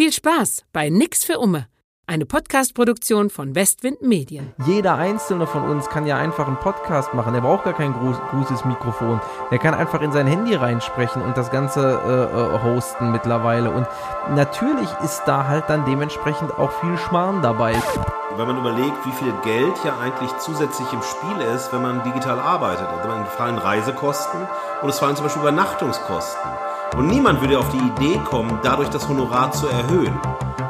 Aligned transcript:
Viel 0.00 0.14
Spaß 0.14 0.64
bei 0.72 0.88
Nix 0.88 1.26
für 1.26 1.38
Umme, 1.38 1.66
eine 2.06 2.24
Podcast-Produktion 2.24 3.28
von 3.28 3.54
Westwind 3.54 4.00
Medien. 4.00 4.54
Jeder 4.64 4.94
einzelne 4.94 5.46
von 5.46 5.68
uns 5.68 5.90
kann 5.90 6.06
ja 6.06 6.16
einfach 6.16 6.46
einen 6.46 6.56
Podcast 6.56 7.12
machen. 7.12 7.34
Er 7.34 7.42
braucht 7.42 7.64
gar 7.64 7.74
kein 7.74 7.92
groß, 7.92 8.16
großes 8.30 8.64
Mikrofon. 8.64 9.20
Er 9.50 9.58
kann 9.58 9.74
einfach 9.74 10.00
in 10.00 10.10
sein 10.10 10.26
Handy 10.26 10.54
reinsprechen 10.54 11.20
und 11.20 11.36
das 11.36 11.50
Ganze 11.50 12.00
äh, 12.02 12.34
äh, 12.34 12.62
hosten 12.62 13.12
mittlerweile. 13.12 13.70
Und 13.70 13.86
natürlich 14.34 14.88
ist 15.04 15.24
da 15.26 15.46
halt 15.46 15.64
dann 15.68 15.84
dementsprechend 15.84 16.50
auch 16.58 16.72
viel 16.80 16.96
Schmarrn 16.96 17.42
dabei. 17.42 17.74
Wenn 18.38 18.46
man 18.46 18.56
überlegt, 18.56 19.04
wie 19.04 19.12
viel 19.12 19.34
Geld 19.44 19.74
ja 19.84 19.98
eigentlich 19.98 20.34
zusätzlich 20.38 20.90
im 20.94 21.02
Spiel 21.02 21.44
ist, 21.54 21.74
wenn 21.74 21.82
man 21.82 22.02
digital 22.04 22.38
arbeitet. 22.40 22.86
Also 22.86 23.06
man 23.06 23.26
fallen 23.26 23.58
Reisekosten 23.58 24.48
und 24.80 24.88
es 24.88 24.98
fallen 24.98 25.14
zum 25.14 25.26
Beispiel 25.26 25.42
Übernachtungskosten. 25.42 26.69
Und 26.96 27.06
niemand 27.06 27.40
würde 27.40 27.58
auf 27.58 27.68
die 27.70 27.78
Idee 27.78 28.18
kommen, 28.24 28.58
dadurch 28.62 28.88
das 28.88 29.08
Honorar 29.08 29.52
zu 29.52 29.68
erhöhen. 29.68 30.18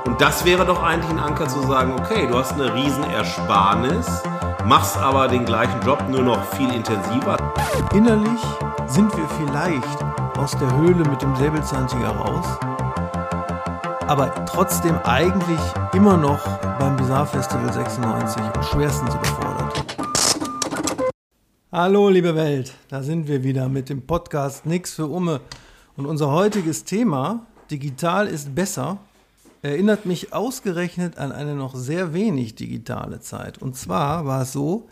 Und 0.05 0.21
das 0.21 0.45
wäre 0.45 0.67
doch 0.67 0.83
eigentlich 0.83 1.11
ein 1.11 1.19
Anker 1.19 1.49
zu 1.49 1.63
sagen, 1.63 1.95
okay, 1.99 2.27
du 2.27 2.37
hast 2.37 2.53
eine 2.53 2.75
Riesenersparnis, 2.75 4.23
machst 4.67 4.99
aber 4.99 5.29
den 5.29 5.47
gleichen 5.47 5.81
Job 5.81 6.05
nur 6.09 6.23
noch 6.23 6.45
viel 6.53 6.73
intensiver. 6.73 7.37
Innerlich 7.95 8.41
sind 8.87 9.17
wir 9.17 9.27
vielleicht 9.29 10.39
aus 10.39 10.53
der 10.59 10.77
Höhle 10.77 11.09
mit 11.09 11.23
dem 11.23 11.35
Säbelzahntiger 11.37 12.11
raus, 12.11 12.47
aber 14.07 14.45
trotzdem 14.45 14.99
eigentlich 15.05 15.61
immer 15.95 16.17
noch 16.17 16.47
beim 16.79 16.97
Bizarre 16.97 17.27
Festival 17.27 17.73
96 17.73 18.43
und 18.43 18.65
schwerstens 18.67 19.15
überfordert. 19.15 19.97
Hallo 21.73 22.09
liebe 22.09 22.35
Welt, 22.35 22.75
da 22.89 23.03
sind 23.03 23.27
wir 23.27 23.43
wieder 23.43 23.69
mit 23.69 23.89
dem 23.89 24.07
Podcast 24.07 24.67
Nix 24.67 24.95
für 24.95 25.07
Umme. 25.07 25.41
Und 26.01 26.07
unser 26.07 26.31
heutiges 26.31 26.85
Thema, 26.85 27.45
digital 27.71 28.27
ist 28.27 28.55
besser, 28.55 28.97
erinnert 29.61 30.07
mich 30.07 30.33
ausgerechnet 30.33 31.19
an 31.19 31.31
eine 31.31 31.55
noch 31.55 31.75
sehr 31.75 32.15
wenig 32.15 32.55
digitale 32.55 33.21
Zeit. 33.21 33.59
Und 33.59 33.77
zwar 33.77 34.25
war 34.25 34.41
es 34.41 34.53
so, 34.55 34.89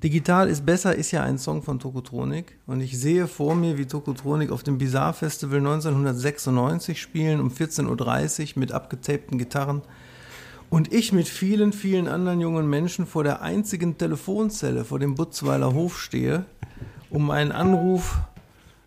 Digital 0.00 0.48
ist 0.48 0.64
besser 0.64 0.94
ist 0.94 1.10
ja 1.10 1.24
ein 1.24 1.38
Song 1.38 1.64
von 1.64 1.80
Tokotronik 1.80 2.56
und 2.68 2.80
ich 2.80 2.96
sehe 2.96 3.26
vor 3.26 3.56
mir, 3.56 3.78
wie 3.78 3.86
Tokotronik 3.86 4.52
auf 4.52 4.62
dem 4.62 4.78
Bizarre 4.78 5.14
Festival 5.14 5.58
1996 5.58 7.02
spielen 7.02 7.40
um 7.40 7.48
14.30 7.50 8.54
Uhr 8.54 8.60
mit 8.60 8.70
abgetapten 8.70 9.38
Gitarren 9.38 9.82
und 10.70 10.92
ich 10.92 11.12
mit 11.12 11.26
vielen, 11.26 11.72
vielen 11.72 12.06
anderen 12.06 12.40
jungen 12.40 12.70
Menschen 12.70 13.06
vor 13.06 13.24
der 13.24 13.42
einzigen 13.42 13.98
Telefonzelle 13.98 14.84
vor 14.84 15.00
dem 15.00 15.16
Butzweiler 15.16 15.72
Hof 15.72 16.00
stehe, 16.00 16.44
um 17.10 17.30
einen 17.32 17.50
Anruf 17.50 18.18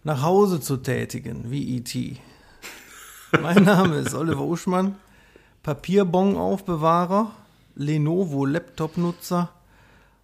nach 0.06 0.22
Hause 0.22 0.62
zu 0.62 0.78
tätigen, 0.78 1.50
wie 1.50 1.78
E.T. 1.78 2.18
Mein 3.42 3.64
Name 3.64 3.96
ist 3.96 4.14
Oliver 4.14 4.44
Uschmann, 4.44 4.96
Papierbon-Aufbewahrer, 5.64 7.32
Lenovo-Laptop-Nutzer 7.76 9.50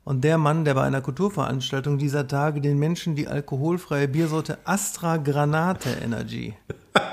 und 0.06 0.24
der 0.24 0.38
Mann, 0.38 0.66
der 0.66 0.76
bei 0.76 0.84
einer 0.84 1.02
Kulturveranstaltung 1.02 1.98
dieser 1.98 2.28
Tage 2.28 2.62
den 2.62 2.78
Menschen 2.78 3.16
die 3.16 3.28
alkoholfreie 3.28 4.08
Biersorte 4.08 4.60
Astra 4.66 5.18
Granate 5.18 5.90
Energy 5.90 6.54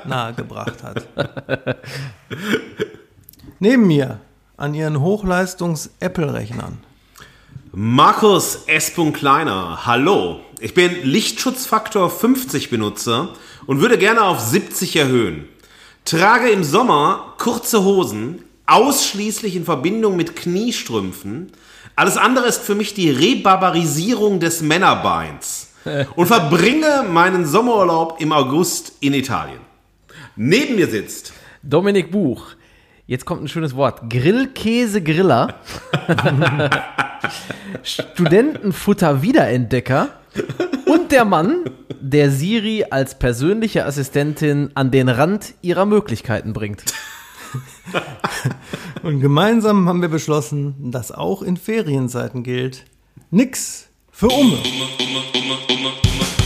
nahegebracht 0.04 0.82
hat. 0.82 1.08
Neben 3.60 3.86
mir 3.86 4.20
an 4.58 4.74
ihren 4.74 5.00
Hochleistungs-Apple-Rechnern 5.00 6.78
Markus 7.72 8.64
S. 8.66 8.92
Kleiner, 9.12 9.86
hallo. 9.86 10.40
Ich 10.60 10.74
bin 10.74 11.04
Lichtschutzfaktor 11.04 12.10
50 12.10 12.68
Benutzer 12.68 13.28
und 13.66 13.80
würde 13.80 13.96
gerne 13.96 14.22
auf 14.22 14.40
70 14.40 14.96
erhöhen. 14.96 15.48
Trage 16.04 16.48
im 16.50 16.64
Sommer 16.64 17.34
kurze 17.38 17.84
Hosen, 17.84 18.42
ausschließlich 18.66 19.54
in 19.54 19.64
Verbindung 19.64 20.16
mit 20.16 20.34
Kniestrümpfen. 20.34 21.52
Alles 21.94 22.16
andere 22.16 22.46
ist 22.46 22.62
für 22.62 22.74
mich 22.74 22.92
die 22.92 23.08
Rebarbarisierung 23.08 24.40
des 24.40 24.60
Männerbeins. 24.60 25.74
Und 26.16 26.26
verbringe 26.26 27.04
meinen 27.08 27.46
Sommerurlaub 27.46 28.20
im 28.20 28.32
August 28.32 28.94
in 28.98 29.14
Italien. 29.14 29.60
Neben 30.34 30.74
mir 30.74 30.88
sitzt 30.88 31.32
Dominik 31.62 32.10
Buch. 32.10 32.46
Jetzt 33.06 33.24
kommt 33.24 33.44
ein 33.44 33.48
schönes 33.48 33.76
Wort. 33.76 34.10
Grillkäse-Griller. 34.10 35.54
Studentenfutter-Wiederentdecker. 37.82 40.10
Und 40.86 41.12
der 41.12 41.24
Mann, 41.24 41.64
der 42.00 42.30
Siri 42.30 42.84
als 42.90 43.18
persönliche 43.18 43.86
Assistentin 43.86 44.70
an 44.74 44.90
den 44.90 45.08
Rand 45.08 45.54
ihrer 45.62 45.86
Möglichkeiten 45.86 46.52
bringt. 46.52 46.84
Und 49.02 49.20
gemeinsam 49.20 49.88
haben 49.88 50.02
wir 50.02 50.08
beschlossen, 50.08 50.90
dass 50.90 51.12
auch 51.12 51.42
in 51.42 51.56
Ferienzeiten 51.56 52.42
gilt, 52.42 52.84
nix 53.30 53.88
für 54.10 54.28
Umme. 54.28 54.58
Die 54.62 56.37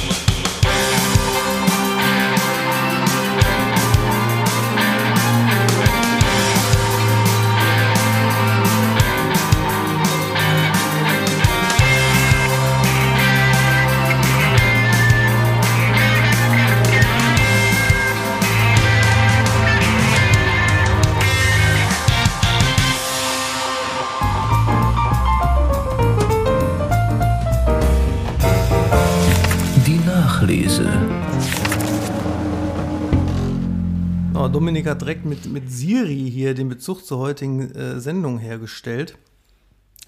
Hat 34.92 35.00
direkt 35.00 35.24
mit, 35.24 35.50
mit 35.50 35.72
Siri 35.72 36.30
hier 36.30 36.52
den 36.52 36.68
Bezug 36.68 37.06
zur 37.06 37.16
heutigen 37.16 37.74
äh, 37.74 37.98
Sendung 37.98 38.36
hergestellt. 38.36 39.16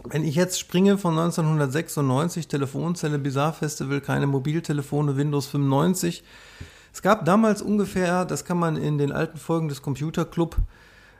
Wenn 0.04 0.24
ich 0.24 0.34
jetzt 0.34 0.60
springe 0.60 0.98
von 0.98 1.18
1996, 1.18 2.48
Telefonzelle, 2.48 3.18
Bizarre 3.18 3.54
Festival, 3.54 4.02
keine 4.02 4.26
Mobiltelefone, 4.26 5.16
Windows 5.16 5.46
95. 5.46 6.22
Es 6.92 7.00
gab 7.00 7.24
damals 7.24 7.62
ungefähr, 7.62 8.26
das 8.26 8.44
kann 8.44 8.58
man 8.58 8.76
in 8.76 8.98
den 8.98 9.10
alten 9.10 9.38
Folgen 9.38 9.68
des 9.68 9.80
Computer 9.80 10.26
Club 10.26 10.56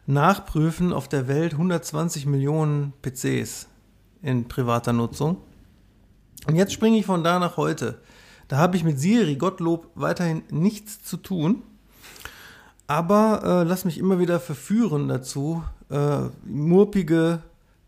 nachprüfen, 0.05 0.93
auf 0.93 1.09
der 1.09 1.27
Welt 1.27 1.53
120 1.53 2.27
Millionen 2.27 2.93
PCs 3.01 3.69
in 4.21 4.47
privater 4.47 4.93
Nutzung. 4.93 5.39
Und 6.47 6.57
jetzt 6.57 6.75
springe 6.75 6.99
ich 6.99 7.07
von 7.07 7.25
da 7.25 7.39
nach 7.39 7.57
heute. 7.57 7.99
Da 8.49 8.59
habe 8.59 8.77
ich 8.77 8.85
mit 8.85 9.01
Siri, 9.01 9.37
Gottlob, 9.37 9.89
weiterhin 9.95 10.43
nichts 10.51 11.03
zu 11.03 11.17
tun. 11.17 11.63
Aber 12.87 13.43
äh, 13.45 13.69
lass 13.69 13.85
mich 13.85 13.99
immer 13.99 14.19
wieder 14.19 14.41
verführen 14.41 15.09
dazu, 15.09 15.63
äh, 15.91 16.21
murpige 16.45 17.43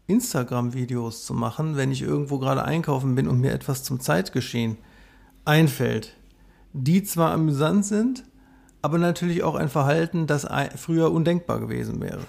Instagram-Videos 0.06 1.26
zu 1.26 1.34
machen, 1.34 1.76
wenn 1.76 1.92
ich 1.92 2.02
irgendwo 2.02 2.38
gerade 2.38 2.64
einkaufen 2.64 3.14
bin 3.14 3.28
und 3.28 3.40
mir 3.40 3.52
etwas 3.52 3.82
zum 3.82 4.00
Zeitgeschehen 4.00 4.78
einfällt. 5.44 6.14
Die 6.72 7.02
zwar 7.02 7.32
amüsant 7.32 7.84
sind, 7.84 8.24
aber 8.82 8.98
natürlich 8.98 9.42
auch 9.42 9.56
ein 9.56 9.68
Verhalten, 9.68 10.26
das 10.26 10.46
früher 10.76 11.10
undenkbar 11.10 11.60
gewesen 11.60 12.00
wäre. 12.00 12.20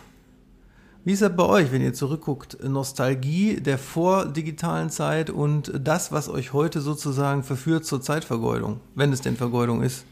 Wie 1.03 1.13
ist 1.13 1.21
das 1.21 1.35
bei 1.35 1.45
euch, 1.45 1.71
wenn 1.71 1.81
ihr 1.81 1.93
zurückguckt? 1.93 2.61
Nostalgie 2.67 3.61
der 3.61 3.77
vordigitalen 3.77 4.89
Zeit 4.89 5.29
und 5.29 5.71
das, 5.81 6.11
was 6.11 6.27
euch 6.27 6.51
heute 6.51 6.81
sozusagen 6.81 7.43
verführt 7.43 7.85
zur 7.85 8.01
Zeitvergeudung, 8.01 8.81
wenn 8.95 9.13
es 9.13 9.21
denn 9.21 9.37
Vergeudung 9.37 9.83
ist? 9.83 10.03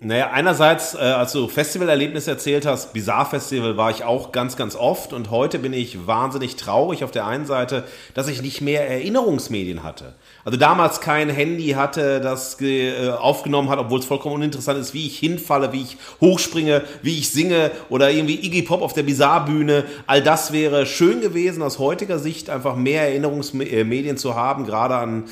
Naja, 0.00 0.30
einerseits, 0.30 0.94
äh, 0.94 0.98
als 0.98 1.32
du 1.32 1.48
Festivalerlebnisse 1.48 2.30
erzählt 2.30 2.66
hast, 2.66 2.92
Bizarre 2.92 3.30
Festival 3.30 3.78
war 3.78 3.90
ich 3.90 4.04
auch 4.04 4.30
ganz, 4.30 4.58
ganz 4.58 4.76
oft 4.76 5.14
und 5.14 5.30
heute 5.30 5.58
bin 5.58 5.72
ich 5.72 6.06
wahnsinnig 6.06 6.56
traurig 6.56 7.02
auf 7.02 7.12
der 7.12 7.26
einen 7.26 7.46
Seite, 7.46 7.84
dass 8.12 8.28
ich 8.28 8.42
nicht 8.42 8.60
mehr 8.60 8.86
Erinnerungsmedien 8.86 9.82
hatte. 9.82 10.16
Also 10.44 10.58
damals 10.58 11.00
kein 11.00 11.30
Handy 11.30 11.68
hatte, 11.70 12.20
das 12.20 12.60
äh, 12.60 13.08
aufgenommen 13.08 13.70
hat, 13.70 13.78
obwohl 13.78 14.00
es 14.00 14.04
vollkommen 14.04 14.34
uninteressant 14.34 14.78
ist, 14.78 14.92
wie 14.92 15.06
ich 15.06 15.18
hinfalle, 15.18 15.72
wie 15.72 15.80
ich 15.80 15.96
hochspringe, 16.20 16.82
wie 17.00 17.18
ich 17.18 17.30
singe 17.30 17.70
oder 17.88 18.10
irgendwie 18.10 18.44
Iggy 18.44 18.60
Pop 18.62 18.82
auf 18.82 18.92
der 18.92 19.04
Bizarre-Bühne. 19.04 19.84
All 20.06 20.22
das 20.22 20.52
wäre 20.52 20.84
schön 20.84 21.22
gewesen, 21.22 21.62
aus 21.62 21.78
heutiger 21.78 22.18
Sicht 22.18 22.50
einfach 22.50 22.76
mehr 22.76 23.04
Erinnerungsmedien 23.04 24.18
zu 24.18 24.34
haben, 24.34 24.66
gerade 24.66 24.96
an 24.96 25.24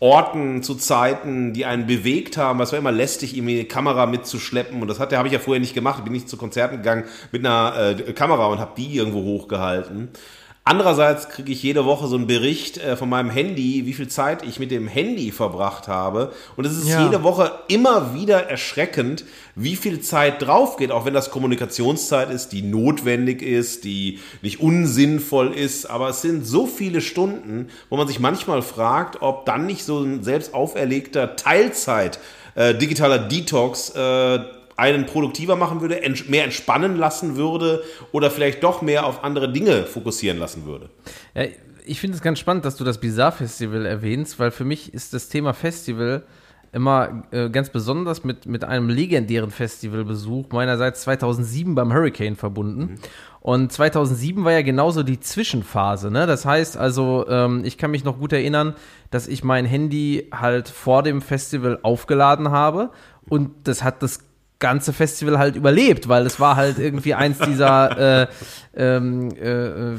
Orten 0.00 0.64
zu 0.64 0.74
Zeiten, 0.74 1.52
die 1.52 1.64
einen 1.64 1.86
bewegt 1.86 2.36
haben. 2.36 2.60
Es 2.60 2.72
war 2.72 2.78
immer 2.80 2.90
lästig, 2.90 3.36
irgendwie 3.36 3.60
eine 3.60 3.68
Kamera 3.92 4.06
mitzuschleppen. 4.06 4.80
Und 4.80 4.88
das 4.88 4.98
habe 4.98 5.26
ich 5.26 5.32
ja 5.32 5.38
vorher 5.38 5.60
nicht 5.60 5.74
gemacht. 5.74 5.98
Ich 5.98 6.04
bin 6.04 6.12
nicht 6.12 6.28
zu 6.28 6.36
Konzerten 6.36 6.78
gegangen 6.78 7.04
mit 7.30 7.44
einer 7.44 7.94
äh, 7.98 8.12
Kamera 8.12 8.46
und 8.46 8.58
habe 8.58 8.72
die 8.76 8.96
irgendwo 8.96 9.22
hochgehalten. 9.22 10.08
Andererseits 10.64 11.28
kriege 11.28 11.50
ich 11.50 11.60
jede 11.64 11.84
Woche 11.86 12.06
so 12.06 12.14
einen 12.14 12.28
Bericht 12.28 12.78
äh, 12.78 12.96
von 12.96 13.08
meinem 13.08 13.30
Handy, 13.30 13.84
wie 13.84 13.92
viel 13.92 14.06
Zeit 14.06 14.44
ich 14.44 14.60
mit 14.60 14.70
dem 14.70 14.86
Handy 14.86 15.32
verbracht 15.32 15.88
habe. 15.88 16.32
Und 16.56 16.64
es 16.64 16.78
ist 16.78 16.88
Ja. 16.88 17.04
jede 17.04 17.24
Woche 17.24 17.50
immer 17.66 18.14
wieder 18.14 18.48
erschreckend, 18.48 19.24
wie 19.56 19.74
viel 19.74 20.00
Zeit 20.00 20.40
drauf 20.40 20.76
geht, 20.76 20.92
auch 20.92 21.04
wenn 21.04 21.14
das 21.14 21.32
Kommunikationszeit 21.32 22.30
ist, 22.30 22.52
die 22.52 22.62
notwendig 22.62 23.42
ist, 23.42 23.82
die 23.82 24.20
nicht 24.40 24.60
unsinnvoll 24.60 25.52
ist. 25.52 25.86
Aber 25.86 26.08
es 26.10 26.22
sind 26.22 26.46
so 26.46 26.66
viele 26.66 27.00
Stunden, 27.00 27.68
wo 27.90 27.96
man 27.96 28.06
sich 28.06 28.20
manchmal 28.20 28.62
fragt, 28.62 29.20
ob 29.20 29.44
dann 29.46 29.66
nicht 29.66 29.84
so 29.84 29.98
ein 29.98 30.22
selbst 30.22 30.54
auferlegter 30.54 31.34
Teilzeit 31.34 32.20
äh, 32.54 32.74
digitaler 32.74 33.18
Detox 33.18 33.90
äh, 33.90 34.38
einen 34.76 35.06
produktiver 35.06 35.56
machen 35.56 35.80
würde, 35.80 36.02
ents 36.02 36.28
mehr 36.28 36.44
entspannen 36.44 36.96
lassen 36.96 37.36
würde 37.36 37.82
oder 38.10 38.30
vielleicht 38.30 38.62
doch 38.62 38.82
mehr 38.82 39.06
auf 39.06 39.22
andere 39.22 39.52
Dinge 39.52 39.84
fokussieren 39.84 40.38
lassen 40.38 40.66
würde. 40.66 40.88
Ja, 41.34 41.44
ich 41.84 42.00
finde 42.00 42.16
es 42.16 42.22
ganz 42.22 42.38
spannend, 42.38 42.64
dass 42.64 42.76
du 42.76 42.84
das 42.84 42.98
Bizarre 42.98 43.32
Festival 43.32 43.86
erwähnst, 43.86 44.38
weil 44.38 44.50
für 44.50 44.64
mich 44.64 44.94
ist 44.94 45.14
das 45.14 45.28
Thema 45.28 45.52
Festival 45.52 46.22
immer 46.72 47.24
äh, 47.30 47.50
ganz 47.50 47.68
besonders 47.68 48.24
mit, 48.24 48.46
mit 48.46 48.64
einem 48.64 48.88
legendären 48.88 49.50
Festivalbesuch 49.50 50.46
meinerseits 50.52 51.02
2007 51.02 51.74
beim 51.74 51.92
Hurricane 51.92 52.34
verbunden. 52.34 52.98
Und 53.40 53.72
2007 53.72 54.42
war 54.44 54.52
ja 54.52 54.62
genauso 54.62 55.02
die 55.02 55.20
Zwischenphase. 55.20 56.10
Ne? 56.10 56.26
Das 56.26 56.46
heißt 56.46 56.78
also, 56.78 57.26
ähm, 57.28 57.62
ich 57.64 57.76
kann 57.76 57.90
mich 57.90 58.04
noch 58.04 58.18
gut 58.18 58.32
erinnern, 58.32 58.74
dass 59.10 59.28
ich 59.28 59.44
mein 59.44 59.66
Handy 59.66 60.28
halt 60.32 60.68
vor 60.68 61.02
dem 61.02 61.20
Festival 61.20 61.78
aufgeladen 61.82 62.50
habe 62.50 62.90
und 63.28 63.50
das 63.64 63.84
hat 63.84 64.02
das 64.02 64.20
ganze 64.62 64.94
Festival 64.94 65.38
halt 65.38 65.56
überlebt, 65.56 66.08
weil 66.08 66.24
es 66.24 66.40
war 66.40 66.56
halt 66.56 66.78
irgendwie 66.78 67.12
eins 67.12 67.38
dieser 67.38 68.22
äh, 68.22 68.26
ähm, 68.74 69.30
äh, 69.32 69.50
äh, 69.50 69.96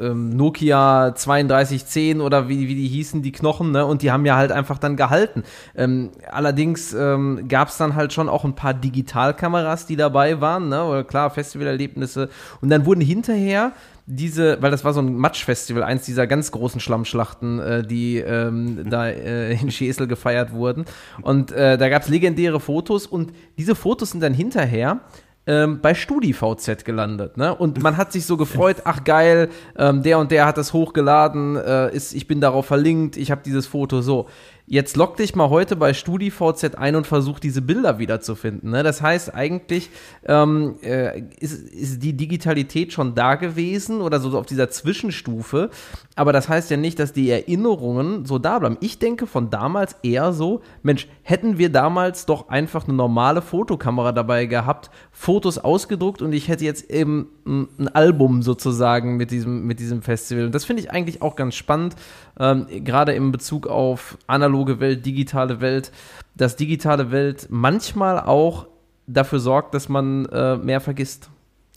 ähm, 0.00 0.30
Nokia 0.30 1.10
3210 1.10 2.20
oder 2.20 2.48
wie, 2.48 2.66
wie 2.66 2.74
die 2.74 2.88
hießen, 2.88 3.22
die 3.22 3.30
Knochen, 3.30 3.70
ne? 3.70 3.86
Und 3.86 4.02
die 4.02 4.10
haben 4.10 4.26
ja 4.26 4.36
halt 4.36 4.50
einfach 4.50 4.78
dann 4.78 4.96
gehalten. 4.96 5.44
Ähm, 5.76 6.10
allerdings 6.32 6.92
ähm, 6.94 7.46
gab 7.46 7.68
es 7.68 7.76
dann 7.76 7.94
halt 7.94 8.12
schon 8.12 8.28
auch 8.28 8.44
ein 8.44 8.54
paar 8.54 8.74
Digitalkameras, 8.74 9.86
die 9.86 9.96
dabei 9.96 10.40
waren, 10.40 10.70
ne? 10.70 10.82
Oder 10.82 11.04
klar, 11.04 11.30
Festivalerlebnisse. 11.30 12.28
Und 12.60 12.70
dann 12.70 12.86
wurden 12.86 13.02
hinterher 13.02 13.72
diese, 14.06 14.62
weil 14.62 14.70
das 14.70 14.84
war 14.84 14.92
so 14.92 15.00
ein 15.00 15.16
Matschfestival, 15.16 15.82
eins 15.82 16.04
dieser 16.04 16.26
ganz 16.26 16.52
großen 16.52 16.80
Schlammschlachten, 16.80 17.58
äh, 17.58 17.82
die 17.82 18.18
ähm, 18.18 18.88
da 18.88 19.08
äh, 19.08 19.52
in 19.60 19.70
Schesel 19.70 20.06
gefeiert 20.06 20.52
wurden. 20.52 20.84
Und 21.22 21.50
äh, 21.52 21.76
da 21.76 21.88
gab 21.88 22.02
es 22.02 22.08
legendäre 22.08 22.60
Fotos 22.60 23.06
und 23.06 23.32
diese 23.58 23.74
Fotos 23.74 24.12
sind 24.12 24.22
dann 24.22 24.32
hinterher 24.34 25.00
ähm, 25.48 25.80
bei 25.80 25.94
StudiVZ 25.94 26.84
gelandet, 26.84 27.36
ne? 27.36 27.54
Und 27.54 27.80
man 27.82 27.96
hat 27.96 28.12
sich 28.12 28.26
so 28.26 28.36
gefreut, 28.36 28.78
ach 28.84 29.04
geil, 29.04 29.48
ähm, 29.76 30.02
der 30.02 30.18
und 30.18 30.32
der 30.32 30.44
hat 30.44 30.58
das 30.58 30.72
hochgeladen, 30.72 31.56
äh, 31.56 31.94
ist, 31.94 32.14
ich 32.14 32.26
bin 32.26 32.40
darauf 32.40 32.66
verlinkt, 32.66 33.16
ich 33.16 33.30
habe 33.30 33.42
dieses 33.44 33.66
Foto 33.66 34.02
so. 34.02 34.26
Jetzt 34.68 34.96
log 34.96 35.16
dich 35.16 35.36
mal 35.36 35.48
heute 35.48 35.76
bei 35.76 35.94
StudiVZ 35.94 36.74
ein 36.74 36.96
und 36.96 37.06
versuch 37.06 37.38
diese 37.38 37.62
Bilder 37.62 38.00
wiederzufinden. 38.00 38.70
Ne? 38.72 38.82
Das 38.82 39.00
heißt, 39.00 39.32
eigentlich 39.32 39.90
ähm, 40.24 40.74
äh, 40.82 41.20
ist, 41.38 41.68
ist 41.68 42.02
die 42.02 42.14
Digitalität 42.14 42.92
schon 42.92 43.14
da 43.14 43.36
gewesen 43.36 44.00
oder 44.00 44.18
so 44.18 44.36
auf 44.36 44.44
dieser 44.44 44.68
Zwischenstufe. 44.68 45.70
Aber 46.16 46.32
das 46.32 46.48
heißt 46.48 46.68
ja 46.72 46.76
nicht, 46.76 46.98
dass 46.98 47.12
die 47.12 47.30
Erinnerungen 47.30 48.24
so 48.24 48.40
da 48.40 48.58
bleiben. 48.58 48.76
Ich 48.80 48.98
denke 48.98 49.28
von 49.28 49.50
damals 49.50 49.94
eher 50.02 50.32
so, 50.32 50.62
Mensch, 50.82 51.06
hätten 51.22 51.58
wir 51.58 51.70
damals 51.70 52.26
doch 52.26 52.48
einfach 52.48 52.88
eine 52.88 52.96
normale 52.96 53.42
Fotokamera 53.42 54.10
dabei 54.10 54.46
gehabt, 54.46 54.90
Fotos 55.12 55.58
ausgedruckt 55.58 56.22
und 56.22 56.32
ich 56.32 56.48
hätte 56.48 56.64
jetzt 56.64 56.90
eben 56.90 57.28
ein, 57.46 57.68
ein 57.78 57.88
Album 57.88 58.42
sozusagen 58.42 59.16
mit 59.16 59.30
diesem, 59.30 59.64
mit 59.64 59.78
diesem 59.78 60.02
Festival. 60.02 60.46
Und 60.46 60.54
das 60.56 60.64
finde 60.64 60.82
ich 60.82 60.90
eigentlich 60.90 61.22
auch 61.22 61.36
ganz 61.36 61.54
spannend, 61.54 61.94
ähm, 62.38 62.66
gerade 62.84 63.12
in 63.12 63.32
Bezug 63.32 63.66
auf 63.66 64.18
analoge 64.26 64.80
Welt, 64.80 65.06
digitale 65.06 65.60
Welt, 65.60 65.92
dass 66.34 66.56
digitale 66.56 67.10
Welt 67.10 67.46
manchmal 67.50 68.20
auch 68.20 68.66
dafür 69.06 69.40
sorgt, 69.40 69.74
dass 69.74 69.88
man 69.88 70.26
äh, 70.26 70.56
mehr 70.56 70.80
vergisst. 70.80 71.30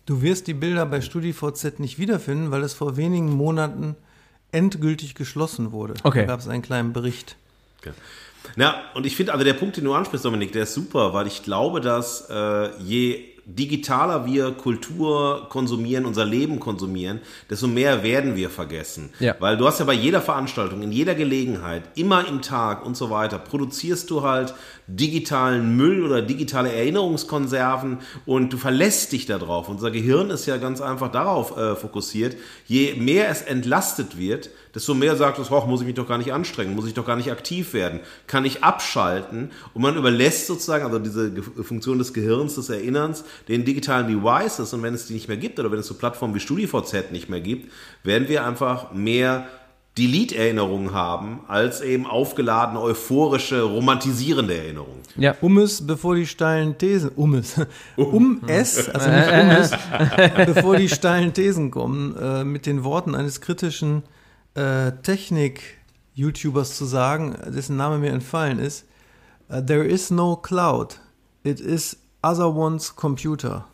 Du 0.06 0.22
wirst 0.22 0.48
die 0.48 0.54
Bilder 0.54 0.86
bei 0.86 1.02
StudiVZ 1.02 1.80
nicht 1.80 2.00
wiederfinden, 2.00 2.52
weil 2.52 2.64
es 2.64 2.74
vor 2.74 2.98
wenigen 2.98 3.32
Monaten 3.32 3.96
endgültig 4.52 5.14
geschlossen 5.16 5.72
wurde. 5.72 5.94
Okay. 6.04 6.22
Da 6.22 6.26
gab 6.26 6.40
es 6.40 6.48
einen 6.48 6.64
kleinen 6.64 6.94
Bericht. 6.94 7.36
Ja, 8.56 8.82
und 8.96 9.06
ich 9.06 9.16
finde, 9.16 9.34
also 9.34 9.46
der 9.46 9.54
Punkt, 9.54 9.78
den 9.78 9.84
du 9.84 9.94
ansprichst, 9.94 10.26
Dominik, 10.26 10.52
der 10.52 10.64
ist 10.64 10.74
super, 10.74 11.14
weil 11.14 11.28
ich 11.28 11.44
glaube, 11.44 11.82
dass 11.82 12.28
äh, 12.30 12.76
je 12.80 13.29
digitaler 13.56 14.26
wir 14.26 14.52
Kultur 14.52 15.48
konsumieren, 15.50 16.06
unser 16.06 16.26
Leben 16.26 16.60
konsumieren, 16.60 17.20
desto 17.50 17.68
mehr 17.68 18.04
werden 18.04 18.36
wir 18.36 18.50
vergessen. 18.50 19.10
Ja. 19.20 19.36
Weil 19.40 19.58
du 19.58 19.66
hast 19.66 19.80
ja 19.80 19.86
bei 19.86 19.94
jeder 19.94 20.22
Veranstaltung, 20.22 20.82
in 20.82 20.92
jeder 20.92 21.16
Gelegenheit, 21.16 21.84
immer 21.96 22.28
im 22.28 22.42
Tag 22.42 22.86
und 22.86 22.96
so 22.96 23.10
weiter, 23.10 23.40
produzierst 23.40 24.10
du 24.10 24.24
halt 24.24 24.54
digitalen 24.90 25.78
Müll 25.78 26.04
oder 26.04 26.22
digitale 26.22 26.72
Erinnerungskonserven 26.74 28.00
und 28.26 28.52
du 28.52 28.58
verlässt 28.58 29.12
dich 29.12 29.26
darauf. 29.26 29.70
Unser 29.70 29.92
Gehirn 29.92 30.30
ist 30.32 30.46
ja 30.48 30.58
ganz 30.58 30.82
einfach 30.82 31.12
darauf 31.12 31.56
äh, 31.58 31.76
fokussiert. 31.76 32.36
Je 32.68 32.96
mehr 32.96 33.30
es 33.30 33.42
entlastet 33.44 34.18
wird, 34.18 34.50
desto 34.74 34.94
mehr 34.94 35.16
sagt 35.16 35.40
es, 35.40 35.50
hoch, 35.50 35.68
muss 35.68 35.82
ich 35.82 35.88
mich 35.88 35.96
doch 35.96 36.08
gar 36.08 36.18
nicht 36.18 36.34
anstrengen, 36.34 36.76
muss 36.76 36.88
ich 36.88 36.94
doch 36.94 37.06
gar 37.06 37.16
nicht 37.16 37.32
aktiv 37.32 37.74
werden, 37.74 38.00
kann 38.28 38.46
ich 38.46 38.64
abschalten 38.64 39.52
und 39.74 39.82
man 39.82 39.96
überlässt 39.96 40.48
sozusagen, 40.48 40.86
also 40.86 41.00
diese 41.00 41.32
Funktion 41.64 41.98
des 41.98 42.14
Gehirns, 42.14 42.56
des 42.56 42.70
Erinnerns, 42.70 43.24
den 43.48 43.66
digitalen 43.66 44.08
Devices 44.08 44.74
und 44.74 44.84
wenn 44.84 44.94
es 44.94 45.08
die 45.08 45.14
nicht 45.14 45.28
mehr 45.28 45.38
gibt 45.38 45.60
oder 45.60 45.72
wenn 45.72 45.80
es 45.80 45.88
so 45.88 45.94
Plattformen 45.94 46.36
wie 46.36 46.40
StudiVZ 46.40 47.12
nicht 47.12 47.30
mehr 47.30 47.42
gibt, 47.42 47.72
werden 48.04 48.28
wir 48.28 48.46
einfach 48.46 48.92
mehr 48.92 49.48
Delete-Erinnerungen 50.00 50.94
haben, 50.94 51.42
als 51.48 51.82
eben 51.82 52.08
aufgeladene, 52.08 52.80
euphorische, 52.80 53.62
romantisierende 53.64 54.58
Erinnerungen. 54.58 55.02
Ja. 55.18 55.36
Um 55.42 55.58
es, 55.58 55.86
bevor 55.86 56.16
die 56.16 56.26
steilen 56.26 56.78
Thesen, 56.78 57.10
um 57.16 57.36
es, 57.36 57.56
um 57.98 58.42
es, 58.48 58.88
also 58.90 59.10
nicht 59.10 59.30
um 59.30 59.50
es, 59.50 59.72
bevor 60.54 60.78
die 60.78 60.88
steilen 60.88 61.34
Thesen 61.34 61.70
kommen, 61.70 62.16
äh, 62.16 62.46
mit 62.46 62.66
den 62.66 62.86
Worten 62.86 63.14
eines 63.14 63.42
kritischen 63.42 64.04
äh, 64.56 64.94
Technik-YouTubers 65.04 66.78
zu 66.78 66.86
sagen, 66.86 67.36
dessen 67.48 67.76
Name 67.76 67.98
mir 67.98 68.12
entfallen 68.12 68.60
ist, 68.60 68.86
there 69.50 69.84
is 69.84 70.12
no 70.12 70.38
cloud, 70.38 71.00
it 71.44 71.60
is 71.60 71.98
other 72.24 72.56
one's 72.56 72.96
computer. 72.96 73.66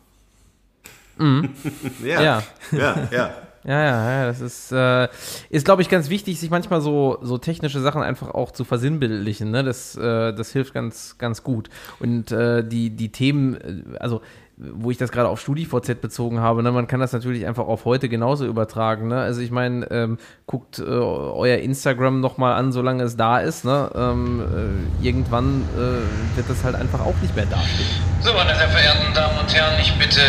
Ja, 2.04 2.20
Ja. 2.20 2.42
ja, 2.72 3.08
ja. 3.10 3.30
Ja, 3.66 3.82
ja, 3.82 4.10
ja, 4.10 4.26
das 4.26 4.40
ist, 4.40 4.70
äh, 4.70 5.08
ist 5.50 5.64
glaube 5.64 5.82
ich, 5.82 5.88
ganz 5.88 6.08
wichtig, 6.08 6.38
sich 6.38 6.50
manchmal 6.50 6.80
so, 6.80 7.18
so 7.22 7.36
technische 7.36 7.80
Sachen 7.80 8.00
einfach 8.00 8.30
auch 8.30 8.52
zu 8.52 8.64
versinnbildlichen. 8.64 9.50
Ne? 9.50 9.64
Das, 9.64 9.96
äh, 9.96 10.32
das 10.32 10.52
hilft 10.52 10.72
ganz, 10.72 11.18
ganz 11.18 11.42
gut. 11.42 11.68
Und 11.98 12.30
äh, 12.30 12.62
die, 12.62 12.90
die 12.90 13.10
Themen, 13.10 13.54
äh, 13.56 13.98
also 13.98 14.20
wo 14.58 14.90
ich 14.90 14.96
das 14.96 15.12
gerade 15.12 15.28
auf 15.28 15.40
StudiVZ 15.40 16.00
bezogen 16.00 16.40
habe, 16.40 16.62
ne, 16.62 16.72
man 16.72 16.86
kann 16.86 17.00
das 17.00 17.12
natürlich 17.12 17.46
einfach 17.46 17.66
auf 17.66 17.84
heute 17.84 18.08
genauso 18.08 18.46
übertragen. 18.46 19.08
Ne? 19.08 19.20
Also 19.20 19.42
ich 19.42 19.50
meine, 19.50 19.90
ähm, 19.90 20.18
guckt 20.46 20.78
äh, 20.78 20.82
euer 20.82 21.58
Instagram 21.58 22.20
nochmal 22.20 22.54
an, 22.54 22.72
solange 22.72 23.02
es 23.02 23.16
da 23.16 23.38
ist. 23.38 23.66
Ne? 23.66 23.90
Ähm, 23.94 24.88
äh, 25.02 25.06
irgendwann 25.06 25.62
äh, 25.74 26.36
wird 26.36 26.48
das 26.48 26.64
halt 26.64 26.74
einfach 26.74 27.00
auch 27.00 27.14
nicht 27.20 27.36
mehr 27.36 27.44
dastehen. 27.46 27.88
So, 28.22 28.32
meine 28.32 28.54
sehr 28.56 28.68
verehrten 28.68 29.12
Damen 29.14 29.38
und 29.38 29.54
Herren, 29.54 29.78
ich 29.78 29.92
bitte 29.98 30.20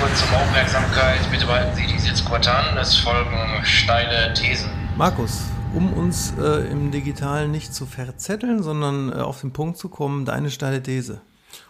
kurz 0.00 0.22
um 0.22 0.34
Aufmerksamkeit. 0.36 1.20
Bitte 1.30 1.44
behalten 1.44 1.76
Sie 1.76 1.86
die 1.86 1.98
Sitzquote 1.98 2.50
an. 2.50 2.78
Es 2.78 2.96
folgen 2.96 3.36
steile 3.62 4.32
Thesen. 4.32 4.70
Markus, 4.96 5.42
um 5.74 5.92
uns 5.92 6.32
äh, 6.40 6.70
im 6.70 6.90
Digitalen 6.90 7.50
nicht 7.50 7.74
zu 7.74 7.84
verzetteln, 7.84 8.62
sondern 8.62 9.12
äh, 9.12 9.16
auf 9.16 9.42
den 9.42 9.52
Punkt 9.52 9.76
zu 9.76 9.90
kommen, 9.90 10.24
deine 10.24 10.50
steile 10.50 10.82
These. 10.82 11.20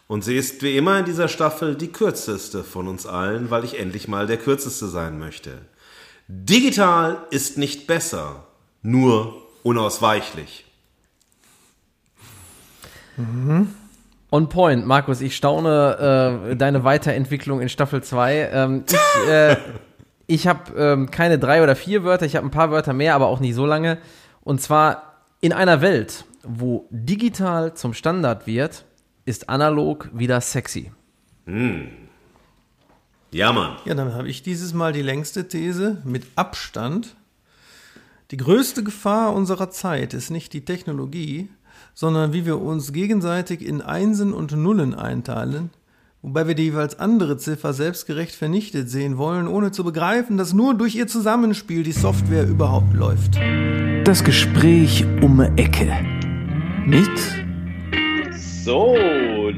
Und 0.09 0.23
sie 0.23 0.37
ist 0.37 0.63
wie 0.63 0.77
immer 0.77 0.99
in 0.99 1.05
dieser 1.05 1.29
Staffel 1.29 1.75
die 1.75 1.91
kürzeste 1.91 2.63
von 2.63 2.87
uns 2.87 3.07
allen, 3.07 3.51
weil 3.51 3.65
ich 3.65 3.79
endlich 3.79 4.07
mal 4.07 4.27
der 4.27 4.37
kürzeste 4.37 4.87
sein 4.87 5.19
möchte. 5.19 5.59
Digital 6.29 7.19
ist 7.31 7.59
nicht 7.59 7.87
besser, 7.87 8.47
nur 8.83 9.43
unausweichlich. 9.63 10.65
On 14.31 14.49
point, 14.49 14.87
Markus, 14.87 15.21
ich 15.21 15.37
staune 15.37 16.51
äh, 16.51 16.57
deine 16.57 16.85
Weiterentwicklung 16.85 17.61
in 17.61 17.69
Staffel 17.69 18.03
2. 18.03 18.51
Ähm, 18.53 18.85
ich 18.89 19.31
äh, 19.31 19.57
ich 20.27 20.47
habe 20.47 20.73
ähm, 20.77 21.11
keine 21.11 21.39
drei 21.39 21.63
oder 21.63 21.77
vier 21.77 22.05
Wörter, 22.05 22.27
ich 22.27 22.37
habe 22.37 22.47
ein 22.47 22.51
paar 22.51 22.71
Wörter 22.71 22.93
mehr, 22.93 23.15
aber 23.15 23.27
auch 23.27 23.41
nicht 23.41 23.55
so 23.55 23.67
lange. 23.67 23.99
Und 24.43 24.61
zwar 24.61 25.23
in 25.41 25.53
einer 25.53 25.81
Welt, 25.81 26.25
wo 26.43 26.87
digital 26.91 27.75
zum 27.75 27.95
Standard 27.95 28.47
wird, 28.47 28.85
ist 29.27 29.51
analog 29.51 30.09
wieder 30.15 30.41
sexy. 30.41 30.91
Ja, 33.33 33.53
Mann. 33.53 33.77
Ja, 33.85 33.95
dann 33.95 34.15
habe 34.15 34.29
ich 34.29 34.43
dieses 34.43 34.73
Mal 34.73 34.93
die 34.93 35.03
längste 35.03 35.47
These 35.47 36.01
mit 36.05 36.25
Abstand. 36.37 37.17
Die 38.31 38.39
größte 38.39 38.83
Gefahr 38.83 39.35
unserer 39.35 39.71
Zeit 39.71 40.15
ist 40.15 40.31
nicht 40.31 40.53
die 40.53 40.65
Technologie, 40.65 41.49
sondern 41.95 42.33
wie 42.33 42.47
wir 42.47 42.61
uns 42.61 42.93
gegenseitig 42.93 43.65
in 43.65 43.83
Einsen 43.83 44.33
und 44.33 44.53
Nullen 44.53 44.95
einteilen, 44.95 45.71
wobei 46.23 46.49
wir 46.49 46.55
die 46.55 46.65
jeweils 46.65 46.99
andere 46.99 47.37
Ziffer 47.37 47.73
selbstgerecht 47.73 48.35
vernichtet 48.35 48.91
sehen 48.91 49.19
wollen, 49.19 49.47
ohne 49.47 49.71
zu 49.71 49.85
begreifen, 49.85 50.37
dass 50.37 50.53
nur 50.53 50.75
durch 50.75 50.95
ihr 50.95 51.07
Zusammenspiel 51.07 51.83
die 51.83 51.93
Software 51.93 52.47
überhaupt 52.47 52.95
läuft. 52.95 53.39
Das 54.05 54.25
Gespräch 54.25 55.05
um 55.21 55.39
die 55.39 55.63
Ecke. 55.63 55.93
Mit 56.85 57.46
So, 58.67 58.97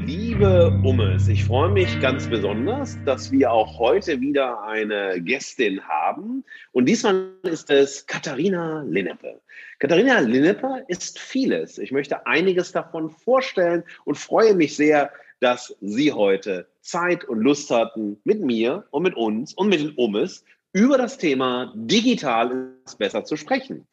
liebe 0.05 0.69
Ummes, 0.83 1.29
ich 1.29 1.43
freue 1.43 1.71
mich 1.71 1.99
ganz 1.99 2.29
besonders, 2.29 2.95
dass 3.05 3.31
wir 3.31 3.51
auch 3.51 3.79
heute 3.79 4.21
wieder 4.21 4.61
eine 4.61 5.19
Gästin 5.19 5.81
haben. 5.81 6.45
Und 6.73 6.85
diesmal 6.85 7.31
ist 7.41 7.71
es 7.71 8.05
Katharina 8.05 8.83
Linneppe. 8.83 9.41
Katharina 9.79 10.19
Linneppe 10.19 10.85
ist 10.89 11.17
vieles. 11.17 11.79
Ich 11.79 11.91
möchte 11.91 12.27
einiges 12.27 12.71
davon 12.71 13.09
vorstellen 13.09 13.83
und 14.05 14.15
freue 14.15 14.53
mich 14.53 14.75
sehr, 14.75 15.11
dass 15.39 15.75
Sie 15.81 16.13
heute 16.13 16.67
Zeit 16.81 17.25
und 17.25 17.39
Lust 17.39 17.71
hatten, 17.71 18.19
mit 18.25 18.41
mir 18.41 18.85
und 18.91 19.01
mit 19.01 19.15
uns 19.15 19.55
und 19.55 19.69
mit 19.69 19.79
den 19.79 19.95
Ummes 19.95 20.45
über 20.71 20.99
das 20.99 21.17
Thema 21.17 21.73
Digital 21.75 22.73
ist 22.85 22.99
besser 22.99 23.25
zu 23.25 23.37
sprechen. 23.37 23.87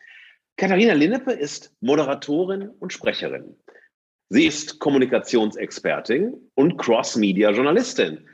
Katharina 0.59 0.93
Linneppe 0.93 1.33
ist 1.33 1.75
Moderatorin 1.81 2.69
und 2.81 2.93
Sprecherin. 2.93 3.57
Sie 4.29 4.47
ist 4.47 4.81
Kommunikationsexpertin 4.81 6.35
und 6.55 6.79
Cross-Media-Journalistin. 6.79 8.27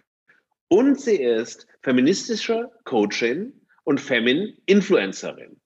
Und 0.69 0.99
sie 0.99 1.17
ist 1.17 1.67
feministische 1.83 2.71
Coachin 2.85 3.53
und 3.85 4.01
Femin-Influencerin. 4.01 5.61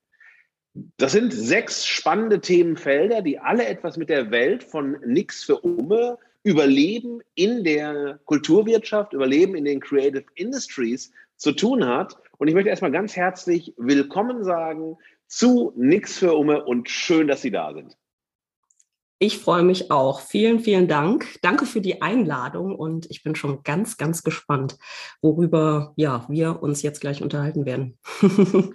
Das 0.97 1.13
sind 1.13 1.33
sechs 1.33 1.87
spannende 1.87 2.41
Themenfelder, 2.41 3.23
die 3.23 3.39
alle 3.39 3.67
etwas 3.67 3.97
mit 3.97 4.09
der 4.09 4.33
Welt 4.33 4.65
von 4.65 4.99
Nix 5.07 5.45
für 5.45 5.61
Umme, 5.61 6.19
Überleben 6.43 7.21
in 7.37 7.63
der 7.63 8.19
Kulturwirtschaft, 8.25 9.13
Überleben 9.13 9.55
in 9.55 9.65
den 9.65 9.81
Creative 9.81 10.25
Industries 10.35 11.13
zu 11.37 11.53
tun 11.53 11.87
hat. 11.87 12.17
Und 12.39 12.49
ich 12.49 12.55
möchte 12.55 12.71
erstmal 12.71 12.91
ganz 12.93 13.15
herzlich 13.15 13.75
willkommen 13.77 14.43
sagen 14.43 14.99
zu 15.29 15.73
Nix 15.77 16.19
für 16.19 16.35
Umme 16.35 16.65
und 16.65 16.91
schön, 16.91 17.29
dass 17.29 17.43
Sie 17.43 17.53
da 17.53 17.73
sind. 17.73 17.97
Ich 19.19 19.39
freue 19.39 19.63
mich 19.63 19.91
auch. 19.91 20.21
Vielen, 20.21 20.61
vielen 20.61 20.89
Dank. 20.89 21.39
Danke 21.41 21.65
für 21.65 21.81
die 21.81 22.03
Einladung 22.03 22.75
und 22.77 23.11
ich 23.11 23.23
bin 23.23 23.35
schon 23.35 23.63
ganz, 23.63 23.97
ganz 23.97 24.23
gespannt, 24.23 24.77
worüber 25.23 25.95
ja, 25.97 26.27
wir 26.29 26.63
uns 26.63 26.83
jetzt 26.83 27.01
gleich 27.01 27.23
unterhalten 27.23 27.65
werden. 27.65 27.99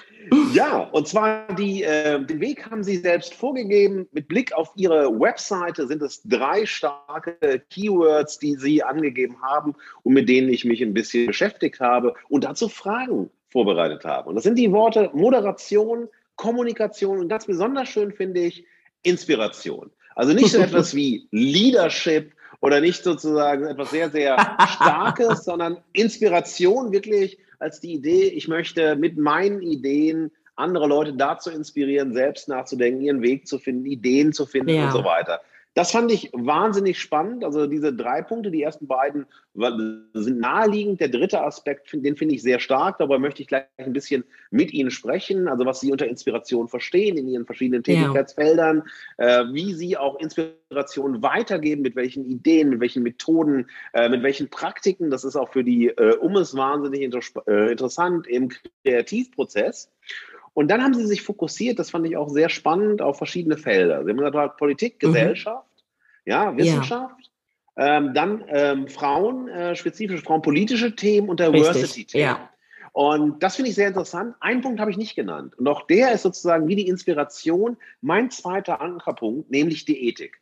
Ja, 0.54 0.84
und 0.92 1.10
zwar 1.10 1.54
die, 1.56 1.84
äh, 1.84 2.24
den 2.24 2.40
Weg 2.40 2.70
haben 2.70 2.84
Sie 2.84 2.98
selbst 2.98 3.34
vorgegeben. 3.34 4.08
Mit 4.14 4.30
Blick 4.30 4.54
auf 4.54 4.72
Ihre 4.76 5.20
Webseite 5.20 5.88
sind 5.88 6.02
es 6.02 6.22
drei 6.24 6.66
starke 6.66 7.62
Keywords, 7.70 8.40
die 8.40 8.56
Sie 8.56 8.82
angegeben 8.82 9.42
haben 9.42 9.76
und 10.04 10.14
mit 10.14 10.30
denen 10.30 10.48
ich 10.48 10.64
mich 10.64 10.82
ein 10.82 10.94
bisschen 10.94 11.28
beschäftigt 11.28 11.82
habe 11.82 12.14
und 12.30 12.46
dazu 12.46 12.70
Fragen 12.70 13.30
vorbereitet 13.50 14.06
habe. 14.06 14.30
Und 14.30 14.36
das 14.36 14.46
sind 14.46 14.58
die 14.58 14.72
Worte 14.72 15.10
Moderation, 15.14 16.08
Kommunikation 16.38 17.20
und 17.20 17.28
ganz 17.28 17.46
besonders 17.46 17.90
schön 17.90 18.14
finde 18.14 18.42
ich 18.42 18.66
Inspiration. 19.04 19.92
Also 20.16 20.34
nicht 20.34 20.52
so 20.52 20.58
etwas 20.62 20.96
wie 20.96 21.28
Leadership 21.32 22.34
oder 22.60 22.80
nicht 22.80 23.04
sozusagen 23.04 23.66
etwas 23.66 23.92
sehr, 23.92 24.10
sehr 24.10 24.38
Starkes, 24.76 25.44
sondern 25.44 25.78
Inspiration 25.94 26.92
wirklich 26.92 27.40
als 27.60 27.80
die 27.80 27.94
Idee, 27.94 28.24
ich 28.24 28.48
möchte 28.48 28.96
mit 28.96 29.18
meinen 29.18 29.62
Ideen 29.62 30.32
andere 30.56 30.88
Leute 30.88 31.14
dazu 31.14 31.50
inspirieren, 31.50 32.14
selbst 32.14 32.48
nachzudenken, 32.48 33.02
ihren 33.02 33.22
Weg 33.22 33.48
zu 33.48 33.58
finden, 33.58 33.86
Ideen 33.86 34.34
zu 34.34 34.46
finden 34.46 34.70
ja. 34.70 34.86
und 34.86 34.92
so 34.92 35.04
weiter. 35.04 35.42
Das 35.74 35.92
fand 35.92 36.12
ich 36.12 36.30
wahnsinnig 36.34 37.00
spannend. 37.00 37.46
Also 37.46 37.66
diese 37.66 37.94
drei 37.94 38.22
Punkte, 38.22 38.52
die 38.52 38.62
ersten 38.62 38.88
beiden 38.88 39.26
sind 40.14 40.40
naheliegend. 40.40 41.00
Der 41.00 41.08
dritte 41.08 41.42
Aspekt, 41.42 41.94
den 41.94 42.18
finde 42.18 42.36
ich 42.36 42.42
sehr 42.42 42.60
stark. 42.60 42.98
Darüber 42.98 43.20
möchte 43.20 43.42
ich 43.42 43.48
gleich 43.48 43.66
ein 43.78 43.94
bisschen 43.94 44.26
mit 44.50 44.74
Ihnen 44.74 44.92
sprechen. 44.92 45.48
Also 45.48 45.66
was 45.66 45.80
Sie 45.80 45.92
unter 45.92 46.08
Inspiration 46.08 46.68
verstehen 46.68 47.18
in 47.18 47.28
Ihren 47.30 47.46
verschiedenen 47.46 47.84
Tätigkeitsfeldern, 47.84 48.84
ja. 49.18 49.44
äh, 49.44 49.54
wie 49.54 49.74
Sie 49.74 49.96
auch 49.96 50.20
Inspiration 50.20 51.22
weitergeben, 51.22 51.84
mit 51.84 51.96
welchen 51.96 52.26
Ideen, 52.26 52.70
mit 52.70 52.82
welchen 52.82 53.04
Methoden, 53.04 53.70
äh, 53.94 54.10
mit 54.10 54.24
welchen 54.24 54.50
Praktiken. 54.50 55.10
Das 55.10 55.24
ist 55.24 55.38
auch 55.38 55.54
für 55.54 55.64
die 55.64 55.88
äh, 55.88 56.18
Ummes 56.18 56.54
wahnsinnig 56.56 57.02
inter 57.02 57.22
äh, 57.48 57.72
interessant 57.72 58.28
im 58.28 58.52
Kreativprozess. 58.84 59.90
Und 60.62 60.68
dann 60.68 60.84
haben 60.84 60.94
sie 60.94 61.08
sich 61.08 61.24
fokussiert, 61.24 61.80
das 61.80 61.90
fand 61.90 62.06
ich 62.06 62.16
auch 62.16 62.30
sehr 62.30 62.48
spannend, 62.48 63.02
auf 63.02 63.18
verschiedene 63.18 63.58
Felder. 63.58 64.04
Sie 64.04 64.12
haben 64.12 64.18
gesagt, 64.18 64.58
Politik, 64.58 65.02
mhm. 65.02 65.08
Gesellschaft, 65.08 65.68
mhm. 66.24 66.32
ja, 66.32 66.56
Wissenschaft, 66.56 67.16
ja. 67.76 67.98
Ähm, 67.98 68.14
dann 68.14 68.44
ähm, 68.48 68.88
Frauen, 68.88 69.48
äh, 69.48 69.76
spezifische 69.76 70.22
frauenpolitische 70.22 70.96
Themen 70.96 71.30
und 71.30 71.40
Diversity-Themen. 71.40 72.24
Ja. 72.24 72.50
Und 72.92 73.42
das 73.42 73.56
finde 73.56 73.70
ich 73.70 73.76
sehr 73.76 73.88
interessant. 73.88 74.36
Einen 74.40 74.62
Punkt 74.62 74.80
habe 74.80 74.92
ich 74.92 74.98
nicht 74.98 75.16
genannt. 75.16 75.58
Und 75.58 75.68
auch 75.68 75.88
der 75.88 76.12
ist 76.12 76.22
sozusagen 76.22 76.68
wie 76.68 76.76
die 76.76 76.88
Inspiration 76.88 77.76
mein 78.02 78.30
zweiter 78.30 78.82
Ankerpunkt, 78.82 79.50
nämlich 79.50 79.86
die 79.86 80.10
Ethik. 80.10 80.42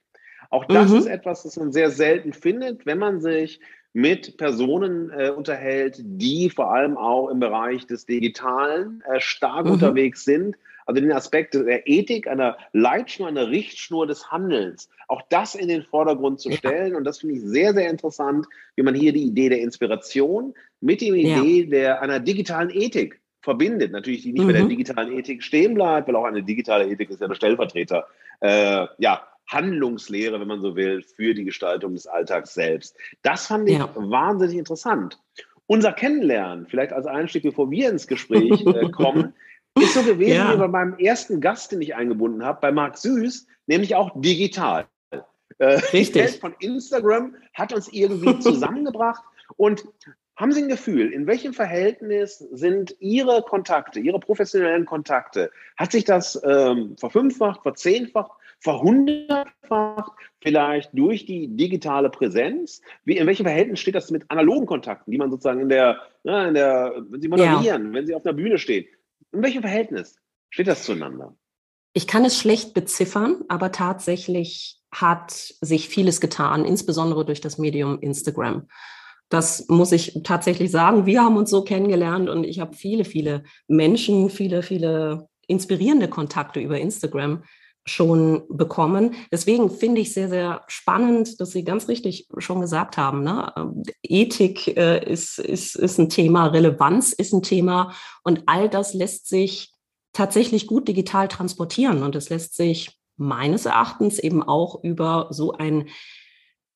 Auch 0.50 0.66
das 0.66 0.90
mhm. 0.90 0.98
ist 0.98 1.06
etwas, 1.06 1.44
das 1.44 1.56
man 1.56 1.72
sehr 1.72 1.92
selten 1.92 2.34
findet, 2.34 2.86
wenn 2.86 2.98
man 2.98 3.22
sich 3.22 3.62
mit 3.94 4.38
Personen 4.38 5.12
äh, 5.12 5.30
unterhält, 5.30 6.00
die 6.00 6.50
vor 6.50 6.72
allem 6.72 6.98
auch 6.98 7.30
im 7.30 7.40
Bereich 7.40 7.88
des 7.88 8.06
Digitalen 8.06 9.04
äh, 9.12 9.20
stark 9.20 9.66
mhm. 9.66 9.74
unterwegs 9.74 10.24
sind. 10.24 10.56
Also 10.86 11.02
den 11.02 11.12
Aspekt 11.12 11.54
der 11.54 11.88
Ethik, 11.88 12.28
einer 12.28 12.58
Leitschnur, 12.74 13.28
einer 13.28 13.50
Richtschnur 13.50 14.08
des 14.08 14.32
Handelns, 14.32 14.90
auch 15.08 15.22
das 15.30 15.54
in 15.54 15.68
den 15.68 15.84
Vordergrund 15.84 16.40
zu 16.40 16.52
stellen. 16.52 16.96
Und 16.96 17.04
das 17.04 17.20
finde 17.20 17.36
ich 17.36 17.42
sehr, 17.42 17.74
sehr 17.74 17.90
interessant, 17.92 18.48
wie 18.76 18.82
man 18.82 18.96
hier 18.96 19.14
die 19.14 19.24
Idee 19.24 19.50
der 19.50 19.62
Inspiration 19.62 20.56
mit 20.82 21.02
der 21.02 21.10
Idee 21.10 21.62
ja. 21.62 21.70
der, 21.70 22.02
einer 22.02 22.20
digitalen 22.20 22.72
Ethik 22.72 23.22
verbindet. 23.42 23.92
Natürlich, 23.92 24.24
die 24.24 24.34
nicht 24.34 24.42
mhm. 24.42 24.48
bei 24.48 24.54
der 24.54 24.66
digitalen 24.66 25.12
Ethik 25.12 25.44
stehen 25.44 25.76
bleibt, 25.76 26.08
weil 26.08 26.16
auch 26.16 26.26
eine 26.26 26.42
digitale 26.42 26.88
Ethik 26.88 27.12
ist 27.12 27.22
ja 27.22 27.28
der 27.28 27.36
Stellvertreter 27.36 28.08
äh, 28.42 28.88
ja, 28.98 29.28
Handlungslehre, 29.50 30.40
wenn 30.40 30.48
man 30.48 30.62
so 30.62 30.76
will, 30.76 31.04
für 31.04 31.34
die 31.34 31.44
Gestaltung 31.44 31.94
des 31.94 32.08
Alltags 32.08 32.54
selbst. 32.54 32.96
Das 33.24 33.48
fand 33.48 33.70
ich 33.70 33.78
ja. 33.78 33.92
wahnsinnig 33.96 34.58
interessant. 34.58 35.20
Unser 35.66 35.92
Kennenlernen, 35.94 36.68
vielleicht 36.68 36.94
als 36.94 37.06
Einstieg, 37.06 37.44
bevor 37.44 37.70
wir 37.70 37.90
ins 37.90 38.08
Gespräch 38.08 38.66
äh, 38.66 38.90
kommen, 38.92 39.34
ist 39.80 39.94
so 39.94 40.04
gewesen 40.04 40.36
ja. 40.36 40.54
wie 40.54 40.58
bei 40.58 40.68
meinem 40.68 40.98
ersten 40.98 41.42
Gast, 41.42 41.72
den 41.72 41.82
ich 41.82 41.96
eingebunden 41.96 42.44
habe, 42.44 42.60
bei 42.62 42.72
Marc 42.72 42.98
Süß, 42.98 43.48
nämlich 43.68 43.96
auch 43.96 44.12
digital. 44.16 44.88
Äh, 45.58 45.80
Richtig. 45.94 46.40
von 46.40 46.56
Instagram 46.60 47.36
hat 47.54 47.74
uns 47.74 47.92
irgendwie 47.92 48.40
zusammengebracht 48.40 49.24
und 49.58 49.84
haben 50.36 50.54
Sie 50.54 50.64
ein 50.64 50.70
Gefühl, 50.70 51.12
in 51.12 51.28
welchem 51.28 51.54
Verhältnis 51.54 52.38
sind 52.38 52.96
Ihre 53.00 53.42
Kontakte, 53.42 54.00
Ihre 54.00 54.22
professionellen 54.22 54.86
Kontakte? 54.86 55.52
Hat 55.76 55.92
sich 55.92 56.06
das 56.06 56.42
ähm, 56.46 56.96
verfünffacht, 56.98 57.62
verzehnfacht 57.62 58.32
verhundertfacht, 58.62 60.12
vielleicht 60.42 60.92
durch 60.94 61.26
die 61.26 61.56
digitale 61.56 62.10
Präsenz? 62.10 62.82
Wie, 63.06 63.18
in 63.18 63.28
welchem 63.28 63.46
Verhältnis 63.46 63.80
steht 63.80 63.96
das 63.96 64.12
mit 64.12 64.30
analogen 64.30 64.66
Kontakten, 64.66 65.12
die 65.12 65.18
man 65.18 65.32
sozusagen 65.32 65.62
in 65.62 65.70
der, 65.70 66.02
ja, 66.24 66.48
in 66.48 66.54
der 66.54 66.94
wenn 67.10 67.22
Sie 67.22 67.28
moderieren, 67.28 67.88
ja. 67.88 67.94
wenn 67.94 68.06
Sie 68.06 68.16
auf 68.16 68.26
einer 68.26 68.34
Bühne 68.34 68.58
stehen? 68.58 68.86
In 69.32 69.44
welchem 69.44 69.62
Verhältnis 69.62 70.18
steht 70.50 70.68
das 70.68 70.84
zueinander? 70.84 71.36
Ich 71.94 72.08
kann 72.08 72.26
es 72.26 72.40
schlecht 72.40 72.74
beziffern, 72.74 73.44
aber 73.48 73.72
tatsächlich 73.72 74.80
hat 74.92 75.32
sich 75.32 75.90
vieles 75.90 76.22
getan, 76.22 76.66
insbesondere 76.66 77.26
durch 77.26 77.42
das 77.42 77.58
Medium 77.58 78.00
Instagram. 78.00 78.68
Das 79.30 79.68
muss 79.70 79.92
ich 79.92 80.22
tatsächlich 80.24 80.72
sagen. 80.72 81.06
Wir 81.06 81.24
haben 81.24 81.38
uns 81.38 81.52
so 81.52 81.64
kennengelernt 81.64 82.30
und 82.30 82.44
ich 82.44 82.60
habe 82.60 82.76
viele, 82.76 83.06
viele 83.06 83.44
Menschen, 83.68 84.30
viele, 84.30 84.64
viele 84.64 85.30
inspirierende 85.48 86.08
Kontakte 86.08 86.60
über 86.60 86.80
Instagram 86.80 87.44
schon 87.90 88.44
bekommen. 88.50 89.16
Deswegen 89.32 89.70
finde 89.70 90.02
ich 90.02 90.14
sehr, 90.14 90.30
sehr 90.30 90.64
spannend, 90.68 91.40
dass 91.40 91.52
Sie 91.52 91.64
ganz 91.64 91.88
richtig 91.88 92.28
schon 92.38 92.62
gesagt 92.62 92.98
haben. 92.98 93.24
Ne? 93.24 93.54
Ethik 94.04 94.68
äh, 94.78 95.04
ist, 95.12 95.40
ist, 95.40 95.76
ist 95.76 95.98
ein 95.98 96.10
Thema, 96.10 96.48
Relevanz 96.48 97.14
ist 97.14 97.34
ein 97.34 97.42
Thema 97.42 97.94
und 98.24 98.44
all 98.46 98.70
das 98.70 98.94
lässt 98.94 99.28
sich 99.28 99.72
tatsächlich 100.14 100.68
gut 100.68 100.88
digital 100.88 101.28
transportieren 101.28 102.04
und 102.04 102.16
es 102.16 102.30
lässt 102.30 102.56
sich 102.56 102.98
meines 103.18 103.66
Erachtens 103.66 104.20
eben 104.20 104.42
auch 104.42 104.84
über 104.84 105.28
so 105.32 105.52
ein 105.54 105.90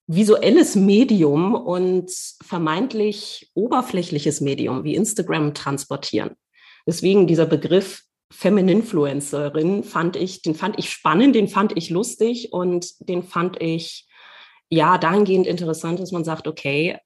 visuelles 0.07 0.75
Medium 0.75 1.55
und 1.55 2.11
vermeintlich 2.43 3.51
oberflächliches 3.53 4.41
Medium 4.41 4.83
wie 4.83 4.95
Instagram 4.95 5.53
transportieren. 5.53 6.31
Deswegen 6.85 7.27
dieser 7.27 7.45
Begriff 7.45 8.03
Femininfluencerin 8.33 9.83
fand 9.83 10.15
ich, 10.15 10.41
den 10.41 10.55
fand 10.55 10.79
ich 10.79 10.89
spannend, 10.89 11.35
den 11.35 11.47
fand 11.47 11.77
ich 11.77 11.89
lustig 11.89 12.51
und 12.51 13.07
den 13.07 13.23
fand 13.23 13.61
ich 13.61 14.07
ja 14.69 14.97
dahingehend 14.97 15.47
interessant, 15.47 15.99
dass 15.99 16.11
man 16.11 16.23
sagt, 16.23 16.47
okay, 16.47 16.97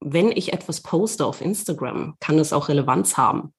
wenn 0.00 0.30
ich 0.32 0.52
etwas 0.52 0.82
poste 0.82 1.24
auf 1.24 1.40
Instagram, 1.40 2.16
kann 2.20 2.38
es 2.38 2.52
auch 2.52 2.68
Relevanz 2.68 3.16
haben. 3.16 3.54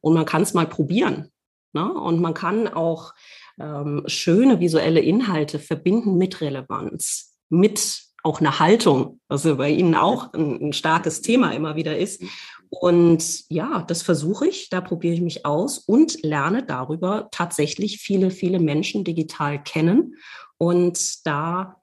Und 0.00 0.14
man 0.14 0.26
kann 0.26 0.42
es 0.42 0.54
mal 0.54 0.66
probieren. 0.66 1.30
Ne? 1.72 1.92
Und 1.92 2.20
man 2.20 2.34
kann 2.34 2.68
auch 2.68 3.12
ähm, 3.58 4.02
schöne 4.06 4.60
visuelle 4.60 5.00
Inhalte 5.00 5.58
verbinden 5.58 6.16
mit 6.16 6.40
Relevanz, 6.40 7.38
mit 7.48 8.02
auch 8.22 8.40
eine 8.40 8.58
Haltung, 8.58 9.20
was 9.28 9.42
bei 9.42 9.70
Ihnen 9.70 9.94
auch 9.94 10.32
ein, 10.32 10.68
ein 10.68 10.72
starkes 10.72 11.20
Thema 11.20 11.52
immer 11.52 11.76
wieder 11.76 11.98
ist. 11.98 12.22
Und 12.80 13.48
ja, 13.48 13.82
das 13.86 14.02
versuche 14.02 14.46
ich, 14.46 14.70
da 14.70 14.80
probiere 14.80 15.14
ich 15.14 15.20
mich 15.20 15.46
aus 15.46 15.78
und 15.78 16.22
lerne 16.22 16.64
darüber 16.64 17.28
tatsächlich 17.30 17.98
viele, 17.98 18.30
viele 18.30 18.58
Menschen 18.58 19.04
digital 19.04 19.62
kennen. 19.62 20.16
Und 20.58 21.26
da 21.26 21.82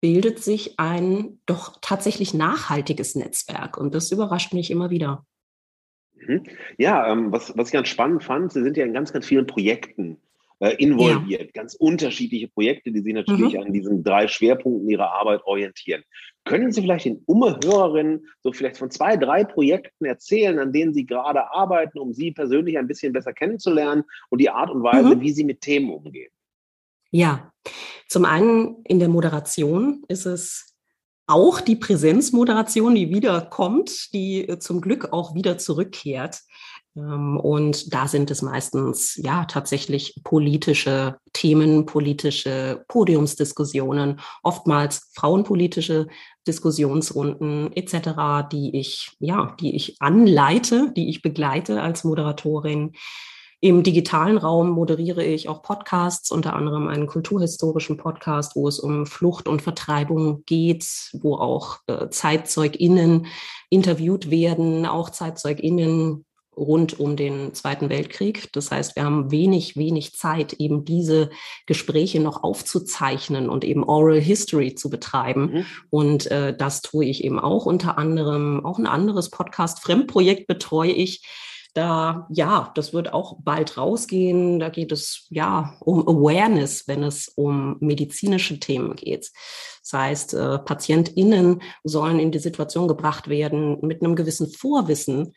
bildet 0.00 0.38
sich 0.38 0.78
ein 0.78 1.40
doch 1.46 1.78
tatsächlich 1.80 2.34
nachhaltiges 2.34 3.14
Netzwerk. 3.14 3.76
Und 3.76 3.94
das 3.94 4.10
überrascht 4.10 4.54
mich 4.54 4.70
immer 4.70 4.90
wieder. 4.90 5.26
Mhm. 6.14 6.44
Ja, 6.78 7.10
ähm, 7.10 7.32
was, 7.32 7.56
was 7.56 7.68
ich 7.68 7.72
ganz 7.72 7.88
spannend 7.88 8.24
fand, 8.24 8.52
Sie 8.52 8.62
sind 8.62 8.76
ja 8.76 8.84
in 8.84 8.94
ganz, 8.94 9.12
ganz 9.12 9.26
vielen 9.26 9.46
Projekten 9.46 10.18
äh, 10.60 10.74
involviert. 10.76 11.42
Ja. 11.42 11.50
Ganz 11.52 11.74
unterschiedliche 11.74 12.48
Projekte, 12.48 12.92
die 12.92 13.00
Sie 13.00 13.12
natürlich 13.12 13.54
mhm. 13.54 13.60
an 13.60 13.72
diesen 13.72 14.04
drei 14.04 14.28
Schwerpunkten 14.28 14.88
Ihrer 14.88 15.10
Arbeit 15.12 15.42
orientieren. 15.44 16.02
Können 16.44 16.70
Sie 16.72 16.82
vielleicht 16.82 17.06
den 17.06 17.22
Umme-Hörerinnen 17.26 18.26
so 18.42 18.52
vielleicht 18.52 18.76
von 18.76 18.90
zwei, 18.90 19.16
drei 19.16 19.44
Projekten 19.44 20.04
erzählen, 20.04 20.58
an 20.58 20.72
denen 20.72 20.94
Sie 20.94 21.06
gerade 21.06 21.50
arbeiten, 21.52 21.98
um 21.98 22.12
Sie 22.12 22.30
persönlich 22.30 22.78
ein 22.78 22.86
bisschen 22.86 23.12
besser 23.12 23.32
kennenzulernen 23.32 24.04
und 24.28 24.40
die 24.40 24.50
Art 24.50 24.70
und 24.70 24.82
Weise, 24.82 25.16
mhm. 25.16 25.20
wie 25.20 25.32
Sie 25.32 25.44
mit 25.44 25.60
Themen 25.60 25.90
umgehen? 25.90 26.30
Ja, 27.10 27.52
zum 28.08 28.24
einen 28.24 28.82
in 28.84 28.98
der 28.98 29.08
Moderation 29.08 30.04
ist 30.08 30.26
es 30.26 30.70
auch 31.26 31.60
die 31.60 31.76
Präsenzmoderation, 31.76 32.94
die 32.94 33.10
wiederkommt, 33.10 34.12
die 34.12 34.48
äh, 34.48 34.58
zum 34.58 34.80
Glück 34.80 35.12
auch 35.12 35.34
wieder 35.34 35.58
zurückkehrt. 35.58 36.40
Ähm, 36.96 37.38
und 37.38 37.92
da 37.92 38.08
sind 38.08 38.30
es 38.30 38.42
meistens 38.42 39.16
ja 39.16 39.44
tatsächlich 39.44 40.20
politische 40.24 41.16
Themen, 41.32 41.86
politische 41.86 42.84
Podiumsdiskussionen, 42.88 44.20
oftmals 44.42 45.10
frauenpolitische 45.14 46.08
Diskussionsrunden 46.46 47.72
etc., 47.74 48.48
die 48.50 48.78
ich 48.78 49.12
ja, 49.20 49.54
die 49.60 49.76
ich 49.76 49.96
anleite, 50.00 50.92
die 50.96 51.08
ich 51.08 51.22
begleite 51.22 51.82
als 51.82 52.04
Moderatorin. 52.04 52.92
Im 53.62 53.82
digitalen 53.82 54.38
Raum 54.38 54.70
moderiere 54.70 55.22
ich 55.22 55.50
auch 55.50 55.60
Podcasts, 55.60 56.30
unter 56.30 56.54
anderem 56.54 56.88
einen 56.88 57.06
kulturhistorischen 57.06 57.98
Podcast, 57.98 58.56
wo 58.56 58.66
es 58.66 58.80
um 58.80 59.04
Flucht 59.04 59.48
und 59.48 59.60
Vertreibung 59.60 60.44
geht, 60.46 61.10
wo 61.12 61.34
auch 61.34 61.76
äh, 61.86 62.08
ZeitzeugInnen 62.08 63.26
interviewt 63.68 64.30
werden, 64.30 64.86
auch 64.86 65.10
ZeitzeugInnen 65.10 66.24
rund 66.56 66.98
um 66.98 67.16
den 67.16 67.54
Zweiten 67.54 67.88
Weltkrieg. 67.88 68.52
Das 68.52 68.70
heißt, 68.70 68.96
wir 68.96 69.04
haben 69.04 69.30
wenig, 69.30 69.76
wenig 69.76 70.14
Zeit, 70.14 70.54
eben 70.54 70.84
diese 70.84 71.30
Gespräche 71.66 72.20
noch 72.20 72.42
aufzuzeichnen 72.42 73.48
und 73.48 73.64
eben 73.64 73.84
Oral 73.84 74.20
History 74.20 74.74
zu 74.74 74.90
betreiben. 74.90 75.52
Mhm. 75.52 75.66
Und 75.90 76.30
äh, 76.30 76.56
das 76.56 76.82
tue 76.82 77.06
ich 77.06 77.24
eben 77.24 77.38
auch 77.38 77.66
unter 77.66 77.98
anderem. 77.98 78.64
Auch 78.64 78.78
ein 78.78 78.86
anderes 78.86 79.30
Podcast-Fremdprojekt 79.30 80.46
betreue 80.46 80.92
ich 80.92 81.22
da, 81.74 82.26
ja, 82.30 82.72
das 82.74 82.92
wird 82.92 83.12
auch 83.12 83.36
bald 83.40 83.76
rausgehen. 83.76 84.58
Da 84.58 84.70
geht 84.70 84.90
es 84.90 85.26
ja 85.30 85.74
um 85.80 86.06
Awareness, 86.08 86.88
wenn 86.88 87.04
es 87.04 87.28
um 87.28 87.76
medizinische 87.80 88.58
Themen 88.58 88.96
geht. 88.96 89.30
Das 89.82 89.92
heißt, 89.92 90.34
äh, 90.34 90.58
PatientInnen 90.58 91.62
sollen 91.84 92.18
in 92.18 92.32
die 92.32 92.38
Situation 92.38 92.88
gebracht 92.88 93.28
werden, 93.28 93.78
mit 93.82 94.02
einem 94.02 94.16
gewissen 94.16 94.48
Vorwissen 94.48 95.32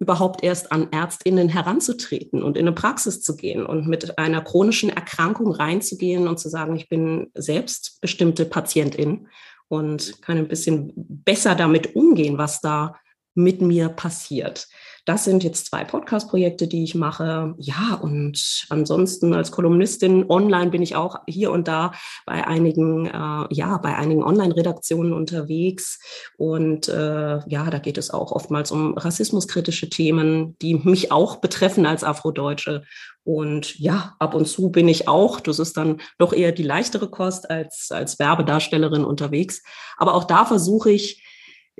überhaupt 0.00 0.42
erst 0.42 0.72
an 0.72 0.88
ÄrztInnen 0.90 1.50
heranzutreten 1.50 2.42
und 2.42 2.56
in 2.56 2.66
eine 2.66 2.74
Praxis 2.74 3.22
zu 3.22 3.36
gehen 3.36 3.64
und 3.66 3.86
mit 3.86 4.18
einer 4.18 4.40
chronischen 4.40 4.88
Erkrankung 4.88 5.52
reinzugehen 5.52 6.26
und 6.26 6.40
zu 6.40 6.48
sagen, 6.48 6.74
ich 6.74 6.88
bin 6.88 7.30
selbstbestimmte 7.34 8.46
Patientin 8.46 9.28
und 9.68 10.22
kann 10.22 10.38
ein 10.38 10.48
bisschen 10.48 10.92
besser 10.96 11.54
damit 11.54 11.94
umgehen, 11.94 12.38
was 12.38 12.62
da 12.62 12.96
mit 13.34 13.60
mir 13.60 13.90
passiert. 13.90 14.68
Das 15.04 15.24
sind 15.24 15.42
jetzt 15.44 15.66
zwei 15.66 15.84
Podcast-Projekte, 15.84 16.68
die 16.68 16.84
ich 16.84 16.94
mache. 16.94 17.54
Ja, 17.58 17.98
und 18.00 18.66
ansonsten 18.68 19.34
als 19.34 19.50
Kolumnistin 19.50 20.28
online 20.28 20.70
bin 20.70 20.82
ich 20.82 20.96
auch 20.96 21.16
hier 21.26 21.50
und 21.50 21.68
da 21.68 21.92
bei 22.26 22.46
einigen, 22.46 23.06
äh, 23.06 23.46
ja, 23.50 23.78
bei 23.82 23.96
einigen 23.96 24.22
Online-Redaktionen 24.22 25.12
unterwegs. 25.12 25.98
Und 26.36 26.88
äh, 26.88 27.38
ja, 27.48 27.70
da 27.70 27.78
geht 27.78 27.98
es 27.98 28.10
auch 28.10 28.32
oftmals 28.32 28.70
um 28.70 28.96
rassismuskritische 28.96 29.88
Themen, 29.88 30.56
die 30.60 30.74
mich 30.74 31.12
auch 31.12 31.36
betreffen 31.36 31.86
als 31.86 32.04
Afrodeutsche. 32.04 32.82
Und 33.24 33.78
ja, 33.78 34.14
ab 34.18 34.34
und 34.34 34.46
zu 34.46 34.70
bin 34.70 34.88
ich 34.88 35.06
auch, 35.06 35.40
das 35.40 35.58
ist 35.58 35.76
dann 35.76 36.00
doch 36.18 36.32
eher 36.32 36.52
die 36.52 36.62
leichtere 36.62 37.08
Kost 37.08 37.50
als, 37.50 37.90
als 37.90 38.18
Werbedarstellerin 38.18 39.04
unterwegs. 39.04 39.62
Aber 39.96 40.14
auch 40.14 40.24
da 40.24 40.44
versuche 40.44 40.90
ich, 40.90 41.22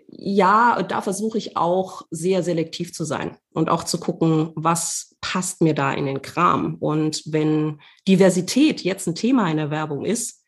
ja, 0.09 0.83
da 0.83 1.01
versuche 1.01 1.39
ich 1.39 1.57
auch 1.57 2.03
sehr 2.11 2.43
selektiv 2.43 2.93
zu 2.93 3.05
sein 3.05 3.37
und 3.53 3.71
auch 3.71 3.85
zu 3.85 3.99
gucken, 3.99 4.53
was 4.55 5.17
passt 5.21 5.63
mir 5.63 5.75
da 5.75 5.93
in 5.93 6.07
den 6.07 6.23
Kram. 6.23 6.77
Und 6.77 7.23
wenn 7.27 7.81
Diversität 8.09 8.83
jetzt 8.83 9.07
ein 9.07 9.15
Thema 9.15 9.51
in 9.51 9.57
der 9.57 9.71
Werbung 9.71 10.05
ist, 10.05 10.41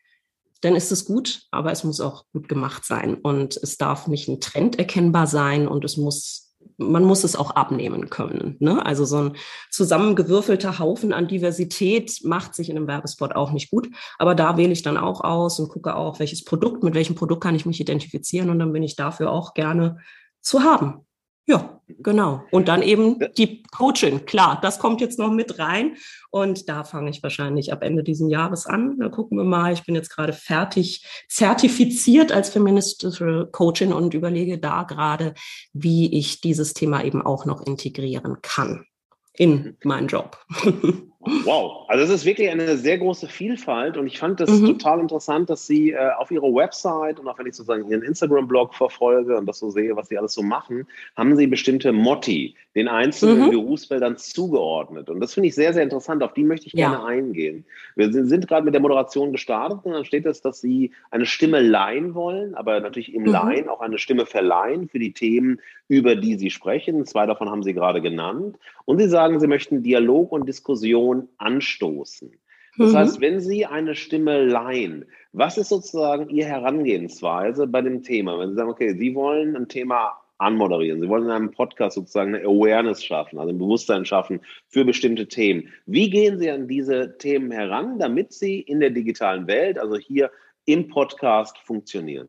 dann 0.61 0.75
ist 0.75 0.91
es 0.91 1.05
gut, 1.05 1.43
aber 1.51 1.71
es 1.71 1.83
muss 1.83 1.99
auch 1.99 2.25
gut 2.31 2.47
gemacht 2.47 2.85
sein. 2.85 3.15
Und 3.15 3.57
es 3.57 3.77
darf 3.77 4.07
nicht 4.07 4.27
ein 4.27 4.39
Trend 4.39 4.79
erkennbar 4.79 5.27
sein 5.27 5.67
und 5.67 5.83
es 5.83 5.97
muss 5.97 6.42
man 6.77 7.03
muss 7.03 7.23
es 7.23 7.35
auch 7.35 7.51
abnehmen 7.51 8.09
können. 8.09 8.57
Ne? 8.59 8.85
Also 8.85 9.05
so 9.05 9.17
ein 9.17 9.35
zusammengewürfelter 9.71 10.79
Haufen 10.79 11.13
an 11.13 11.27
Diversität 11.27 12.19
macht 12.23 12.55
sich 12.55 12.69
in 12.69 12.77
einem 12.77 12.87
Werbespot 12.87 13.35
auch 13.35 13.51
nicht 13.51 13.69
gut. 13.69 13.89
Aber 14.17 14.35
da 14.35 14.57
wähle 14.57 14.73
ich 14.73 14.81
dann 14.81 14.97
auch 14.97 15.21
aus 15.21 15.59
und 15.59 15.69
gucke 15.69 15.95
auch, 15.95 16.19
welches 16.19 16.43
Produkt, 16.43 16.83
mit 16.83 16.93
welchem 16.93 17.15
Produkt 17.15 17.43
kann 17.43 17.55
ich 17.55 17.65
mich 17.65 17.79
identifizieren 17.79 18.49
und 18.49 18.59
dann 18.59 18.73
bin 18.73 18.83
ich 18.83 18.95
dafür 18.95 19.31
auch 19.31 19.53
gerne 19.53 19.99
zu 20.41 20.63
haben. 20.63 21.05
Ja, 21.45 21.81
genau. 21.87 22.43
Und 22.51 22.69
dann 22.69 22.81
eben 22.81 23.19
die 23.37 23.63
Coaching. 23.63 24.25
Klar, 24.25 24.59
das 24.61 24.79
kommt 24.79 25.01
jetzt 25.01 25.19
noch 25.19 25.31
mit 25.31 25.59
rein. 25.59 25.97
Und 26.31 26.69
da 26.69 26.85
fange 26.85 27.09
ich 27.09 27.21
wahrscheinlich 27.21 27.73
ab 27.73 27.83
Ende 27.83 28.01
dieses 28.01 28.31
Jahres 28.31 28.65
an. 28.65 28.97
Da 28.97 29.09
gucken 29.09 29.37
wir 29.37 29.43
mal. 29.43 29.73
Ich 29.73 29.83
bin 29.83 29.93
jetzt 29.93 30.09
gerade 30.09 30.31
fertig 30.31 31.05
zertifiziert 31.27 32.31
als 32.31 32.49
feministische 32.49 33.49
Coachin 33.51 33.91
und 33.91 34.13
überlege 34.13 34.57
da 34.57 34.83
gerade, 34.83 35.33
wie 35.73 36.17
ich 36.17 36.39
dieses 36.39 36.73
Thema 36.73 37.03
eben 37.03 37.21
auch 37.21 37.45
noch 37.45 37.61
integrieren 37.65 38.37
kann 38.41 38.85
in 39.33 39.77
meinen 39.83 40.07
Job. 40.07 40.37
Wow, 41.25 41.85
also 41.87 42.03
es 42.03 42.09
ist 42.09 42.25
wirklich 42.25 42.49
eine 42.49 42.75
sehr 42.77 42.97
große 42.97 43.27
Vielfalt 43.27 43.95
und 43.95 44.07
ich 44.07 44.19
fand 44.19 44.41
das 44.41 44.49
mhm. 44.49 44.65
total 44.65 44.99
interessant, 44.99 45.49
dass 45.49 45.65
Sie 45.65 45.91
äh, 45.91 46.11
auf 46.17 46.31
Ihrer 46.31 46.53
Website 46.53 47.19
und 47.19 47.27
auch 47.27 47.39
wenn 47.39 47.45
ich 47.45 47.55
sozusagen 47.55 47.89
Ihren 47.89 48.01
Instagram-Blog 48.01 48.73
verfolge 48.73 49.37
und 49.37 49.45
das 49.45 49.59
so 49.59 49.69
sehe, 49.69 49.95
was 49.95 50.09
Sie 50.09 50.17
alles 50.17 50.33
so 50.33 50.43
machen, 50.43 50.85
haben 51.15 51.37
Sie 51.37 51.47
bestimmte 51.47 51.93
Motti 51.93 52.55
den 52.75 52.87
einzelnen 52.87 53.45
mhm. 53.45 53.51
Berufsfeldern 53.51 54.17
zugeordnet 54.17 55.09
und 55.09 55.21
das 55.21 55.33
finde 55.33 55.47
ich 55.47 55.55
sehr, 55.55 55.73
sehr 55.73 55.83
interessant. 55.83 56.23
Auf 56.23 56.33
die 56.33 56.43
möchte 56.43 56.67
ich 56.67 56.73
ja. 56.73 56.89
gerne 56.89 57.05
eingehen. 57.05 57.65
Wir 57.95 58.11
sind, 58.11 58.27
sind 58.27 58.47
gerade 58.47 58.65
mit 58.65 58.73
der 58.73 58.81
Moderation 58.81 59.31
gestartet 59.31 59.79
und 59.83 59.93
dann 59.93 60.05
steht 60.05 60.25
es, 60.25 60.41
dass 60.41 60.59
Sie 60.59 60.91
eine 61.11 61.25
Stimme 61.25 61.61
leihen 61.61 62.15
wollen, 62.15 62.55
aber 62.55 62.79
natürlich 62.81 63.13
im 63.13 63.23
mhm. 63.23 63.31
Leihen 63.31 63.69
auch 63.69 63.79
eine 63.79 63.97
Stimme 63.97 64.25
verleihen 64.25 64.89
für 64.89 64.99
die 64.99 65.13
Themen, 65.13 65.61
über 65.87 66.15
die 66.15 66.37
Sie 66.37 66.49
sprechen. 66.49 67.05
Zwei 67.05 67.25
davon 67.25 67.49
haben 67.49 67.63
Sie 67.63 67.73
gerade 67.73 68.01
genannt 68.01 68.57
und 68.85 68.99
Sie 68.99 69.07
sagen, 69.07 69.39
Sie 69.39 69.47
möchten 69.47 69.83
Dialog 69.83 70.31
und 70.31 70.47
Diskussion 70.47 71.12
Diskussion 71.13 71.29
anstoßen. 71.37 72.31
Das 72.77 72.91
mhm. 72.91 72.97
heißt, 72.97 73.21
wenn 73.21 73.39
Sie 73.39 73.65
eine 73.65 73.95
Stimme 73.95 74.43
leihen, 74.45 75.05
was 75.31 75.57
ist 75.57 75.69
sozusagen 75.69 76.29
Ihre 76.29 76.47
Herangehensweise 76.47 77.67
bei 77.67 77.81
dem 77.81 78.01
Thema? 78.01 78.39
Wenn 78.39 78.49
Sie 78.49 78.55
sagen, 78.55 78.71
okay, 78.71 78.95
Sie 78.97 79.13
wollen 79.13 79.55
ein 79.55 79.67
Thema 79.67 80.17
anmoderieren, 80.39 80.99
Sie 80.99 81.07
wollen 81.07 81.25
in 81.25 81.31
einem 81.31 81.51
Podcast 81.51 81.95
sozusagen 81.95 82.33
eine 82.33 82.43
Awareness 82.43 83.03
schaffen, 83.03 83.37
also 83.37 83.51
ein 83.51 83.59
Bewusstsein 83.59 84.05
schaffen 84.05 84.41
für 84.67 84.83
bestimmte 84.83 85.27
Themen. 85.27 85.69
Wie 85.85 86.09
gehen 86.09 86.39
Sie 86.39 86.49
an 86.49 86.67
diese 86.67 87.15
Themen 87.19 87.51
heran, 87.51 87.99
damit 87.99 88.33
sie 88.33 88.59
in 88.59 88.79
der 88.79 88.89
digitalen 88.89 89.45
Welt, 89.45 89.77
also 89.77 89.95
hier 89.97 90.31
im 90.65 90.87
Podcast, 90.87 91.59
funktionieren? 91.59 92.27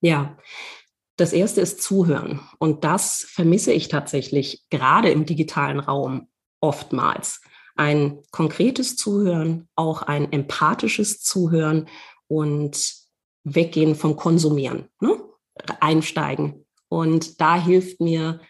Ja, 0.00 0.38
das 1.16 1.32
erste 1.32 1.60
ist 1.60 1.82
Zuhören. 1.82 2.40
Und 2.58 2.84
das 2.84 3.26
vermisse 3.28 3.72
ich 3.72 3.88
tatsächlich 3.88 4.64
gerade 4.70 5.10
im 5.10 5.24
digitalen 5.24 5.80
Raum 5.80 6.28
oftmals 6.60 7.40
ein 7.76 8.18
konkretes 8.30 8.96
Zuhören, 8.96 9.68
auch 9.76 10.02
ein 10.02 10.32
empathisches 10.32 11.20
Zuhören 11.20 11.88
und 12.28 12.94
weggehen 13.44 13.94
vom 13.94 14.16
Konsumieren, 14.16 14.88
ne? 15.00 15.18
einsteigen. 15.80 16.66
Und 16.88 17.40
da 17.40 17.60
hilft 17.62 18.00
mir 18.00 18.40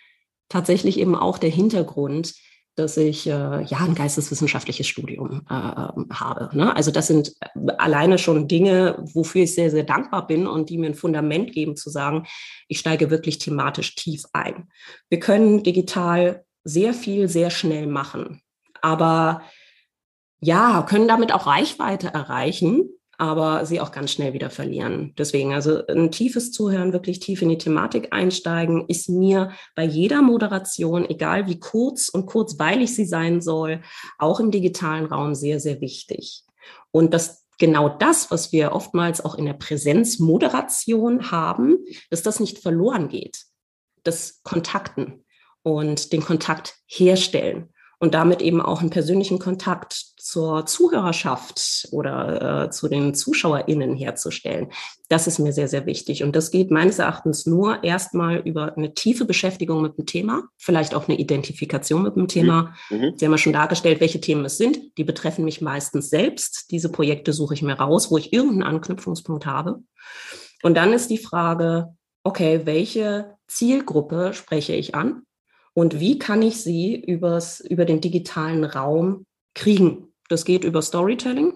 tatsächlich 0.48 0.98
eben 0.98 1.14
auch 1.14 1.38
der 1.38 1.50
Hintergrund, 1.50 2.34
dass 2.76 2.98
ich 2.98 3.26
äh, 3.26 3.30
ja 3.62 3.78
ein 3.78 3.94
geisteswissenschaftliches 3.94 4.86
Studium 4.86 5.42
äh, 5.48 5.52
habe. 5.52 6.50
Ne? 6.52 6.76
Also 6.76 6.90
das 6.90 7.06
sind 7.06 7.34
alleine 7.78 8.18
schon 8.18 8.48
Dinge, 8.48 9.02
wofür 9.14 9.44
ich 9.44 9.54
sehr, 9.54 9.70
sehr 9.70 9.84
dankbar 9.84 10.26
bin 10.26 10.46
und 10.46 10.68
die 10.68 10.76
mir 10.76 10.88
ein 10.88 10.94
Fundament 10.94 11.52
geben 11.52 11.76
zu 11.76 11.88
sagen, 11.88 12.26
ich 12.68 12.78
steige 12.78 13.10
wirklich 13.10 13.38
thematisch 13.38 13.94
tief 13.94 14.24
ein. 14.34 14.68
Wir 15.08 15.20
können 15.20 15.62
digital 15.62 16.44
sehr 16.64 16.92
viel, 16.92 17.28
sehr 17.28 17.50
schnell 17.50 17.86
machen 17.86 18.42
aber 18.82 19.42
ja, 20.40 20.82
können 20.82 21.08
damit 21.08 21.32
auch 21.32 21.46
Reichweite 21.46 22.08
erreichen. 22.08 22.90
aber 23.18 23.64
sie 23.64 23.80
auch 23.80 23.92
ganz 23.92 24.12
schnell 24.12 24.34
wieder 24.34 24.50
verlieren. 24.50 25.14
Deswegen, 25.16 25.54
also 25.54 25.86
ein 25.86 26.10
tiefes 26.10 26.52
Zuhören, 26.52 26.92
wirklich 26.92 27.18
tief 27.18 27.40
in 27.40 27.48
die 27.48 27.58
Thematik 27.58 28.12
einsteigen, 28.12 28.84
ist 28.88 29.08
mir 29.08 29.52
bei 29.74 29.84
jeder 29.84 30.20
Moderation, 30.22 31.08
egal 31.08 31.46
wie 31.46 31.58
kurz 31.58 32.08
und 32.08 32.26
kurzweilig 32.26 32.94
sie 32.94 33.06
sein 33.06 33.40
soll, 33.40 33.80
auch 34.18 34.38
im 34.38 34.50
digitalen 34.50 35.06
Raum 35.06 35.34
sehr, 35.34 35.60
sehr 35.60 35.80
wichtig. 35.80 36.44
Und 36.90 37.14
das 37.14 37.46
genau 37.58 37.88
das, 37.88 38.30
was 38.30 38.52
wir 38.52 38.72
oftmals 38.72 39.24
auch 39.24 39.34
in 39.34 39.46
der 39.46 39.54
Präsenzmoderation 39.54 41.30
haben, 41.30 41.78
dass 42.10 42.22
das 42.22 42.38
nicht 42.40 42.58
verloren 42.58 43.08
geht. 43.08 43.44
Das 44.04 44.42
Kontakten 44.42 45.24
und 45.62 46.12
den 46.12 46.22
Kontakt 46.22 46.76
herstellen 46.86 47.70
und 47.98 48.14
damit 48.14 48.42
eben 48.42 48.60
auch 48.60 48.80
einen 48.80 48.90
persönlichen 48.90 49.38
Kontakt 49.38 49.94
zur 50.18 50.66
Zuhörerschaft 50.66 51.88
oder 51.92 52.64
äh, 52.64 52.70
zu 52.70 52.88
den 52.88 53.14
ZuschauerInnen 53.14 53.96
herzustellen. 53.96 54.70
Das 55.08 55.26
ist 55.26 55.38
mir 55.38 55.52
sehr, 55.52 55.68
sehr 55.68 55.86
wichtig. 55.86 56.22
Und 56.22 56.36
das 56.36 56.50
geht 56.50 56.70
meines 56.70 56.98
Erachtens 56.98 57.46
nur 57.46 57.84
erstmal 57.84 58.38
über 58.38 58.76
eine 58.76 58.92
tiefe 58.92 59.24
Beschäftigung 59.24 59.80
mit 59.80 59.96
dem 59.96 60.04
Thema, 60.04 60.42
vielleicht 60.58 60.94
auch 60.94 61.08
eine 61.08 61.18
Identifikation 61.18 62.02
mit 62.02 62.16
dem 62.16 62.28
Thema. 62.28 62.74
Mhm. 62.90 62.98
mhm. 62.98 63.12
Sie 63.16 63.24
haben 63.24 63.32
ja 63.32 63.38
schon 63.38 63.52
dargestellt, 63.54 64.00
welche 64.00 64.20
Themen 64.20 64.44
es 64.44 64.58
sind. 64.58 64.78
Die 64.98 65.04
betreffen 65.04 65.44
mich 65.44 65.62
meistens 65.62 66.10
selbst. 66.10 66.70
Diese 66.70 66.90
Projekte 66.90 67.32
suche 67.32 67.54
ich 67.54 67.62
mir 67.62 67.74
raus, 67.74 68.10
wo 68.10 68.18
ich 68.18 68.32
irgendeinen 68.32 68.64
Anknüpfungspunkt 68.64 69.46
habe. 69.46 69.82
Und 70.62 70.76
dann 70.76 70.92
ist 70.92 71.08
die 71.08 71.18
Frage, 71.18 71.94
okay, 72.24 72.62
welche 72.64 73.36
Zielgruppe 73.46 74.32
spreche 74.34 74.74
ich 74.74 74.94
an? 74.94 75.22
Und 75.76 76.00
wie 76.00 76.18
kann 76.18 76.40
ich 76.40 76.62
sie 76.62 76.96
übers, 76.96 77.60
über 77.60 77.84
den 77.84 78.00
digitalen 78.00 78.64
Raum 78.64 79.26
kriegen. 79.52 80.08
Das 80.30 80.46
geht 80.46 80.64
über 80.64 80.80
Storytelling. 80.80 81.52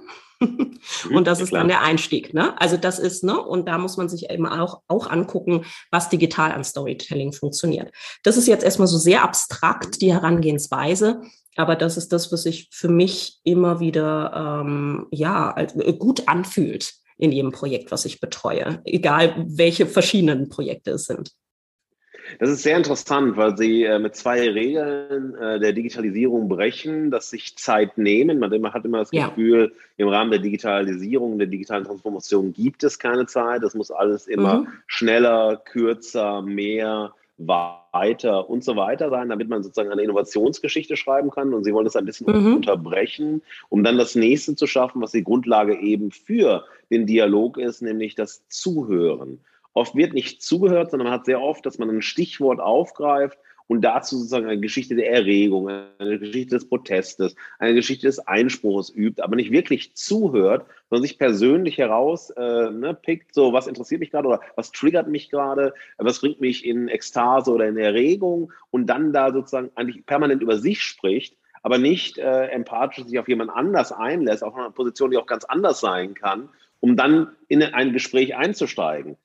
und 1.11 1.27
das 1.27 1.41
ist 1.41 1.55
dann 1.55 1.69
der 1.69 1.81
Einstieg. 1.81 2.35
Ne? 2.35 2.59
Also 2.61 2.77
das 2.77 2.99
ist, 2.99 3.25
ne, 3.25 3.41
und 3.41 3.67
da 3.67 3.79
muss 3.79 3.97
man 3.97 4.11
sich 4.11 4.29
eben 4.29 4.47
auch, 4.47 4.83
auch 4.89 5.09
angucken, 5.09 5.65
was 5.91 6.11
digital 6.11 6.53
an 6.53 6.65
Storytelling 6.65 7.33
funktioniert. 7.33 7.93
Das 8.23 8.37
ist 8.37 8.47
jetzt 8.47 8.63
erstmal 8.63 8.89
so 8.89 8.99
sehr 8.99 9.23
abstrakt, 9.23 10.03
die 10.03 10.13
Herangehensweise, 10.13 11.23
aber 11.57 11.75
das 11.75 11.97
ist 11.97 12.13
das, 12.13 12.31
was 12.31 12.43
sich 12.43 12.69
für 12.71 12.89
mich 12.89 13.39
immer 13.43 13.81
wieder 13.81 14.63
ähm, 14.65 15.07
ja, 15.11 15.55
äh, 15.57 15.95
gut 15.95 16.29
anfühlt 16.29 16.93
in 17.17 17.33
jedem 17.33 17.53
Projekt, 17.53 17.91
was 17.91 18.05
ich 18.05 18.21
betreue, 18.21 18.83
egal 18.85 19.47
welche 19.47 19.87
verschiedenen 19.87 20.51
Projekte 20.51 20.93
es 20.93 21.07
sind. 21.07 21.33
Das 22.39 22.51
ist 22.51 22.63
sehr 22.63 22.77
interessant, 22.77 23.37
weil 23.37 23.57
Sie 23.57 23.85
äh, 23.85 23.99
mit 23.99 24.15
zwei 24.17 24.49
Regeln 24.51 25.35
äh, 25.35 25.59
der 25.59 25.73
Digitalisierung 25.73 26.49
brechen, 26.49 27.11
dass 27.11 27.31
sich 27.31 27.57
Zeit 27.57 27.99
nehmen. 27.99 28.39
Man 28.39 28.73
hat 28.73 28.85
immer 28.85 28.99
das 28.99 29.11
ja. 29.13 29.29
Gefühl, 29.29 29.73
im 29.97 30.09
Rahmen 30.09 30.31
der 30.31 30.41
Digitalisierung, 30.41 31.39
der 31.39 31.49
digitalen 31.49 31.85
Transformation 31.85 32.53
gibt 32.53 32.85
es 32.85 32.99
keine 32.99 33.27
Zeit. 33.27 33.63
Das 33.63 33.75
muss 33.75 33.91
alles 33.91 34.27
immer 34.27 34.61
mhm. 34.61 34.69
schneller, 34.87 35.61
kürzer, 35.65 36.43
mehr, 36.43 37.13
weiter 37.41 38.51
und 38.51 38.63
so 38.63 38.77
weiter 38.77 39.11
sein, 39.11 39.31
damit 39.31 39.49
man 39.49 39.63
sozusagen 39.63 39.91
eine 39.91 40.03
Innovationsgeschichte 40.03 40.97
schreiben 40.97 41.31
kann. 41.31 41.55
Und 41.55 41.65
Sie 41.65 41.73
wollen 41.73 41.87
das 41.87 41.97
ein 41.97 42.05
bisschen 42.05 42.27
mhm. 42.27 42.57
unterbrechen, 42.57 43.43
um 43.69 43.83
dann 43.83 43.99
das 43.99 44.15
nächste 44.15 44.55
zu 44.57 44.67
schaffen, 44.67 45.01
was 45.01 45.13
die 45.13 45.25
Grundlage 45.25 45.79
eben 45.79 46.11
für 46.11 46.65
den 46.91 47.07
Dialog 47.07 47.57
ist, 47.57 47.83
nämlich 47.83 48.15
das 48.15 48.47
Zuhören. 48.49 49.41
Oft 49.73 49.95
wird 49.95 50.15
nicht 50.15 50.43
zugehört, 50.43 50.91
sondern 50.91 51.09
man 51.09 51.15
hat 51.15 51.27
sehr 51.27 51.41
oft, 51.41 51.65
dass 51.65 51.79
man 51.79 51.91
ein 51.91 52.03
Stichwort 52.03 52.61
aufgreift 52.61 53.39
und 53.71 53.83
dazu 53.83 54.17
sozusagen 54.17 54.47
eine 54.47 54.61
Geschichte 54.61 54.97
der 54.97 55.13
Erregung, 55.13 55.69
eine 55.69 56.19
Geschichte 56.19 56.57
des 56.57 56.69
Protestes, 56.69 57.37
eine 57.61 57.75
Geschichte 57.75 58.09
des 58.09 58.19
Einspruchs 58.19 58.91
übt, 58.91 59.23
aber 59.23 59.37
nicht 59.37 59.53
wirklich 59.53 59.95
zuhört, 59.95 60.67
sondern 60.89 61.07
sich 61.07 61.21
persönlich 61.21 61.79
herauspickt, 61.79 62.37
äh, 62.37 62.71
ne, 62.73 63.21
so 63.31 63.53
was 63.53 63.69
interessiert 63.69 64.01
mich 64.01 64.11
gerade 64.11 64.27
oder 64.27 64.41
was 64.57 64.73
triggert 64.73 65.07
mich 65.07 65.31
gerade, 65.31 65.73
was 65.99 66.21
bringt 66.21 66.41
mich 66.41 66.67
in 66.67 66.89
Ekstase 66.89 67.53
oder 67.53 67.69
in 67.69 67.77
Erregung 67.77 68.53
und 68.73 68.87
dann 68.87 69.13
da 69.13 69.33
sozusagen 69.33 69.71
eigentlich 69.77 70.05
permanent 70.05 70.43
über 70.43 70.59
sich 70.59 70.83
spricht, 70.83 71.37
aber 71.63 71.79
nicht 71.79 72.19
äh, 72.19 72.47
empathisch 72.47 73.05
sich 73.05 73.21
auf 73.21 73.29
jemand 73.29 73.51
anders 73.53 73.93
einlässt, 73.93 74.43
auf 74.43 74.57
eine 74.57 74.73
Position, 74.73 75.13
die 75.13 75.17
auch 75.17 75.27
ganz 75.27 75.45
anders 75.45 75.79
sein 75.79 76.15
kann, 76.15 76.49
um 76.81 76.97
dann 76.97 77.37
in 77.47 77.63
ein 77.63 77.93
Gespräch 77.93 78.35
einzusteigen. 78.35 79.17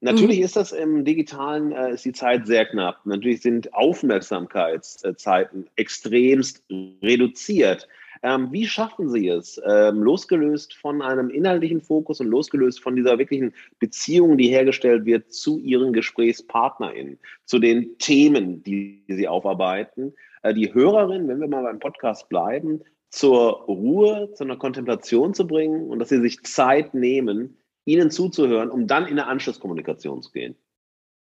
Natürlich 0.00 0.38
mhm. 0.38 0.44
ist 0.44 0.56
das 0.56 0.72
im 0.72 1.04
Digitalen, 1.04 1.72
äh, 1.72 1.94
ist 1.94 2.04
die 2.04 2.12
Zeit 2.12 2.46
sehr 2.46 2.66
knapp. 2.66 3.00
Natürlich 3.04 3.42
sind 3.42 3.72
Aufmerksamkeitszeiten 3.72 5.68
extremst 5.76 6.62
reduziert. 7.02 7.88
Ähm, 8.22 8.48
wie 8.50 8.66
schaffen 8.66 9.08
Sie 9.08 9.28
es, 9.28 9.60
ähm, 9.66 10.02
losgelöst 10.02 10.74
von 10.74 11.00
einem 11.00 11.30
inhaltlichen 11.30 11.80
Fokus 11.80 12.20
und 12.20 12.26
losgelöst 12.26 12.82
von 12.82 12.94
dieser 12.94 13.18
wirklichen 13.18 13.54
Beziehung, 13.78 14.36
die 14.36 14.48
hergestellt 14.48 15.06
wird 15.06 15.32
zu 15.32 15.58
Ihren 15.58 15.94
GesprächspartnerInnen, 15.94 17.18
zu 17.46 17.58
den 17.58 17.96
Themen, 17.98 18.62
die 18.62 19.02
Sie 19.08 19.26
aufarbeiten, 19.26 20.12
äh, 20.42 20.52
die 20.52 20.74
Hörerin, 20.74 21.28
wenn 21.28 21.40
wir 21.40 21.48
mal 21.48 21.62
beim 21.62 21.78
Podcast 21.78 22.28
bleiben, 22.28 22.82
zur 23.10 23.62
Ruhe, 23.62 24.30
zu 24.34 24.44
einer 24.44 24.56
Kontemplation 24.56 25.34
zu 25.34 25.46
bringen 25.46 25.90
und 25.90 25.98
dass 25.98 26.10
sie 26.10 26.20
sich 26.20 26.42
Zeit 26.44 26.94
nehmen, 26.94 27.56
ihnen 27.84 28.10
zuzuhören, 28.10 28.70
um 28.70 28.86
dann 28.86 29.04
in 29.04 29.18
eine 29.18 29.26
Anschlusskommunikation 29.26 30.22
zu 30.22 30.30
gehen? 30.32 30.56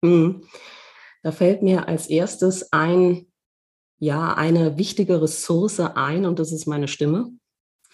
Mhm. 0.02 0.44
Da 1.24 1.32
fällt 1.32 1.62
mir 1.64 1.88
als 1.88 2.08
erstes 2.08 2.72
ein, 2.72 3.28
ja, 4.00 4.34
eine 4.34 4.78
wichtige 4.78 5.22
Ressource 5.22 5.80
ein 5.80 6.26
und 6.26 6.40
das 6.40 6.52
ist 6.52 6.68
meine 6.68 6.88
Stimme. 6.88 7.32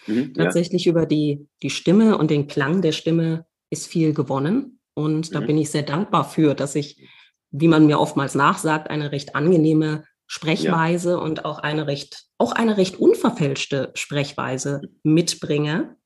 Mhm, 0.06 0.34
Tatsächlich 0.34 0.84
ja. 0.84 0.92
über 0.92 1.06
die, 1.06 1.48
die 1.62 1.70
Stimme 1.70 2.18
und 2.18 2.30
den 2.30 2.46
Klang 2.46 2.82
der 2.82 2.92
Stimme 2.92 3.46
ist 3.70 3.86
viel 3.86 4.12
gewonnen. 4.12 4.80
Und 4.94 5.34
da 5.34 5.40
mhm. 5.40 5.46
bin 5.46 5.58
ich 5.58 5.70
sehr 5.70 5.82
dankbar 5.82 6.24
für, 6.24 6.54
dass 6.54 6.74
ich, 6.74 7.08
wie 7.50 7.68
man 7.68 7.86
mir 7.86 7.98
oftmals 7.98 8.34
nachsagt, 8.34 8.90
eine 8.90 9.12
recht 9.12 9.34
angenehme 9.34 10.04
Sprechweise 10.26 11.12
ja. 11.12 11.16
und 11.18 11.44
auch 11.44 11.58
eine 11.58 11.86
recht, 11.86 12.26
auch 12.38 12.52
eine 12.52 12.76
recht 12.76 12.96
unverfälschte 12.96 13.90
Sprechweise 13.94 14.82
mitbringe. 15.02 15.96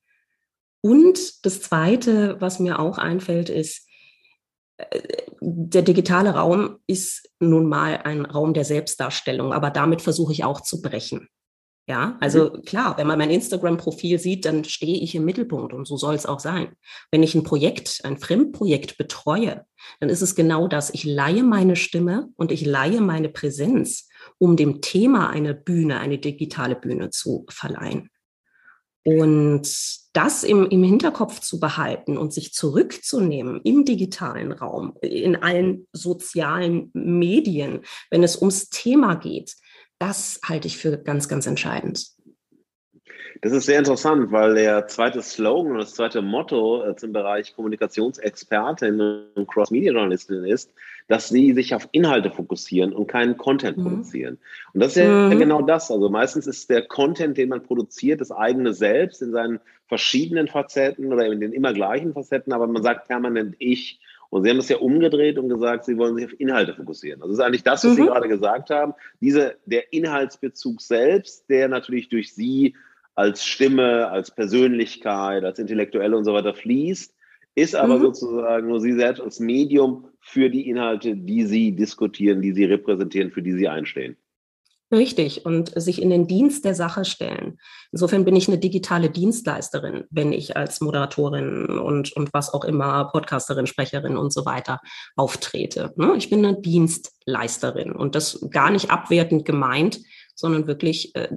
Und 0.80 1.44
das 1.44 1.60
Zweite, 1.60 2.40
was 2.40 2.60
mir 2.60 2.78
auch 2.78 2.98
einfällt, 2.98 3.48
ist, 3.48 3.86
äh, 4.76 5.00
der 5.40 5.82
digitale 5.82 6.30
Raum 6.30 6.78
ist 6.86 7.28
nun 7.40 7.68
mal 7.68 7.98
ein 8.04 8.24
Raum 8.24 8.54
der 8.54 8.64
Selbstdarstellung, 8.64 9.52
aber 9.52 9.70
damit 9.70 10.02
versuche 10.02 10.32
ich 10.32 10.44
auch 10.44 10.60
zu 10.60 10.80
brechen. 10.80 11.28
Ja, 11.88 12.18
also 12.20 12.52
mhm. 12.52 12.62
klar, 12.64 12.98
wenn 12.98 13.06
man 13.06 13.18
mein 13.18 13.30
Instagram-Profil 13.30 14.18
sieht, 14.18 14.44
dann 14.44 14.64
stehe 14.64 14.98
ich 14.98 15.14
im 15.14 15.24
Mittelpunkt 15.24 15.72
und 15.72 15.86
so 15.86 15.96
soll 15.96 16.14
es 16.14 16.26
auch 16.26 16.38
sein. 16.38 16.74
Wenn 17.10 17.22
ich 17.22 17.34
ein 17.34 17.44
Projekt, 17.44 18.00
ein 18.04 18.18
Fremdprojekt 18.18 18.98
betreue, 18.98 19.64
dann 19.98 20.10
ist 20.10 20.20
es 20.20 20.34
genau 20.34 20.68
das. 20.68 20.90
Ich 20.90 21.04
leihe 21.04 21.42
meine 21.42 21.76
Stimme 21.76 22.28
und 22.36 22.52
ich 22.52 22.66
leihe 22.66 23.00
meine 23.00 23.30
Präsenz, 23.30 24.06
um 24.36 24.54
dem 24.54 24.82
Thema 24.82 25.30
eine 25.30 25.54
Bühne, 25.54 25.98
eine 25.98 26.18
digitale 26.18 26.76
Bühne 26.76 27.08
zu 27.08 27.46
verleihen. 27.48 28.10
Und 29.08 29.66
das 30.12 30.44
im, 30.44 30.68
im 30.68 30.84
Hinterkopf 30.84 31.40
zu 31.40 31.58
behalten 31.58 32.18
und 32.18 32.34
sich 32.34 32.52
zurückzunehmen 32.52 33.58
im 33.64 33.86
digitalen 33.86 34.52
Raum, 34.52 34.98
in 35.00 35.34
allen 35.34 35.86
sozialen 35.92 36.90
Medien, 36.92 37.80
wenn 38.10 38.22
es 38.22 38.36
ums 38.36 38.68
Thema 38.68 39.14
geht, 39.14 39.54
das 39.98 40.40
halte 40.44 40.68
ich 40.68 40.76
für 40.76 40.98
ganz, 40.98 41.26
ganz 41.26 41.46
entscheidend. 41.46 42.06
Das 43.40 43.52
ist 43.52 43.66
sehr 43.66 43.78
interessant, 43.78 44.32
weil 44.32 44.54
der 44.54 44.88
zweite 44.88 45.22
Slogan 45.22 45.72
und 45.72 45.78
das 45.78 45.94
zweite 45.94 46.22
Motto 46.22 46.84
äh, 46.84 46.96
zum 46.96 47.12
Bereich 47.12 47.54
Kommunikationsexpertin 47.54 49.00
und 49.34 49.48
Cross-Media-Journalistin 49.48 50.44
ist, 50.44 50.72
dass 51.08 51.28
sie 51.28 51.52
sich 51.52 51.74
auf 51.74 51.88
Inhalte 51.92 52.30
fokussieren 52.30 52.92
und 52.92 53.06
keinen 53.06 53.36
Content 53.36 53.78
mhm. 53.78 53.82
produzieren. 53.82 54.38
Und 54.74 54.82
das 54.82 54.96
ist 54.96 55.02
ja 55.02 55.28
mhm. 55.28 55.38
genau 55.38 55.62
das. 55.62 55.90
Also 55.90 56.08
meistens 56.08 56.46
ist 56.46 56.68
der 56.68 56.82
Content, 56.82 57.36
den 57.38 57.48
man 57.48 57.62
produziert, 57.62 58.20
das 58.20 58.30
eigene 58.30 58.74
Selbst 58.74 59.22
in 59.22 59.32
seinen 59.32 59.60
verschiedenen 59.86 60.48
Facetten 60.48 61.12
oder 61.12 61.26
in 61.26 61.40
den 61.40 61.52
immer 61.52 61.72
gleichen 61.72 62.12
Facetten, 62.12 62.52
aber 62.52 62.66
man 62.66 62.82
sagt 62.82 63.08
permanent 63.08 63.56
ich. 63.58 64.00
Und 64.30 64.42
Sie 64.42 64.50
haben 64.50 64.58
das 64.58 64.68
ja 64.68 64.76
umgedreht 64.76 65.38
und 65.38 65.48
gesagt, 65.48 65.86
Sie 65.86 65.96
wollen 65.96 66.16
sich 66.16 66.26
auf 66.26 66.38
Inhalte 66.38 66.74
fokussieren. 66.74 67.22
Also 67.22 67.32
das 67.32 67.38
ist 67.38 67.44
eigentlich 67.46 67.62
das, 67.62 67.84
was 67.84 67.92
mhm. 67.92 67.96
Sie 67.96 68.02
gerade 68.02 68.28
gesagt 68.28 68.68
haben. 68.68 68.92
Diese, 69.22 69.56
der 69.64 69.90
Inhaltsbezug 69.92 70.82
selbst, 70.82 71.48
der 71.48 71.68
natürlich 71.68 72.10
durch 72.10 72.34
Sie 72.34 72.74
als 73.18 73.44
Stimme, 73.44 74.08
als 74.10 74.30
Persönlichkeit, 74.30 75.42
als 75.42 75.58
Intellektuelle 75.58 76.16
und 76.16 76.24
so 76.24 76.34
weiter 76.34 76.54
fließt, 76.54 77.12
ist 77.56 77.74
aber 77.74 77.98
mhm. 77.98 78.02
sozusagen 78.02 78.68
nur 78.68 78.80
Sie 78.80 78.92
selbst 78.92 79.20
als 79.20 79.40
Medium 79.40 80.06
für 80.20 80.48
die 80.48 80.68
Inhalte, 80.68 81.16
die 81.16 81.44
Sie 81.44 81.74
diskutieren, 81.74 82.40
die 82.40 82.52
Sie 82.52 82.64
repräsentieren, 82.64 83.32
für 83.32 83.42
die 83.42 83.54
Sie 83.54 83.66
einstehen. 83.66 84.16
Richtig, 84.92 85.44
und 85.44 85.72
sich 85.74 86.00
in 86.00 86.10
den 86.10 86.28
Dienst 86.28 86.64
der 86.64 86.74
Sache 86.76 87.04
stellen. 87.04 87.58
Insofern 87.90 88.24
bin 88.24 88.36
ich 88.36 88.46
eine 88.46 88.56
digitale 88.56 89.10
Dienstleisterin, 89.10 90.04
wenn 90.10 90.32
ich 90.32 90.56
als 90.56 90.80
Moderatorin 90.80 91.66
und, 91.78 92.12
und 92.12 92.32
was 92.32 92.54
auch 92.54 92.64
immer, 92.64 93.10
Podcasterin, 93.10 93.66
Sprecherin 93.66 94.16
und 94.16 94.32
so 94.32 94.46
weiter 94.46 94.80
auftrete. 95.16 95.92
Ne? 95.96 96.14
Ich 96.16 96.30
bin 96.30 96.46
eine 96.46 96.60
Dienstleisterin 96.60 97.92
und 97.92 98.14
das 98.14 98.46
gar 98.50 98.70
nicht 98.70 98.90
abwertend 98.90 99.44
gemeint, 99.44 100.00
sondern 100.38 100.68
wirklich 100.68 101.16
äh, 101.16 101.28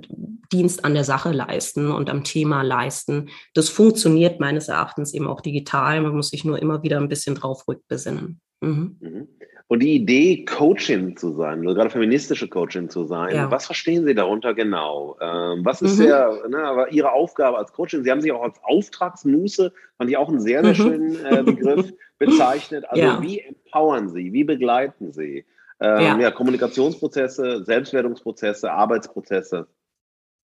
Dienst 0.52 0.86
an 0.86 0.94
der 0.94 1.04
Sache 1.04 1.32
leisten 1.32 1.92
und 1.92 2.10
am 2.12 2.24
Thema 2.24 2.62
leisten. 2.62 3.30
Das 3.56 3.68
funktioniert 3.68 4.40
meines 4.40 4.68
Erachtens 4.68 5.14
eben 5.16 5.28
auch 5.28 5.42
digital. 5.42 6.02
Man 6.02 6.16
muss 6.16 6.30
sich 6.30 6.46
nur 6.46 6.62
immer 6.62 6.84
wieder 6.84 6.98
ein 6.98 7.10
bisschen 7.10 7.34
drauf 7.34 7.68
rückbesinnen. 7.68 8.40
Mhm. 8.62 8.98
Mhm. 9.00 9.28
Und 9.68 9.80
die 9.80 9.96
Idee, 9.96 10.46
Coaching 10.46 11.18
zu 11.18 11.32
sein, 11.32 11.62
oder 11.62 11.74
gerade 11.74 11.90
feministische 11.90 12.48
Coaching 12.48 12.90
zu 12.90 13.06
sein, 13.06 13.34
ja. 13.34 13.50
was 13.50 13.66
verstehen 13.66 14.06
Sie 14.06 14.14
darunter 14.14 14.54
genau? 14.54 15.18
Ähm, 15.20 15.66
was 15.66 15.82
ist 15.82 15.98
mhm. 15.98 16.04
der, 16.04 16.48
ne, 16.50 16.86
Ihre 16.92 17.12
Aufgabe 17.14 17.58
als 17.58 17.74
Coaching? 17.74 18.04
Sie 18.04 18.12
haben 18.12 18.22
sich 18.22 18.32
auch 18.34 18.44
als 18.44 18.60
Auftragsmuße, 18.64 19.74
fand 19.98 20.10
ich 20.10 20.18
auch 20.18 20.30
einen 20.30 20.42
sehr, 20.42 20.62
sehr 20.64 20.74
mhm. 20.74 20.76
schönen 20.76 21.26
äh, 21.26 21.42
Begriff, 21.42 21.92
bezeichnet. 22.20 22.86
Also 22.90 23.04
ja. 23.04 23.22
wie 23.22 23.40
empowern 23.40 24.10
Sie, 24.10 24.32
wie 24.32 24.44
begleiten 24.44 25.12
Sie? 25.12 25.46
Ähm, 25.82 26.02
ja. 26.02 26.20
ja, 26.20 26.32
Kommunikationsprozesse, 26.32 27.64
Selbstwertungsprozesse, 27.66 28.72
Arbeitsprozesse. 28.72 29.68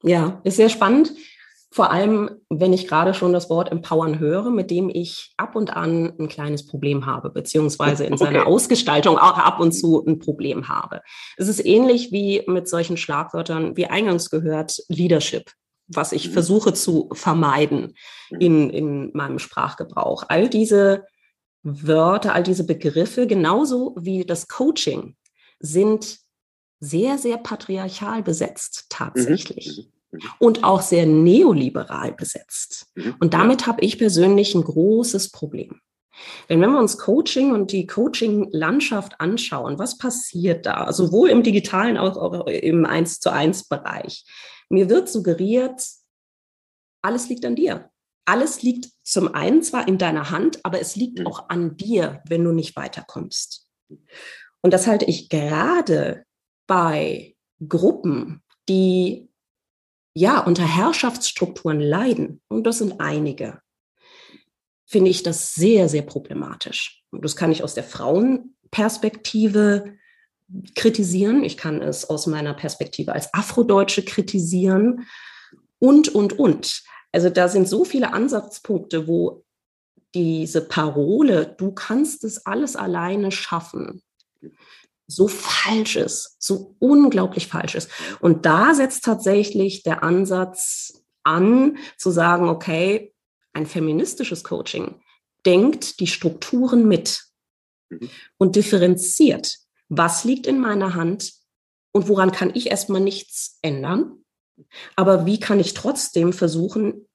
Ja, 0.01 0.41
ist 0.43 0.57
sehr 0.57 0.69
spannend. 0.69 1.13
Vor 1.69 1.91
allem, 1.91 2.31
wenn 2.49 2.73
ich 2.73 2.87
gerade 2.87 3.13
schon 3.13 3.33
das 3.33 3.49
Wort 3.49 3.71
empowern 3.71 4.19
höre, 4.19 4.49
mit 4.49 4.71
dem 4.71 4.89
ich 4.89 5.33
ab 5.37 5.55
und 5.55 5.75
an 5.75 6.13
ein 6.17 6.27
kleines 6.27 6.65
Problem 6.65 7.05
habe, 7.05 7.29
beziehungsweise 7.29 8.05
in 8.05 8.13
okay. 8.15 8.23
seiner 8.23 8.47
Ausgestaltung 8.47 9.17
auch 9.17 9.37
ab 9.37 9.59
und 9.59 9.73
zu 9.73 10.03
ein 10.03 10.17
Problem 10.17 10.69
habe. 10.69 11.01
Es 11.35 11.47
ist 11.47 11.63
ähnlich 11.63 12.11
wie 12.11 12.41
mit 12.47 12.67
solchen 12.67 12.97
Schlagwörtern, 12.97 13.77
wie 13.77 13.85
eingangs 13.85 14.31
gehört, 14.31 14.81
Leadership, 14.87 15.51
was 15.87 16.13
ich 16.13 16.29
mhm. 16.29 16.33
versuche 16.33 16.73
zu 16.73 17.09
vermeiden 17.11 17.93
mhm. 18.31 18.39
in, 18.39 18.69
in 18.69 19.11
meinem 19.13 19.37
Sprachgebrauch. 19.37 20.23
All 20.29 20.49
diese 20.49 21.03
Wörter, 21.61 22.33
all 22.33 22.43
diese 22.43 22.65
Begriffe, 22.65 23.27
genauso 23.27 23.93
wie 23.99 24.23
das 24.23 24.47
Coaching, 24.47 25.17
sind 25.59 26.19
sehr, 26.79 27.17
sehr 27.17 27.37
patriarchal 27.37 28.23
besetzt 28.23 28.85
tatsächlich. 28.89 29.77
Mhm. 29.77 29.97
Mhm. 30.11 30.21
Und 30.39 30.63
auch 30.63 30.81
sehr 30.81 31.05
neoliberal 31.05 32.13
besetzt. 32.13 32.87
Mhm. 32.95 33.15
Und 33.19 33.33
damit 33.33 33.67
habe 33.67 33.81
ich 33.81 33.97
persönlich 33.97 34.55
ein 34.55 34.63
großes 34.63 35.31
Problem. 35.31 35.81
Denn 36.49 36.61
wenn 36.61 36.71
wir 36.71 36.79
uns 36.79 36.97
Coaching 36.97 37.51
und 37.51 37.71
die 37.71 37.85
Coaching-Landschaft 37.85 39.19
anschauen, 39.19 39.77
was 39.77 39.97
passiert 39.97 40.65
da? 40.65 40.91
Sowohl 40.91 41.29
im 41.29 41.43
digitalen 41.43 41.97
als 41.97 42.17
auch 42.17 42.47
im 42.47 42.85
1 42.85 43.19
zu 43.19 43.31
1 43.31 43.67
Bereich. 43.67 44.25
Mir 44.69 44.89
wird 44.89 45.09
suggeriert, 45.09 45.85
alles 47.01 47.29
liegt 47.29 47.45
an 47.45 47.55
dir. 47.55 47.89
Alles 48.25 48.61
liegt 48.61 48.89
zum 49.03 49.33
einen 49.33 49.61
zwar 49.61 49.87
in 49.87 49.97
deiner 49.97 50.31
Hand, 50.31 50.65
aber 50.65 50.81
es 50.81 50.95
liegt 50.95 51.19
mhm. 51.19 51.27
auch 51.27 51.49
an 51.49 51.77
dir, 51.77 52.21
wenn 52.27 52.43
du 52.43 52.51
nicht 52.51 52.75
weiterkommst. 52.75 53.67
Und 54.67 54.71
das 54.71 54.85
halte 54.85 55.05
ich 55.05 55.29
gerade 55.29 56.25
bei 56.67 57.37
Gruppen, 57.65 58.43
die 58.67 59.29
ja 60.13 60.41
unter 60.41 60.65
Herrschaftsstrukturen 60.65 61.79
leiden, 61.79 62.41
und 62.49 62.67
das 62.67 62.79
sind 62.79 62.99
einige, 62.99 63.61
finde 64.85 65.09
ich 65.09 65.23
das 65.23 65.55
sehr, 65.55 65.87
sehr 65.87 66.01
problematisch. 66.01 67.01
Und 67.11 67.23
das 67.23 67.37
kann 67.37 67.53
ich 67.53 67.63
aus 67.63 67.75
der 67.75 67.85
Frauenperspektive 67.85 69.93
kritisieren. 70.75 71.45
Ich 71.45 71.55
kann 71.55 71.81
es 71.81 72.09
aus 72.09 72.27
meiner 72.27 72.53
Perspektive 72.53 73.13
als 73.13 73.33
Afrodeutsche 73.33 74.03
kritisieren 74.03 75.07
und, 75.79 76.09
und, 76.09 76.37
und. 76.37 76.83
Also 77.13 77.29
da 77.29 77.47
sind 77.47 77.69
so 77.69 77.85
viele 77.85 78.11
Ansatzpunkte, 78.11 79.07
wo 79.07 79.45
diese 80.13 80.67
Parole, 80.67 81.55
du 81.57 81.71
kannst 81.71 82.25
es 82.25 82.45
alles 82.45 82.75
alleine 82.75 83.31
schaffen, 83.31 84.01
so 85.07 85.27
falsch 85.27 85.95
ist, 85.95 86.35
so 86.39 86.75
unglaublich 86.79 87.47
falsch 87.47 87.75
ist. 87.75 87.89
Und 88.19 88.45
da 88.45 88.73
setzt 88.73 89.05
tatsächlich 89.05 89.83
der 89.83 90.03
Ansatz 90.03 91.03
an, 91.23 91.77
zu 91.97 92.11
sagen, 92.11 92.49
okay, 92.49 93.13
ein 93.53 93.65
feministisches 93.65 94.43
Coaching 94.43 95.01
denkt 95.45 95.99
die 95.99 96.07
Strukturen 96.07 96.87
mit 96.87 97.23
mhm. 97.89 98.09
und 98.37 98.55
differenziert, 98.55 99.57
was 99.87 100.25
liegt 100.25 100.45
in 100.45 100.59
meiner 100.59 100.93
Hand 100.93 101.33
und 101.93 102.09
woran 102.09 102.31
kann 102.31 102.51
ich 102.53 102.69
erstmal 102.69 103.01
nichts 103.01 103.57
ändern. 103.61 104.23
Aber 104.95 105.25
wie 105.25 105.39
kann 105.39 105.59
ich 105.59 105.73
trotzdem 105.73 106.33
versuchen, 106.33 107.07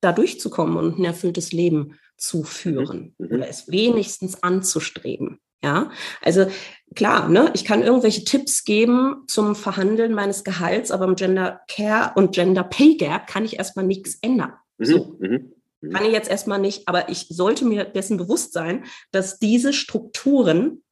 da 0.00 0.12
durchzukommen 0.12 0.76
und 0.76 0.98
ein 0.98 1.04
erfülltes 1.04 1.52
Leben 1.52 1.98
zu 2.16 2.44
führen 2.44 3.14
mhm. 3.18 3.26
oder 3.26 3.48
es 3.48 3.68
wenigstens 3.68 4.42
anzustreben? 4.42 5.40
Ja, 5.62 5.90
also 6.20 6.46
klar, 6.94 7.28
ne, 7.28 7.50
ich 7.54 7.64
kann 7.64 7.82
irgendwelche 7.82 8.24
Tipps 8.24 8.64
geben 8.64 9.24
zum 9.28 9.54
Verhandeln 9.54 10.12
meines 10.12 10.44
Gehalts, 10.44 10.90
aber 10.90 11.04
im 11.06 11.16
Gender 11.16 11.60
Care 11.68 12.12
und 12.16 12.34
Gender 12.34 12.64
Pay 12.64 12.96
Gap 12.96 13.26
kann 13.26 13.44
ich 13.44 13.58
erstmal 13.58 13.86
nichts 13.86 14.18
ändern. 14.20 14.52
Mhm. 14.78 14.84
So. 14.84 15.16
Mhm. 15.18 15.52
Mhm. 15.80 15.90
Kann 15.90 16.04
ich 16.04 16.12
jetzt 16.12 16.30
erstmal 16.30 16.58
nicht, 16.58 16.88
aber 16.88 17.08
ich 17.08 17.26
sollte 17.28 17.64
mir 17.64 17.84
dessen 17.84 18.16
bewusst 18.16 18.52
sein, 18.52 18.84
dass 19.10 19.38
diese 19.38 19.72
Strukturen 19.72 20.82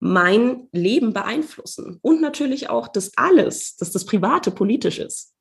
mein 0.00 0.68
Leben 0.72 1.12
beeinflussen 1.12 1.98
und 2.02 2.20
natürlich 2.20 2.70
auch 2.70 2.88
das 2.88 3.12
alles, 3.16 3.76
dass 3.76 3.90
das 3.90 4.04
Private 4.04 4.50
politisch 4.50 4.98
ist. 4.98 5.34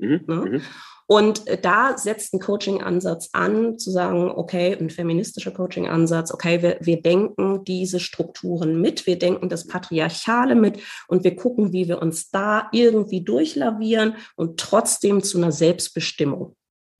Mhm. 0.00 0.20
Ne? 0.26 0.34
Mhm. 0.34 0.62
Und 1.06 1.48
äh, 1.48 1.60
da 1.60 1.98
setzt 1.98 2.32
ein 2.34 2.38
Coaching-Ansatz 2.38 3.30
an, 3.32 3.78
zu 3.78 3.90
sagen, 3.90 4.30
okay, 4.30 4.76
ein 4.78 4.90
feministischer 4.90 5.50
Coaching-Ansatz, 5.50 6.32
okay, 6.32 6.62
wir, 6.62 6.78
wir 6.80 7.02
denken 7.02 7.64
diese 7.64 7.98
Strukturen 7.98 8.80
mit, 8.80 9.08
wir 9.08 9.18
denken 9.18 9.48
das 9.48 9.66
Patriarchale 9.66 10.54
mit 10.54 10.78
und 11.08 11.24
wir 11.24 11.34
gucken, 11.34 11.72
wie 11.72 11.88
wir 11.88 12.00
uns 12.00 12.30
da 12.30 12.68
irgendwie 12.70 13.24
durchlavieren 13.24 14.14
und 14.36 14.60
trotzdem 14.60 15.22
zu 15.24 15.38
einer 15.38 15.50
Selbstbestimmung 15.50 16.54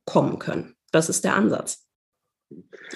kommen 0.06 0.40
können. 0.40 0.74
Das 0.90 1.08
ist 1.08 1.24
der 1.24 1.36
Ansatz. 1.36 1.86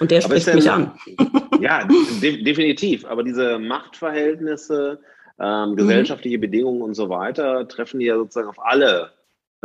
Und 0.00 0.10
der 0.10 0.20
spricht 0.20 0.48
denn, 0.48 0.56
mich 0.56 0.70
an. 0.70 0.98
Ja, 1.60 1.86
de 2.20 2.42
definitiv. 2.42 3.04
Aber 3.06 3.22
diese 3.22 3.60
Machtverhältnisse, 3.60 4.98
ähm, 5.38 5.70
mhm. 5.70 5.76
gesellschaftliche 5.76 6.38
mhm. 6.38 6.42
Bedingungen 6.42 6.82
und 6.82 6.94
so 6.94 7.08
weiter 7.08 7.68
treffen 7.68 8.00
ja 8.00 8.16
sozusagen 8.16 8.48
auf 8.48 8.58
alle 8.58 9.12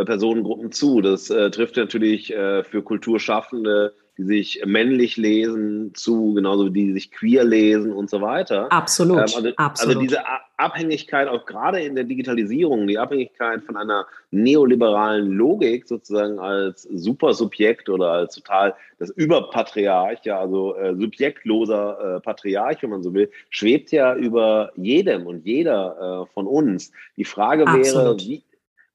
Personengruppen 0.05 0.71
zu. 0.71 1.01
Das 1.01 1.29
äh, 1.29 1.49
trifft 1.51 1.77
natürlich 1.77 2.33
äh, 2.33 2.63
für 2.63 2.81
Kulturschaffende, 2.81 3.93
die 4.19 4.25
sich 4.25 4.61
männlich 4.65 5.15
lesen, 5.15 5.93
zu, 5.95 6.33
genauso 6.33 6.65
wie 6.65 6.87
die 6.87 6.93
sich 6.93 7.09
queer 7.09 7.45
lesen 7.45 7.93
und 7.93 8.09
so 8.09 8.19
weiter. 8.19 8.69
Absolut. 8.69 9.17
Ähm, 9.17 9.23
also, 9.23 9.49
Absolut. 9.55 9.95
also 9.95 9.99
diese 10.01 10.19
Abhängigkeit, 10.57 11.29
auch 11.29 11.45
gerade 11.45 11.79
in 11.79 11.95
der 11.95 12.03
Digitalisierung, 12.03 12.85
die 12.85 12.99
Abhängigkeit 12.99 13.63
von 13.63 13.77
einer 13.77 14.05
neoliberalen 14.31 15.31
Logik 15.31 15.87
sozusagen 15.87 16.37
als 16.37 16.83
Supersubjekt 16.83 17.87
oder 17.87 18.11
als 18.11 18.35
total 18.35 18.75
das 18.99 19.09
Überpatriarch, 19.11 20.19
ja, 20.25 20.37
also 20.41 20.75
äh, 20.75 20.95
subjektloser 20.95 22.17
äh, 22.17 22.19
Patriarch, 22.19 22.83
wenn 22.83 22.89
man 22.89 23.03
so 23.03 23.13
will, 23.13 23.31
schwebt 23.49 23.91
ja 23.93 24.15
über 24.15 24.71
jedem 24.75 25.27
und 25.27 25.45
jeder 25.45 26.25
äh, 26.27 26.33
von 26.33 26.45
uns. 26.45 26.91
Die 27.15 27.23
Frage 27.23 27.65
Absolut. 27.65 27.85
wäre, 27.85 28.19
wie, 28.19 28.43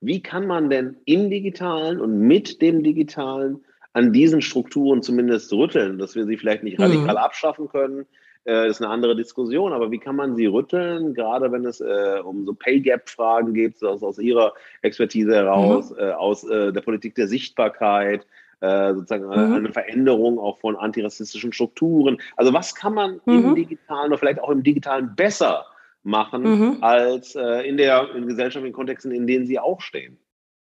wie 0.04 0.22
kann 0.22 0.46
man 0.46 0.70
denn 0.70 0.96
im 1.04 1.30
Digitalen 1.30 2.00
und 2.00 2.18
mit 2.18 2.60
dem 2.62 2.82
Digitalen 2.82 3.64
an 3.92 4.12
diesen 4.12 4.42
Strukturen 4.42 5.02
zumindest 5.02 5.52
rütteln, 5.52 5.98
dass 5.98 6.14
wir 6.14 6.26
sie 6.26 6.36
vielleicht 6.36 6.64
nicht 6.64 6.78
mhm. 6.78 6.84
radikal 6.84 7.14
mhm. 7.14 7.18
abschaffen 7.18 7.68
können, 7.68 8.06
äh, 8.46 8.68
ist 8.68 8.82
eine 8.82 8.90
andere 8.90 9.16
Diskussion, 9.16 9.72
aber 9.72 9.90
wie 9.90 9.98
kann 9.98 10.16
man 10.16 10.36
sie 10.36 10.46
rütteln, 10.46 11.14
gerade 11.14 11.50
wenn 11.50 11.64
es 11.64 11.80
äh, 11.80 12.20
um 12.22 12.44
so 12.44 12.52
Pay 12.52 12.80
Gap 12.80 13.08
Fragen 13.08 13.54
geht, 13.54 13.82
aus, 13.82 14.02
aus 14.02 14.18
Ihrer 14.18 14.52
Expertise 14.82 15.34
heraus, 15.34 15.90
mhm. 15.90 15.98
äh, 15.98 16.10
aus 16.10 16.44
äh, 16.44 16.72
der 16.72 16.80
Politik 16.80 17.14
der 17.14 17.28
Sichtbarkeit, 17.28 18.26
äh, 18.60 18.94
sozusagen 18.94 19.26
mhm. 19.26 19.54
eine 19.54 19.72
Veränderung 19.72 20.38
auch 20.38 20.58
von 20.58 20.76
antirassistischen 20.76 21.52
Strukturen. 21.52 22.18
Also 22.36 22.52
was 22.52 22.74
kann 22.74 22.94
man 22.94 23.20
im 23.26 23.50
mhm. 23.50 23.54
Digitalen 23.54 24.08
oder 24.08 24.18
vielleicht 24.18 24.40
auch 24.40 24.50
im 24.50 24.62
Digitalen 24.62 25.14
besser 25.14 25.64
machen 26.04 26.42
mhm. 26.42 26.78
als 26.82 27.34
äh, 27.34 27.66
in 27.66 27.76
der 27.76 28.14
in 28.14 28.26
gesellschaftlichen 28.26 28.74
Kontexten, 28.74 29.10
in 29.10 29.26
denen 29.26 29.46
sie 29.46 29.58
auch 29.58 29.80
stehen. 29.80 30.18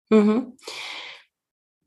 Mhm. 0.09 0.53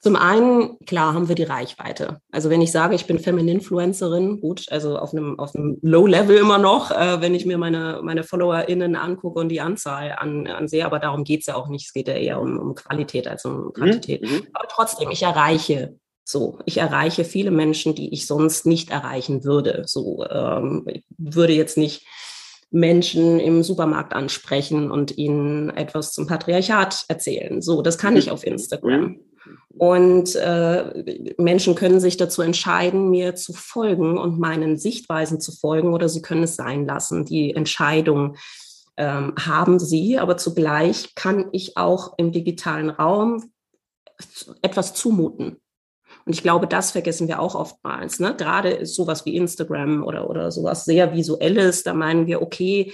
Zum 0.01 0.14
einen, 0.14 0.79
klar, 0.87 1.12
haben 1.12 1.29
wir 1.29 1.35
die 1.35 1.42
Reichweite. 1.42 2.20
Also 2.31 2.51
wenn 2.51 2.61
ich 2.61 2.70
sage, 2.70 2.94
ich 2.94 3.07
bin 3.07 3.18
Feminine-Influencerin, 3.18 4.40
gut, 4.40 4.66
also 4.70 4.96
auf 4.96 5.12
einem, 5.12 5.40
auf 5.40 5.57
einem 5.57 5.79
Low-Level 5.83 6.37
immer 6.37 6.59
noch, 6.59 6.92
äh, 6.92 7.20
wenn 7.20 7.35
ich 7.35 7.46
mir 7.46 7.59
meine, 7.59 8.01
meine 8.03 8.22
FollowerInnen 8.22 8.94
angucke 8.94 9.40
und 9.40 9.48
die 9.48 9.61
Anzahl 9.61 10.14
an, 10.16 10.46
ansehe, 10.46 10.87
aber 10.87 11.01
darum 11.01 11.24
geht 11.24 11.40
es 11.40 11.46
ja 11.46 11.57
auch 11.57 11.68
nicht. 11.68 11.87
Es 11.87 11.92
geht 11.92 12.07
ja 12.07 12.14
eher 12.14 12.40
um, 12.40 12.59
um 12.59 12.74
Qualität 12.77 13.27
als 13.27 13.44
um 13.44 13.66
mhm. 13.66 13.72
Quantität. 13.72 14.22
Mhm. 14.22 14.46
Aber 14.53 14.68
trotzdem, 14.68 15.11
ich 15.11 15.22
erreiche 15.22 15.98
so, 16.29 16.59
ich 16.66 16.77
erreiche 16.77 17.24
viele 17.24 17.51
Menschen, 17.51 17.94
die 17.94 18.12
ich 18.12 18.27
sonst 18.27 18.66
nicht 18.66 18.90
erreichen 18.90 19.44
würde. 19.44 19.85
So, 19.87 20.27
ähm, 20.31 20.85
ich 20.87 21.03
würde 21.16 21.55
jetzt 21.55 21.79
nicht 21.79 22.07
Menschen 22.70 23.40
im 23.40 23.62
Supermarkt 23.62 24.12
ansprechen 24.12 24.90
und 24.90 25.16
ihnen 25.16 25.70
etwas 25.70 26.12
zum 26.12 26.26
Patriarchat 26.26 27.04
erzählen. 27.09 27.62
So, 27.62 27.83
das 27.83 27.98
kann 27.98 28.16
ich 28.16 28.31
auf 28.31 28.44
Instagram. 28.44 29.20
Und 29.78 30.35
äh, 30.35 31.35
Menschen 31.38 31.74
können 31.74 32.00
sich 32.00 32.16
dazu 32.16 32.42
entscheiden, 32.42 33.11
mir 33.11 33.37
zu 33.37 33.52
folgen 33.52 34.18
und 34.18 34.38
meinen 34.38 34.76
Sichtweisen 34.76 35.40
zu 35.40 35.52
folgen 35.52 35.94
oder 35.94 36.09
sie 36.09 36.20
können 36.20 36.42
es 36.42 36.57
sein 36.57 36.85
lassen. 36.85 37.24
Die 37.24 37.54
Entscheidung 37.54 38.37
ähm, 38.96 39.35
haben 39.38 39.78
sie, 39.78 40.18
aber 40.18 40.37
zugleich 40.37 41.14
kann 41.14 41.48
ich 41.52 41.76
auch 41.76 42.14
im 42.18 42.33
digitalen 42.33 42.90
Raum 42.90 43.52
etwas 44.62 44.94
zumuten. 44.94 45.61
Und 46.28 46.34
ich 46.34 46.42
glaube, 46.42 46.66
das 46.66 46.90
vergessen 46.90 47.26
wir 47.26 47.40
auch 47.40 47.54
oftmals. 47.54 48.20
Ne? 48.20 48.34
Gerade 48.36 48.68
ist 48.68 48.94
sowas 48.94 49.24
wie 49.24 49.34
Instagram 49.34 50.04
oder, 50.04 50.28
oder 50.28 50.52
sowas 50.52 50.84
sehr 50.84 51.14
Visuelles, 51.14 51.84
da 51.84 51.94
meinen 51.94 52.26
wir, 52.26 52.42
okay, 52.42 52.92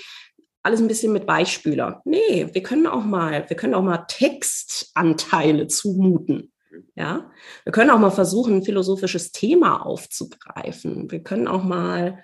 alles 0.62 0.80
ein 0.80 0.86
bisschen 0.86 1.12
mit 1.12 1.26
Beispieler. 1.26 2.00
Nee, 2.04 2.46
wir 2.52 2.62
können 2.62 2.86
auch 2.86 3.02
mal, 3.02 3.44
wir 3.48 3.56
können 3.56 3.74
auch 3.74 3.82
mal 3.82 4.04
Textanteile 4.06 5.66
zumuten. 5.66 6.52
Ja, 6.94 7.28
wir 7.64 7.72
können 7.72 7.90
auch 7.90 7.98
mal 7.98 8.12
versuchen, 8.12 8.58
ein 8.58 8.62
philosophisches 8.62 9.32
Thema 9.32 9.84
aufzugreifen. 9.84 11.10
Wir 11.10 11.24
können 11.24 11.48
auch 11.48 11.64
mal 11.64 12.22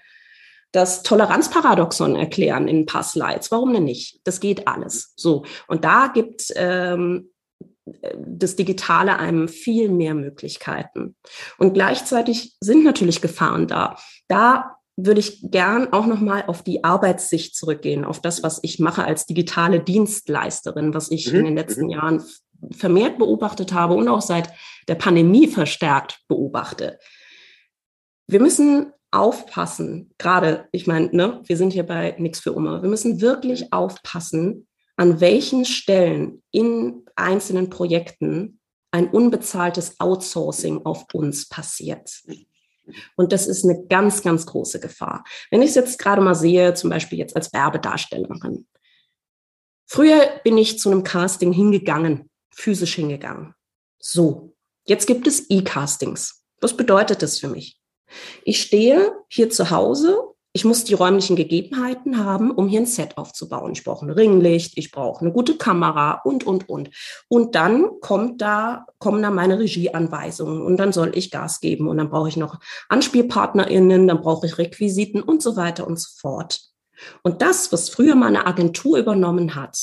das 0.70 1.02
Toleranzparadoxon 1.02 2.14
erklären 2.14 2.68
in 2.68 2.82
ein 2.82 2.86
paar 2.86 3.02
Slides. 3.02 3.50
Warum 3.50 3.72
denn 3.72 3.82
nicht? 3.82 4.20
Das 4.22 4.38
geht 4.38 4.68
alles. 4.68 5.12
So. 5.16 5.44
Und 5.66 5.84
da 5.84 6.06
gibt 6.06 6.52
ähm, 6.54 7.29
das 8.16 8.56
Digitale 8.56 9.18
einem 9.18 9.48
viel 9.48 9.88
mehr 9.88 10.14
Möglichkeiten. 10.14 11.16
Und 11.58 11.74
gleichzeitig 11.74 12.56
sind 12.60 12.84
natürlich 12.84 13.20
Gefahren 13.20 13.66
da. 13.66 13.96
Da 14.28 14.76
würde 14.96 15.20
ich 15.20 15.40
gern 15.42 15.92
auch 15.92 16.06
nochmal 16.06 16.44
auf 16.46 16.62
die 16.62 16.84
Arbeitssicht 16.84 17.56
zurückgehen, 17.56 18.04
auf 18.04 18.20
das, 18.20 18.42
was 18.42 18.60
ich 18.62 18.78
mache 18.78 19.04
als 19.04 19.26
digitale 19.26 19.80
Dienstleisterin, 19.80 20.94
was 20.94 21.10
ich 21.10 21.32
mhm. 21.32 21.38
in 21.38 21.44
den 21.46 21.56
letzten 21.56 21.84
mhm. 21.84 21.90
Jahren 21.90 22.24
vermehrt 22.72 23.18
beobachtet 23.18 23.72
habe 23.72 23.94
und 23.94 24.08
auch 24.08 24.20
seit 24.20 24.50
der 24.88 24.94
Pandemie 24.96 25.46
verstärkt 25.46 26.20
beobachte. 26.28 26.98
Wir 28.26 28.40
müssen 28.40 28.92
aufpassen, 29.10 30.12
gerade, 30.18 30.68
ich 30.72 30.86
meine, 30.86 31.08
ne, 31.12 31.40
wir 31.44 31.56
sind 31.56 31.72
hier 31.72 31.84
bei 31.84 32.14
Nix 32.18 32.40
für 32.40 32.52
Umme, 32.52 32.82
wir 32.82 32.88
müssen 32.88 33.20
wirklich 33.20 33.72
aufpassen, 33.72 34.68
an 34.96 35.20
welchen 35.20 35.64
Stellen 35.64 36.42
in 36.50 37.04
einzelnen 37.20 37.70
Projekten 37.70 38.60
ein 38.90 39.08
unbezahltes 39.08 40.00
Outsourcing 40.00 40.84
auf 40.84 41.06
uns 41.12 41.48
passiert. 41.48 42.10
Und 43.16 43.32
das 43.32 43.46
ist 43.46 43.64
eine 43.64 43.84
ganz, 43.86 44.22
ganz 44.22 44.46
große 44.46 44.80
Gefahr. 44.80 45.24
Wenn 45.50 45.62
ich 45.62 45.70
es 45.70 45.76
jetzt 45.76 45.98
gerade 45.98 46.20
mal 46.20 46.34
sehe, 46.34 46.74
zum 46.74 46.90
Beispiel 46.90 47.18
jetzt 47.18 47.36
als 47.36 47.52
Werbedarstellerin. 47.52 48.66
Früher 49.86 50.40
bin 50.44 50.58
ich 50.58 50.78
zu 50.78 50.90
einem 50.90 51.04
Casting 51.04 51.52
hingegangen, 51.52 52.30
physisch 52.50 52.94
hingegangen. 52.94 53.54
So, 53.98 54.54
jetzt 54.86 55.06
gibt 55.06 55.26
es 55.26 55.48
E-Castings. 55.50 56.44
Was 56.60 56.76
bedeutet 56.76 57.22
das 57.22 57.38
für 57.38 57.48
mich? 57.48 57.80
Ich 58.44 58.60
stehe 58.60 59.12
hier 59.28 59.50
zu 59.50 59.70
Hause 59.70 60.29
ich 60.52 60.64
muss 60.64 60.82
die 60.82 60.94
räumlichen 60.94 61.36
Gegebenheiten 61.36 62.24
haben, 62.24 62.50
um 62.50 62.68
hier 62.68 62.80
ein 62.80 62.86
Set 62.86 63.16
aufzubauen. 63.16 63.72
Ich 63.72 63.84
brauche 63.84 64.04
ein 64.04 64.10
Ringlicht, 64.10 64.76
ich 64.76 64.90
brauche 64.90 65.20
eine 65.20 65.32
gute 65.32 65.56
Kamera 65.56 66.22
und, 66.24 66.44
und, 66.44 66.68
und. 66.68 66.90
Und 67.28 67.54
dann 67.54 68.00
kommt 68.00 68.42
da, 68.42 68.86
kommen 68.98 69.22
da 69.22 69.30
meine 69.30 69.60
Regieanweisungen 69.60 70.62
und 70.62 70.76
dann 70.76 70.92
soll 70.92 71.16
ich 71.16 71.30
Gas 71.30 71.60
geben 71.60 71.86
und 71.86 71.98
dann 71.98 72.10
brauche 72.10 72.28
ich 72.28 72.36
noch 72.36 72.58
AnspielpartnerInnen, 72.88 74.08
dann 74.08 74.20
brauche 74.20 74.46
ich 74.46 74.58
Requisiten 74.58 75.22
und 75.22 75.40
so 75.40 75.54
weiter 75.56 75.86
und 75.86 76.00
so 76.00 76.08
fort. 76.16 76.60
Und 77.22 77.42
das, 77.42 77.72
was 77.72 77.88
früher 77.88 78.16
meine 78.16 78.46
Agentur 78.46 78.98
übernommen 78.98 79.54
hat, 79.54 79.78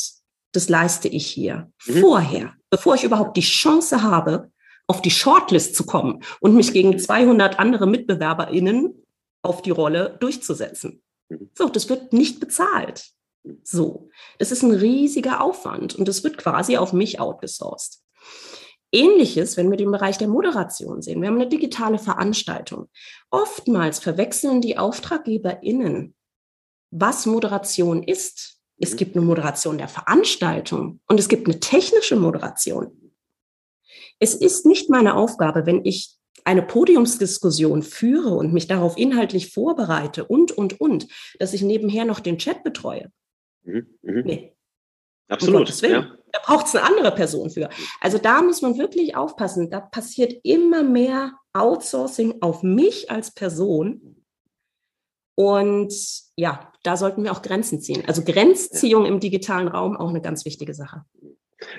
das 0.51 0.67
leiste 0.67 1.07
ich 1.07 1.27
hier 1.27 1.71
mhm. 1.85 2.01
vorher, 2.01 2.53
bevor 2.69 2.95
ich 2.95 3.05
überhaupt 3.05 3.37
die 3.37 3.41
Chance 3.41 4.03
habe, 4.03 4.51
auf 4.87 5.01
die 5.01 5.11
Shortlist 5.11 5.75
zu 5.75 5.85
kommen 5.85 6.23
und 6.39 6.55
mich 6.55 6.73
gegen 6.73 6.97
200 6.97 7.59
andere 7.59 7.87
MitbewerberInnen 7.87 9.03
auf 9.47 9.61
die 9.61 9.71
Rolle 9.71 10.17
durchzusetzen. 10.19 11.01
Mhm. 11.29 11.49
So, 11.55 11.69
das 11.69 11.89
wird 11.89 12.13
nicht 12.13 12.39
bezahlt. 12.39 13.11
So, 13.63 14.09
das 14.39 14.51
ist 14.51 14.63
ein 14.63 14.71
riesiger 14.71 15.41
Aufwand 15.41 15.95
und 15.95 16.07
das 16.07 16.23
wird 16.23 16.37
quasi 16.37 16.77
auf 16.77 16.93
mich 16.93 17.19
outgesourced. 17.19 17.99
Ähnliches, 18.91 19.57
wenn 19.57 19.69
wir 19.69 19.77
den 19.77 19.91
Bereich 19.91 20.17
der 20.17 20.27
Moderation 20.27 21.01
sehen. 21.01 21.21
Wir 21.21 21.27
haben 21.27 21.35
eine 21.35 21.49
digitale 21.49 21.99
Veranstaltung. 21.99 22.89
Oftmals 23.31 23.99
verwechseln 23.99 24.61
die 24.61 24.77
AuftraggeberInnen, 24.77 26.15
was 26.91 27.25
Moderation 27.25 28.03
ist. 28.03 28.59
Es 28.79 28.93
mhm. 28.93 28.97
gibt 28.97 29.15
eine 29.15 29.25
Moderation 29.25 29.77
der 29.77 29.89
Veranstaltung 29.89 31.01
und 31.07 31.19
es 31.19 31.27
gibt 31.27 31.47
eine 31.47 31.59
technische 31.59 32.15
Moderation. 32.15 33.13
Es 34.19 34.33
ist 34.33 34.65
nicht 34.65 34.89
meine 34.89 35.15
Aufgabe, 35.15 35.65
wenn 35.65 35.85
ich 35.85 36.16
eine 36.47 36.61
Podiumsdiskussion 36.61 37.83
führe 37.83 38.29
und 38.29 38.53
mich 38.53 38.67
darauf 38.67 38.97
inhaltlich 38.97 39.51
vorbereite 39.51 40.23
und, 40.23 40.53
und, 40.53 40.79
und, 40.79 41.07
dass 41.39 41.53
ich 41.53 41.61
nebenher 41.61 42.05
noch 42.05 42.21
den 42.21 42.37
Chat 42.37 42.63
betreue. 42.63 43.11
Mhm. 43.63 43.85
Mhm. 44.01 44.21
Nee. 44.25 44.53
Absolut. 45.27 45.83
Um 45.83 45.89
ja. 45.91 46.15
Da 46.31 46.39
braucht 46.45 46.67
es 46.67 46.75
eine 46.75 46.85
andere 46.85 47.13
Person 47.13 47.49
für. 47.49 47.67
Also 47.99 48.17
da 48.17 48.41
muss 48.41 48.61
man 48.61 48.77
wirklich 48.77 49.17
aufpassen. 49.17 49.69
Da 49.69 49.81
passiert 49.81 50.33
immer 50.43 50.83
mehr 50.83 51.33
Outsourcing 51.51 52.41
auf 52.41 52.63
mich 52.63 53.11
als 53.11 53.33
Person. 53.33 54.23
Und 55.35 55.93
ja, 56.37 56.71
da 56.83 56.95
sollten 56.95 57.25
wir 57.25 57.33
auch 57.33 57.41
Grenzen 57.41 57.81
ziehen. 57.81 58.03
Also 58.07 58.23
Grenzziehung 58.23 59.05
im 59.05 59.19
digitalen 59.19 59.67
Raum 59.67 59.97
auch 59.97 60.09
eine 60.09 60.21
ganz 60.21 60.45
wichtige 60.45 60.73
Sache. 60.73 61.03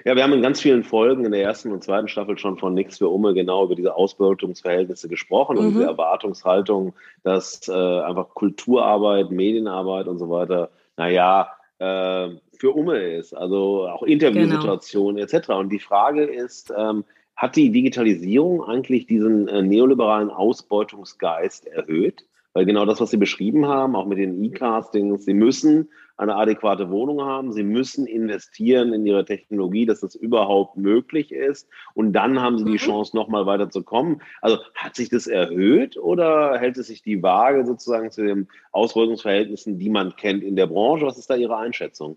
Ja, 0.05 0.17
wir 0.17 0.25
haben 0.25 0.33
in 0.33 0.43
ganz 0.43 0.61
vielen 0.61 0.83
Folgen 0.83 1.25
in 1.25 1.33
der 1.33 1.43
ersten 1.43 1.71
und 1.71 1.85
zweiten 1.85 2.09
Staffel 2.09 2.37
schon 2.37 2.59
von 2.59 2.75
Nix 2.75 2.99
für 2.99 3.09
Umme 3.09 3.33
genau 3.35 3.65
über 3.65 3.77
diese 3.77 3.95
Ausbeutungsverhältnisse 3.95 5.09
gesprochen 5.09 5.57
mhm. 5.57 5.63
und 5.63 5.75
diese 5.75 5.85
Erwartungshaltung, 5.85 6.95
dass 7.23 7.69
äh, 7.69 7.73
einfach 7.73 8.35
Kulturarbeit, 8.35 9.31
Medienarbeit 9.31 10.09
und 10.09 10.19
so 10.19 10.31
weiter, 10.31 10.71
naja, 10.97 11.53
äh, 11.79 12.31
für 12.59 12.73
Umme 12.73 12.99
ist, 12.99 13.35
also 13.35 13.89
auch 13.89 14.03
Interviewsituationen 14.03 15.17
genau. 15.17 15.39
etc. 15.39 15.51
Und 15.51 15.69
die 15.71 15.79
Frage 15.79 16.25
ist, 16.25 16.73
ähm, 16.77 17.05
hat 17.37 17.55
die 17.55 17.71
Digitalisierung 17.71 18.65
eigentlich 18.65 19.07
diesen 19.07 19.47
äh, 19.47 19.63
neoliberalen 19.63 20.31
Ausbeutungsgeist 20.31 21.69
erhöht? 21.69 22.25
Weil 22.53 22.65
genau 22.65 22.85
das, 22.85 23.01
was 23.01 23.11
Sie 23.11 23.17
beschrieben 23.17 23.67
haben, 23.67 23.95
auch 23.95 24.07
mit 24.07 24.19
den 24.19 24.43
E-Castings, 24.43 25.25
Sie 25.25 25.35
müssen 25.35 25.89
eine 26.19 26.35
adäquate 26.35 26.91
Wohnung 26.91 27.23
haben. 27.23 27.53
Sie 27.53 27.63
müssen 27.63 28.07
investieren 28.07 28.93
in 28.93 29.07
ihre 29.07 29.25
Technologie, 29.25 29.87
dass 29.87 30.01
das 30.01 30.17
überhaupt 30.17 30.77
möglich 30.77 31.33
ist. 31.33 31.69
Und 31.95 32.13
dann 32.13 32.41
haben 32.41 32.59
sie 32.59 32.65
die 32.65 32.73
mhm. 32.73 32.77
Chance, 32.77 33.17
nochmal 33.17 33.47
weiterzukommen. 33.47 34.21
Also 34.43 34.59
hat 34.75 34.97
sich 34.97 35.09
das 35.09 35.29
erhöht 35.29 35.97
oder 35.97 36.59
hält 36.59 36.77
es 36.77 36.89
sich 36.89 37.03
die 37.03 37.23
Waage 37.23 37.65
sozusagen 37.65 38.11
zu 38.11 38.25
den 38.25 38.49
Ausbeutungsverhältnissen, 38.73 39.79
die 39.79 39.91
man 39.91 40.17
kennt 40.17 40.43
in 40.43 40.57
der 40.57 40.67
Branche? 40.67 41.07
Was 41.07 41.19
ist 41.19 41.31
da 41.31 41.37
Ihre 41.37 41.57
Einschätzung? 41.57 42.17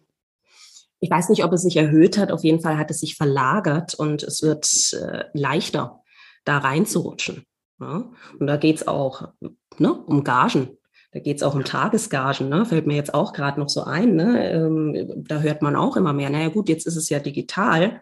Ich 1.00 1.10
weiß 1.10 1.30
nicht, 1.30 1.44
ob 1.44 1.54
es 1.54 1.62
sich 1.62 1.78
erhöht 1.78 2.18
hat. 2.18 2.32
Auf 2.32 2.44
jeden 2.44 2.60
Fall 2.60 2.78
hat 2.78 2.92
es 2.92 3.00
sich 3.00 3.16
verlagert 3.16 3.94
und 3.94 4.24
es 4.24 4.42
wird 4.42 4.68
äh, 4.94 5.26
leichter, 5.34 6.02
da 6.44 6.58
reinzurutschen. 6.58 7.46
Ja? 7.80 8.10
Und 8.40 8.48
da 8.48 8.58
geht 8.58 8.78
es 8.78 8.88
auch 8.88 9.30
ne, 9.78 9.94
um 9.94 10.24
Gagen. 10.24 10.78
Da 11.12 11.20
geht 11.20 11.38
es 11.38 11.44
auch 11.44 11.56
um 11.56 11.66
Tagesgagen, 11.66 12.48
ne? 12.48 12.66
fällt 12.66 12.88
mir 12.88 12.96
jetzt 12.96 13.14
auch 13.14 13.34
gerade 13.34 13.60
noch 13.60 13.70
so 13.70 13.84
ein. 13.84 14.16
Ne? 14.16 14.52
Ähm, 14.52 15.24
da 15.28 15.40
hört 15.40 15.62
man 15.62 15.76
auch 15.76 15.98
immer 15.98 16.14
mehr, 16.14 16.30
naja 16.30 16.48
gut, 16.48 16.70
jetzt 16.70 16.88
ist 16.88 16.96
es 16.96 17.10
ja 17.10 17.20
digital. 17.20 18.02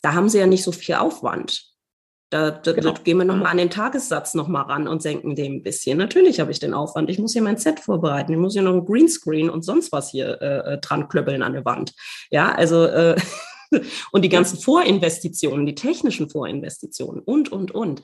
Da 0.00 0.14
haben 0.14 0.28
sie 0.28 0.38
ja 0.38 0.46
nicht 0.46 0.64
so 0.64 0.72
viel 0.72 0.94
Aufwand. 0.94 1.68
Da, 2.30 2.50
da, 2.50 2.72
genau. 2.72 2.92
da 2.92 3.02
gehen 3.02 3.18
wir 3.18 3.24
nochmal 3.24 3.52
an 3.52 3.56
den 3.56 3.70
Tagessatz 3.70 4.34
nochmal 4.34 4.64
ran 4.64 4.86
und 4.86 5.02
senken 5.02 5.34
den 5.34 5.56
ein 5.56 5.62
bisschen. 5.62 5.96
Natürlich 5.96 6.40
habe 6.40 6.50
ich 6.50 6.58
den 6.58 6.74
Aufwand. 6.74 7.08
Ich 7.08 7.18
muss 7.18 7.32
hier 7.32 7.42
mein 7.42 7.56
Set 7.56 7.80
vorbereiten. 7.80 8.32
Ich 8.32 8.38
muss 8.38 8.52
hier 8.52 8.62
noch 8.62 8.74
ein 8.74 8.84
Greenscreen 8.84 9.48
und 9.48 9.62
sonst 9.62 9.92
was 9.92 10.10
hier 10.10 10.40
äh, 10.42 10.74
äh 10.74 10.78
dran 10.78 11.08
klöppeln 11.08 11.42
an 11.42 11.54
der 11.54 11.64
Wand. 11.64 11.94
Ja, 12.30 12.52
also 12.52 12.84
äh, 12.84 13.16
und 14.12 14.24
die 14.24 14.28
ganzen 14.28 14.58
Vorinvestitionen, 14.58 15.64
die 15.64 15.74
technischen 15.74 16.28
Vorinvestitionen 16.28 17.22
und, 17.22 17.50
und, 17.50 17.70
und. 17.70 18.02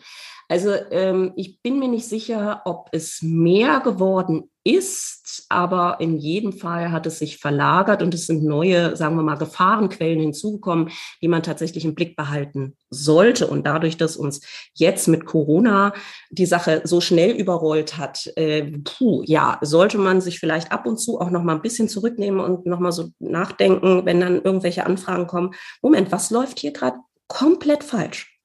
Also 0.48 0.74
ähm, 0.90 1.32
ich 1.36 1.62
bin 1.62 1.78
mir 1.78 1.88
nicht 1.88 2.06
sicher, 2.06 2.62
ob 2.64 2.88
es 2.92 3.22
mehr 3.22 3.80
geworden 3.80 4.50
ist, 4.64 5.44
aber 5.50 5.96
in 6.00 6.16
jedem 6.16 6.52
Fall 6.52 6.90
hat 6.90 7.06
es 7.06 7.18
sich 7.18 7.38
verlagert 7.38 8.02
und 8.02 8.14
es 8.14 8.26
sind 8.26 8.44
neue, 8.44 8.96
sagen 8.96 9.16
wir 9.16 9.22
mal, 9.22 9.36
Gefahrenquellen 9.36 10.20
hinzugekommen, 10.20 10.90
die 11.20 11.28
man 11.28 11.42
tatsächlich 11.42 11.84
im 11.84 11.94
Blick 11.94 12.16
behalten 12.16 12.76
sollte. 12.88 13.46
Und 13.46 13.66
dadurch, 13.66 13.98
dass 13.98 14.16
uns 14.16 14.40
jetzt 14.74 15.06
mit 15.06 15.26
Corona 15.26 15.92
die 16.30 16.46
Sache 16.46 16.80
so 16.84 17.02
schnell 17.02 17.32
überrollt 17.32 17.98
hat, 17.98 18.32
äh, 18.36 18.72
puh, 18.84 19.22
ja, 19.26 19.58
sollte 19.60 19.98
man 19.98 20.22
sich 20.22 20.40
vielleicht 20.40 20.72
ab 20.72 20.86
und 20.86 20.98
zu 20.98 21.20
auch 21.20 21.30
noch 21.30 21.42
mal 21.42 21.54
ein 21.54 21.62
bisschen 21.62 21.88
zurücknehmen 21.88 22.40
und 22.40 22.64
noch 22.64 22.80
mal 22.80 22.92
so 22.92 23.10
nachdenken, 23.18 24.06
wenn 24.06 24.20
dann 24.20 24.42
irgendwelche 24.42 24.86
Anfragen 24.86 25.26
kommen. 25.26 25.54
Moment, 25.82 26.10
was 26.10 26.30
läuft 26.30 26.58
hier 26.58 26.72
gerade 26.72 26.96
komplett 27.28 27.84
falsch? 27.84 28.38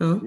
Ja. 0.00 0.20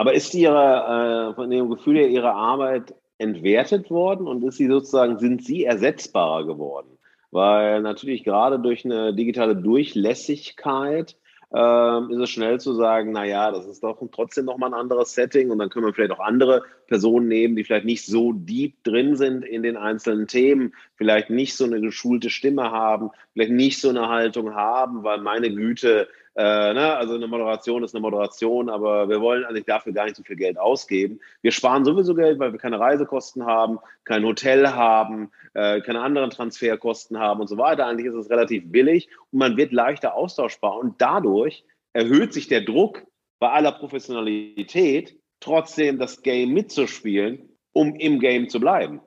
Aber 0.00 0.14
ist 0.14 0.32
ihre, 0.32 1.30
äh, 1.30 1.34
von 1.34 1.50
dem 1.50 1.68
Gefühl 1.68 1.98
her 1.98 2.08
ihre 2.08 2.32
Arbeit 2.32 2.94
entwertet 3.18 3.90
worden 3.90 4.26
und 4.26 4.42
ist 4.42 4.56
sie 4.56 4.66
sozusagen, 4.66 5.18
sind 5.18 5.44
sie 5.44 5.64
ersetzbarer 5.64 6.46
geworden? 6.46 6.96
Weil 7.30 7.82
natürlich 7.82 8.24
gerade 8.24 8.58
durch 8.58 8.86
eine 8.86 9.14
digitale 9.14 9.54
Durchlässigkeit 9.54 11.18
äh, 11.54 12.12
ist 12.14 12.18
es 12.18 12.30
schnell 12.30 12.58
zu 12.58 12.72
sagen, 12.72 13.12
na 13.12 13.26
ja, 13.26 13.50
das 13.50 13.66
ist 13.66 13.82
doch 13.82 14.00
trotzdem 14.10 14.46
nochmal 14.46 14.70
ein 14.70 14.80
anderes 14.80 15.12
Setting 15.12 15.50
und 15.50 15.58
dann 15.58 15.68
können 15.68 15.84
wir 15.84 15.92
vielleicht 15.92 16.12
auch 16.12 16.20
andere 16.20 16.62
Personen 16.86 17.28
nehmen, 17.28 17.54
die 17.54 17.64
vielleicht 17.64 17.84
nicht 17.84 18.06
so 18.06 18.32
deep 18.32 18.82
drin 18.84 19.16
sind 19.16 19.44
in 19.44 19.62
den 19.62 19.76
einzelnen 19.76 20.26
Themen, 20.26 20.72
vielleicht 20.96 21.28
nicht 21.28 21.54
so 21.54 21.64
eine 21.66 21.82
geschulte 21.82 22.30
Stimme 22.30 22.70
haben, 22.70 23.10
vielleicht 23.34 23.52
nicht 23.52 23.78
so 23.78 23.90
eine 23.90 24.08
Haltung 24.08 24.54
haben, 24.54 25.04
weil 25.04 25.20
meine 25.20 25.54
Güte, 25.54 26.08
äh, 26.36 26.74
ne, 26.74 26.96
also 26.96 27.14
eine 27.14 27.26
Moderation 27.26 27.82
ist 27.82 27.94
eine 27.94 28.02
Moderation, 28.02 28.70
aber 28.70 29.08
wir 29.08 29.20
wollen 29.20 29.44
eigentlich 29.44 29.64
dafür 29.64 29.92
gar 29.92 30.04
nicht 30.04 30.16
so 30.16 30.22
viel 30.22 30.36
Geld 30.36 30.58
ausgeben. 30.58 31.20
Wir 31.42 31.50
sparen 31.50 31.84
sowieso 31.84 32.14
Geld, 32.14 32.38
weil 32.38 32.52
wir 32.52 32.58
keine 32.58 32.78
Reisekosten 32.78 33.44
haben, 33.46 33.78
kein 34.04 34.24
Hotel 34.24 34.68
haben, 34.68 35.32
äh, 35.54 35.80
keine 35.80 36.00
anderen 36.00 36.30
Transferkosten 36.30 37.18
haben 37.18 37.40
und 37.40 37.48
so 37.48 37.58
weiter. 37.58 37.86
Eigentlich 37.86 38.06
ist 38.06 38.14
es 38.14 38.30
relativ 38.30 38.70
billig 38.70 39.08
und 39.32 39.40
man 39.40 39.56
wird 39.56 39.72
leichter 39.72 40.14
austauschbar 40.14 40.78
und 40.78 41.00
dadurch 41.00 41.64
erhöht 41.92 42.32
sich 42.32 42.46
der 42.46 42.60
Druck 42.60 43.02
bei 43.40 43.50
aller 43.50 43.72
Professionalität, 43.72 45.18
trotzdem 45.40 45.98
das 45.98 46.22
Game 46.22 46.52
mitzuspielen, 46.52 47.56
um 47.72 47.96
im 47.96 48.20
Game 48.20 48.48
zu 48.48 48.60
bleiben. 48.60 49.00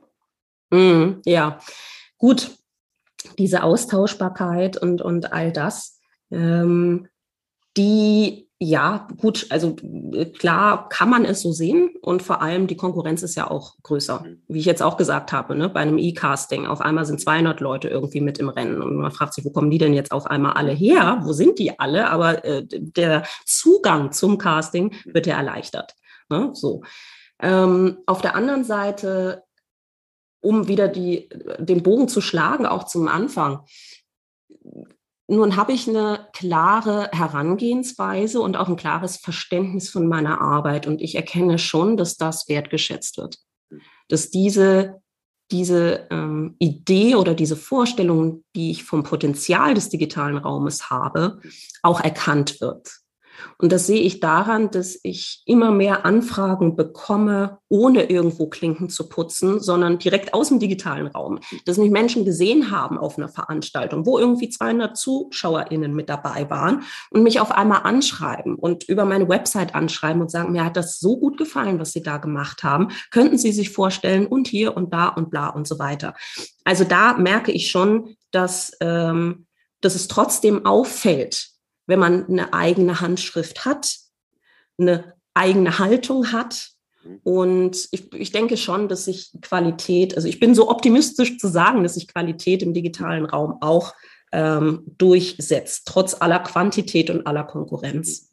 Mm, 0.71 1.21
ja, 1.26 1.59
gut. 2.17 2.51
Diese 3.38 3.63
Austauschbarkeit 3.63 4.76
und, 4.76 5.01
und 5.01 5.32
all 5.32 5.53
das, 5.53 6.01
ähm, 6.30 7.07
die, 7.78 8.49
ja, 8.59 9.07
gut, 9.17 9.47
also 9.49 9.76
äh, 10.13 10.26
klar 10.26 10.88
kann 10.89 11.09
man 11.09 11.26
es 11.26 11.41
so 11.41 11.51
sehen 11.51 11.91
und 12.01 12.21
vor 12.21 12.41
allem 12.41 12.67
die 12.67 12.78
Konkurrenz 12.78 13.24
ist 13.24 13.36
ja 13.36 13.49
auch 13.49 13.76
größer. 13.84 14.21
Mhm. 14.21 14.43
Wie 14.47 14.59
ich 14.59 14.65
jetzt 14.65 14.82
auch 14.82 14.97
gesagt 14.97 15.32
habe, 15.32 15.55
ne, 15.55 15.69
bei 15.69 15.82
einem 15.82 15.97
E-Casting, 15.97 16.65
auf 16.65 16.82
einmal 16.82 17.05
sind 17.05 17.19
200 17.19 17.59
Leute 17.59 17.89
irgendwie 17.89 18.21
mit 18.21 18.38
im 18.39 18.49
Rennen 18.49 18.82
und 18.82 18.95
man 18.95 19.11
fragt 19.11 19.34
sich, 19.34 19.43
wo 19.43 19.49
kommen 19.49 19.71
die 19.71 19.80
denn 19.80 19.93
jetzt 19.93 20.11
auf 20.11 20.28
einmal 20.28 20.53
alle 20.53 20.71
her? 20.71 21.21
Wo 21.24 21.34
sind 21.34 21.59
die 21.59 21.80
alle? 21.80 22.09
Aber 22.09 22.45
äh, 22.45 22.65
der 22.67 23.24
Zugang 23.45 24.11
zum 24.11 24.38
Casting 24.38 24.95
wird 25.05 25.28
ja 25.28 25.38
erleichtert. 25.38 25.95
Ne? 26.30 26.51
So. 26.53 26.84
Ähm, 27.41 27.97
auf 28.05 28.21
der 28.21 28.36
anderen 28.36 28.63
Seite, 28.63 29.43
um 30.41 30.67
wieder 30.67 30.88
die, 30.88 31.30
den 31.59 31.84
Bogen 31.84 32.07
zu 32.07 32.21
schlagen, 32.21 32.65
auch 32.65 32.86
zum 32.86 33.07
Anfang, 33.07 33.65
nun 35.28 35.55
habe 35.55 35.71
ich 35.71 35.88
eine 35.88 36.28
klare 36.34 37.09
Herangehensweise 37.11 38.41
und 38.41 38.57
auch 38.57 38.67
ein 38.67 38.76
klares 38.76 39.17
Verständnis 39.17 39.89
von 39.89 40.07
meiner 40.07 40.41
Arbeit 40.41 40.86
und 40.86 41.01
ich 41.01 41.15
erkenne 41.15 41.57
schon, 41.59 41.95
dass 41.97 42.17
das 42.17 42.49
wertgeschätzt 42.49 43.17
wird. 43.17 43.39
Dass 44.09 44.30
diese, 44.32 45.01
diese 45.49 46.07
ähm, 46.11 46.55
Idee 46.59 47.15
oder 47.15 47.36
diese 47.36 47.55
Vorstellung, 47.55 48.43
die 48.55 48.71
ich 48.71 48.84
vom 48.84 49.03
Potenzial 49.03 49.74
des 49.74 49.89
digitalen 49.89 50.38
Raumes 50.38 50.89
habe, 50.89 51.39
auch 51.82 52.01
erkannt 52.01 52.59
wird. 52.59 53.02
Und 53.57 53.71
das 53.71 53.88
sehe 53.88 54.01
ich 54.01 54.19
daran, 54.19 54.71
dass 54.71 54.99
ich 55.03 55.41
immer 55.45 55.71
mehr 55.71 56.05
Anfragen 56.05 56.75
bekomme, 56.75 57.59
ohne 57.69 58.03
irgendwo 58.03 58.47
Klinken 58.47 58.89
zu 58.89 59.09
putzen, 59.09 59.59
sondern 59.59 59.99
direkt 59.99 60.34
aus 60.34 60.49
dem 60.49 60.59
digitalen 60.59 61.07
Raum. 61.07 61.39
Dass 61.65 61.77
mich 61.77 61.91
Menschen 61.91 62.25
gesehen 62.25 62.71
haben 62.71 62.97
auf 62.97 63.17
einer 63.17 63.29
Veranstaltung, 63.29 64.05
wo 64.05 64.19
irgendwie 64.19 64.49
200 64.49 64.97
ZuschauerInnen 64.97 65.93
mit 65.93 66.09
dabei 66.09 66.49
waren 66.49 66.84
und 67.09 67.23
mich 67.23 67.39
auf 67.39 67.51
einmal 67.51 67.81
anschreiben 67.84 68.55
und 68.55 68.84
über 68.84 69.05
meine 69.05 69.29
Website 69.29 69.75
anschreiben 69.75 70.21
und 70.21 70.31
sagen, 70.31 70.51
mir 70.51 70.65
hat 70.65 70.77
das 70.77 70.99
so 70.99 71.17
gut 71.17 71.38
gefallen, 71.38 71.79
was 71.79 71.91
Sie 71.91 72.03
da 72.03 72.17
gemacht 72.17 72.63
haben. 72.63 72.89
Könnten 73.11 73.38
Sie 73.38 73.51
sich 73.51 73.71
vorstellen 73.71 74.27
und 74.27 74.47
hier 74.47 74.75
und 74.77 74.93
da 74.93 75.07
und 75.07 75.29
bla 75.29 75.49
und 75.49 75.67
so 75.67 75.79
weiter. 75.79 76.13
Also 76.63 76.84
da 76.84 77.13
merke 77.13 77.51
ich 77.51 77.69
schon, 77.69 78.15
dass, 78.31 78.71
ähm, 78.81 79.47
dass 79.81 79.95
es 79.95 80.07
trotzdem 80.07 80.65
auffällt, 80.65 81.52
wenn 81.86 81.99
man 81.99 82.27
eine 82.27 82.53
eigene 82.53 83.01
Handschrift 83.01 83.65
hat, 83.65 83.95
eine 84.77 85.13
eigene 85.34 85.79
Haltung 85.79 86.31
hat. 86.31 86.69
Mhm. 87.03 87.19
Und 87.23 87.88
ich, 87.91 88.13
ich 88.13 88.31
denke 88.31 88.57
schon, 88.57 88.88
dass 88.88 89.05
sich 89.05 89.31
Qualität, 89.41 90.15
also 90.15 90.27
ich 90.27 90.39
bin 90.39 90.55
so 90.55 90.69
optimistisch 90.69 91.38
zu 91.38 91.47
sagen, 91.47 91.84
dass 91.84 91.95
sich 91.95 92.07
Qualität 92.07 92.61
im 92.63 92.73
digitalen 92.73 93.25
Raum 93.25 93.57
auch 93.61 93.93
ähm, 94.31 94.84
durchsetzt, 94.97 95.84
trotz 95.86 96.15
aller 96.19 96.39
Quantität 96.39 97.09
und 97.09 97.27
aller 97.27 97.43
Konkurrenz. 97.43 98.32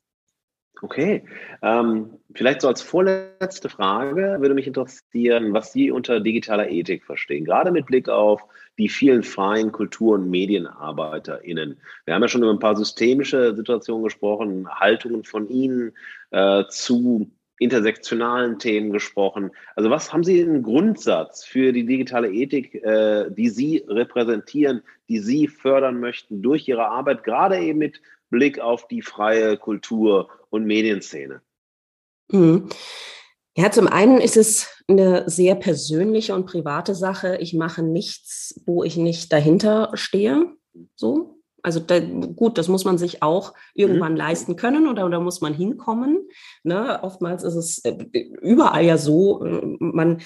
Okay, 0.82 1.24
ähm, 1.60 2.18
vielleicht 2.34 2.62
so 2.62 2.68
als 2.68 2.80
vorletzte 2.80 3.68
Frage 3.68 4.38
würde 4.40 4.54
mich 4.54 4.66
interessieren, 4.66 5.52
was 5.52 5.72
Sie 5.72 5.90
unter 5.90 6.20
digitaler 6.20 6.70
Ethik 6.70 7.04
verstehen, 7.04 7.44
gerade 7.44 7.70
mit 7.70 7.86
Blick 7.86 8.08
auf 8.08 8.42
die 8.78 8.88
vielen 8.88 9.22
freien 9.22 9.72
Kultur- 9.72 10.14
und 10.14 10.30
MedienarbeiterInnen. 10.30 11.78
Wir 12.06 12.14
haben 12.14 12.22
ja 12.22 12.28
schon 12.28 12.42
über 12.42 12.52
ein 12.52 12.58
paar 12.58 12.76
systemische 12.76 13.54
Situationen 13.54 14.04
gesprochen, 14.04 14.68
Haltungen 14.70 15.24
von 15.24 15.48
Ihnen 15.50 15.92
äh, 16.30 16.64
zu 16.68 17.30
intersektionalen 17.58 18.58
Themen 18.58 18.90
gesprochen. 18.90 19.50
Also 19.76 19.90
was 19.90 20.14
haben 20.14 20.24
Sie 20.24 20.42
einen 20.42 20.62
Grundsatz 20.62 21.44
für 21.44 21.74
die 21.74 21.84
digitale 21.84 22.32
Ethik, 22.32 22.74
äh, 22.74 23.30
die 23.30 23.50
Sie 23.50 23.84
repräsentieren, 23.86 24.82
die 25.10 25.18
Sie 25.18 25.46
fördern 25.46 26.00
möchten 26.00 26.40
durch 26.40 26.66
Ihre 26.66 26.86
Arbeit, 26.86 27.22
gerade 27.22 27.58
eben 27.58 27.78
mit 27.78 28.00
Blick 28.30 28.60
auf 28.60 28.88
die 28.88 29.02
freie 29.02 29.56
Kultur- 29.56 30.28
und 30.48 30.64
Medienszene? 30.64 31.42
Mhm. 32.30 32.68
Ja, 33.56 33.70
zum 33.70 33.88
einen 33.88 34.20
ist 34.20 34.36
es 34.36 34.68
eine 34.88 35.28
sehr 35.28 35.54
persönliche 35.56 36.34
und 36.34 36.46
private 36.46 36.94
Sache. 36.94 37.36
Ich 37.40 37.52
mache 37.52 37.82
nichts, 37.82 38.60
wo 38.64 38.84
ich 38.84 38.96
nicht 38.96 39.32
dahinter 39.32 39.90
stehe. 39.94 40.54
So. 40.94 41.40
Also 41.62 41.80
da, 41.80 42.00
gut, 42.00 42.56
das 42.56 42.68
muss 42.68 42.84
man 42.84 42.96
sich 42.96 43.22
auch 43.22 43.52
irgendwann 43.74 44.12
mhm. 44.12 44.18
leisten 44.18 44.56
können 44.56 44.88
oder 44.88 45.08
da 45.10 45.20
muss 45.20 45.40
man 45.40 45.52
hinkommen. 45.52 46.28
Ne? 46.62 47.00
Oftmals 47.02 47.42
ist 47.42 47.54
es 47.54 47.84
äh, 47.84 48.06
überall 48.40 48.84
ja 48.84 48.96
so, 48.96 49.44
äh, 49.44 49.60
man 49.78 50.22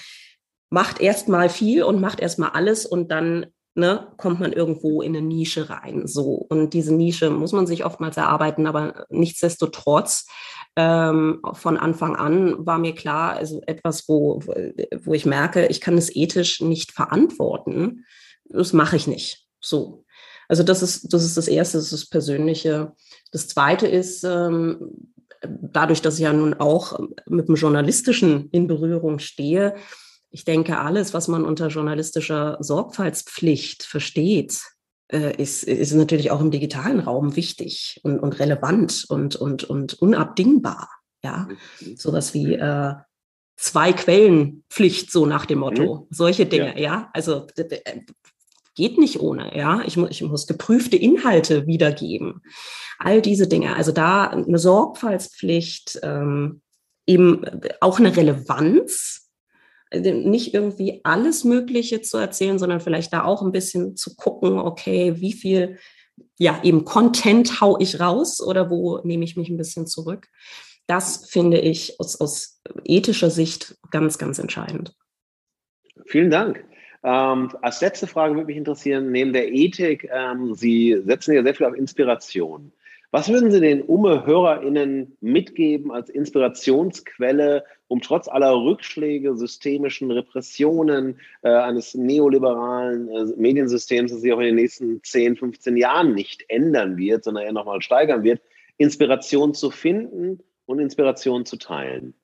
macht 0.69 1.01
erstmal 1.01 1.49
viel 1.49 1.83
und 1.83 1.99
macht 1.99 2.19
erstmal 2.19 2.51
alles 2.51 2.85
und 2.85 3.11
dann 3.11 3.47
ne, 3.75 4.07
kommt 4.17 4.39
man 4.39 4.53
irgendwo 4.53 5.01
in 5.01 5.15
eine 5.15 5.25
Nische 5.25 5.69
rein. 5.69 6.07
So. 6.07 6.45
Und 6.49 6.73
diese 6.73 6.93
Nische 6.93 7.29
muss 7.29 7.51
man 7.51 7.67
sich 7.67 7.85
oftmals 7.85 8.17
erarbeiten, 8.17 8.67
aber 8.67 9.05
nichtsdestotrotz 9.09 10.25
ähm, 10.75 11.41
von 11.53 11.77
Anfang 11.77 12.15
an 12.15 12.65
war 12.65 12.79
mir 12.79 12.95
klar, 12.95 13.33
also 13.33 13.61
etwas, 13.67 14.07
wo, 14.07 14.39
wo 14.39 15.13
ich 15.13 15.25
merke, 15.25 15.67
ich 15.67 15.81
kann 15.81 15.97
es 15.97 16.15
ethisch 16.15 16.61
nicht 16.61 16.91
verantworten. 16.91 18.05
Das 18.45 18.73
mache 18.73 18.95
ich 18.95 19.07
nicht. 19.07 19.45
So. 19.59 20.05
Also 20.47 20.63
das 20.63 20.81
ist, 20.81 21.13
das 21.13 21.23
ist 21.23 21.37
das 21.37 21.47
Erste, 21.47 21.77
das 21.77 21.85
ist 21.85 21.93
das 21.93 22.09
Persönliche. 22.09 22.93
Das 23.31 23.47
Zweite 23.47 23.87
ist, 23.87 24.23
ähm, 24.23 25.11
dadurch, 25.41 26.01
dass 26.01 26.15
ich 26.15 26.21
ja 26.21 26.33
nun 26.33 26.53
auch 26.55 26.99
mit 27.27 27.47
dem 27.47 27.55
Journalistischen 27.55 28.49
in 28.51 28.67
Berührung 28.67 29.19
stehe, 29.19 29.75
ich 30.35 30.43
denke, 30.43 30.79
alles, 30.79 31.13
was 31.13 31.29
man 31.29 31.45
unter 31.45 31.69
journalistischer 31.69 32.57
Sorgfaltspflicht 32.59 33.83
versteht, 33.83 34.63
äh, 35.07 35.33
ist, 35.41 35.63
ist 35.63 35.93
natürlich 35.93 36.29
auch 36.29 36.41
im 36.41 36.51
digitalen 36.51 36.99
Raum 36.99 37.37
wichtig 37.37 38.01
und, 38.03 38.19
und 38.19 38.37
relevant 38.37 39.05
und, 39.07 39.37
und, 39.37 39.63
und 39.63 39.93
unabdingbar. 39.93 40.89
Ja, 41.23 41.47
mhm. 41.79 41.95
sowas 41.95 42.33
wie 42.33 42.53
äh, 42.53 42.95
zwei 43.55 43.93
Quellenpflicht, 43.93 45.09
so 45.09 45.25
nach 45.25 45.45
dem 45.45 45.59
Motto. 45.59 45.95
Mhm. 45.95 46.07
Solche 46.09 46.45
Dinge, 46.45 46.73
ja. 46.75 46.83
ja? 46.83 47.09
Also 47.13 47.47
äh, 47.55 48.01
geht 48.75 48.97
nicht 48.97 49.21
ohne, 49.21 49.57
ja. 49.57 49.83
Ich, 49.85 49.95
mu 49.95 50.07
ich 50.09 50.21
muss 50.21 50.47
geprüfte 50.47 50.97
Inhalte 50.97 51.65
wiedergeben. 51.65 52.41
All 52.99 53.21
diese 53.21 53.47
Dinge. 53.47 53.77
Also 53.77 53.93
da 53.93 54.25
eine 54.25 54.59
Sorgfaltspflicht, 54.59 55.97
ähm, 56.03 56.61
eben 57.07 57.45
auch 57.79 57.99
eine 57.99 58.17
Relevanz, 58.17 59.24
nicht 59.93 60.53
irgendwie 60.53 61.01
alles 61.03 61.43
Mögliche 61.43 62.01
zu 62.01 62.17
erzählen, 62.17 62.59
sondern 62.59 62.79
vielleicht 62.79 63.13
da 63.13 63.23
auch 63.23 63.41
ein 63.41 63.51
bisschen 63.51 63.95
zu 63.95 64.15
gucken, 64.15 64.59
okay, 64.59 65.15
wie 65.17 65.33
viel, 65.33 65.77
ja, 66.37 66.59
eben 66.63 66.85
Content 66.85 67.61
hau 67.61 67.77
ich 67.79 67.99
raus 67.99 68.41
oder 68.41 68.69
wo 68.69 68.99
nehme 69.03 69.23
ich 69.23 69.37
mich 69.37 69.49
ein 69.49 69.57
bisschen 69.57 69.87
zurück. 69.87 70.27
Das 70.87 71.27
finde 71.29 71.59
ich 71.59 71.99
aus, 71.99 72.19
aus 72.19 72.61
ethischer 72.83 73.29
Sicht 73.29 73.77
ganz, 73.91 74.17
ganz 74.17 74.39
entscheidend. 74.39 74.95
Vielen 76.05 76.29
Dank. 76.29 76.63
Ähm, 77.03 77.51
als 77.61 77.81
letzte 77.81 78.07
Frage 78.07 78.33
würde 78.33 78.47
mich 78.47 78.57
interessieren, 78.57 79.11
neben 79.11 79.31
der 79.31 79.51
Ethik, 79.51 80.09
ähm, 80.11 80.55
Sie 80.55 81.01
setzen 81.05 81.35
ja 81.35 81.43
sehr 81.43 81.55
viel 81.55 81.67
auf 81.67 81.75
Inspiration. 81.75 82.71
Was 83.11 83.29
würden 83.29 83.51
Sie 83.51 83.61
den 83.61 83.83
UME-HörerInnen 83.83 85.15
mitgeben 85.21 85.91
als 85.91 86.09
Inspirationsquelle, 86.09 87.63
um 87.87 88.01
trotz 88.01 88.27
aller 88.27 88.53
Rückschläge, 88.53 89.35
systemischen 89.35 90.11
Repressionen 90.11 91.19
äh, 91.43 91.49
eines 91.49 91.93
neoliberalen 91.93 93.09
äh, 93.09 93.25
Mediensystems, 93.37 94.11
das 94.11 94.21
sich 94.21 94.33
auch 94.33 94.39
in 94.39 94.47
den 94.47 94.55
nächsten 94.55 95.03
10, 95.03 95.37
15 95.37 95.77
Jahren 95.77 96.13
nicht 96.13 96.45
ändern 96.49 96.97
wird, 96.97 97.23
sondern 97.23 97.43
eher 97.43 97.53
nochmal 97.53 97.81
steigern 97.81 98.23
wird, 98.23 98.41
Inspiration 98.77 99.53
zu 99.53 99.71
finden 99.71 100.39
und 100.65 100.79
Inspiration 100.79 101.45
zu 101.45 101.57
teilen? 101.57 102.15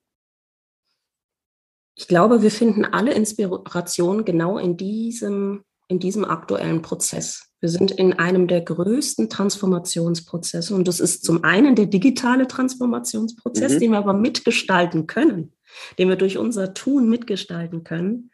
Ich 1.96 2.08
glaube, 2.08 2.42
wir 2.42 2.52
finden 2.52 2.86
alle 2.86 3.14
Inspiration 3.14 4.26
genau 4.26 4.58
in 4.58 4.78
diesem, 4.78 5.64
in 5.92 6.00
diesem 6.00 6.24
aktuellen 6.24 6.82
Prozess. 6.82 7.50
Wir 7.60 7.70
sind 7.70 7.92
in 7.92 8.14
einem 8.14 8.48
der 8.48 8.62
größten 8.62 9.30
Transformationsprozesse 9.30 10.74
und 10.74 10.88
das 10.88 11.00
ist 11.00 11.24
zum 11.24 11.44
einen 11.44 11.76
der 11.76 11.86
digitale 11.86 12.48
Transformationsprozess, 12.48 13.74
mhm. 13.74 13.80
den 13.80 13.92
wir 13.92 13.98
aber 14.00 14.14
mitgestalten 14.14 15.06
können. 15.06 15.54
den 15.98 16.10
wir 16.10 16.16
durch 16.16 16.38
unser 16.38 16.74
Tun 16.74 17.10
mitgestalten 17.10 17.84
können. 17.84 18.32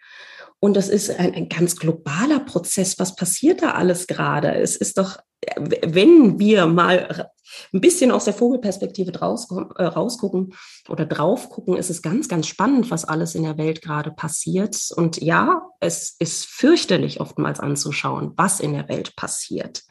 Und 0.60 0.76
das 0.76 0.90
ist 0.90 1.10
ein, 1.12 1.34
ein 1.34 1.50
ganz 1.50 1.76
globaler 1.76 2.40
Prozess. 2.40 2.98
Was 3.00 3.16
passiert 3.16 3.62
da 3.62 3.72
alles 3.72 4.08
gerade? 4.08 4.54
Es 4.56 4.76
ist 4.76 4.98
doch, 4.98 5.18
wenn 5.56 6.40
wir 6.40 6.66
mal 6.66 7.30
ein 7.74 7.82
bisschen 7.82 8.12
aus 8.12 8.26
der 8.26 8.34
Vogelperspektive 8.34 9.12
draus, 9.12 9.48
äh, 9.78 9.84
rausgucken 9.84 10.54
oder 10.90 11.06
drauf 11.06 11.50
gucken, 11.50 11.78
ist 11.78 11.90
es 11.90 12.02
ganz, 12.02 12.28
ganz 12.28 12.48
spannend, 12.48 12.92
was 12.92 13.06
alles 13.06 13.36
in 13.36 13.44
der 13.44 13.58
Welt 13.58 13.82
gerade 13.82 14.12
passiert. 14.12 14.78
Und 14.96 15.22
ja, 15.22 15.62
es 15.80 16.16
ist 16.20 16.46
fürchterlich 16.46 17.20
oftmals 17.22 17.60
anzuschauen, 17.60 18.34
was 18.36 18.60
in 18.60 18.74
der 18.74 18.90
Welt 18.90 19.16
passiert 19.16 19.84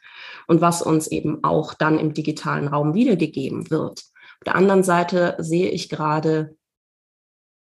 und 0.46 0.60
was 0.60 0.82
uns 0.82 1.06
eben 1.06 1.44
auch 1.44 1.74
dann 1.74 1.98
im 1.98 2.12
digitalen 2.12 2.68
Raum 2.68 2.94
wiedergegeben 2.94 3.70
wird. 3.70 4.00
Auf 4.00 4.44
der 4.44 4.56
anderen 4.56 4.82
Seite 4.82 5.36
sehe 5.38 5.70
ich 5.70 5.88
gerade 5.88 6.55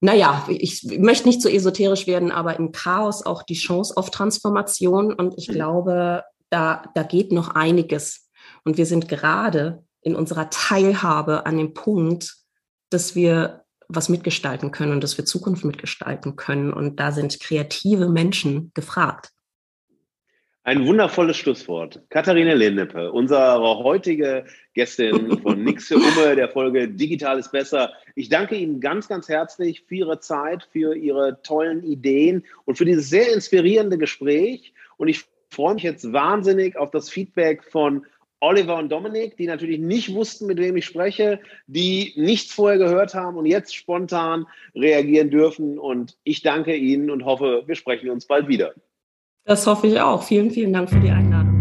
naja, 0.04 0.44
ich 0.48 0.84
möchte 0.98 1.26
nicht 1.26 1.40
so 1.40 1.48
esoterisch 1.48 2.06
werden, 2.06 2.30
aber 2.30 2.58
im 2.58 2.72
Chaos 2.72 3.24
auch 3.24 3.42
die 3.42 3.54
Chance 3.54 3.96
auf 3.96 4.10
Transformation. 4.10 5.14
Und 5.14 5.38
ich 5.38 5.48
mhm. 5.48 5.52
glaube, 5.54 6.24
da, 6.50 6.82
da 6.94 7.02
geht 7.04 7.32
noch 7.32 7.54
einiges. 7.54 8.28
Und 8.64 8.76
wir 8.76 8.84
sind 8.84 9.08
gerade 9.08 9.82
in 10.02 10.14
unserer 10.14 10.50
Teilhabe 10.50 11.46
an 11.46 11.56
dem 11.56 11.72
Punkt, 11.72 12.34
dass 12.90 13.14
wir 13.14 13.64
was 13.88 14.10
mitgestalten 14.10 14.72
können 14.72 14.92
und 14.92 15.02
dass 15.02 15.16
wir 15.16 15.24
Zukunft 15.24 15.64
mitgestalten 15.64 16.36
können. 16.36 16.74
Und 16.74 17.00
da 17.00 17.10
sind 17.10 17.40
kreative 17.40 18.10
Menschen 18.10 18.72
gefragt. 18.74 19.30
Ein 20.66 20.86
wundervolles 20.86 21.36
Schlusswort. 21.36 22.00
Katharina 22.08 22.54
Lindepe, 22.54 23.12
unsere 23.12 23.60
heutige 23.84 24.46
Gästin 24.72 25.38
von 25.42 25.62
Nix 25.62 25.88
für 25.88 25.96
Umme, 25.96 26.36
der 26.36 26.48
Folge 26.48 26.88
Digital 26.88 27.38
ist 27.38 27.52
besser. 27.52 27.92
Ich 28.14 28.30
danke 28.30 28.56
Ihnen 28.56 28.80
ganz, 28.80 29.06
ganz 29.06 29.28
herzlich 29.28 29.82
für 29.82 29.96
Ihre 29.96 30.20
Zeit, 30.20 30.66
für 30.72 30.96
Ihre 30.96 31.42
tollen 31.42 31.84
Ideen 31.84 32.46
und 32.64 32.78
für 32.78 32.86
dieses 32.86 33.10
sehr 33.10 33.30
inspirierende 33.34 33.98
Gespräch. 33.98 34.72
Und 34.96 35.08
ich 35.08 35.26
freue 35.50 35.74
mich 35.74 35.82
jetzt 35.82 36.10
wahnsinnig 36.14 36.78
auf 36.78 36.90
das 36.90 37.10
Feedback 37.10 37.62
von 37.64 38.06
Oliver 38.40 38.78
und 38.78 38.90
Dominik, 38.90 39.36
die 39.36 39.46
natürlich 39.46 39.80
nicht 39.80 40.14
wussten, 40.14 40.46
mit 40.46 40.56
wem 40.56 40.78
ich 40.78 40.86
spreche, 40.86 41.40
die 41.66 42.14
nichts 42.16 42.54
vorher 42.54 42.78
gehört 42.78 43.12
haben 43.12 43.36
und 43.36 43.44
jetzt 43.44 43.76
spontan 43.76 44.46
reagieren 44.74 45.28
dürfen. 45.28 45.78
Und 45.78 46.16
ich 46.24 46.40
danke 46.40 46.74
Ihnen 46.74 47.10
und 47.10 47.26
hoffe, 47.26 47.64
wir 47.66 47.74
sprechen 47.74 48.08
uns 48.08 48.26
bald 48.26 48.48
wieder. 48.48 48.72
Das 49.46 49.66
hoffe 49.66 49.88
ich 49.88 50.00
auch. 50.00 50.22
Vielen, 50.22 50.50
vielen 50.50 50.72
Dank 50.72 50.88
für 50.88 51.00
die 51.00 51.10
Einladung. 51.10 51.52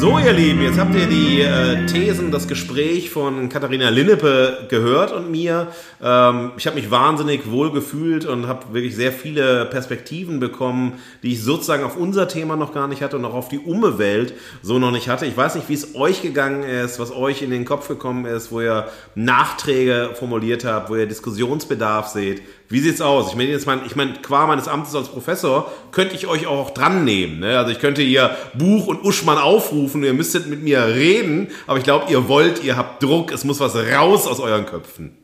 So, 0.00 0.18
ihr 0.18 0.32
Lieben, 0.32 0.62
jetzt 0.62 0.78
habt 0.78 0.94
ihr 0.94 1.06
die 1.06 1.42
äh, 1.42 1.84
Thesen, 1.84 2.30
das 2.30 2.48
Gespräch 2.48 3.10
von 3.10 3.50
Katharina 3.50 3.90
Linnepe 3.90 4.66
gehört 4.70 5.12
und 5.12 5.30
mir. 5.30 5.66
Ähm, 6.02 6.52
ich 6.56 6.66
habe 6.66 6.76
mich 6.76 6.90
wahnsinnig 6.90 7.50
wohl 7.50 7.70
gefühlt 7.70 8.24
und 8.24 8.46
habe 8.46 8.72
wirklich 8.72 8.96
sehr 8.96 9.12
viele 9.12 9.66
Perspektiven 9.66 10.40
bekommen, 10.40 10.94
die 11.22 11.32
ich 11.32 11.42
sozusagen 11.42 11.84
auf 11.84 11.98
unser 11.98 12.28
Thema 12.28 12.56
noch 12.56 12.72
gar 12.72 12.88
nicht 12.88 13.02
hatte 13.02 13.16
und 13.16 13.26
auch 13.26 13.34
auf 13.34 13.48
die 13.48 13.58
Umwelt 13.58 14.32
so 14.62 14.78
noch 14.78 14.90
nicht 14.90 15.10
hatte. 15.10 15.26
Ich 15.26 15.36
weiß 15.36 15.56
nicht, 15.56 15.68
wie 15.68 15.74
es 15.74 15.94
euch 15.94 16.22
gegangen 16.22 16.62
ist, 16.62 16.98
was 16.98 17.12
euch 17.12 17.42
in 17.42 17.50
den 17.50 17.66
Kopf 17.66 17.88
gekommen 17.88 18.24
ist, 18.24 18.50
wo 18.52 18.62
ihr 18.62 18.88
Nachträge 19.14 20.12
formuliert 20.14 20.64
habt, 20.64 20.88
wo 20.88 20.96
ihr 20.96 21.06
Diskussionsbedarf 21.06 22.06
seht. 22.06 22.40
Wie 22.70 22.78
sieht's 22.78 23.00
aus? 23.00 23.30
Ich 23.30 23.36
meine, 23.36 23.50
jetzt 23.50 23.66
mein, 23.66 23.84
ich 23.84 23.96
meine, 23.96 24.12
qua 24.22 24.46
meines 24.46 24.68
Amtes 24.68 24.94
als 24.94 25.08
Professor 25.08 25.72
könnte 25.90 26.14
ich 26.14 26.28
euch 26.28 26.46
auch 26.46 26.70
dran 26.70 27.04
nehmen. 27.04 27.40
Ne? 27.40 27.58
Also 27.58 27.72
ich 27.72 27.80
könnte 27.80 28.00
hier 28.00 28.36
Buch 28.54 28.86
und 28.86 29.04
Uschmann 29.04 29.38
aufrufen, 29.38 30.04
ihr 30.04 30.14
müsstet 30.14 30.46
mit 30.46 30.62
mir 30.62 30.86
reden, 30.86 31.48
aber 31.66 31.78
ich 31.78 31.84
glaube, 31.84 32.10
ihr 32.12 32.28
wollt, 32.28 32.62
ihr 32.62 32.76
habt 32.76 33.02
Druck, 33.02 33.32
es 33.32 33.42
muss 33.42 33.58
was 33.58 33.74
raus 33.74 34.28
aus 34.28 34.38
euren 34.38 34.66
Köpfen. 34.66 35.16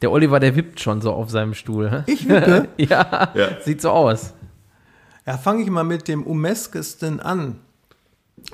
Der 0.00 0.10
Oliver, 0.10 0.40
der 0.40 0.56
wippt 0.56 0.80
schon 0.80 1.02
so 1.02 1.12
auf 1.12 1.28
seinem 1.28 1.52
Stuhl. 1.52 2.02
Ich 2.06 2.26
wippe? 2.26 2.68
ja, 2.78 3.30
ja, 3.34 3.48
sieht 3.62 3.82
so 3.82 3.90
aus. 3.90 4.32
Ja, 5.26 5.36
fange 5.36 5.62
ich 5.64 5.70
mal 5.70 5.84
mit 5.84 6.08
dem 6.08 6.22
umeskesten 6.22 7.20
an. 7.20 7.60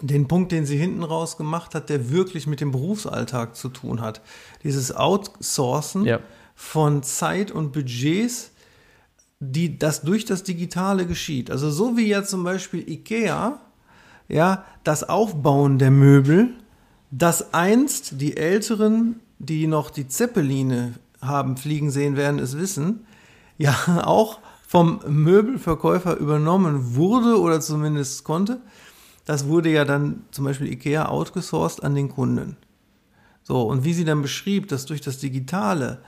Den 0.00 0.26
Punkt, 0.26 0.50
den 0.50 0.66
sie 0.66 0.76
hinten 0.76 1.04
raus 1.04 1.36
gemacht 1.36 1.76
hat, 1.76 1.88
der 1.88 2.10
wirklich 2.10 2.48
mit 2.48 2.60
dem 2.60 2.72
Berufsalltag 2.72 3.54
zu 3.54 3.68
tun 3.68 4.00
hat. 4.00 4.20
Dieses 4.64 4.94
Outsourcen. 4.94 6.04
Ja 6.04 6.18
von 6.60 7.02
Zeit 7.02 7.50
und 7.50 7.72
Budgets, 7.72 8.52
die 9.40 9.78
das 9.78 10.02
durch 10.02 10.26
das 10.26 10.42
Digitale 10.42 11.06
geschieht. 11.06 11.50
Also 11.50 11.70
so 11.70 11.96
wie 11.96 12.06
ja 12.06 12.22
zum 12.22 12.44
Beispiel 12.44 12.88
IKEA, 12.88 13.58
ja, 14.28 14.64
das 14.84 15.08
Aufbauen 15.08 15.78
der 15.78 15.90
Möbel, 15.90 16.50
das 17.10 17.54
einst 17.54 18.20
die 18.20 18.36
Älteren, 18.36 19.20
die 19.38 19.66
noch 19.66 19.88
die 19.88 20.06
Zeppeline 20.06 20.94
haben 21.22 21.56
fliegen 21.56 21.90
sehen, 21.90 22.14
werden 22.14 22.38
es 22.38 22.58
wissen, 22.58 23.06
ja 23.56 23.74
auch 24.04 24.38
vom 24.68 25.00
Möbelverkäufer 25.08 26.18
übernommen 26.18 26.94
wurde 26.94 27.40
oder 27.40 27.60
zumindest 27.60 28.22
konnte. 28.22 28.60
Das 29.24 29.48
wurde 29.48 29.70
ja 29.70 29.86
dann 29.86 30.24
zum 30.30 30.44
Beispiel 30.44 30.70
IKEA 30.70 31.08
outgesourced 31.08 31.82
an 31.82 31.94
den 31.94 32.10
Kunden. 32.10 32.58
So, 33.42 33.62
und 33.62 33.82
wie 33.82 33.94
sie 33.94 34.04
dann 34.04 34.20
beschrieb, 34.20 34.68
dass 34.68 34.84
durch 34.84 35.00
das 35.00 35.18
Digitale 35.18 36.02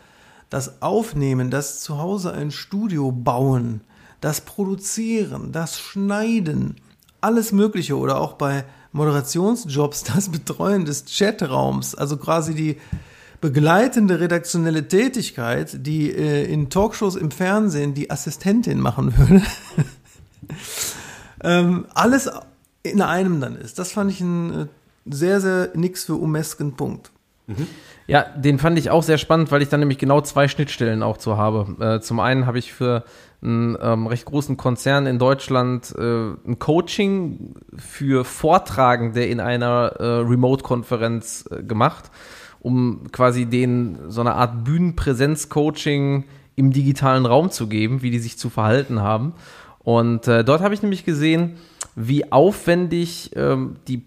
das 0.53 0.83
Aufnehmen, 0.83 1.51
das 1.51 1.81
zu 1.81 1.97
Hause 1.97 2.35
ein 2.35 2.51
Studio 2.51 3.11
bauen, 3.11 3.81
das 4.21 4.43
Produzieren, 4.43 5.51
das 5.51 5.81
Schneiden, 5.81 6.77
alles 7.23 7.53
Mögliche 7.53 7.97
oder 7.97 8.21
auch 8.21 8.35
bei 8.35 8.67
Moderationsjobs 8.93 10.05
das 10.15 10.29
Betreuen 10.29 10.85
des 10.85 11.07
Chatraums, 11.07 11.95
also 11.95 12.19
quasi 12.19 12.55
die 12.55 12.77
begleitende 13.41 14.21
redaktionelle 14.21 14.87
Tätigkeit, 14.89 15.87
die 15.87 16.11
äh, 16.11 16.45
in 16.45 16.69
Talkshows 16.69 17.17
im 17.17 17.31
Fernsehen 17.31 17.95
die 17.95 18.11
Assistentin 18.11 18.79
machen 18.79 19.17
würde. 19.17 19.43
ähm, 21.43 21.87
alles 21.95 22.31
in 22.83 23.01
einem 23.01 23.41
dann 23.41 23.57
ist. 23.57 23.79
Das 23.79 23.91
fand 23.91 24.11
ich 24.11 24.21
ein 24.21 24.53
äh, 24.53 24.67
sehr, 25.07 25.41
sehr 25.41 25.71
nix 25.75 26.05
für 26.05 26.17
umesken 26.17 26.77
Punkt. 26.77 27.11
Mhm. 27.47 27.67
Ja, 28.07 28.23
den 28.23 28.59
fand 28.59 28.79
ich 28.79 28.91
auch 28.91 29.03
sehr 29.03 29.19
spannend, 29.19 29.51
weil 29.53 29.63
ich 29.63 29.69
dann 29.69 29.81
nämlich 29.81 29.99
genau 29.99 30.21
zwei 30.21 30.49
Schnittstellen 30.49 31.03
auch 31.03 31.19
zu 31.19 31.37
habe. 31.37 31.77
Äh, 31.85 32.01
zum 32.01 32.21
einen 32.21 32.47
habe 32.47 32.59
ich 32.59 32.73
für 32.73 33.05
einen 33.43 33.77
ähm, 33.81 34.07
recht 34.07 34.25
großen 34.25 34.57
Konzern 34.57 35.07
in 35.07 35.19
Deutschland 35.19 35.95
äh, 35.97 36.31
ein 36.47 36.59
Coaching 36.59 37.55
für 37.77 38.25
Vortragende 38.25 39.25
in 39.25 39.41
einer 39.41 39.95
äh, 39.99 40.05
Remote-Konferenz 40.05 41.49
äh, 41.51 41.63
gemacht, 41.63 42.11
um 42.61 43.11
quasi 43.11 43.47
denen 43.47 44.11
so 44.11 44.21
eine 44.21 44.35
Art 44.35 44.65
Bühnenpräsenz-Coaching 44.65 46.25
im 46.55 46.73
digitalen 46.73 47.27
Raum 47.27 47.51
zu 47.51 47.67
geben, 47.67 48.03
wie 48.03 48.11
die 48.11 48.21
sich 48.21 48.39
zu 48.39 48.51
verhalten 48.51 49.01
haben. 49.01 49.35
Und 49.81 50.29
äh, 50.29 50.45
dort 50.45 50.61
habe 50.61 50.75
ich 50.75 50.83
nämlich 50.83 51.05
gesehen, 51.05 51.57
wie 51.97 52.31
aufwendig 52.31 53.33
ähm, 53.35 53.77
die 53.89 54.05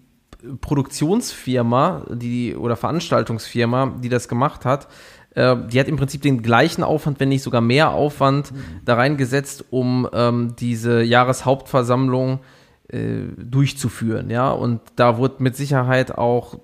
Produktionsfirma, 0.60 2.06
die 2.10 2.56
oder 2.56 2.76
Veranstaltungsfirma, 2.76 3.94
die 4.02 4.08
das 4.08 4.28
gemacht 4.28 4.64
hat, 4.64 4.88
äh, 5.34 5.56
die 5.70 5.78
hat 5.78 5.88
im 5.88 5.96
Prinzip 5.96 6.22
den 6.22 6.42
gleichen 6.42 6.82
Aufwand, 6.82 7.20
wenn 7.20 7.28
nicht 7.28 7.42
sogar 7.42 7.60
mehr 7.60 7.90
Aufwand 7.90 8.52
mhm. 8.52 8.56
da 8.84 8.94
reingesetzt, 8.94 9.64
um 9.70 10.08
ähm, 10.12 10.54
diese 10.58 11.02
Jahreshauptversammlung 11.02 12.40
äh, 12.88 13.20
durchzuführen. 13.36 14.30
Ja, 14.30 14.50
und 14.50 14.80
da 14.96 15.18
wurde 15.18 15.42
mit 15.42 15.56
Sicherheit 15.56 16.16
auch 16.16 16.58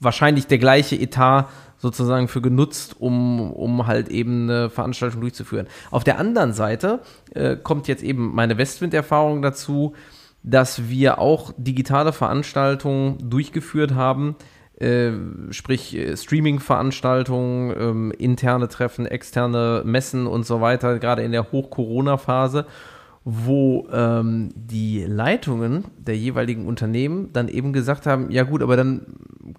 wahrscheinlich 0.00 0.46
der 0.46 0.58
gleiche 0.58 0.96
Etat 0.96 1.48
sozusagen 1.78 2.28
für 2.28 2.40
genutzt, 2.42 2.96
um, 2.98 3.52
um 3.52 3.86
halt 3.86 4.08
eben 4.08 4.50
eine 4.50 4.70
Veranstaltung 4.70 5.20
durchzuführen. 5.20 5.66
Auf 5.90 6.04
der 6.04 6.18
anderen 6.18 6.52
Seite 6.52 7.00
äh, 7.34 7.56
kommt 7.56 7.88
jetzt 7.88 8.02
eben 8.02 8.34
meine 8.34 8.58
Westwind-Erfahrung 8.58 9.40
dazu, 9.42 9.94
dass 10.42 10.88
wir 10.88 11.18
auch 11.18 11.52
digitale 11.56 12.12
Veranstaltungen 12.12 13.18
durchgeführt 13.30 13.94
haben, 13.94 14.36
äh, 14.78 15.12
sprich 15.50 15.96
äh, 15.96 16.16
Streaming-Veranstaltungen, 16.16 17.74
ähm, 17.78 18.12
interne 18.16 18.68
Treffen, 18.68 19.06
externe 19.06 19.82
Messen 19.84 20.26
und 20.26 20.46
so 20.46 20.60
weiter, 20.60 20.98
gerade 20.98 21.22
in 21.22 21.32
der 21.32 21.52
Hoch-Corona-Phase 21.52 22.66
wo 23.24 23.86
ähm, 23.92 24.50
die 24.54 25.04
Leitungen 25.04 25.84
der 25.98 26.16
jeweiligen 26.16 26.66
Unternehmen 26.66 27.32
dann 27.32 27.48
eben 27.48 27.72
gesagt 27.72 28.06
haben, 28.06 28.30
ja 28.30 28.44
gut, 28.44 28.62
aber 28.62 28.76
dann 28.76 29.06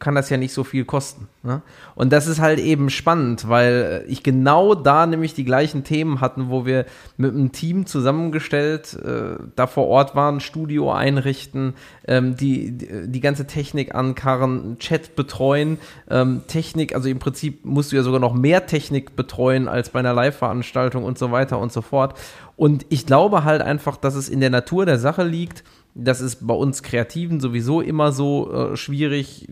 kann 0.01 0.15
das 0.15 0.29
ja 0.29 0.35
nicht 0.35 0.53
so 0.53 0.65
viel 0.65 0.83
kosten. 0.83 1.29
Ne? 1.43 1.61
Und 1.95 2.11
das 2.11 2.27
ist 2.27 2.41
halt 2.41 2.59
eben 2.59 2.89
spannend, 2.89 3.47
weil 3.47 4.03
ich 4.07 4.23
genau 4.23 4.75
da 4.75 5.05
nämlich 5.05 5.33
die 5.33 5.45
gleichen 5.45 5.85
Themen 5.85 6.19
hatten, 6.19 6.49
wo 6.49 6.65
wir 6.65 6.85
mit 7.15 7.33
einem 7.33 7.53
Team 7.53 7.85
zusammengestellt 7.85 8.93
äh, 8.95 9.41
da 9.55 9.67
vor 9.67 9.87
Ort 9.87 10.15
waren, 10.15 10.41
Studio 10.41 10.91
einrichten, 10.91 11.75
ähm, 12.07 12.35
die, 12.35 12.77
die 13.07 13.21
ganze 13.21 13.47
Technik 13.47 13.95
ankarren, 13.95 14.77
Chat 14.79 15.15
betreuen, 15.15 15.77
ähm, 16.09 16.41
Technik, 16.47 16.95
also 16.95 17.07
im 17.07 17.19
Prinzip 17.19 17.63
musst 17.63 17.91
du 17.91 17.95
ja 17.95 18.03
sogar 18.03 18.19
noch 18.19 18.33
mehr 18.33 18.65
Technik 18.65 19.15
betreuen 19.15 19.67
als 19.67 19.89
bei 19.89 19.99
einer 19.99 20.13
Live-Veranstaltung 20.13 21.03
und 21.03 21.17
so 21.17 21.31
weiter 21.31 21.59
und 21.59 21.71
so 21.71 21.81
fort. 21.81 22.15
Und 22.57 22.85
ich 22.89 23.05
glaube 23.05 23.43
halt 23.43 23.61
einfach, 23.61 23.97
dass 23.97 24.15
es 24.15 24.29
in 24.29 24.39
der 24.39 24.49
Natur 24.49 24.85
der 24.85 24.99
Sache 24.99 25.23
liegt. 25.23 25.63
Das 25.93 26.21
ist 26.21 26.47
bei 26.47 26.53
uns 26.53 26.83
Kreativen 26.83 27.39
sowieso 27.39 27.81
immer 27.81 28.11
so 28.11 28.51
äh, 28.53 28.77
schwierig. 28.77 29.47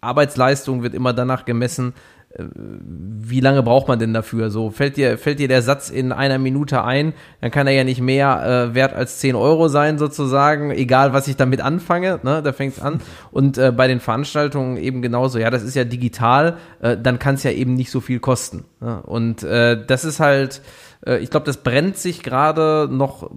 Arbeitsleistung 0.00 0.82
wird 0.82 0.94
immer 0.94 1.12
danach 1.12 1.44
gemessen, 1.44 1.94
wie 2.36 3.40
lange 3.40 3.62
braucht 3.62 3.88
man 3.88 3.98
denn 3.98 4.12
dafür? 4.12 4.50
So, 4.50 4.70
fällt 4.70 4.98
dir, 4.98 5.16
fällt 5.16 5.38
dir 5.38 5.48
der 5.48 5.62
Satz 5.62 5.88
in 5.88 6.12
einer 6.12 6.38
Minute 6.38 6.84
ein, 6.84 7.14
dann 7.40 7.50
kann 7.50 7.66
er 7.66 7.72
ja 7.72 7.84
nicht 7.84 8.02
mehr 8.02 8.68
äh, 8.70 8.74
wert 8.74 8.92
als 8.92 9.18
10 9.18 9.34
Euro 9.34 9.68
sein, 9.68 9.96
sozusagen, 9.96 10.70
egal 10.70 11.14
was 11.14 11.26
ich 11.26 11.36
damit 11.36 11.62
anfange, 11.62 12.20
ne, 12.22 12.42
da 12.42 12.52
fängt's 12.52 12.80
an. 12.80 13.00
Und 13.30 13.56
äh, 13.56 13.72
bei 13.72 13.88
den 13.88 13.98
Veranstaltungen 13.98 14.76
eben 14.76 15.00
genauso, 15.00 15.38
ja, 15.38 15.48
das 15.48 15.62
ist 15.62 15.74
ja 15.74 15.84
digital, 15.84 16.58
äh, 16.82 16.98
dann 16.98 17.18
kann 17.18 17.36
es 17.36 17.44
ja 17.44 17.50
eben 17.50 17.74
nicht 17.74 17.90
so 17.90 18.00
viel 18.00 18.20
kosten. 18.20 18.64
Ne? 18.80 19.02
Und 19.02 19.42
äh, 19.42 19.82
das 19.86 20.04
ist 20.04 20.20
halt, 20.20 20.60
äh, 21.06 21.18
ich 21.18 21.30
glaube, 21.30 21.46
das 21.46 21.56
brennt 21.56 21.96
sich 21.96 22.22
gerade 22.22 22.88
noch 22.90 23.30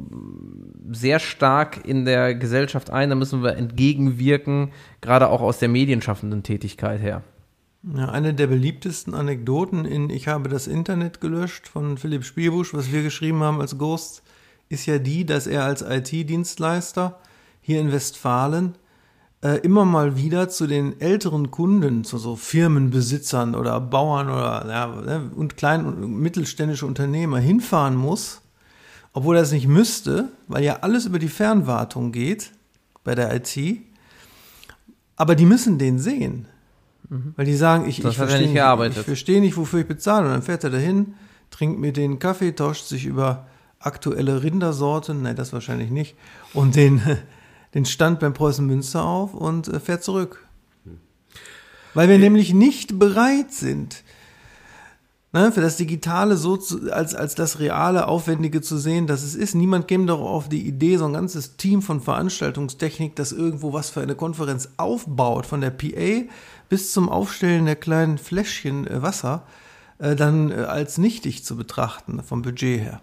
sehr 0.92 1.20
stark 1.20 1.86
in 1.86 2.06
der 2.06 2.36
Gesellschaft 2.36 2.90
ein, 2.90 3.10
da 3.10 3.16
müssen 3.16 3.44
wir 3.44 3.56
entgegenwirken, 3.56 4.72
gerade 5.02 5.30
auch 5.30 5.42
aus 5.42 5.60
der 5.60 5.70
medienschaffenden 5.70 6.44
Tätigkeit 6.44 7.02
her. 7.02 7.24
Ja, 7.84 8.10
eine 8.10 8.34
der 8.34 8.48
beliebtesten 8.48 9.16
Anekdoten 9.16 9.86
in 9.86 10.10
Ich 10.12 10.28
habe 10.28 10.50
das 10.50 10.68
Internet 10.68 11.20
gelöscht 11.20 11.68
von 11.68 11.98
Philipp 11.98 12.24
Spielbusch, 12.24 12.74
was 12.74 12.92
wir 12.92 13.02
geschrieben 13.02 13.42
haben 13.42 13.60
als 13.60 13.78
Ghost, 13.78 14.22
ist 14.70 14.86
ja 14.86 15.00
die, 15.00 15.26
dass 15.26 15.48
er 15.48 15.64
als 15.64 15.82
IT-Dienstleister 15.82 17.20
hier 17.60 17.82
in 17.82 17.92
Westfalen 17.92 18.76
äh, 19.42 19.58
immer 19.62 19.86
mal 19.86 20.16
wieder 20.16 20.50
zu 20.50 20.68
den 20.68 21.02
älteren 21.02 21.50
Kunden, 21.52 22.04
zu 22.04 22.18
so 22.18 22.36
Firmenbesitzern 22.36 23.56
oder 23.56 23.82
Bauern 23.82 24.30
oder 24.30 24.66
ja, 24.70 24.88
ne, 24.88 25.32
und 25.36 25.58
kleinen 25.58 25.86
und 25.86 26.20
mittelständische 26.20 26.86
Unternehmer 26.86 27.40
hinfahren 27.40 27.96
muss, 27.96 28.41
obwohl 29.14 29.36
er 29.36 29.44
es 29.44 29.52
nicht 29.52 29.68
müsste, 29.68 30.30
weil 30.48 30.64
ja 30.64 30.80
alles 30.82 31.06
über 31.06 31.20
die 31.20 31.28
Fernwartung 31.28 32.12
geht 32.12 32.52
bei 33.04 33.16
der 33.16 33.34
IT. 33.36 33.58
Aber 35.16 35.36
die 35.36 35.46
müssen 35.46 35.78
den 35.78 36.00
sehen. 36.00 36.48
Mhm. 37.10 37.34
Weil 37.36 37.46
die 37.46 37.56
sagen, 37.56 37.88
ich, 37.88 38.04
ich 38.04 38.16
verstehe 38.16 38.48
nicht, 38.48 38.54
nicht, 38.54 38.98
ich 38.98 39.04
verstehe 39.04 39.42
nicht, 39.42 39.58
wofür 39.58 39.82
ich 39.82 39.88
bezahle. 39.88 40.28
Und 40.28 40.32
dann 40.32 40.42
fährt 40.42 40.64
er 40.64 40.70
dahin, 40.70 41.16
trinkt 41.50 41.80
mir 41.80 41.92
den 41.92 42.20
Kaffee, 42.20 42.54
tauscht 42.54 42.86
sich 42.86 43.06
über 43.06 43.48
aktuelle 43.80 44.44
Rindersorten, 44.44 45.24
nein, 45.24 45.36
das 45.36 45.54
wahrscheinlich 45.54 45.90
nicht, 45.90 46.16
und 46.54 46.76
den, 46.76 47.02
den 47.74 47.86
Stand 47.86 48.20
beim 48.20 48.34
Preußen 48.34 48.66
Münster 48.66 49.04
auf 49.04 49.34
und 49.34 49.68
äh, 49.68 49.80
fährt 49.80 50.04
zurück. 50.04 50.48
Weil 51.94 52.08
wir 52.08 52.18
nämlich 52.18 52.54
nicht 52.54 52.98
bereit 53.00 53.52
sind, 53.52 54.04
ne, 55.32 55.52
für 55.52 55.62
das 55.62 55.78
Digitale 55.78 56.38
so 56.38 56.58
zu, 56.58 56.92
als, 56.92 57.16
als 57.16 57.36
das 57.36 57.60
reale, 57.60 58.08
aufwendige 58.08 58.62
zu 58.62 58.78
sehen, 58.78 59.08
dass 59.08 59.24
es 59.24 59.36
ist. 59.36 59.56
Niemand 59.56 59.88
käme 59.88 60.06
doch 60.06 60.22
auf 60.22 60.50
die 60.50 60.68
Idee, 60.68 60.98
so 60.98 61.06
ein 61.06 61.14
ganzes 61.14 61.58
Team 61.58 61.82
von 61.82 62.02
Veranstaltungstechnik, 62.02 63.16
das 63.16 63.32
irgendwo 63.32 63.74
was 63.74 63.90
für 63.90 64.02
eine 64.02 64.16
Konferenz 64.16 64.70
aufbaut, 64.78 65.46
von 65.46 65.62
der 65.62 65.72
PA 65.72 66.30
bis 66.70 66.92
zum 66.92 67.10
Aufstellen 67.10 67.66
der 67.66 67.76
kleinen 67.76 68.18
Fläschchen 68.18 68.88
äh, 68.88 69.02
Wasser 69.02 69.46
äh, 70.00 70.16
dann 70.16 70.52
äh, 70.52 70.56
als 70.56 70.98
nichtig 70.98 71.44
zu 71.44 71.56
betrachten 71.56 72.22
vom 72.24 72.42
Budget 72.42 72.80
her. 72.80 73.02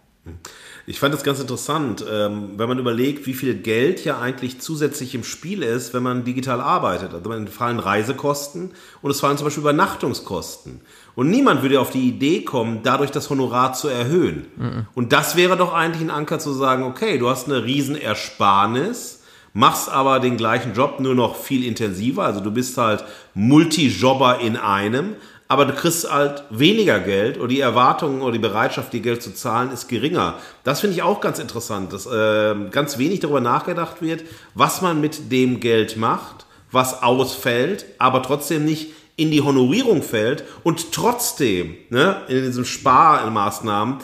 Ich 0.86 1.00
fand 1.00 1.14
das 1.14 1.22
ganz 1.22 1.40
interessant, 1.40 2.04
ähm, 2.10 2.54
wenn 2.56 2.68
man 2.68 2.78
überlegt, 2.78 3.26
wie 3.26 3.34
viel 3.34 3.54
Geld 3.54 4.04
ja 4.04 4.18
eigentlich 4.20 4.60
zusätzlich 4.60 5.14
im 5.14 5.24
Spiel 5.24 5.62
ist, 5.62 5.94
wenn 5.94 6.02
man 6.02 6.24
digital 6.24 6.60
arbeitet. 6.60 7.14
Also 7.14 7.32
es 7.32 7.54
fallen 7.54 7.78
Reisekosten 7.78 8.72
und 9.02 9.10
es 9.10 9.20
fallen 9.20 9.36
zum 9.36 9.46
Beispiel 9.46 9.62
Übernachtungskosten. 9.62 10.80
Und 11.18 11.30
niemand 11.30 11.62
würde 11.62 11.80
auf 11.80 11.90
die 11.90 12.06
Idee 12.06 12.42
kommen, 12.42 12.84
dadurch 12.84 13.10
das 13.10 13.28
Honorar 13.28 13.72
zu 13.72 13.88
erhöhen. 13.88 14.46
Mhm. 14.56 14.86
Und 14.94 15.12
das 15.12 15.34
wäre 15.34 15.56
doch 15.56 15.74
eigentlich 15.74 16.02
ein 16.02 16.12
Anker 16.12 16.38
zu 16.38 16.52
sagen, 16.52 16.84
okay, 16.84 17.18
du 17.18 17.28
hast 17.28 17.48
eine 17.48 17.64
Riesenersparnis 17.64 19.18
machst 19.52 19.88
aber 19.88 20.20
den 20.20 20.36
gleichen 20.36 20.74
Job 20.74 21.00
nur 21.00 21.16
noch 21.16 21.34
viel 21.34 21.64
intensiver. 21.64 22.22
Also 22.22 22.38
du 22.38 22.52
bist 22.52 22.78
halt 22.78 23.02
Multijobber 23.34 24.38
in 24.38 24.56
einem, 24.56 25.16
aber 25.48 25.64
du 25.64 25.72
kriegst 25.72 26.08
halt 26.08 26.44
weniger 26.50 27.00
Geld 27.00 27.38
oder 27.38 27.48
die 27.48 27.58
Erwartungen 27.58 28.20
oder 28.20 28.32
die 28.32 28.38
Bereitschaft, 28.38 28.92
dir 28.92 29.00
Geld 29.00 29.20
zu 29.20 29.34
zahlen, 29.34 29.72
ist 29.72 29.88
geringer. 29.88 30.34
Das 30.62 30.78
finde 30.78 30.94
ich 30.94 31.02
auch 31.02 31.20
ganz 31.20 31.40
interessant, 31.40 31.92
dass 31.92 32.06
äh, 32.06 32.54
ganz 32.70 32.98
wenig 32.98 33.18
darüber 33.18 33.40
nachgedacht 33.40 34.00
wird, 34.00 34.22
was 34.54 34.82
man 34.82 35.00
mit 35.00 35.32
dem 35.32 35.58
Geld 35.58 35.96
macht, 35.96 36.46
was 36.70 37.02
ausfällt, 37.02 37.86
aber 37.98 38.22
trotzdem 38.22 38.64
nicht 38.64 38.92
in 39.18 39.30
die 39.30 39.42
Honorierung 39.42 40.02
fällt 40.02 40.44
und 40.62 40.92
trotzdem 40.92 41.74
ne, 41.90 42.22
in 42.28 42.44
diesen 42.44 42.64
Sparmaßnahmen 42.64 43.98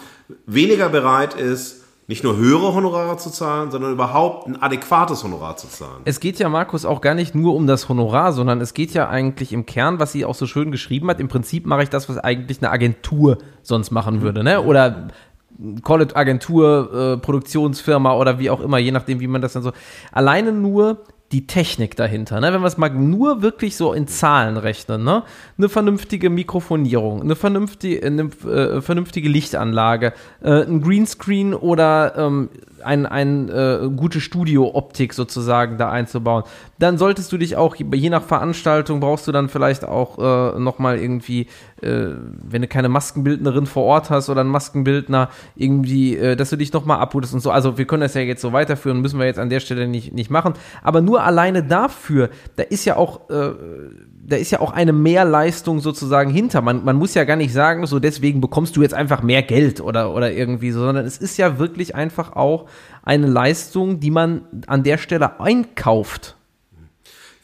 weniger 0.44 0.88
bereit 0.88 1.34
ist, 1.34 1.82
nicht 2.06 2.22
nur 2.22 2.36
höhere 2.36 2.74
Honorare 2.74 3.16
zu 3.16 3.30
zahlen, 3.30 3.70
sondern 3.70 3.92
überhaupt 3.92 4.46
ein 4.46 4.60
adäquates 4.60 5.24
Honorar 5.24 5.56
zu 5.56 5.68
zahlen. 5.68 6.02
Es 6.04 6.20
geht 6.20 6.38
ja, 6.38 6.48
Markus, 6.50 6.84
auch 6.84 7.00
gar 7.00 7.14
nicht 7.14 7.34
nur 7.34 7.54
um 7.54 7.66
das 7.66 7.88
Honorar, 7.88 8.32
sondern 8.32 8.60
es 8.60 8.74
geht 8.74 8.92
ja 8.92 9.08
eigentlich 9.08 9.52
im 9.52 9.64
Kern, 9.64 10.00
was 10.00 10.12
sie 10.12 10.24
auch 10.24 10.34
so 10.34 10.46
schön 10.46 10.70
geschrieben 10.70 11.08
hat. 11.08 11.20
Im 11.20 11.28
Prinzip 11.28 11.64
mache 11.64 11.84
ich 11.84 11.88
das, 11.88 12.08
was 12.08 12.18
eigentlich 12.18 12.58
eine 12.60 12.70
Agentur 12.70 13.38
sonst 13.62 13.90
machen 13.90 14.20
würde, 14.20 14.44
ne? 14.44 14.60
Oder 14.62 15.08
Call 15.84 16.02
it 16.02 16.16
Agentur, 16.16 16.92
äh, 16.92 17.16
Produktionsfirma 17.16 18.14
oder 18.16 18.40
wie 18.40 18.50
auch 18.50 18.60
immer, 18.60 18.78
je 18.78 18.90
nachdem, 18.90 19.20
wie 19.20 19.28
man 19.28 19.40
das 19.40 19.52
dann 19.52 19.62
so. 19.62 19.70
Alleine 20.10 20.52
nur 20.52 21.04
die 21.34 21.48
Technik 21.48 21.96
dahinter. 21.96 22.40
Ne? 22.40 22.52
Wenn 22.52 22.60
wir 22.60 22.68
es 22.68 22.78
mal 22.78 22.90
nur 22.90 23.42
wirklich 23.42 23.76
so 23.76 23.92
in 23.92 24.06
Zahlen 24.06 24.56
rechnen, 24.56 25.02
ne? 25.02 25.24
eine 25.58 25.68
vernünftige 25.68 26.30
Mikrofonierung, 26.30 27.22
eine 27.22 27.34
vernünftige, 27.34 28.06
eine, 28.06 28.30
äh, 28.48 28.80
vernünftige 28.80 29.28
Lichtanlage, 29.28 30.12
äh, 30.42 30.62
ein 30.62 30.80
Greenscreen 30.80 31.52
oder 31.52 32.14
ähm, 32.16 32.50
ein, 32.84 33.06
ein 33.06 33.48
äh, 33.48 33.88
gute 33.94 34.20
Studio-Optik 34.20 35.14
sozusagen 35.14 35.78
da 35.78 35.90
einzubauen. 35.90 36.44
Dann 36.78 36.98
solltest 36.98 37.32
du 37.32 37.38
dich 37.38 37.56
auch, 37.56 37.76
je 37.76 38.10
nach 38.10 38.22
Veranstaltung, 38.22 39.00
brauchst 39.00 39.26
du 39.26 39.32
dann 39.32 39.48
vielleicht 39.48 39.84
auch 39.84 40.18
äh, 40.18 40.58
nochmal 40.58 40.98
irgendwie, 40.98 41.48
äh, 41.80 42.08
wenn 42.42 42.62
du 42.62 42.68
keine 42.68 42.88
Maskenbildnerin 42.88 43.66
vor 43.66 43.84
Ort 43.84 44.10
hast 44.10 44.28
oder 44.28 44.40
einen 44.40 44.50
Maskenbildner, 44.50 45.30
irgendwie, 45.56 46.16
äh, 46.16 46.36
dass 46.36 46.50
du 46.50 46.56
dich 46.56 46.72
nochmal 46.72 46.98
abhutest 46.98 47.34
und 47.34 47.40
so. 47.40 47.50
Also 47.50 47.78
wir 47.78 47.86
können 47.86 48.02
das 48.02 48.14
ja 48.14 48.22
jetzt 48.22 48.42
so 48.42 48.52
weiterführen, 48.52 49.00
müssen 49.00 49.18
wir 49.18 49.26
jetzt 49.26 49.38
an 49.38 49.50
der 49.50 49.60
Stelle 49.60 49.88
nicht, 49.88 50.12
nicht 50.12 50.30
machen. 50.30 50.54
Aber 50.82 51.00
nur 51.00 51.22
alleine 51.22 51.62
dafür, 51.62 52.30
da 52.56 52.62
ist 52.62 52.84
ja 52.84 52.96
auch, 52.96 53.30
äh, 53.30 53.52
da 54.26 54.36
ist 54.36 54.50
ja 54.50 54.60
auch 54.60 54.72
eine 54.72 54.92
Mehrleistung 54.92 55.80
sozusagen 55.80 56.30
hinter. 56.30 56.62
Man, 56.62 56.84
man 56.84 56.96
muss 56.96 57.14
ja 57.14 57.24
gar 57.24 57.36
nicht 57.36 57.52
sagen, 57.52 57.86
so 57.86 57.98
deswegen 57.98 58.40
bekommst 58.40 58.76
du 58.76 58.82
jetzt 58.82 58.94
einfach 58.94 59.22
mehr 59.22 59.42
Geld 59.42 59.80
oder, 59.80 60.14
oder 60.14 60.32
irgendwie 60.32 60.70
so, 60.70 60.80
sondern 60.80 61.04
es 61.04 61.18
ist 61.18 61.36
ja 61.36 61.58
wirklich 61.58 61.94
einfach 61.94 62.34
auch 62.34 62.66
eine 63.02 63.26
Leistung, 63.26 64.00
die 64.00 64.10
man 64.10 64.42
an 64.66 64.82
der 64.82 64.98
Stelle 64.98 65.40
einkauft. 65.40 66.36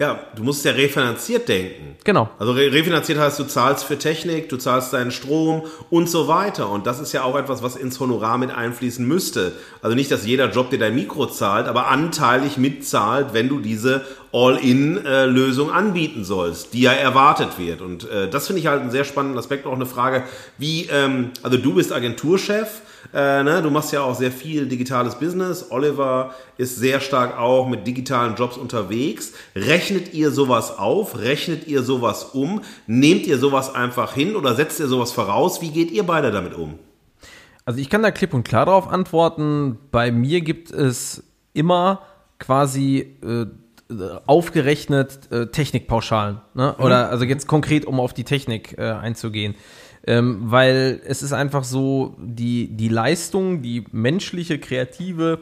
Ja, 0.00 0.18
du 0.34 0.44
musst 0.44 0.64
ja 0.64 0.72
refinanziert 0.72 1.46
denken. 1.46 1.94
Genau. 2.04 2.30
Also 2.38 2.52
refinanziert 2.52 3.18
heißt, 3.18 3.38
du 3.38 3.44
zahlst 3.44 3.84
für 3.84 3.98
Technik, 3.98 4.48
du 4.48 4.56
zahlst 4.56 4.94
deinen 4.94 5.10
Strom 5.10 5.64
und 5.90 6.08
so 6.08 6.26
weiter. 6.26 6.70
Und 6.70 6.86
das 6.86 7.00
ist 7.00 7.12
ja 7.12 7.22
auch 7.22 7.36
etwas, 7.36 7.62
was 7.62 7.76
ins 7.76 8.00
Honorar 8.00 8.38
mit 8.38 8.50
einfließen 8.50 9.06
müsste. 9.06 9.52
Also 9.82 9.94
nicht, 9.94 10.10
dass 10.10 10.24
jeder 10.24 10.50
Job 10.50 10.70
dir 10.70 10.78
dein 10.78 10.94
Mikro 10.94 11.26
zahlt, 11.26 11.68
aber 11.68 11.88
anteilig 11.88 12.56
mitzahlt, 12.56 13.34
wenn 13.34 13.50
du 13.50 13.60
diese 13.60 14.00
All-in-Lösung 14.32 15.70
anbieten 15.70 16.24
sollst, 16.24 16.72
die 16.72 16.80
ja 16.80 16.92
erwartet 16.92 17.58
wird. 17.58 17.82
Und 17.82 18.08
äh, 18.08 18.30
das 18.30 18.46
finde 18.46 18.60
ich 18.60 18.68
halt 18.68 18.80
einen 18.80 18.90
sehr 18.90 19.04
spannenden 19.04 19.38
Aspekt, 19.38 19.66
auch 19.66 19.74
eine 19.74 19.84
Frage, 19.84 20.22
wie, 20.56 20.88
ähm, 20.90 21.32
also 21.42 21.58
du 21.58 21.74
bist 21.74 21.92
Agenturchef, 21.92 22.80
äh, 23.12 23.42
ne? 23.42 23.62
Du 23.62 23.70
machst 23.70 23.92
ja 23.92 24.02
auch 24.02 24.14
sehr 24.14 24.30
viel 24.30 24.66
digitales 24.66 25.16
Business. 25.16 25.66
Oliver 25.70 26.34
ist 26.56 26.76
sehr 26.76 27.00
stark 27.00 27.38
auch 27.38 27.68
mit 27.68 27.86
digitalen 27.86 28.36
Jobs 28.36 28.56
unterwegs. 28.56 29.32
Rechnet 29.56 30.14
ihr 30.14 30.30
sowas 30.30 30.78
auf? 30.78 31.18
Rechnet 31.18 31.66
ihr 31.66 31.82
sowas 31.82 32.24
um? 32.24 32.62
Nehmt 32.86 33.26
ihr 33.26 33.38
sowas 33.38 33.74
einfach 33.74 34.14
hin 34.14 34.36
oder 34.36 34.54
setzt 34.54 34.80
ihr 34.80 34.88
sowas 34.88 35.12
voraus? 35.12 35.60
Wie 35.60 35.70
geht 35.70 35.90
ihr 35.90 36.04
beide 36.04 36.30
damit 36.30 36.54
um? 36.54 36.78
Also 37.64 37.80
ich 37.80 37.90
kann 37.90 38.02
da 38.02 38.10
klipp 38.10 38.34
und 38.34 38.44
klar 38.44 38.66
darauf 38.66 38.88
antworten. 38.88 39.78
Bei 39.90 40.10
mir 40.10 40.40
gibt 40.40 40.70
es 40.70 41.24
immer 41.52 42.02
quasi 42.38 43.16
äh, 43.22 43.46
aufgerechnet 44.26 45.30
äh, 45.32 45.46
Technikpauschalen. 45.48 46.40
Ne? 46.54 46.74
Oder 46.78 47.06
mhm. 47.06 47.12
also 47.12 47.24
jetzt 47.24 47.46
konkret, 47.46 47.84
um 47.84 48.00
auf 48.00 48.14
die 48.14 48.24
Technik 48.24 48.78
äh, 48.78 48.90
einzugehen. 48.90 49.54
Ähm, 50.06 50.38
weil 50.44 51.00
es 51.06 51.22
ist 51.22 51.32
einfach 51.32 51.64
so, 51.64 52.16
die, 52.18 52.68
die 52.68 52.88
Leistung, 52.88 53.62
die 53.62 53.84
menschliche, 53.92 54.58
kreative, 54.58 55.40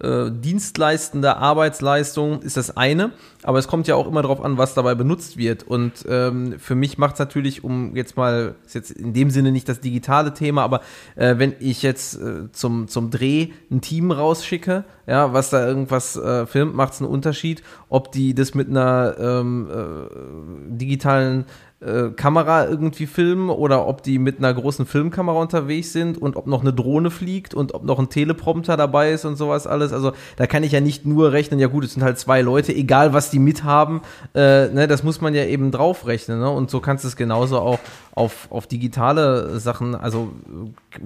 äh, 0.00 0.30
dienstleistende 0.30 1.38
Arbeitsleistung 1.38 2.42
ist 2.42 2.58
das 2.58 2.76
eine, 2.76 3.12
aber 3.42 3.58
es 3.58 3.66
kommt 3.66 3.88
ja 3.88 3.94
auch 3.94 4.06
immer 4.06 4.20
darauf 4.20 4.44
an, 4.44 4.58
was 4.58 4.74
dabei 4.74 4.94
benutzt 4.94 5.38
wird. 5.38 5.62
Und 5.62 6.04
ähm, 6.06 6.56
für 6.58 6.74
mich 6.74 6.98
macht 6.98 7.14
es 7.14 7.18
natürlich, 7.18 7.64
um 7.64 7.96
jetzt 7.96 8.16
mal, 8.16 8.56
ist 8.66 8.74
jetzt 8.74 8.90
in 8.90 9.14
dem 9.14 9.30
Sinne 9.30 9.52
nicht 9.52 9.68
das 9.68 9.80
digitale 9.80 10.34
Thema, 10.34 10.64
aber 10.64 10.82
äh, 11.14 11.38
wenn 11.38 11.54
ich 11.60 11.82
jetzt 11.82 12.20
äh, 12.20 12.52
zum, 12.52 12.88
zum 12.88 13.10
Dreh 13.10 13.48
ein 13.70 13.80
Team 13.80 14.10
rausschicke, 14.10 14.84
ja, 15.06 15.32
was 15.32 15.50
da 15.50 15.66
irgendwas 15.66 16.16
äh, 16.16 16.46
filmt, 16.46 16.74
macht 16.74 16.92
es 16.92 17.00
einen 17.00 17.10
Unterschied, 17.10 17.62
ob 17.88 18.12
die 18.12 18.34
das 18.34 18.54
mit 18.54 18.68
einer 18.68 19.16
ähm, 19.18 19.68
äh, 19.70 20.76
digitalen 20.76 21.46
äh, 21.80 22.08
Kamera 22.10 22.66
irgendwie 22.66 23.06
filmen 23.06 23.50
oder 23.50 23.86
ob 23.86 24.02
die 24.02 24.18
mit 24.18 24.38
einer 24.38 24.54
großen 24.54 24.86
Filmkamera 24.86 25.38
unterwegs 25.38 25.92
sind 25.92 26.16
und 26.16 26.36
ob 26.36 26.46
noch 26.46 26.62
eine 26.62 26.72
Drohne 26.72 27.10
fliegt 27.10 27.52
und 27.52 27.74
ob 27.74 27.84
noch 27.84 27.98
ein 27.98 28.08
Teleprompter 28.08 28.78
dabei 28.78 29.12
ist 29.12 29.26
und 29.26 29.36
sowas 29.36 29.66
alles. 29.66 29.92
Also 29.92 30.12
da 30.36 30.46
kann 30.46 30.62
ich 30.62 30.72
ja 30.72 30.80
nicht 30.80 31.04
nur 31.04 31.32
rechnen, 31.32 31.60
ja 31.60 31.66
gut, 31.66 31.84
es 31.84 31.92
sind 31.92 32.02
halt 32.02 32.18
zwei 32.18 32.40
Leute, 32.40 32.74
egal 32.74 33.12
was 33.12 33.30
die 33.30 33.38
mithaben, 33.38 34.00
äh, 34.34 34.68
ne, 34.68 34.86
das 34.88 35.02
muss 35.02 35.20
man 35.20 35.34
ja 35.34 35.44
eben 35.44 35.70
draufrechnen. 35.70 36.40
Ne? 36.40 36.50
Und 36.50 36.70
so 36.70 36.80
kannst 36.80 37.04
du 37.04 37.08
es 37.08 37.16
genauso 37.16 37.58
auch 37.58 37.78
auf, 38.14 38.48
auf 38.50 38.66
digitale 38.66 39.60
Sachen, 39.60 39.94
also 39.94 40.32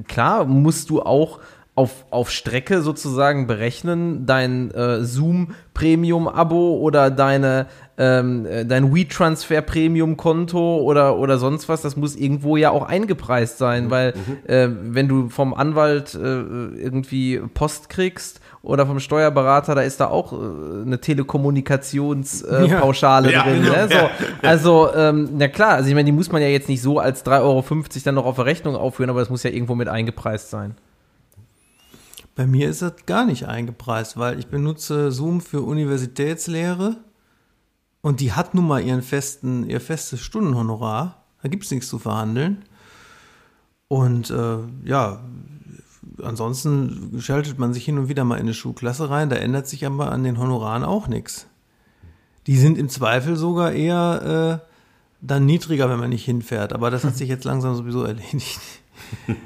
klar 0.07 0.45
musst 0.45 0.91
du 0.91 1.03
auch 1.03 1.41
auf, 1.77 2.05
auf 2.11 2.31
Strecke 2.31 2.83
sozusagen 2.83 3.47
berechnen, 3.47 4.27
dein 4.27 4.71
äh, 4.73 5.03
Zoom 5.05 5.55
Premium 5.73 6.29
Abo 6.29 6.77
oder 6.79 7.11
deine 7.11 7.67
ähm, 7.97 8.45
äh, 8.45 8.65
dein 8.67 8.95
WeTransfer 8.95 9.63
Premium 9.63 10.17
Konto 10.17 10.79
oder 10.79 11.17
oder 11.19 11.39
sonst 11.39 11.69
was, 11.69 11.81
das 11.83 11.97
muss 11.97 12.17
irgendwo 12.17 12.57
ja 12.57 12.71
auch 12.71 12.83
eingepreist 12.87 13.59
sein, 13.59 13.85
Mhm. 13.87 13.91
weil 13.91 14.15
äh, 14.47 14.69
wenn 14.83 15.07
du 15.09 15.29
vom 15.29 15.55
Anwalt 15.55 16.15
äh, 16.15 16.19
irgendwie 16.19 17.41
Post 17.55 17.89
kriegst 17.89 18.41
oder 18.63 18.87
vom 18.87 19.01
Steuerberater, 19.01 19.75
da 19.75 19.83
ist 19.83 20.01
da 20.01 20.09
auch 20.09 20.33
äh, 20.33 20.37
eine 20.85 21.01
Telekommunikationspauschale 21.01 22.67
äh, 22.67 22.71
Ja. 22.71 22.81
Pauschale 22.81 23.33
Ja, 23.33 23.43
drin. 23.45 23.63
genau. 23.63 23.75
Ne? 23.75 23.89
So. 23.91 24.47
Also, 24.47 24.89
ähm, 24.95 25.29
na 25.37 25.49
klar, 25.49 25.71
also 25.75 25.89
ich 25.89 25.95
meine, 25.95 26.07
die 26.07 26.13
muss 26.13 26.31
man 26.33 26.43
ja 26.43 26.49
jetzt 26.49 26.69
nicht 26.69 26.83
so 26.83 26.99
als 26.99 27.25
3,50 27.25 27.41
Euro 27.43 27.65
dann 28.05 28.15
noch 28.17 28.27
auf 28.27 28.37
der 28.37 28.47
Rechnung 28.47 28.77
aufführen, 28.77 29.11
aber 29.11 29.21
das 29.21 29.31
muss 29.31 29.43
ja 29.43 29.51
irgendwo 29.51 29.75
mit 29.75 29.89
eingepreist 29.89 30.51
sein. 30.51 30.75
Bei 32.35 32.47
mir 32.47 32.69
ist 32.69 32.83
das 32.83 32.95
gar 33.07 33.25
nicht 33.25 33.47
eingepreist, 33.47 34.17
weil 34.17 34.39
ich 34.39 34.47
benutze 34.47 35.13
Zoom 35.13 35.41
für 35.41 35.63
Universitätslehre 35.63 36.97
und 38.03 38.21
die 38.21 38.33
hat 38.33 38.55
nun 38.55 38.67
mal 38.67 38.83
ihren 38.83 39.03
festen, 39.03 39.69
ihr 39.69 39.81
festes 39.81 40.21
Stundenhonorar. 40.21 41.25
Da 41.43 41.49
gibt 41.49 41.65
es 41.65 41.71
nichts 41.71 41.89
zu 41.89 41.99
verhandeln. 41.99 42.65
Und 43.89 44.31
äh, 44.31 44.59
ja, 44.85 45.21
ansonsten 46.23 47.21
schaltet 47.21 47.59
man 47.59 47.75
sich 47.75 47.85
hin 47.85 47.99
und 47.99 48.09
wieder 48.09 48.25
mal 48.25 48.37
in 48.37 48.43
eine 48.43 48.55
Schulklasse 48.55 49.11
rein, 49.11 49.31
da 49.31 49.37
ändert 49.37 49.67
sich 49.67 49.85
aber 49.85 50.13
an 50.13 50.23
den 50.23 50.39
Honoraren 50.39 50.85
auch 50.85 51.09
nichts. 51.09 51.47
Die 52.47 52.57
sind 52.57 52.79
im 52.79 52.89
Zweifel 52.89 53.37
sogar 53.37 53.73
eher 53.73 54.63
äh, 54.63 54.71
dann 55.21 55.45
niedriger, 55.45 55.91
wenn 55.91 55.99
man 55.99 56.11
nicht 56.11 56.25
hinfährt. 56.25 56.73
Aber 56.73 56.91
das 56.91 57.05
hat 57.05 57.17
sich 57.19 57.29
jetzt 57.29 57.45
langsam 57.45 57.75
sowieso 57.75 58.05
erledigt. 58.05 58.61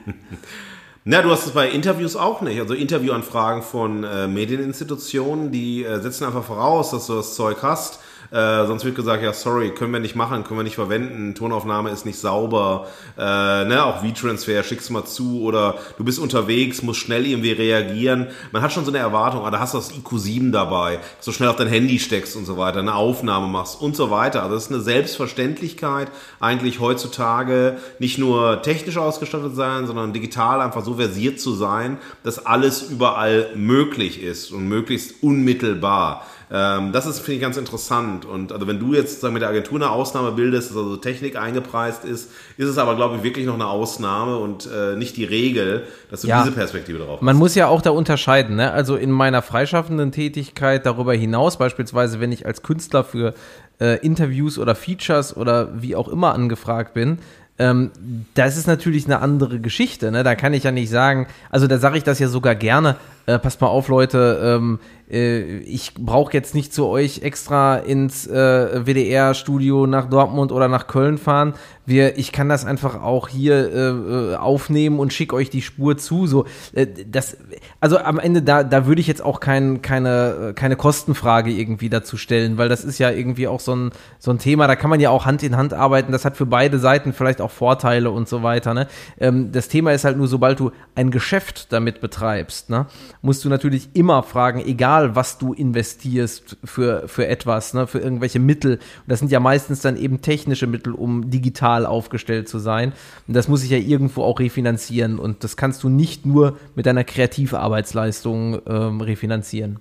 Na, 1.06 1.20
du 1.20 1.30
hast 1.30 1.44
es 1.44 1.52
bei 1.52 1.68
Interviews 1.68 2.16
auch 2.16 2.40
nicht. 2.40 2.58
Also 2.58 2.72
Interviewanfragen 2.72 3.62
von 3.62 4.04
äh, 4.04 4.26
Medieninstitutionen, 4.26 5.52
die 5.52 5.84
äh, 5.84 6.00
setzen 6.00 6.24
einfach 6.24 6.44
voraus, 6.44 6.92
dass 6.92 7.08
du 7.08 7.16
das 7.16 7.34
Zeug 7.34 7.58
hast. 7.60 8.00
Äh, 8.30 8.66
sonst 8.66 8.84
wird 8.84 8.94
gesagt, 8.94 9.22
ja, 9.22 9.32
sorry, 9.32 9.70
können 9.70 9.92
wir 9.92 10.00
nicht 10.00 10.16
machen, 10.16 10.44
können 10.44 10.58
wir 10.58 10.64
nicht 10.64 10.74
verwenden, 10.74 11.34
Tonaufnahme 11.34 11.90
ist 11.90 12.06
nicht 12.06 12.18
sauber, 12.18 12.86
äh, 13.16 13.64
ne, 13.64 13.84
auch 13.84 14.02
V-Transfer, 14.02 14.62
schick's 14.62 14.90
mal 14.90 15.04
zu 15.04 15.42
oder 15.42 15.76
du 15.98 16.04
bist 16.04 16.18
unterwegs, 16.18 16.82
musst 16.82 17.00
schnell 17.00 17.26
irgendwie 17.26 17.52
reagieren. 17.52 18.28
Man 18.52 18.62
hat 18.62 18.72
schon 18.72 18.84
so 18.84 18.90
eine 18.90 18.98
Erwartung, 18.98 19.44
ah, 19.44 19.50
da 19.50 19.60
hast 19.60 19.74
du 19.74 19.78
das 19.78 19.92
IQ7 19.92 20.50
dabei, 20.50 20.98
dass 21.16 21.26
du 21.26 21.32
schnell 21.32 21.48
auf 21.48 21.56
dein 21.56 21.68
Handy 21.68 21.98
steckst 21.98 22.36
und 22.36 22.44
so 22.44 22.56
weiter, 22.56 22.80
eine 22.80 22.94
Aufnahme 22.94 23.46
machst 23.46 23.80
und 23.80 23.96
so 23.96 24.10
weiter. 24.10 24.42
Also 24.42 24.54
das 24.54 24.64
ist 24.64 24.72
eine 24.72 24.80
Selbstverständlichkeit, 24.80 26.10
eigentlich 26.40 26.80
heutzutage 26.80 27.78
nicht 27.98 28.18
nur 28.18 28.62
technisch 28.62 28.96
ausgestattet 28.96 29.54
sein, 29.54 29.86
sondern 29.86 30.12
digital 30.12 30.60
einfach 30.60 30.84
so 30.84 30.94
versiert 30.94 31.40
zu 31.40 31.54
sein, 31.54 31.98
dass 32.22 32.44
alles 32.44 32.82
überall 32.82 33.50
möglich 33.54 34.22
ist 34.22 34.50
und 34.50 34.68
möglichst 34.68 35.22
unmittelbar. 35.22 36.26
Ähm, 36.56 36.92
das 36.92 37.04
ist, 37.06 37.18
finde 37.18 37.34
ich, 37.34 37.40
ganz 37.40 37.56
interessant. 37.56 38.24
Und 38.24 38.52
also 38.52 38.68
wenn 38.68 38.78
du 38.78 38.94
jetzt 38.94 39.20
sagen, 39.20 39.34
mit 39.34 39.42
der 39.42 39.48
Agentur 39.48 39.76
eine 39.76 39.90
Ausnahme 39.90 40.30
bildest, 40.30 40.70
dass 40.70 40.76
also 40.76 40.96
Technik 40.96 41.34
eingepreist 41.34 42.04
ist, 42.04 42.30
ist 42.56 42.68
es 42.68 42.78
aber, 42.78 42.94
glaube 42.94 43.16
ich, 43.16 43.24
wirklich 43.24 43.44
noch 43.44 43.54
eine 43.54 43.66
Ausnahme 43.66 44.36
und 44.36 44.68
äh, 44.72 44.94
nicht 44.94 45.16
die 45.16 45.24
Regel, 45.24 45.82
dass 46.12 46.20
du 46.20 46.28
Ja. 46.28 46.44
diese 46.44 46.54
Perspektive 46.54 46.98
drauf 46.98 47.20
Man 47.22 47.34
muss 47.34 47.56
ja 47.56 47.66
auch 47.66 47.82
da 47.82 47.90
unterscheiden, 47.90 48.54
ne? 48.54 48.70
Also 48.70 48.94
in 48.94 49.10
meiner 49.10 49.42
freischaffenden 49.42 50.12
Tätigkeit 50.12 50.86
darüber 50.86 51.12
hinaus, 51.12 51.58
beispielsweise 51.58 52.20
wenn 52.20 52.30
ich 52.30 52.46
als 52.46 52.62
Künstler 52.62 53.02
für 53.02 53.34
äh, 53.80 53.98
Interviews 54.06 54.56
oder 54.56 54.76
Features 54.76 55.36
oder 55.36 55.70
wie 55.82 55.96
auch 55.96 56.06
immer 56.06 56.34
angefragt 56.34 56.94
bin, 56.94 57.18
ähm, 57.58 57.90
das 58.34 58.56
ist 58.56 58.66
natürlich 58.66 59.06
eine 59.06 59.20
andere 59.20 59.58
Geschichte. 59.58 60.12
Ne? 60.12 60.22
Da 60.22 60.34
kann 60.36 60.54
ich 60.54 60.64
ja 60.64 60.70
nicht 60.70 60.90
sagen, 60.90 61.26
also 61.50 61.66
da 61.66 61.78
sage 61.78 61.98
ich 61.98 62.04
das 62.04 62.18
ja 62.18 62.28
sogar 62.28 62.54
gerne, 62.54 62.96
äh, 63.26 63.38
passt 63.38 63.60
mal 63.60 63.68
auf, 63.68 63.88
Leute, 63.88 64.40
ähm, 64.42 64.78
äh, 65.10 65.58
ich 65.58 65.94
brauche 65.94 66.32
jetzt 66.32 66.54
nicht 66.54 66.72
zu 66.72 66.86
euch 66.86 67.22
extra 67.22 67.76
ins 67.76 68.26
äh, 68.26 68.84
WDR-Studio 68.84 69.86
nach 69.86 70.08
Dortmund 70.08 70.52
oder 70.52 70.68
nach 70.68 70.86
Köln 70.86 71.18
fahren. 71.18 71.54
Wir, 71.86 72.16
ich 72.18 72.32
kann 72.32 72.48
das 72.48 72.64
einfach 72.64 73.02
auch 73.02 73.28
hier 73.28 73.72
äh, 73.72 73.88
äh, 74.32 74.36
aufnehmen 74.36 74.98
und 74.98 75.12
schicke 75.12 75.36
euch 75.36 75.50
die 75.50 75.60
Spur 75.60 75.98
zu. 75.98 76.26
So, 76.26 76.46
äh, 76.72 76.86
das, 77.06 77.36
also 77.80 77.98
am 77.98 78.18
Ende 78.18 78.42
da, 78.42 78.64
da 78.64 78.86
würde 78.86 79.00
ich 79.00 79.06
jetzt 79.06 79.22
auch 79.22 79.40
kein, 79.40 79.82
keine, 79.82 80.52
keine 80.54 80.76
Kostenfrage 80.76 81.50
irgendwie 81.50 81.90
dazu 81.90 82.16
stellen, 82.16 82.56
weil 82.56 82.68
das 82.68 82.84
ist 82.84 82.98
ja 82.98 83.10
irgendwie 83.10 83.48
auch 83.48 83.60
so 83.60 83.74
ein, 83.74 83.90
so 84.18 84.30
ein 84.30 84.38
Thema. 84.38 84.66
Da 84.66 84.76
kann 84.76 84.88
man 84.88 85.00
ja 85.00 85.10
auch 85.10 85.26
Hand 85.26 85.42
in 85.42 85.56
Hand 85.56 85.74
arbeiten. 85.74 86.12
Das 86.12 86.24
hat 86.24 86.36
für 86.36 86.46
beide 86.46 86.78
Seiten 86.78 87.12
vielleicht 87.12 87.42
auch 87.42 87.50
Vorteile 87.50 88.10
und 88.10 88.28
so 88.28 88.42
weiter. 88.42 88.72
Ne? 88.72 88.86
Ähm, 89.20 89.52
das 89.52 89.68
Thema 89.68 89.92
ist 89.92 90.04
halt 90.04 90.16
nur, 90.16 90.28
sobald 90.28 90.60
du 90.60 90.72
ein 90.94 91.10
Geschäft 91.10 91.72
damit 91.72 92.00
betreibst, 92.00 92.70
ne, 92.70 92.86
musst 93.24 93.42
du 93.44 93.48
natürlich 93.48 93.88
immer 93.94 94.22
fragen, 94.22 94.60
egal 94.60 95.16
was 95.16 95.38
du 95.38 95.54
investierst 95.54 96.58
für, 96.62 97.08
für 97.08 97.26
etwas, 97.26 97.72
ne, 97.72 97.86
für 97.86 97.98
irgendwelche 97.98 98.38
Mittel. 98.38 98.74
Und 98.74 99.08
das 99.08 99.18
sind 99.18 99.32
ja 99.32 99.40
meistens 99.40 99.80
dann 99.80 99.96
eben 99.96 100.20
technische 100.20 100.66
Mittel, 100.66 100.92
um 100.92 101.30
digital 101.30 101.86
aufgestellt 101.86 102.50
zu 102.50 102.58
sein. 102.58 102.92
Und 103.26 103.34
das 103.34 103.48
muss 103.48 103.62
sich 103.62 103.70
ja 103.70 103.78
irgendwo 103.78 104.22
auch 104.22 104.40
refinanzieren. 104.40 105.18
Und 105.18 105.42
das 105.42 105.56
kannst 105.56 105.82
du 105.82 105.88
nicht 105.88 106.26
nur 106.26 106.58
mit 106.74 106.84
deiner 106.84 107.02
Kreativarbeitsleistung 107.02 108.60
ähm, 108.66 109.00
refinanzieren. 109.00 109.80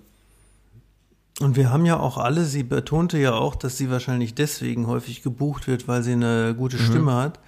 Und 1.42 1.58
wir 1.58 1.70
haben 1.70 1.86
ja 1.86 2.00
auch 2.00 2.18
alle, 2.18 2.46
sie 2.46 2.64
betonte 2.64 3.18
ja 3.18 3.34
auch, 3.34 3.56
dass 3.56 3.78
sie 3.78 3.92
wahrscheinlich 3.92 4.36
deswegen 4.36 4.88
häufig 4.88 5.22
gebucht 5.22 5.68
wird, 5.68 5.90
weil 5.90 6.02
sie 6.02 6.14
eine 6.14 6.56
gute 6.58 6.78
Stimme 6.78 7.14
hat. 7.14 7.40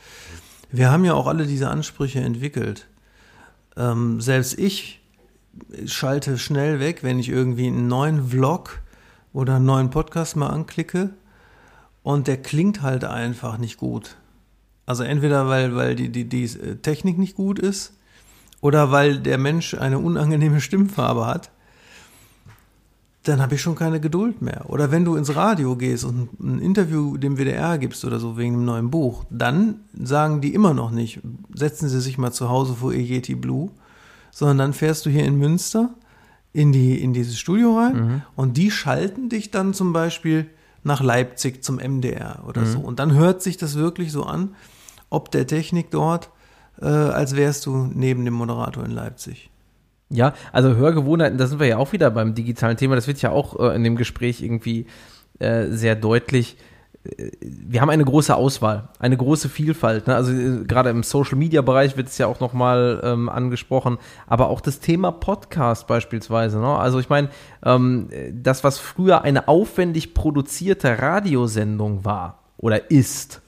Wir 0.71 0.91
haben 0.91 1.05
ja 1.05 1.13
auch 1.13 1.27
alle 1.27 1.45
diese 1.45 1.69
Ansprüche 1.69 2.19
entwickelt. 2.19 2.87
Ähm, 3.77 4.19
selbst 4.19 4.59
ich 4.59 5.04
schalte 5.85 6.37
schnell 6.37 6.79
weg, 6.79 7.03
wenn 7.03 7.19
ich 7.19 7.29
irgendwie 7.29 7.67
einen 7.67 7.87
neuen 7.87 8.29
Vlog 8.29 8.81
oder 9.33 9.55
einen 9.55 9.65
neuen 9.65 9.89
Podcast 9.89 10.35
mal 10.35 10.49
anklicke 10.49 11.11
und 12.03 12.27
der 12.27 12.41
klingt 12.41 12.81
halt 12.81 13.03
einfach 13.03 13.57
nicht 13.57 13.77
gut. 13.77 14.17
Also 14.85 15.03
entweder 15.03 15.47
weil, 15.47 15.75
weil 15.75 15.95
die, 15.95 16.09
die, 16.09 16.29
die 16.29 16.47
Technik 16.81 17.17
nicht 17.17 17.35
gut 17.35 17.59
ist 17.59 17.93
oder 18.61 18.91
weil 18.91 19.19
der 19.19 19.37
Mensch 19.37 19.73
eine 19.73 19.99
unangenehme 19.99 20.61
Stimmfarbe 20.61 21.25
hat 21.25 21.51
dann 23.27 23.41
habe 23.41 23.55
ich 23.55 23.61
schon 23.61 23.75
keine 23.75 23.99
Geduld 23.99 24.41
mehr. 24.41 24.69
Oder 24.69 24.91
wenn 24.91 25.05
du 25.05 25.15
ins 25.15 25.35
Radio 25.35 25.75
gehst 25.75 26.05
und 26.05 26.39
ein 26.39 26.59
Interview 26.59 27.17
dem 27.17 27.37
WDR 27.37 27.77
gibst 27.77 28.05
oder 28.05 28.19
so 28.19 28.37
wegen 28.37 28.53
einem 28.53 28.65
neuen 28.65 28.91
Buch, 28.91 29.25
dann 29.29 29.81
sagen 30.01 30.41
die 30.41 30.53
immer 30.53 30.73
noch 30.73 30.91
nicht, 30.91 31.19
setzen 31.53 31.89
Sie 31.89 32.01
sich 32.01 32.17
mal 32.17 32.31
zu 32.31 32.49
Hause 32.49 32.75
vor 32.75 32.93
Ihr 32.93 33.01
Yeti 33.01 33.35
Blue, 33.35 33.71
sondern 34.35 34.57
dann 34.57 34.73
fährst 34.73 35.05
du 35.05 35.09
hier 35.09 35.23
in 35.23 35.37
Münster 35.37 35.91
in, 36.51 36.73
die, 36.73 37.01
in 37.01 37.13
dieses 37.13 37.39
Studio 37.39 37.77
rein 37.77 38.23
und 38.35 38.57
die 38.57 38.69
schalten 38.69 39.29
dich 39.29 39.49
dann 39.49 39.73
zum 39.73 39.93
Beispiel 39.93 40.47
nach 40.83 41.01
Leipzig 41.01 41.63
zum 41.63 41.77
MDR 41.77 42.43
oder 42.45 42.65
so. 42.65 42.79
Und 42.79 42.99
dann 42.99 43.13
hört 43.13 43.41
sich 43.41 43.55
das 43.55 43.75
wirklich 43.75 44.11
so 44.11 44.23
an, 44.23 44.53
ob 45.09 45.31
der 45.31 45.47
Technik 45.47 45.89
dort, 45.89 46.31
äh, 46.81 46.85
als 46.85 47.37
wärst 47.37 47.65
du 47.65 47.89
neben 47.93 48.25
dem 48.25 48.33
Moderator 48.33 48.83
in 48.83 48.91
Leipzig. 48.91 49.49
Ja, 50.09 50.33
also 50.51 50.75
Hörgewohnheiten, 50.75 51.37
da 51.37 51.47
sind 51.47 51.61
wir 51.61 51.67
ja 51.67 51.77
auch 51.77 51.93
wieder 51.93 52.11
beim 52.11 52.35
digitalen 52.35 52.75
Thema. 52.75 52.95
Das 52.95 53.07
wird 53.07 53.21
ja 53.21 53.31
auch 53.31 53.57
äh, 53.57 53.73
in 53.73 53.85
dem 53.85 53.95
Gespräch 53.95 54.43
irgendwie 54.43 54.85
äh, 55.39 55.67
sehr 55.69 55.95
deutlich. 55.95 56.57
Wir 57.41 57.81
haben 57.81 57.89
eine 57.89 58.05
große 58.05 58.35
Auswahl, 58.35 58.89
eine 58.99 59.17
große 59.17 59.49
Vielfalt. 59.49 60.07
Ne? 60.07 60.15
Also 60.15 60.31
äh, 60.31 60.63
gerade 60.65 60.89
im 60.89 61.03
Social-Media-Bereich 61.03 61.97
wird 61.97 62.07
es 62.07 62.17
ja 62.17 62.27
auch 62.27 62.39
nochmal 62.39 63.01
ähm, 63.03 63.29
angesprochen, 63.29 63.97
aber 64.27 64.49
auch 64.49 64.61
das 64.61 64.79
Thema 64.79 65.11
Podcast 65.11 65.87
beispielsweise. 65.87 66.59
Ne? 66.59 66.67
Also 66.67 66.99
ich 66.99 67.09
meine, 67.09 67.29
ähm, 67.63 68.09
das, 68.31 68.63
was 68.63 68.79
früher 68.79 69.21
eine 69.21 69.47
aufwendig 69.47 70.13
produzierte 70.13 70.99
Radiosendung 71.01 72.05
war 72.05 72.39
oder 72.57 72.89
ist, 72.89 73.41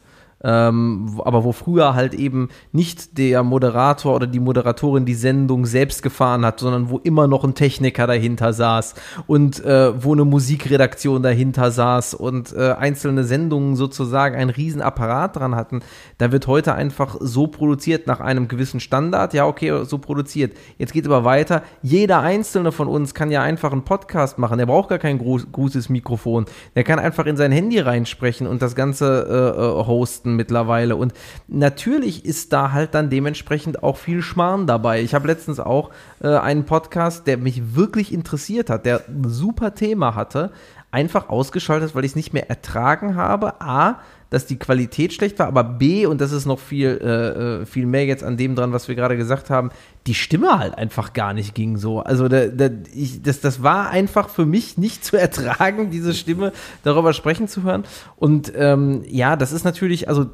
ähm, 0.44 1.20
aber 1.24 1.44
wo 1.44 1.52
früher 1.52 1.96
halt 1.96 2.14
eben 2.14 2.50
nicht 2.72 3.18
der 3.18 3.44
Moderator 3.44 4.16
oder 4.16 4.28
die 4.28 4.40
Moderatorin 4.40 5.06
die 5.06 5.16
Sendung 5.16 5.66
selbst 5.66 6.04
gefahren 6.04 6.46
hat, 6.46 6.60
sondern 6.60 6.90
wo 6.90 7.00
immer 7.00 7.28
noch 7.28 7.44
ein 7.44 7.56
Techniker 7.56 8.06
dahinter 8.06 8.54
saß 8.54 8.96
und 9.26 9.64
äh, 9.66 10.04
wo 10.04 10.14
eine 10.14 10.26
Musikredaktion 10.26 11.24
dahinter 11.24 11.72
saß 11.72 12.14
und 12.14 12.54
äh, 12.56 12.74
einzelne 12.74 13.24
Sendungen 13.24 13.76
sozusagen 13.76 14.36
einen 14.36 14.52
riesen 14.52 14.82
Apparat 14.82 15.36
dran 15.36 15.56
hatten, 15.56 15.82
da 16.20 16.32
wird 16.32 16.46
heute 16.46 16.76
einfach 16.76 17.16
so 17.20 17.48
produziert 17.48 18.06
nach 18.06 18.20
einem 18.20 18.48
gewissen 18.48 18.80
Standard, 18.80 19.34
ja 19.34 19.48
okay, 19.48 19.86
so 19.86 19.98
produziert. 19.98 20.56
Jetzt 20.78 20.94
geht 20.94 21.06
aber 21.08 21.24
weiter, 21.24 21.64
jeder 21.82 22.20
einzelne 22.20 22.72
von 22.72 22.88
uns 22.88 23.16
kann 23.16 23.32
ja 23.32 23.42
einfach 23.42 23.72
einen 23.72 23.84
Podcast 23.84 24.38
machen, 24.38 24.60
der 24.60 24.68
braucht 24.68 24.90
gar 24.90 25.00
kein 25.00 25.18
großes 25.18 25.90
Mikrofon, 25.90 26.46
der 26.76 26.84
kann 26.84 27.00
einfach 27.00 27.26
in 27.26 27.38
sein 27.38 27.52
Handy 27.52 27.80
reinsprechen 27.80 28.46
und 28.46 28.62
das 28.62 28.76
Ganze 28.76 29.56
äh, 29.58 29.60
äh 29.60 29.88
hosten 29.88 30.27
Kosten 30.28 30.36
mittlerweile. 30.36 30.96
Und 30.96 31.14
natürlich 31.48 32.26
ist 32.26 32.54
da 32.54 32.72
halt 32.72 32.94
dann 32.94 33.10
dementsprechend 33.10 33.84
auch 33.84 33.98
viel 33.98 34.22
Schmarrn 34.22 34.68
dabei. 34.68 35.02
Ich 35.02 35.14
habe 35.14 35.28
letztens 35.28 35.60
auch 35.60 35.92
äh, 36.22 36.28
einen 36.28 36.66
Podcast, 36.66 37.28
der 37.28 37.38
mich 37.38 37.76
wirklich 37.76 38.14
interessiert 38.14 38.70
hat, 38.70 38.86
der 38.86 39.08
ein 39.08 39.24
super 39.28 39.74
Thema 39.74 40.16
hatte, 40.16 40.52
einfach 40.92 41.30
ausgeschaltet, 41.30 41.96
weil 41.96 42.06
ich 42.06 42.12
es 42.12 42.16
nicht 42.16 42.34
mehr 42.34 42.50
ertragen 42.50 43.16
habe. 43.16 43.62
A, 43.62 44.00
dass 44.30 44.46
die 44.46 44.58
Qualität 44.58 45.14
schlecht 45.14 45.40
war, 45.40 45.48
aber 45.48 45.64
B, 45.64 46.06
und 46.06 46.20
das 46.22 46.32
ist 46.32 46.46
noch 46.46 46.60
viel, 46.60 47.00
äh, 47.02 47.62
äh, 47.62 47.66
viel 47.66 47.86
mehr 47.86 48.06
jetzt 48.06 48.24
an 48.24 48.38
dem 48.38 48.56
dran, 48.56 48.74
was 48.74 48.88
wir 48.88 48.96
gerade 48.96 49.18
gesagt 49.18 49.50
haben, 49.50 49.70
die 50.06 50.14
Stimme 50.14 50.60
halt 50.60 50.78
einfach 50.78 51.14
gar 51.14 51.34
nicht 51.34 51.56
ging 51.56 51.78
so. 51.78 52.02
Also 52.02 52.28
da, 52.28 52.48
da, 52.48 52.70
ich, 52.94 53.22
das, 53.22 53.40
das 53.40 53.64
war 53.64 53.90
einfach 53.90 54.30
für 54.30 54.46
mich 54.46 54.78
nicht 54.78 55.06
zu 55.06 55.18
ertragen, 55.18 55.90
diese 55.92 56.14
Stimme 56.14 56.52
darüber 56.84 57.14
sprechen 57.14 57.48
zu 57.48 57.64
hören. 57.64 57.84
Und 58.16 58.52
ähm, 58.56 59.04
ja, 59.08 59.36
das 59.36 59.52
ist 59.52 59.64
natürlich, 59.64 60.10
also 60.10 60.28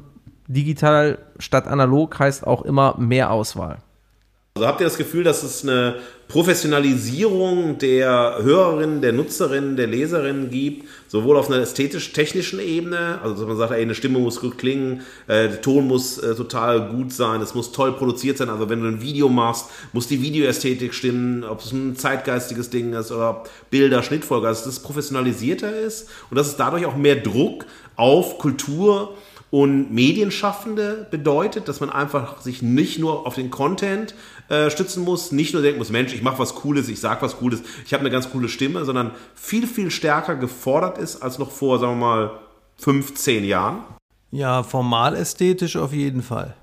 digital 0.46 1.18
statt 1.38 1.66
analog 1.66 2.18
heißt 2.18 2.46
auch 2.46 2.62
immer 2.62 2.96
mehr 2.98 3.30
Auswahl. 3.30 3.78
Also 4.56 4.68
habt 4.68 4.80
ihr 4.80 4.86
das 4.86 4.98
Gefühl, 4.98 5.24
dass 5.24 5.42
es 5.42 5.64
eine 5.64 5.96
Professionalisierung 6.28 7.76
der 7.78 8.38
Hörerinnen, 8.40 9.00
der 9.00 9.12
Nutzerinnen, 9.12 9.74
der 9.74 9.88
Leserinnen 9.88 10.48
gibt, 10.48 10.86
sowohl 11.08 11.38
auf 11.38 11.50
einer 11.50 11.60
ästhetisch-technischen 11.60 12.60
Ebene, 12.60 13.18
also 13.20 13.34
dass 13.34 13.48
man 13.48 13.56
sagt, 13.56 13.72
ey, 13.72 13.82
eine 13.82 13.96
Stimme 13.96 14.20
muss 14.20 14.40
gut 14.40 14.56
klingen, 14.56 15.00
äh, 15.26 15.48
der 15.48 15.60
Ton 15.60 15.88
muss 15.88 16.18
äh, 16.18 16.36
total 16.36 16.88
gut 16.88 17.12
sein, 17.12 17.40
es 17.40 17.56
muss 17.56 17.72
toll 17.72 17.94
produziert 17.94 18.38
sein, 18.38 18.48
also 18.48 18.68
wenn 18.68 18.80
du 18.80 18.86
ein 18.86 19.02
Video 19.02 19.28
machst, 19.28 19.70
muss 19.92 20.06
die 20.06 20.22
Videoästhetik 20.22 20.94
stimmen, 20.94 21.42
ob 21.42 21.58
es 21.58 21.72
ein 21.72 21.96
zeitgeistiges 21.96 22.70
Ding 22.70 22.92
ist 22.92 23.10
oder 23.10 23.42
Bilder, 23.70 24.04
Schnittfolge, 24.04 24.46
also 24.46 24.66
dass 24.66 24.74
es 24.74 24.80
professionalisierter 24.84 25.76
ist 25.80 26.08
und 26.30 26.36
dass 26.36 26.46
es 26.46 26.56
dadurch 26.56 26.86
auch 26.86 26.94
mehr 26.94 27.16
Druck 27.16 27.66
auf 27.96 28.38
Kultur 28.38 29.16
und 29.54 29.92
Medienschaffende 29.92 31.06
bedeutet, 31.12 31.68
dass 31.68 31.78
man 31.78 31.88
einfach 31.88 32.40
sich 32.40 32.60
nicht 32.60 32.98
nur 32.98 33.24
auf 33.24 33.36
den 33.36 33.50
Content 33.50 34.16
äh, 34.48 34.68
stützen 34.68 35.04
muss, 35.04 35.30
nicht 35.30 35.52
nur 35.52 35.62
denken 35.62 35.78
muss, 35.78 35.90
Mensch, 35.90 36.12
ich 36.12 36.22
mache 36.22 36.40
was 36.40 36.56
Cooles, 36.56 36.88
ich 36.88 36.98
sag 36.98 37.22
was 37.22 37.36
Cooles, 37.36 37.62
ich 37.86 37.94
habe 37.94 38.00
eine 38.00 38.10
ganz 38.10 38.28
coole 38.32 38.48
Stimme, 38.48 38.84
sondern 38.84 39.12
viel, 39.36 39.68
viel 39.68 39.92
stärker 39.92 40.34
gefordert 40.34 40.98
ist 40.98 41.22
als 41.22 41.38
noch 41.38 41.52
vor, 41.52 41.78
sagen 41.78 42.00
wir 42.00 42.06
mal, 42.06 42.30
15 42.78 43.44
Jahren? 43.44 43.84
Ja, 44.32 44.64
formal 44.64 45.14
ästhetisch 45.14 45.76
auf 45.76 45.92
jeden 45.92 46.22
Fall. 46.24 46.56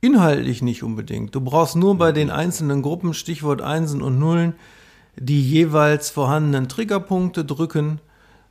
Inhaltlich 0.00 0.62
nicht 0.62 0.82
unbedingt. 0.82 1.34
Du 1.34 1.42
brauchst 1.42 1.76
nur 1.76 1.98
bei 1.98 2.12
den 2.12 2.30
einzelnen 2.30 2.80
Gruppen, 2.80 3.12
Stichwort 3.12 3.60
Einsen 3.60 4.00
und 4.00 4.18
Nullen, 4.18 4.54
die 5.16 5.42
jeweils 5.42 6.08
vorhandenen 6.08 6.70
Triggerpunkte 6.70 7.44
drücken, 7.44 8.00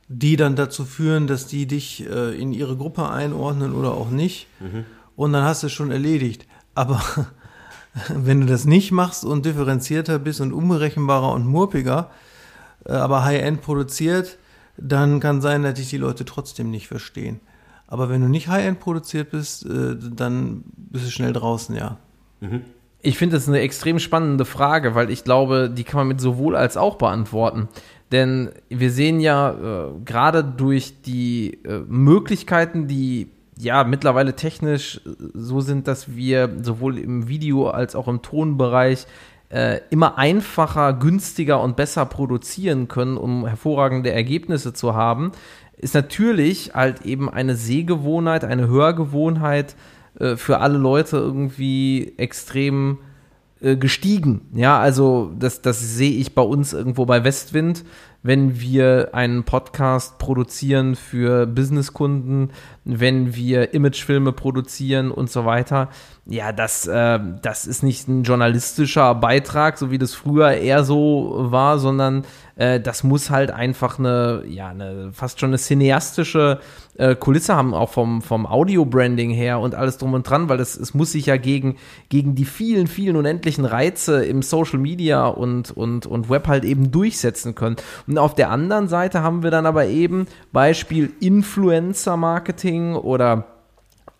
die 0.08 0.36
dann 0.36 0.56
dazu 0.56 0.84
führen, 0.84 1.26
dass 1.26 1.46
die 1.46 1.66
dich 1.66 2.08
äh, 2.08 2.34
in 2.40 2.52
ihre 2.52 2.76
Gruppe 2.76 3.08
einordnen 3.10 3.74
oder 3.74 3.92
auch 3.92 4.10
nicht. 4.10 4.46
Mhm. 4.60 4.84
Und 5.16 5.32
dann 5.32 5.44
hast 5.44 5.62
du 5.62 5.66
es 5.66 5.72
schon 5.72 5.90
erledigt. 5.90 6.46
Aber 6.74 7.02
wenn 8.08 8.40
du 8.40 8.46
das 8.46 8.64
nicht 8.64 8.90
machst 8.90 9.24
und 9.24 9.44
differenzierter 9.44 10.18
bist 10.18 10.40
und 10.40 10.52
unberechenbarer 10.52 11.32
und 11.32 11.46
murpiger, 11.46 12.10
äh, 12.86 12.92
aber 12.92 13.24
High-End 13.24 13.60
produziert, 13.60 14.38
dann 14.78 15.20
kann 15.20 15.40
sein, 15.40 15.62
dass 15.62 15.74
dich 15.74 15.90
die 15.90 15.96
Leute 15.98 16.24
trotzdem 16.24 16.70
nicht 16.70 16.88
verstehen. 16.88 17.40
Aber 17.86 18.08
wenn 18.08 18.20
du 18.20 18.28
nicht 18.28 18.48
High-End 18.48 18.80
produziert 18.80 19.30
bist, 19.30 19.66
äh, 19.66 19.96
dann 19.98 20.64
bist 20.76 21.06
du 21.06 21.10
schnell 21.10 21.32
draußen, 21.32 21.74
ja. 21.74 21.98
Mhm. 22.40 22.62
Ich 23.00 23.16
finde 23.16 23.36
das 23.36 23.46
eine 23.46 23.60
extrem 23.60 24.00
spannende 24.00 24.44
Frage, 24.44 24.94
weil 24.94 25.10
ich 25.10 25.22
glaube, 25.22 25.70
die 25.70 25.84
kann 25.84 25.98
man 25.98 26.08
mit 26.08 26.20
sowohl 26.20 26.56
als 26.56 26.76
auch 26.76 26.96
beantworten. 26.96 27.68
Denn 28.12 28.50
wir 28.68 28.90
sehen 28.90 29.20
ja 29.20 29.50
äh, 29.50 29.90
gerade 30.04 30.42
durch 30.44 31.02
die 31.02 31.58
äh, 31.64 31.82
Möglichkeiten, 31.88 32.86
die 32.86 33.28
ja 33.58 33.84
mittlerweile 33.84 34.34
technisch 34.34 35.00
so 35.34 35.60
sind, 35.60 35.88
dass 35.88 36.14
wir 36.14 36.50
sowohl 36.62 36.98
im 36.98 37.28
Video 37.28 37.68
als 37.68 37.96
auch 37.96 38.08
im 38.08 38.22
Tonbereich 38.22 39.06
äh, 39.50 39.80
immer 39.90 40.18
einfacher, 40.18 40.92
günstiger 40.92 41.60
und 41.60 41.76
besser 41.76 42.06
produzieren 42.06 42.88
können, 42.88 43.16
um 43.16 43.46
hervorragende 43.46 44.12
Ergebnisse 44.12 44.72
zu 44.72 44.94
haben, 44.94 45.32
ist 45.76 45.94
natürlich 45.94 46.72
halt 46.74 47.02
eben 47.02 47.30
eine 47.30 47.56
Sehgewohnheit, 47.56 48.44
eine 48.44 48.68
Hörgewohnheit 48.68 49.74
äh, 50.18 50.36
für 50.36 50.58
alle 50.58 50.78
Leute 50.78 51.16
irgendwie 51.16 52.14
extrem 52.16 52.98
äh, 53.60 53.76
gestiegen. 53.76 54.42
Ja, 54.54 54.78
also 54.78 55.32
das, 55.38 55.62
das 55.62 55.80
sehe 55.80 56.12
ich 56.12 56.34
bei 56.34 56.42
uns 56.42 56.72
irgendwo 56.72 57.06
bei 57.06 57.24
Westwind 57.24 57.84
wenn 58.22 58.60
wir 58.60 59.10
einen 59.12 59.44
Podcast 59.44 60.18
produzieren 60.18 60.96
für 60.96 61.46
Businesskunden, 61.46 62.50
wenn 62.84 63.34
wir 63.36 63.74
Imagefilme 63.74 64.32
produzieren 64.32 65.12
und 65.12 65.30
so 65.30 65.44
weiter. 65.44 65.88
Ja, 66.26 66.52
das, 66.52 66.86
äh, 66.86 67.20
das 67.42 67.66
ist 67.66 67.82
nicht 67.82 68.08
ein 68.08 68.24
journalistischer 68.24 69.14
Beitrag, 69.14 69.78
so 69.78 69.90
wie 69.90 69.98
das 69.98 70.14
früher 70.14 70.50
eher 70.50 70.82
so 70.82 71.32
war, 71.38 71.78
sondern 71.78 72.24
äh, 72.56 72.80
das 72.80 73.04
muss 73.04 73.30
halt 73.30 73.52
einfach 73.52 73.98
eine, 73.98 74.42
ja, 74.46 74.68
eine 74.68 75.12
fast 75.12 75.38
schon 75.38 75.50
eine 75.50 75.58
cineastische 75.58 76.58
äh, 76.98 77.14
Kulisse 77.14 77.56
haben, 77.56 77.74
auch 77.74 77.90
vom, 77.90 78.20
vom 78.20 78.46
Audio-Branding 78.46 79.30
her 79.30 79.60
und 79.60 79.74
alles 79.74 79.98
drum 79.98 80.14
und 80.14 80.28
dran, 80.28 80.48
weil 80.48 80.60
es, 80.60 80.76
es 80.76 80.94
muss 80.94 81.12
sich 81.12 81.26
ja 81.26 81.36
gegen, 81.36 81.76
gegen 82.08 82.34
die 82.34 82.44
vielen, 82.44 82.86
vielen 82.86 83.16
unendlichen 83.16 83.64
Reize 83.64 84.24
im 84.24 84.42
Social 84.42 84.78
Media 84.78 85.26
und, 85.26 85.70
und, 85.70 86.06
und 86.06 86.28
Web 86.28 86.48
halt 86.48 86.64
eben 86.64 86.90
durchsetzen 86.90 87.54
können. 87.54 87.76
Und 88.06 88.18
auf 88.18 88.34
der 88.34 88.50
anderen 88.50 88.88
Seite 88.88 89.22
haben 89.22 89.42
wir 89.42 89.50
dann 89.50 89.66
aber 89.66 89.86
eben 89.86 90.26
Beispiel 90.52 91.10
Influencer-Marketing 91.20 92.94
oder 92.96 93.57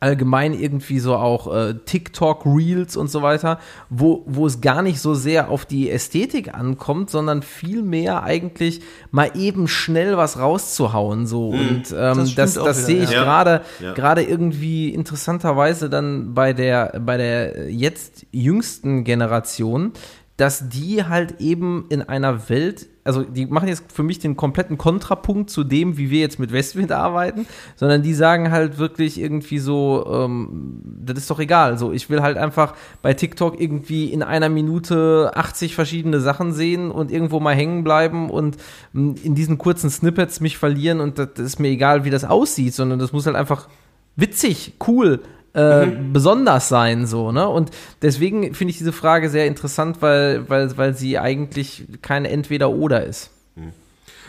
allgemein 0.00 0.54
irgendwie 0.54 1.00
so 1.00 1.16
auch 1.16 1.52
äh, 1.52 1.74
TikTok 1.74 2.46
Reels 2.46 2.96
und 2.96 3.10
so 3.10 3.22
weiter, 3.22 3.58
wo, 3.90 4.22
wo 4.26 4.46
es 4.46 4.60
gar 4.60 4.82
nicht 4.82 5.00
so 5.00 5.14
sehr 5.14 5.50
auf 5.50 5.66
die 5.66 5.90
Ästhetik 5.90 6.54
ankommt, 6.54 7.10
sondern 7.10 7.42
viel 7.42 7.82
mehr 7.82 8.22
eigentlich 8.22 8.80
mal 9.10 9.32
eben 9.34 9.66
schnell 9.66 10.16
was 10.16 10.38
rauszuhauen 10.38 11.26
so 11.26 11.52
mhm. 11.52 11.58
und 11.58 11.94
ähm, 11.96 12.16
das, 12.16 12.34
das, 12.34 12.54
das 12.54 12.86
sehe 12.86 13.02
ich 13.02 13.10
ja. 13.10 13.24
gerade 13.24 13.62
ja. 13.80 13.92
gerade 13.94 14.22
irgendwie 14.22 14.90
interessanterweise 14.90 15.90
dann 15.90 16.32
bei 16.32 16.52
der 16.52 17.00
bei 17.00 17.16
der 17.16 17.70
jetzt 17.72 18.26
jüngsten 18.30 19.02
Generation, 19.02 19.92
dass 20.36 20.68
die 20.68 21.04
halt 21.04 21.40
eben 21.40 21.86
in 21.88 22.02
einer 22.02 22.48
Welt 22.48 22.86
also 23.08 23.22
die 23.22 23.46
machen 23.46 23.68
jetzt 23.68 23.90
für 23.90 24.02
mich 24.02 24.18
den 24.18 24.36
kompletten 24.36 24.76
Kontrapunkt 24.76 25.48
zu 25.48 25.64
dem, 25.64 25.96
wie 25.96 26.10
wir 26.10 26.20
jetzt 26.20 26.38
mit 26.38 26.52
Westwind 26.52 26.92
arbeiten, 26.92 27.46
sondern 27.74 28.02
die 28.02 28.12
sagen 28.12 28.50
halt 28.50 28.76
wirklich 28.76 29.18
irgendwie 29.18 29.58
so, 29.58 30.06
ähm, 30.12 30.82
das 30.84 31.16
ist 31.16 31.30
doch 31.30 31.40
egal. 31.40 31.78
So, 31.78 31.90
ich 31.90 32.10
will 32.10 32.20
halt 32.20 32.36
einfach 32.36 32.74
bei 33.00 33.14
TikTok 33.14 33.58
irgendwie 33.58 34.12
in 34.12 34.22
einer 34.22 34.50
Minute 34.50 35.32
80 35.34 35.74
verschiedene 35.74 36.20
Sachen 36.20 36.52
sehen 36.52 36.90
und 36.90 37.10
irgendwo 37.10 37.40
mal 37.40 37.54
hängen 37.54 37.82
bleiben 37.82 38.28
und 38.28 38.58
mm, 38.92 39.14
in 39.22 39.34
diesen 39.34 39.56
kurzen 39.56 39.88
Snippets 39.88 40.40
mich 40.40 40.58
verlieren 40.58 41.00
und 41.00 41.18
das, 41.18 41.28
das 41.34 41.46
ist 41.46 41.60
mir 41.60 41.68
egal, 41.68 42.04
wie 42.04 42.10
das 42.10 42.24
aussieht, 42.24 42.74
sondern 42.74 42.98
das 42.98 43.12
muss 43.12 43.24
halt 43.24 43.36
einfach 43.36 43.68
witzig, 44.16 44.74
cool, 44.86 45.20
äh, 45.58 45.86
mhm. 45.86 46.12
besonders 46.12 46.68
sein, 46.68 47.06
so, 47.06 47.32
ne? 47.32 47.48
Und 47.48 47.70
deswegen 48.00 48.54
finde 48.54 48.70
ich 48.70 48.78
diese 48.78 48.92
Frage 48.92 49.28
sehr 49.28 49.46
interessant, 49.46 49.96
weil, 50.00 50.48
weil, 50.48 50.76
weil 50.76 50.94
sie 50.94 51.18
eigentlich 51.18 51.84
keine 52.00 52.30
Entweder-Oder 52.30 53.04
ist. 53.04 53.30
Mhm. 53.56 53.72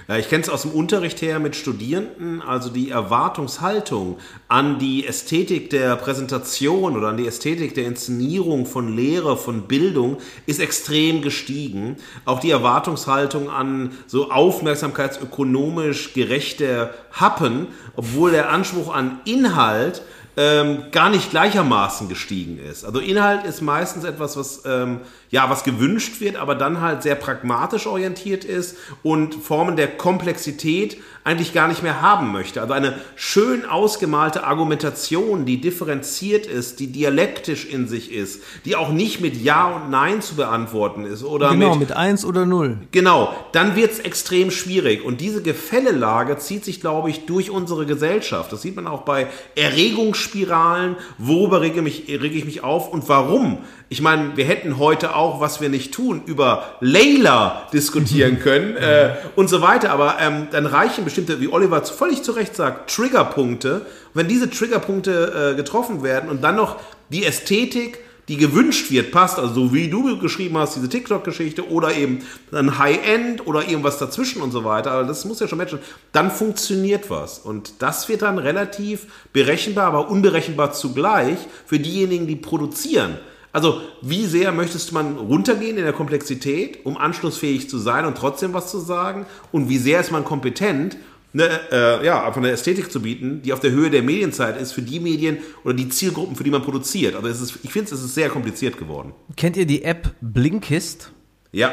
Ja, 0.07 0.17
ich 0.17 0.27
kenne 0.27 0.41
es 0.41 0.49
aus 0.49 0.63
dem 0.63 0.71
Unterricht 0.71 1.21
her 1.21 1.39
mit 1.39 1.55
Studierenden, 1.55 2.41
also 2.41 2.71
die 2.71 2.89
Erwartungshaltung 2.89 4.17
an 4.47 4.80
die 4.80 5.05
Ästhetik 5.05 5.69
der 5.69 5.95
Präsentation 5.97 6.97
oder 6.97 7.09
an 7.09 7.17
die 7.17 7.27
Ästhetik 7.27 7.75
der 7.75 7.86
Inszenierung 7.86 8.65
von 8.65 8.95
Lehre, 8.95 9.38
von 9.38 9.67
Bildung 9.67 10.17
ist 10.47 10.59
extrem 10.59 11.21
gestiegen. 11.21 11.97
Auch 12.25 12.39
die 12.39 12.49
Erwartungshaltung 12.49 13.51
an 13.51 13.91
so 14.07 14.32
aufmerksamkeitsökonomisch 14.32 16.15
gerechte 16.15 16.89
Happen, 17.11 17.67
obwohl 17.95 18.32
der 18.32 18.49
Anspruch 18.49 18.91
an 18.91 19.19
Inhalt 19.25 20.01
ähm, 20.39 20.85
gar 20.91 21.09
nicht 21.09 21.31
gleichermaßen 21.31 22.07
gestiegen 22.07 22.59
ist. 22.59 22.85
Also 22.85 22.99
Inhalt 22.99 23.43
ist 23.43 23.59
meistens 23.59 24.05
etwas, 24.05 24.37
was 24.37 24.63
ähm, 24.65 25.01
ja 25.30 25.49
was 25.49 25.63
gewünscht 25.63 26.21
wird, 26.21 26.38
aber 26.38 26.55
dann 26.55 26.82
halt 26.82 27.03
sehr 27.03 27.15
pragmatisch 27.15 27.86
orientiert 27.86 28.45
ist 28.45 28.77
und 29.03 29.36
Formen 29.36 29.75
der 29.75 29.88
Komplexität 29.88 30.97
eigentlich 31.25 31.53
gar 31.53 31.67
nicht 31.67 31.84
mehr 31.84 32.01
haben 32.01 32.32
möchte. 32.32 32.61
Also 32.61 32.73
eine 32.73 32.97
schön 33.15 33.65
ausgemalte 33.65 34.45
Argumentation, 34.45 35.45
die 35.45 35.59
differenziert 35.59 36.45
ist, 36.45 36.80
die 36.80 36.88
dialektisch 36.88 37.65
in 37.65 37.88
sich 37.88 38.11
ist, 38.11 38.41
die 38.65 38.75
auch 38.75 38.89
nicht 38.89 39.19
mit 39.19 39.36
Ja 39.36 39.67
und 39.67 39.89
Nein 39.91 40.21
zu 40.21 40.36
beantworten 40.36 41.05
ist 41.05 41.23
oder 41.23 41.49
genau, 41.51 41.75
mit 41.75 41.89
mit 41.89 41.97
eins 41.97 42.23
oder 42.23 42.45
null. 42.45 42.77
Genau, 42.91 43.34
dann 43.51 43.75
wird 43.75 43.91
es 43.91 43.99
extrem 43.99 44.51
schwierig. 44.51 45.03
Und 45.03 45.21
diese 45.21 45.41
Gefällelage 45.41 46.38
zieht 46.38 46.63
sich, 46.63 46.82
glaube 46.82 47.09
ich, 47.09 47.25
durch 47.25 47.49
unsere 47.49 47.86
Gesellschaft. 47.86 48.51
Das 48.53 48.61
sieht 48.61 48.75
man 48.75 48.88
auch 48.88 49.01
bei 49.01 49.27
Erregungsspiralen. 49.55 50.95
Worüber 51.17 51.61
rege, 51.61 51.82
mich, 51.82 52.07
rege 52.07 52.38
ich 52.38 52.45
mich 52.45 52.63
auf 52.63 52.91
und 52.91 53.09
warum? 53.09 53.59
Ich 53.91 54.01
meine, 54.01 54.37
wir 54.37 54.45
hätten 54.45 54.77
heute 54.77 55.15
auch, 55.15 55.41
was 55.41 55.61
wir 55.61 55.69
nicht 55.69 55.91
tun, 55.91 56.21
über 56.27 56.75
Layla 56.79 57.67
diskutieren 57.73 58.39
können 58.43 58.75
äh, 58.77 59.15
und 59.35 59.49
so 59.49 59.61
weiter. 59.61 59.89
Aber 59.89 60.17
ähm, 60.19 60.47
dann 60.51 60.67
reichen 60.67 61.03
bestimmte, 61.03 61.41
wie 61.41 61.47
Oliver 61.47 61.83
völlig 61.83 62.21
zu 62.21 62.33
Recht 62.33 62.55
sagt, 62.55 62.95
Triggerpunkte. 62.95 63.77
Und 63.77 63.83
wenn 64.13 64.27
diese 64.27 64.47
Triggerpunkte 64.47 65.53
äh, 65.53 65.55
getroffen 65.55 66.03
werden 66.03 66.29
und 66.29 66.43
dann 66.43 66.55
noch 66.55 66.79
die 67.09 67.25
Ästhetik, 67.25 67.99
die 68.27 68.37
gewünscht 68.37 68.91
wird, 68.91 69.11
passt, 69.11 69.39
also 69.39 69.55
so 69.55 69.73
wie 69.73 69.89
du 69.89 70.19
geschrieben 70.19 70.55
hast, 70.59 70.75
diese 70.75 70.87
TikTok-Geschichte 70.87 71.67
oder 71.67 71.95
eben 71.95 72.19
ein 72.51 72.77
High-End 72.77 73.47
oder 73.47 73.67
irgendwas 73.67 73.97
dazwischen 73.97 74.43
und 74.43 74.51
so 74.51 74.63
weiter, 74.63 74.91
aber 74.91 75.07
das 75.07 75.25
muss 75.25 75.39
ja 75.39 75.47
schon 75.47 75.57
matchen, 75.57 75.79
dann 76.11 76.29
funktioniert 76.29 77.09
was. 77.09 77.39
Und 77.39 77.81
das 77.81 78.07
wird 78.07 78.21
dann 78.21 78.37
relativ 78.37 79.07
berechenbar, 79.33 79.87
aber 79.87 80.09
unberechenbar 80.11 80.73
zugleich 80.73 81.39
für 81.65 81.79
diejenigen, 81.79 82.27
die 82.27 82.35
produzieren. 82.35 83.17
Also, 83.51 83.81
wie 84.01 84.25
sehr 84.25 84.51
möchtest 84.51 84.91
man 84.91 85.17
runtergehen 85.17 85.77
in 85.77 85.83
der 85.83 85.93
Komplexität, 85.93 86.85
um 86.85 86.97
anschlussfähig 86.97 87.69
zu 87.69 87.79
sein 87.79 88.05
und 88.05 88.17
trotzdem 88.17 88.53
was 88.53 88.69
zu 88.69 88.79
sagen? 88.79 89.25
Und 89.51 89.69
wie 89.69 89.79
sehr 89.79 89.99
ist 89.99 90.11
man 90.11 90.23
kompetent, 90.23 90.97
eine, 91.33 91.49
äh, 91.71 92.05
ja, 92.05 92.25
einfach 92.25 92.37
eine 92.37 92.51
Ästhetik 92.51 92.91
zu 92.91 93.01
bieten, 93.01 93.41
die 93.43 93.53
auf 93.53 93.59
der 93.59 93.71
Höhe 93.71 93.89
der 93.89 94.01
Medienzeit 94.01 94.59
ist 94.59 94.71
für 94.71 94.81
die 94.81 94.99
Medien 94.99 95.37
oder 95.63 95.73
die 95.73 95.89
Zielgruppen, 95.89 96.35
für 96.35 96.43
die 96.43 96.49
man 96.49 96.63
produziert. 96.63 97.15
Also 97.15 97.27
es 97.27 97.41
ist, 97.41 97.59
ich 97.63 97.71
finde, 97.71 97.93
es 97.93 98.03
ist 98.03 98.15
sehr 98.15 98.29
kompliziert 98.29 98.77
geworden. 98.77 99.13
Kennt 99.35 99.55
ihr 99.55 99.65
die 99.65 99.83
App 99.83 100.15
Blinkist? 100.21 101.11
Ja. 101.51 101.71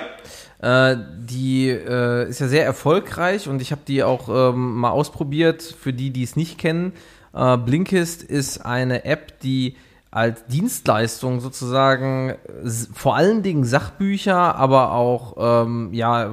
Äh, 0.59 0.97
die 1.21 1.69
äh, 1.69 2.29
ist 2.29 2.41
ja 2.41 2.49
sehr 2.49 2.65
erfolgreich 2.65 3.49
und 3.49 3.63
ich 3.63 3.73
habe 3.73 3.83
die 3.87 4.03
auch 4.03 4.29
ähm, 4.29 4.75
mal 4.75 4.91
ausprobiert 4.91 5.63
für 5.63 5.93
die, 5.93 6.11
die 6.11 6.23
es 6.23 6.37
nicht 6.37 6.59
kennen. 6.59 6.93
Äh, 7.35 7.57
Blinkist 7.57 8.23
ist 8.23 8.59
eine 8.65 9.05
App, 9.05 9.41
die 9.41 9.77
als 10.17 10.47
Dienstleistung 10.47 11.41
sozusagen 11.41 12.37
vor 12.95 13.17
allen 13.17 13.43
Dingen 13.43 13.65
Sachbücher, 13.65 14.57
aber 14.57 14.93
auch 14.93 15.37
ähm, 15.39 15.91
ja, 15.93 16.29
äh, 16.29 16.31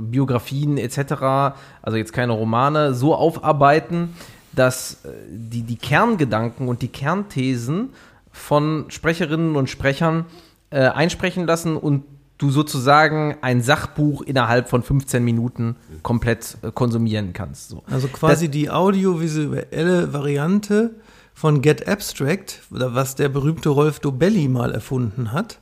Biografien 0.00 0.78
etc., 0.78 1.52
also 1.82 1.98
jetzt 1.98 2.14
keine 2.14 2.32
Romane, 2.32 2.94
so 2.94 3.14
aufarbeiten, 3.14 4.14
dass 4.52 5.04
äh, 5.04 5.10
die, 5.28 5.60
die 5.60 5.76
Kerngedanken 5.76 6.68
und 6.68 6.80
die 6.80 6.88
Kernthesen 6.88 7.90
von 8.32 8.86
Sprecherinnen 8.88 9.56
und 9.56 9.68
Sprechern 9.68 10.24
äh, 10.70 10.86
einsprechen 10.86 11.46
lassen 11.46 11.76
und 11.76 12.04
du 12.38 12.48
sozusagen 12.48 13.36
ein 13.42 13.60
Sachbuch 13.60 14.22
innerhalb 14.22 14.70
von 14.70 14.82
15 14.82 15.22
Minuten 15.22 15.76
komplett 16.02 16.56
äh, 16.62 16.70
konsumieren 16.72 17.34
kannst. 17.34 17.68
So. 17.68 17.82
Also 17.90 18.08
quasi 18.08 18.48
die 18.48 18.70
audiovisuelle 18.70 20.14
Variante 20.14 20.94
von 21.38 21.62
Get 21.62 21.86
Abstract, 21.86 22.62
was 22.70 23.14
der 23.14 23.28
berühmte 23.28 23.68
Rolf 23.68 24.00
Dobelli 24.00 24.48
mal 24.48 24.72
erfunden 24.72 25.30
hat, 25.30 25.60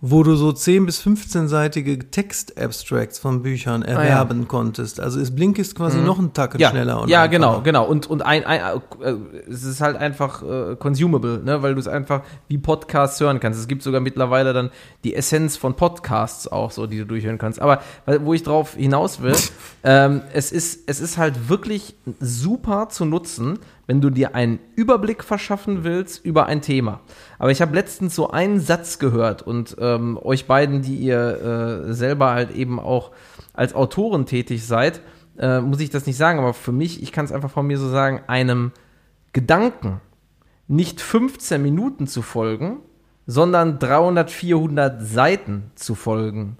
wo 0.00 0.24
du 0.24 0.34
so 0.34 0.50
10 0.50 0.86
bis 0.86 1.00
15-seitige 1.06 2.10
Text-Abstracts 2.10 3.20
von 3.20 3.40
Büchern 3.42 3.82
erwerben 3.82 4.48
konntest. 4.48 4.98
Also 4.98 5.20
ist 5.20 5.36
Blinkist 5.36 5.76
quasi 5.76 5.98
noch 6.00 6.18
einen 6.18 6.32
Tacken 6.32 6.58
Ah, 6.58 6.62
ja, 6.62 6.70
schneller. 6.70 7.00
und 7.00 7.08
ja, 7.08 7.22
einfacher. 7.22 7.30
genau, 7.30 7.60
genau. 7.62 7.84
Und, 7.86 8.08
und 8.08 8.22
ein, 8.22 8.44
ein, 8.44 8.60
äh, 9.02 9.12
es 9.48 9.62
ist 9.62 9.80
halt 9.80 9.96
einfach 9.96 10.42
äh, 10.42 10.74
consumable, 10.76 11.42
ne? 11.44 11.62
weil 11.62 11.74
du 11.74 11.80
es 11.80 11.86
einfach 11.88 12.22
wie 12.48 12.58
Podcasts 12.58 13.20
hören 13.20 13.38
kannst. 13.38 13.60
Es 13.60 13.68
gibt 13.68 13.84
sogar 13.84 14.00
mittlerweile 14.00 14.52
dann 14.52 14.70
die 15.04 15.14
Essenz 15.14 15.56
von 15.56 15.74
Podcasts 15.74 16.48
auch 16.48 16.72
so, 16.72 16.88
die 16.88 16.98
du 16.98 17.06
durchhören 17.06 17.38
kannst. 17.38 17.62
Aber 17.62 17.80
wo 18.20 18.34
ich 18.34 18.42
drauf 18.42 18.74
hinaus 18.74 19.22
will, 19.22 19.36
ähm, 19.84 20.22
es, 20.32 20.50
ist, 20.50 20.80
es 20.88 21.00
ist 21.00 21.18
halt 21.18 21.48
wirklich 21.48 21.94
super 22.18 22.88
zu 22.90 23.04
nutzen, 23.04 23.60
wenn 23.86 24.00
du 24.00 24.10
dir 24.10 24.34
einen 24.34 24.58
Überblick 24.76 25.24
verschaffen 25.24 25.84
willst 25.84 26.24
über 26.24 26.46
ein 26.46 26.62
Thema. 26.62 27.00
Aber 27.38 27.50
ich 27.50 27.60
habe 27.60 27.74
letztens 27.74 28.14
so 28.14 28.30
einen 28.30 28.60
Satz 28.60 28.98
gehört 28.98 29.42
und 29.42 29.76
ähm, 29.78 30.18
euch 30.22 30.46
beiden, 30.46 30.82
die 30.82 30.96
ihr 30.96 31.86
äh, 31.88 31.92
selber 31.92 32.30
halt 32.30 32.50
eben 32.52 32.80
auch 32.80 33.12
als 33.52 33.74
Autoren 33.74 34.26
tätig 34.26 34.66
seid, 34.66 35.00
äh, 35.38 35.60
muss 35.60 35.80
ich 35.80 35.90
das 35.90 36.06
nicht 36.06 36.16
sagen, 36.16 36.38
aber 36.38 36.54
für 36.54 36.72
mich, 36.72 37.02
ich 37.02 37.12
kann 37.12 37.24
es 37.24 37.32
einfach 37.32 37.50
von 37.50 37.66
mir 37.66 37.78
so 37.78 37.88
sagen, 37.88 38.22
einem 38.26 38.72
Gedanken 39.32 40.00
nicht 40.68 41.00
15 41.00 41.60
Minuten 41.60 42.06
zu 42.06 42.22
folgen, 42.22 42.78
sondern 43.26 43.78
300, 43.78 44.30
400 44.30 45.02
Seiten 45.02 45.70
zu 45.74 45.94
folgen, 45.94 46.58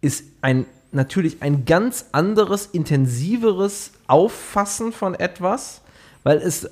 ist 0.00 0.24
ein 0.42 0.66
natürlich 0.90 1.42
ein 1.42 1.64
ganz 1.64 2.06
anderes, 2.12 2.66
intensiveres 2.66 3.92
Auffassen 4.06 4.92
von 4.92 5.14
etwas, 5.14 5.82
weil 6.22 6.38
es 6.38 6.68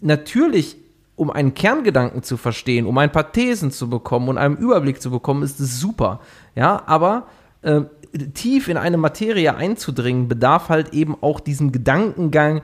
natürlich, 0.00 0.76
um 1.16 1.30
einen 1.30 1.54
Kerngedanken 1.54 2.22
zu 2.22 2.36
verstehen, 2.36 2.86
um 2.86 2.98
ein 2.98 3.12
paar 3.12 3.32
Thesen 3.32 3.70
zu 3.70 3.88
bekommen 3.88 4.28
und 4.28 4.38
einen 4.38 4.56
Überblick 4.56 5.00
zu 5.00 5.10
bekommen, 5.10 5.42
ist 5.42 5.60
es 5.60 5.80
super. 5.80 6.20
Ja, 6.54 6.82
aber 6.86 7.26
äh, 7.62 7.82
tief 8.34 8.68
in 8.68 8.76
eine 8.76 8.96
Materie 8.96 9.54
einzudringen, 9.54 10.28
bedarf 10.28 10.68
halt 10.68 10.92
eben 10.92 11.16
auch 11.20 11.40
diesem 11.40 11.72
Gedankengang 11.72 12.62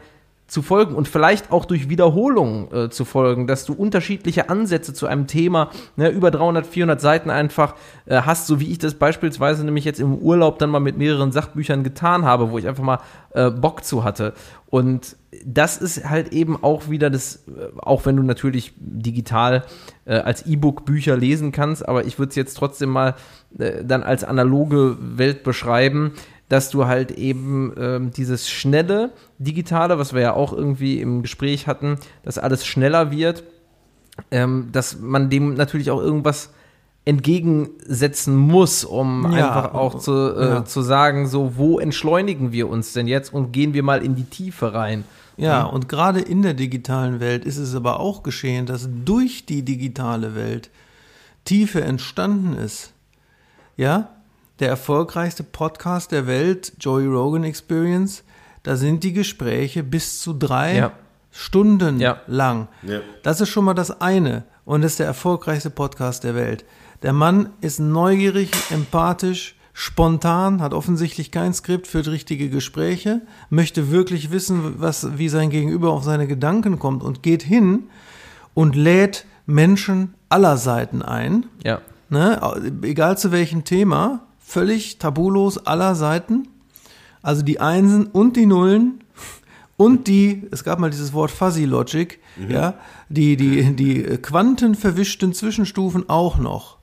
zu 0.50 0.62
folgen 0.62 0.96
und 0.96 1.06
vielleicht 1.06 1.52
auch 1.52 1.64
durch 1.64 1.88
Wiederholungen 1.88 2.72
äh, 2.72 2.90
zu 2.90 3.04
folgen, 3.04 3.46
dass 3.46 3.64
du 3.64 3.72
unterschiedliche 3.72 4.50
Ansätze 4.50 4.92
zu 4.92 5.06
einem 5.06 5.28
Thema, 5.28 5.70
ne, 5.96 6.08
über 6.08 6.32
300, 6.32 6.66
400 6.66 7.00
Seiten 7.00 7.30
einfach 7.30 7.76
äh, 8.06 8.22
hast, 8.22 8.48
so 8.48 8.58
wie 8.58 8.70
ich 8.70 8.78
das 8.78 8.94
beispielsweise 8.94 9.64
nämlich 9.64 9.84
jetzt 9.84 10.00
im 10.00 10.16
Urlaub 10.16 10.58
dann 10.58 10.70
mal 10.70 10.80
mit 10.80 10.98
mehreren 10.98 11.30
Sachbüchern 11.30 11.84
getan 11.84 12.24
habe, 12.24 12.50
wo 12.50 12.58
ich 12.58 12.66
einfach 12.66 12.82
mal 12.82 12.98
äh, 13.32 13.50
Bock 13.50 13.84
zu 13.84 14.02
hatte. 14.02 14.34
Und 14.66 15.16
das 15.44 15.76
ist 15.76 16.08
halt 16.08 16.32
eben 16.32 16.62
auch 16.62 16.90
wieder 16.90 17.08
das, 17.10 17.46
äh, 17.46 17.68
auch 17.78 18.04
wenn 18.06 18.16
du 18.16 18.22
natürlich 18.22 18.72
digital 18.76 19.64
äh, 20.04 20.14
als 20.14 20.46
E-Book 20.46 20.84
Bücher 20.84 21.16
lesen 21.16 21.52
kannst, 21.52 21.88
aber 21.88 22.04
ich 22.04 22.18
würde 22.18 22.30
es 22.30 22.36
jetzt 22.36 22.54
trotzdem 22.54 22.90
mal 22.90 23.14
äh, 23.58 23.84
dann 23.84 24.02
als 24.02 24.24
analoge 24.24 24.96
Welt 25.00 25.44
beschreiben, 25.44 26.12
dass 26.48 26.68
du 26.70 26.86
halt 26.86 27.12
eben 27.12 27.72
ähm, 27.78 28.10
dieses 28.10 28.50
schnelle 28.50 29.10
Digitale, 29.38 29.98
was 29.98 30.12
wir 30.12 30.20
ja 30.20 30.32
auch 30.32 30.52
irgendwie 30.52 31.00
im 31.00 31.22
Gespräch 31.22 31.68
hatten, 31.68 31.98
dass 32.24 32.38
alles 32.38 32.66
schneller 32.66 33.12
wird, 33.12 33.44
ähm, 34.32 34.68
dass 34.72 34.98
man 34.98 35.30
dem 35.30 35.54
natürlich 35.54 35.92
auch 35.92 36.00
irgendwas 36.00 36.50
entgegensetzen 37.04 38.36
muss, 38.36 38.84
um 38.84 39.32
Ja, 39.32 39.48
einfach 39.48 39.74
auch 39.74 39.94
zu, 39.96 40.12
äh, 40.12 40.48
ja. 40.48 40.64
zu 40.64 40.82
sagen, 40.82 41.28
so, 41.28 41.56
wo 41.56 41.78
entschleunigen 41.78 42.52
wir 42.52 42.68
uns 42.68 42.92
denn 42.92 43.06
jetzt 43.06 43.32
und 43.32 43.52
gehen 43.52 43.72
wir 43.72 43.82
mal 43.82 44.04
in 44.04 44.16
die 44.16 44.24
Tiefe 44.24 44.74
rein. 44.74 45.04
Ja, 45.42 45.64
und 45.64 45.88
gerade 45.88 46.20
in 46.20 46.42
der 46.42 46.54
digitalen 46.54 47.20
Welt 47.20 47.44
ist 47.44 47.56
es 47.56 47.74
aber 47.74 47.98
auch 48.00 48.22
geschehen, 48.22 48.66
dass 48.66 48.88
durch 49.04 49.46
die 49.46 49.62
digitale 49.64 50.34
Welt 50.34 50.70
Tiefe 51.44 51.82
entstanden 51.82 52.54
ist. 52.56 52.92
Ja, 53.76 54.10
der 54.58 54.68
erfolgreichste 54.68 55.42
Podcast 55.42 56.12
der 56.12 56.26
Welt, 56.26 56.72
Joey 56.78 57.06
Rogan 57.06 57.44
Experience, 57.44 58.22
da 58.62 58.76
sind 58.76 59.02
die 59.04 59.14
Gespräche 59.14 59.82
bis 59.82 60.20
zu 60.20 60.34
drei 60.34 60.76
Ja. 60.76 60.92
Stunden 61.30 61.98
Ja. 62.00 62.20
lang. 62.26 62.68
Ja. 62.82 63.00
Das 63.22 63.40
ist 63.40 63.48
schon 63.48 63.64
mal 63.64 63.74
das 63.74 64.00
eine 64.02 64.44
und 64.66 64.82
das 64.82 64.92
ist 64.92 64.98
der 65.00 65.06
erfolgreichste 65.06 65.70
Podcast 65.70 66.24
der 66.24 66.34
Welt. 66.34 66.64
Der 67.02 67.12
Mann 67.14 67.50
ist 67.62 67.78
neugierig, 67.80 68.50
empathisch, 68.70 69.56
spontan, 69.80 70.60
hat 70.60 70.74
offensichtlich 70.74 71.30
kein 71.30 71.54
Skript, 71.54 71.86
führt 71.86 72.06
richtige 72.08 72.50
Gespräche, 72.50 73.22
möchte 73.48 73.90
wirklich 73.90 74.30
wissen, 74.30 74.74
was, 74.76 75.16
wie 75.16 75.30
sein 75.30 75.48
Gegenüber 75.48 75.92
auf 75.92 76.04
seine 76.04 76.26
Gedanken 76.26 76.78
kommt 76.78 77.02
und 77.02 77.22
geht 77.22 77.42
hin 77.42 77.84
und 78.52 78.76
lädt 78.76 79.24
Menschen 79.46 80.12
aller 80.28 80.58
Seiten 80.58 81.00
ein, 81.00 81.46
Ja. 81.64 81.80
ne, 82.10 82.38
egal 82.82 83.16
zu 83.16 83.32
welchem 83.32 83.64
Thema, 83.64 84.26
völlig 84.38 84.98
tabulos 84.98 85.56
aller 85.66 85.94
Seiten. 85.94 86.46
Also 87.22 87.40
die 87.40 87.58
Einsen 87.58 88.04
und 88.06 88.36
die 88.36 88.44
Nullen 88.44 89.02
und 89.78 90.08
die, 90.08 90.42
es 90.50 90.62
gab 90.62 90.78
mal 90.78 90.90
dieses 90.90 91.14
Wort 91.14 91.30
Fuzzy 91.30 91.64
Logic, 91.64 92.18
ja, 92.50 92.74
die, 93.08 93.38
die, 93.38 93.74
die 93.74 94.02
quantenverwischten 94.18 95.32
Zwischenstufen 95.32 96.06
auch 96.10 96.36
noch. 96.36 96.76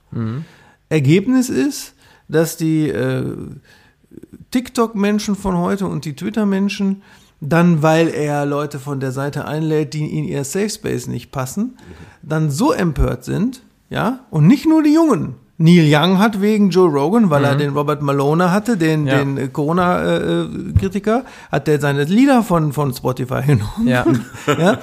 Ergebnis 0.88 1.48
ist, 1.48 1.94
dass 2.28 2.56
die 2.56 2.88
äh, 2.88 3.24
TikTok-Menschen 4.50 5.36
von 5.36 5.56
heute 5.58 5.86
und 5.86 6.04
die 6.04 6.14
Twitter-Menschen 6.14 7.02
dann, 7.40 7.82
weil 7.82 8.08
er 8.08 8.46
Leute 8.46 8.78
von 8.80 8.98
der 8.98 9.12
Seite 9.12 9.44
einlädt, 9.46 9.94
die 9.94 10.18
in 10.18 10.24
ihr 10.24 10.42
Safe 10.44 10.68
Space 10.70 11.06
nicht 11.06 11.30
passen, 11.30 11.78
dann 12.22 12.50
so 12.50 12.72
empört 12.72 13.24
sind, 13.24 13.62
ja, 13.90 14.20
und 14.30 14.46
nicht 14.46 14.66
nur 14.66 14.82
die 14.82 14.92
Jungen, 14.92 15.34
Neil 15.60 15.86
Young 15.92 16.18
hat 16.18 16.40
wegen 16.40 16.70
Joe 16.70 16.88
Rogan, 16.88 17.30
weil 17.30 17.44
er 17.44 17.56
den 17.56 17.70
Robert 17.76 18.00
Malone 18.00 18.52
hatte, 18.52 18.76
den, 18.76 19.06
Ja. 19.08 19.18
den 19.18 19.36
äh, 19.38 19.48
Corona-Kritiker, 19.48 21.24
hat 21.50 21.66
der 21.66 21.80
seine 21.80 22.04
Lieder 22.04 22.42
von, 22.44 22.72
von 22.72 22.92
Spotify 22.94 23.42
genommen. 23.46 23.86
Ja. 23.88 24.04
ja? 24.46 24.78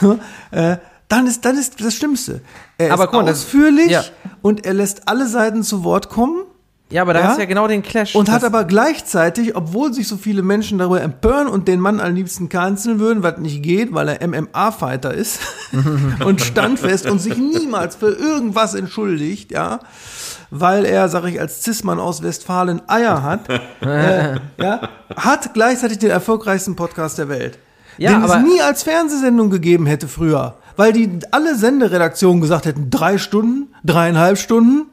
So, 0.00 0.18
äh, 0.52 0.76
dann 1.08 1.26
ist 1.26 1.44
dann 1.44 1.56
ist 1.58 1.84
das 1.84 1.94
Schlimmste. 1.94 2.40
Er 2.78 2.92
Aber 2.92 3.04
ist 3.04 3.10
guck 3.10 3.20
mal, 3.20 3.26
das- 3.26 3.38
ausführlich 3.44 3.90
ja. 3.90 4.04
und 4.42 4.64
er 4.64 4.74
lässt 4.74 5.08
alle 5.08 5.26
Seiten 5.26 5.62
zu 5.64 5.82
Wort 5.84 6.08
kommen. 6.08 6.42
Ja, 6.90 7.02
aber 7.02 7.14
da 7.14 7.20
Ja? 7.20 7.26
hast 7.28 7.36
du 7.36 7.40
ja 7.42 7.46
genau 7.48 7.66
den 7.66 7.82
Clash. 7.82 8.14
Und 8.14 8.30
hat 8.30 8.44
aber 8.44 8.64
gleichzeitig, 8.64 9.56
obwohl 9.56 9.94
sich 9.94 10.06
so 10.06 10.18
viele 10.18 10.42
Menschen 10.42 10.76
darüber 10.76 11.00
empören 11.00 11.48
und 11.48 11.66
den 11.66 11.80
Mann 11.80 12.00
am 12.00 12.14
liebsten 12.14 12.50
canceln 12.50 12.98
würden, 12.98 13.22
was 13.22 13.38
nicht 13.38 13.62
geht, 13.62 13.94
weil 13.94 14.08
er 14.08 14.26
MMA-Fighter 14.28 15.14
ist 15.14 15.40
und 16.24 16.42
standfest 16.42 17.06
und 17.08 17.18
sich 17.18 17.38
niemals 17.38 17.96
für 17.96 18.10
irgendwas 18.10 18.74
entschuldigt, 18.74 19.52
ja, 19.52 19.80
weil 20.50 20.84
er, 20.84 21.08
sag 21.08 21.24
ich, 21.24 21.40
als 21.40 21.62
Cis-Mann 21.62 21.98
aus 21.98 22.22
Westfalen 22.22 22.82
Eier 22.88 23.22
hat, 23.22 23.48
äh, 23.80 24.34
ja, 24.60 24.88
hat 25.16 25.54
gleichzeitig 25.54 25.98
den 25.98 26.10
erfolgreichsten 26.10 26.76
Podcast 26.76 27.16
der 27.16 27.30
Welt. 27.30 27.58
Ja, 27.96 28.10
den 28.12 28.22
aber- 28.22 28.36
es 28.38 28.42
nie 28.42 28.60
als 28.60 28.82
Fernsehsendung 28.82 29.48
gegeben 29.48 29.86
hätte 29.86 30.08
früher. 30.08 30.56
Weil 30.76 30.92
die 30.94 31.18
alle 31.30 31.54
Senderedaktionen 31.54 32.40
gesagt 32.40 32.64
hätten, 32.64 32.88
drei 32.90 33.18
Stunden, 33.18 33.74
dreieinhalb 33.84 34.38
Stunden. 34.38 34.86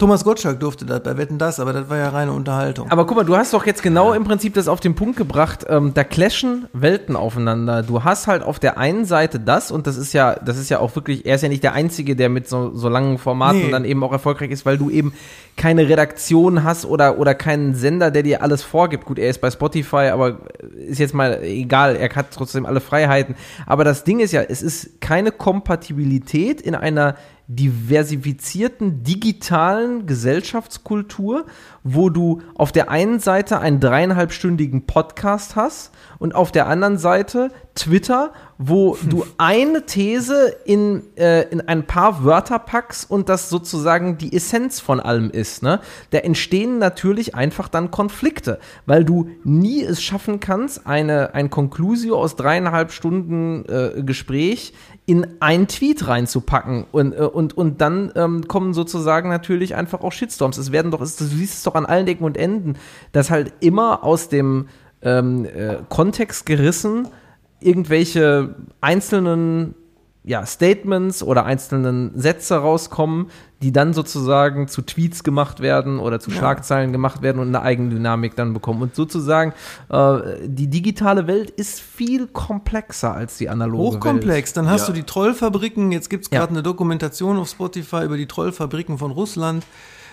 Thomas 0.00 0.22
Gottschalk 0.22 0.60
durfte 0.60 0.86
das 0.86 1.02
bei 1.02 1.16
Wetten 1.16 1.38
das, 1.38 1.58
aber 1.58 1.72
das 1.72 1.90
war 1.90 1.96
ja 1.96 2.10
reine 2.10 2.30
Unterhaltung. 2.30 2.88
Aber 2.88 3.04
guck 3.04 3.16
mal, 3.16 3.24
du 3.24 3.36
hast 3.36 3.52
doch 3.52 3.66
jetzt 3.66 3.82
genau 3.82 4.12
im 4.12 4.22
Prinzip 4.22 4.54
das 4.54 4.68
auf 4.68 4.78
den 4.78 4.94
Punkt 4.94 5.16
gebracht. 5.16 5.66
Ähm, 5.68 5.92
da 5.92 6.04
clashen 6.04 6.66
Welten 6.72 7.16
aufeinander. 7.16 7.82
Du 7.82 8.04
hast 8.04 8.28
halt 8.28 8.44
auf 8.44 8.60
der 8.60 8.78
einen 8.78 9.06
Seite 9.06 9.40
das 9.40 9.72
und 9.72 9.88
das 9.88 9.96
ist 9.96 10.12
ja, 10.12 10.36
das 10.36 10.56
ist 10.56 10.68
ja 10.68 10.78
auch 10.78 10.94
wirklich. 10.94 11.26
Er 11.26 11.34
ist 11.34 11.42
ja 11.42 11.48
nicht 11.48 11.64
der 11.64 11.72
einzige, 11.72 12.14
der 12.14 12.28
mit 12.28 12.48
so, 12.48 12.72
so 12.76 12.88
langen 12.88 13.18
Formaten 13.18 13.58
Nee. 13.58 13.70
dann 13.72 13.84
eben 13.84 14.04
auch 14.04 14.12
erfolgreich 14.12 14.52
ist, 14.52 14.64
weil 14.64 14.78
du 14.78 14.88
eben 14.88 15.12
keine 15.56 15.88
Redaktion 15.88 16.62
hast 16.62 16.84
oder 16.86 17.18
oder 17.18 17.34
keinen 17.34 17.74
Sender, 17.74 18.12
der 18.12 18.22
dir 18.22 18.40
alles 18.44 18.62
vorgibt. 18.62 19.04
Gut, 19.04 19.18
er 19.18 19.28
ist 19.28 19.40
bei 19.40 19.50
Spotify, 19.50 20.10
aber 20.12 20.42
ist 20.76 21.00
jetzt 21.00 21.12
mal 21.12 21.42
egal. 21.42 21.96
Er 21.96 22.08
hat 22.14 22.26
trotzdem 22.30 22.66
alle 22.66 22.80
Freiheiten. 22.80 23.34
Aber 23.66 23.82
das 23.82 24.04
Ding 24.04 24.20
ist 24.20 24.30
ja, 24.30 24.42
es 24.42 24.62
ist 24.62 25.00
keine 25.00 25.32
Kompatibilität 25.32 26.60
in 26.60 26.76
einer 26.76 27.16
diversifizierten 27.48 29.02
digitalen 29.02 30.06
Gesellschaftskultur, 30.06 31.46
wo 31.94 32.10
du 32.10 32.42
auf 32.54 32.70
der 32.70 32.90
einen 32.90 33.18
Seite 33.18 33.60
einen 33.60 33.80
dreieinhalbstündigen 33.80 34.86
Podcast 34.86 35.56
hast 35.56 35.90
und 36.18 36.34
auf 36.34 36.52
der 36.52 36.66
anderen 36.66 36.98
Seite 36.98 37.50
Twitter, 37.74 38.32
wo 38.58 38.98
du 39.08 39.24
eine 39.38 39.86
These 39.86 40.54
in, 40.64 41.02
äh, 41.16 41.48
in 41.48 41.60
ein 41.62 41.86
paar 41.86 42.24
Wörter 42.24 42.58
packst 42.58 43.10
und 43.10 43.28
das 43.28 43.48
sozusagen 43.48 44.18
die 44.18 44.34
Essenz 44.34 44.80
von 44.80 45.00
allem 45.00 45.30
ist. 45.30 45.62
Ne? 45.62 45.80
Da 46.10 46.18
entstehen 46.18 46.78
natürlich 46.78 47.34
einfach 47.34 47.68
dann 47.68 47.90
Konflikte, 47.90 48.58
weil 48.84 49.04
du 49.04 49.30
nie 49.44 49.82
es 49.82 50.02
schaffen 50.02 50.40
kannst, 50.40 50.86
eine, 50.86 51.34
ein 51.34 51.48
Conclusio 51.48 52.20
aus 52.20 52.36
dreieinhalb 52.36 52.92
Stunden 52.92 53.64
äh, 53.66 54.02
Gespräch 54.02 54.74
in 55.08 55.26
ein 55.40 55.68
Tweet 55.68 56.06
reinzupacken 56.06 56.84
und, 56.92 57.14
äh, 57.14 57.22
und, 57.22 57.56
und 57.56 57.80
dann 57.80 58.12
ähm, 58.14 58.46
kommen 58.46 58.74
sozusagen 58.74 59.30
natürlich 59.30 59.74
einfach 59.74 60.02
auch 60.02 60.12
Shitstorms. 60.12 60.58
Es 60.58 60.70
werden 60.70 60.90
doch, 60.90 61.00
es, 61.00 61.16
du 61.16 61.24
siehst 61.24 61.54
es 61.54 61.62
doch 61.62 61.74
an 61.78 61.86
allen 61.86 62.06
Ecken 62.06 62.24
und 62.24 62.36
Enden, 62.36 62.74
dass 63.12 63.30
halt 63.30 63.52
immer 63.60 64.04
aus 64.04 64.28
dem 64.28 64.68
ähm, 65.02 65.44
äh, 65.46 65.76
Kontext 65.88 66.44
gerissen 66.46 67.08
irgendwelche 67.60 68.54
einzelnen 68.80 69.74
ja, 70.24 70.44
Statements 70.44 71.22
oder 71.22 71.46
einzelnen 71.46 72.12
Sätze 72.14 72.56
rauskommen, 72.56 73.30
die 73.62 73.72
dann 73.72 73.94
sozusagen 73.94 74.68
zu 74.68 74.82
Tweets 74.82 75.24
gemacht 75.24 75.60
werden 75.60 75.98
oder 75.98 76.20
zu 76.20 76.30
Schlagzeilen 76.30 76.92
gemacht 76.92 77.22
werden 77.22 77.40
und 77.40 77.48
eine 77.48 77.62
Eigendynamik 77.62 78.36
dann 78.36 78.52
bekommen. 78.52 78.82
Und 78.82 78.94
sozusagen, 78.94 79.54
äh, 79.88 80.18
die 80.44 80.66
digitale 80.68 81.26
Welt 81.26 81.48
ist 81.50 81.80
viel 81.80 82.26
komplexer 82.26 83.14
als 83.14 83.38
die 83.38 83.48
analoge 83.48 83.84
Welt. 83.84 83.94
Hochkomplex. 83.94 84.52
Dann 84.52 84.68
hast 84.68 84.82
Ja. 84.82 84.86
du 84.88 84.92
die 84.92 85.04
Trollfabriken. 85.04 85.92
Jetzt 85.92 86.10
gibt's 86.10 86.28
Ja. 86.30 86.40
gerade 86.40 86.50
eine 86.52 86.62
Dokumentation 86.62 87.38
auf 87.38 87.48
Spotify 87.48 88.04
über 88.04 88.18
die 88.18 88.26
Trollfabriken 88.26 88.98
von 88.98 89.12
Russland. 89.12 89.64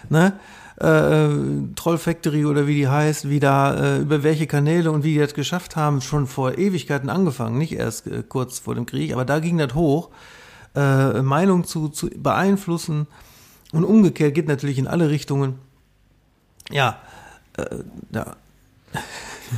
Ne? 0.09 0.33
Äh, 0.77 1.29
Troll 1.75 1.97
Factory 1.97 2.45
oder 2.45 2.67
wie 2.67 2.75
die 2.75 2.87
heißt, 2.89 3.29
wie 3.29 3.39
da, 3.39 3.75
äh, 3.75 3.99
über 3.99 4.23
welche 4.23 4.45
Kanäle 4.45 4.91
und 4.91 5.05
wie 5.05 5.13
die 5.13 5.19
das 5.19 5.33
geschafft 5.33 5.77
haben, 5.77 6.01
schon 6.01 6.27
vor 6.27 6.57
Ewigkeiten 6.57 7.09
angefangen, 7.09 7.57
nicht 7.57 7.71
erst 7.73 8.07
äh, 8.07 8.23
kurz 8.27 8.59
vor 8.59 8.75
dem 8.75 8.85
Krieg, 8.85 9.13
aber 9.13 9.23
da 9.23 9.39
ging 9.39 9.57
das 9.57 9.73
hoch, 9.73 10.09
äh, 10.75 11.21
Meinung 11.21 11.63
zu, 11.63 11.87
zu 11.87 12.09
beeinflussen 12.09 13.07
und 13.71 13.85
umgekehrt 13.85 14.35
geht 14.35 14.49
natürlich 14.49 14.77
in 14.77 14.87
alle 14.87 15.09
Richtungen. 15.09 15.59
Ja, 16.69 16.99
äh, 17.57 17.77
ja. 18.11 18.35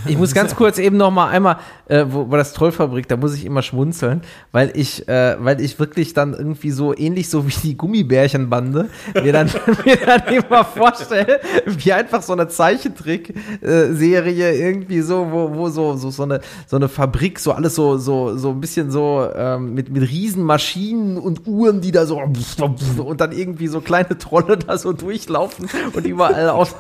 Ich 0.06 0.18
muss 0.18 0.34
ganz 0.34 0.56
kurz 0.56 0.80
eben 0.80 0.98
noch 0.98 1.12
mal 1.12 1.28
einmal, 1.28 1.58
äh, 1.88 2.06
wo, 2.08 2.30
wo 2.30 2.36
das 2.36 2.54
Trollfabrik, 2.54 3.08
da 3.08 3.18
muss 3.18 3.36
ich 3.36 3.46
immer 3.46 3.62
schmunzeln, 3.62 4.22
weil 4.52 4.72
ich, 4.76 5.08
äh, 5.08 5.38
weil 5.40 5.62
ich 5.62 5.80
wirklich 5.80 6.14
dann 6.14 6.34
irgendwie 6.34 6.72
so 6.72 6.96
ähnlich 6.96 7.30
so 7.30 7.48
wie 7.48 7.54
die 7.64 7.78
Gummibärchenbande 7.78 8.90
mir 9.22 9.34
dann, 9.34 9.50
mir 9.86 9.98
dann 9.98 10.24
immer 10.28 10.66
vorstelle, 10.66 11.40
wie 11.66 11.94
einfach 11.94 12.22
so 12.22 12.34
eine 12.34 12.48
Zeichentrick-Serie 12.48 14.54
irgendwie 14.54 15.02
so, 15.02 15.28
wo, 15.32 15.56
wo 15.56 15.70
so, 15.70 15.96
so, 15.96 16.10
so 16.10 16.24
eine, 16.24 16.42
so 16.66 16.76
eine 16.76 16.90
Fabrik, 16.90 17.40
so 17.40 17.52
alles 17.52 17.76
so, 17.76 17.98
so, 17.98 18.38
so 18.38 18.52
ein 18.52 18.62
bisschen 18.62 18.92
so 18.92 19.28
ähm, 19.36 19.74
mit, 19.74 19.90
mit 19.90 20.10
riesen 20.10 20.44
Maschinen 20.44 21.18
und 21.18 21.48
Uhren, 21.48 21.82
die 21.82 21.92
da 21.92 22.06
so 22.06 22.18
und 22.18 23.22
dann 23.22 23.32
irgendwie 23.32 23.68
so 23.68 23.82
kleine 23.82 24.18
Trolle 24.18 24.58
da 24.58 24.78
so 24.78 24.94
durchlaufen 24.94 25.70
und 25.94 26.06
überall 26.06 26.50
auf, 26.50 26.76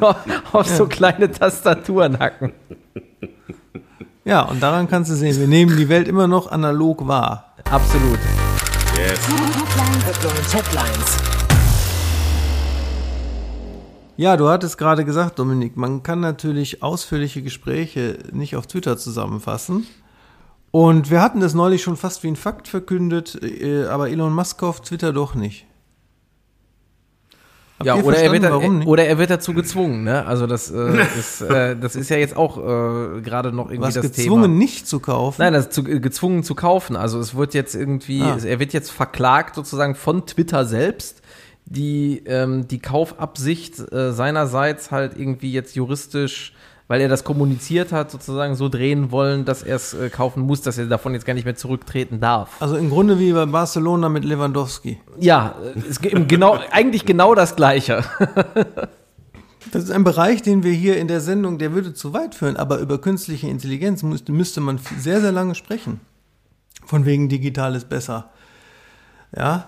auf 0.52 0.68
so 0.68 0.88
kleine 0.88 1.32
Tastaturen 1.32 2.20
hacken. 2.20 2.54
Ja, 4.26 4.42
und 4.42 4.62
daran 4.62 4.88
kannst 4.88 5.12
du 5.12 5.16
sehen, 5.16 5.40
wir 5.40 5.48
nehmen 5.48 5.78
die 5.78 5.90
Welt 5.90 6.08
immer 6.08 6.28
noch 6.28 6.52
analog 6.52 7.08
wahr. 7.08 7.54
Absolut. 7.70 8.20
Headlines. 10.54 11.18
Ja, 14.18 14.36
du 14.36 14.50
hattest 14.50 14.80
gerade 14.80 15.06
gesagt, 15.06 15.38
Dominik, 15.38 15.78
man 15.78 16.02
kann 16.02 16.22
natürlich 16.22 16.82
ausführliche 16.82 17.44
Gespräche 17.44 18.18
nicht 18.32 18.56
auf 18.56 18.66
Twitter 18.66 18.98
zusammenfassen. 18.98 19.86
Und 20.72 21.12
wir 21.12 21.22
hatten 21.22 21.40
das 21.40 21.54
neulich 21.54 21.84
schon 21.84 21.98
fast 21.98 22.24
wie 22.24 22.30
ein 22.30 22.36
Fakt 22.36 22.68
verkündet, 22.68 23.40
äh, 23.44 23.86
aber 23.86 24.10
Elon 24.10 24.34
Musk 24.34 24.58
kauft 24.58 24.86
Twitter 24.86 25.14
doch 25.14 25.36
nicht. 25.36 25.67
Habt 27.80 27.86
Ja, 27.86 27.96
oder 27.96 28.18
er, 28.18 28.32
wird 28.32 28.44
warum 28.44 28.80
nicht? 28.80 28.88
oder 28.88 29.06
er 29.06 29.18
wird 29.20 29.30
dazu 29.30 29.54
gezwungen, 29.54 30.04
ne? 30.04 30.26
Also 30.26 30.48
das, 30.48 30.72
äh, 30.72 30.78
ist, 31.20 31.42
äh, 31.42 31.76
das 31.76 31.96
ist 31.96 32.10
ja 32.10 32.18
jetzt 32.18 32.36
auch 32.36 32.58
äh, 32.58 33.22
gerade 33.22 33.52
noch 33.52 33.70
irgendwie 33.70 33.88
Was 33.88 33.94
das 33.94 34.04
gezwungen 34.14 34.44
Thema. 34.44 34.48
nicht 34.56 34.88
zu 34.88 35.00
kaufen? 35.00 35.42
Nein, 35.42 35.54
das 35.54 35.66
ist 35.68 35.74
zu, 35.74 35.82
äh, 35.88 36.00
gezwungen 36.00 36.44
zu 36.44 36.56
kaufen. 36.56 36.96
Also 36.96 37.20
es 37.20 37.36
wird 37.36 37.54
jetzt 37.54 37.76
irgendwie, 37.76 38.22
Ah. 38.24 38.38
er 38.44 38.60
wird 38.60 38.74
jetzt 38.74 38.90
verklagt 38.92 39.56
sozusagen 39.56 39.94
von 39.96 40.26
Twitter 40.26 40.66
selbst, 40.66 41.22
die 41.66 42.24
ähm, 42.26 42.68
die 42.68 42.80
Kaufabsicht 42.80 43.80
äh, 43.92 44.12
seinerseits 44.12 44.90
halt 44.92 45.18
irgendwie 45.20 45.52
jetzt 45.52 45.76
juristisch, 45.76 46.54
weil 46.88 47.02
er 47.02 47.10
das 47.10 47.24
kommuniziert 47.24 47.92
hat, 47.92 48.12
sozusagen 48.12 48.56
so 48.56 48.70
drehen 48.70 49.12
wollen, 49.12 49.46
dass 49.46 49.64
er 49.64 49.76
es 49.76 49.94
äh, 49.94 50.10
kaufen 50.10 50.42
muss, 50.42 50.62
dass 50.62 50.78
er 50.78 50.86
davon 50.86 51.14
jetzt 51.14 51.26
gar 51.26 51.34
nicht 51.34 51.46
mehr 51.46 51.56
zurücktreten 51.56 52.20
darf. 52.20 52.62
Also 52.62 52.78
im 52.78 52.90
Grunde 52.90 53.20
wie 53.20 53.34
bei 53.34 53.46
Barcelona 53.46 54.10
mit 54.10 54.24
Lewandowski. 54.24 55.00
Ja, 55.20 55.56
äh, 55.76 55.80
es 55.90 56.00
geht 56.00 56.30
genau, 56.30 56.60
eigentlich 56.72 57.06
genau 57.06 57.36
das 57.36 57.56
Gleiche. 57.56 58.04
Das 59.72 59.84
ist 59.84 59.92
ein 59.92 60.06
Bereich, 60.06 60.42
den 60.42 60.64
wir 60.64 60.72
hier 60.72 60.98
in 60.98 61.10
der 61.10 61.20
Sendung, 61.20 61.58
der 61.58 61.74
würde 61.74 61.94
zu 61.94 62.14
weit 62.14 62.36
führen, 62.36 62.56
aber 62.56 62.80
über 62.80 63.00
künstliche 63.00 63.48
Intelligenz 63.50 64.02
müsste, 64.04 64.32
müsste 64.32 64.62
man 64.62 64.80
sehr, 64.98 65.20
sehr 65.20 65.32
lange 65.34 65.56
sprechen. 65.56 66.00
Von 66.86 67.06
wegen 67.06 67.28
digital 67.28 67.76
ist 67.76 67.90
besser. 67.90 68.30
Ja, 69.36 69.68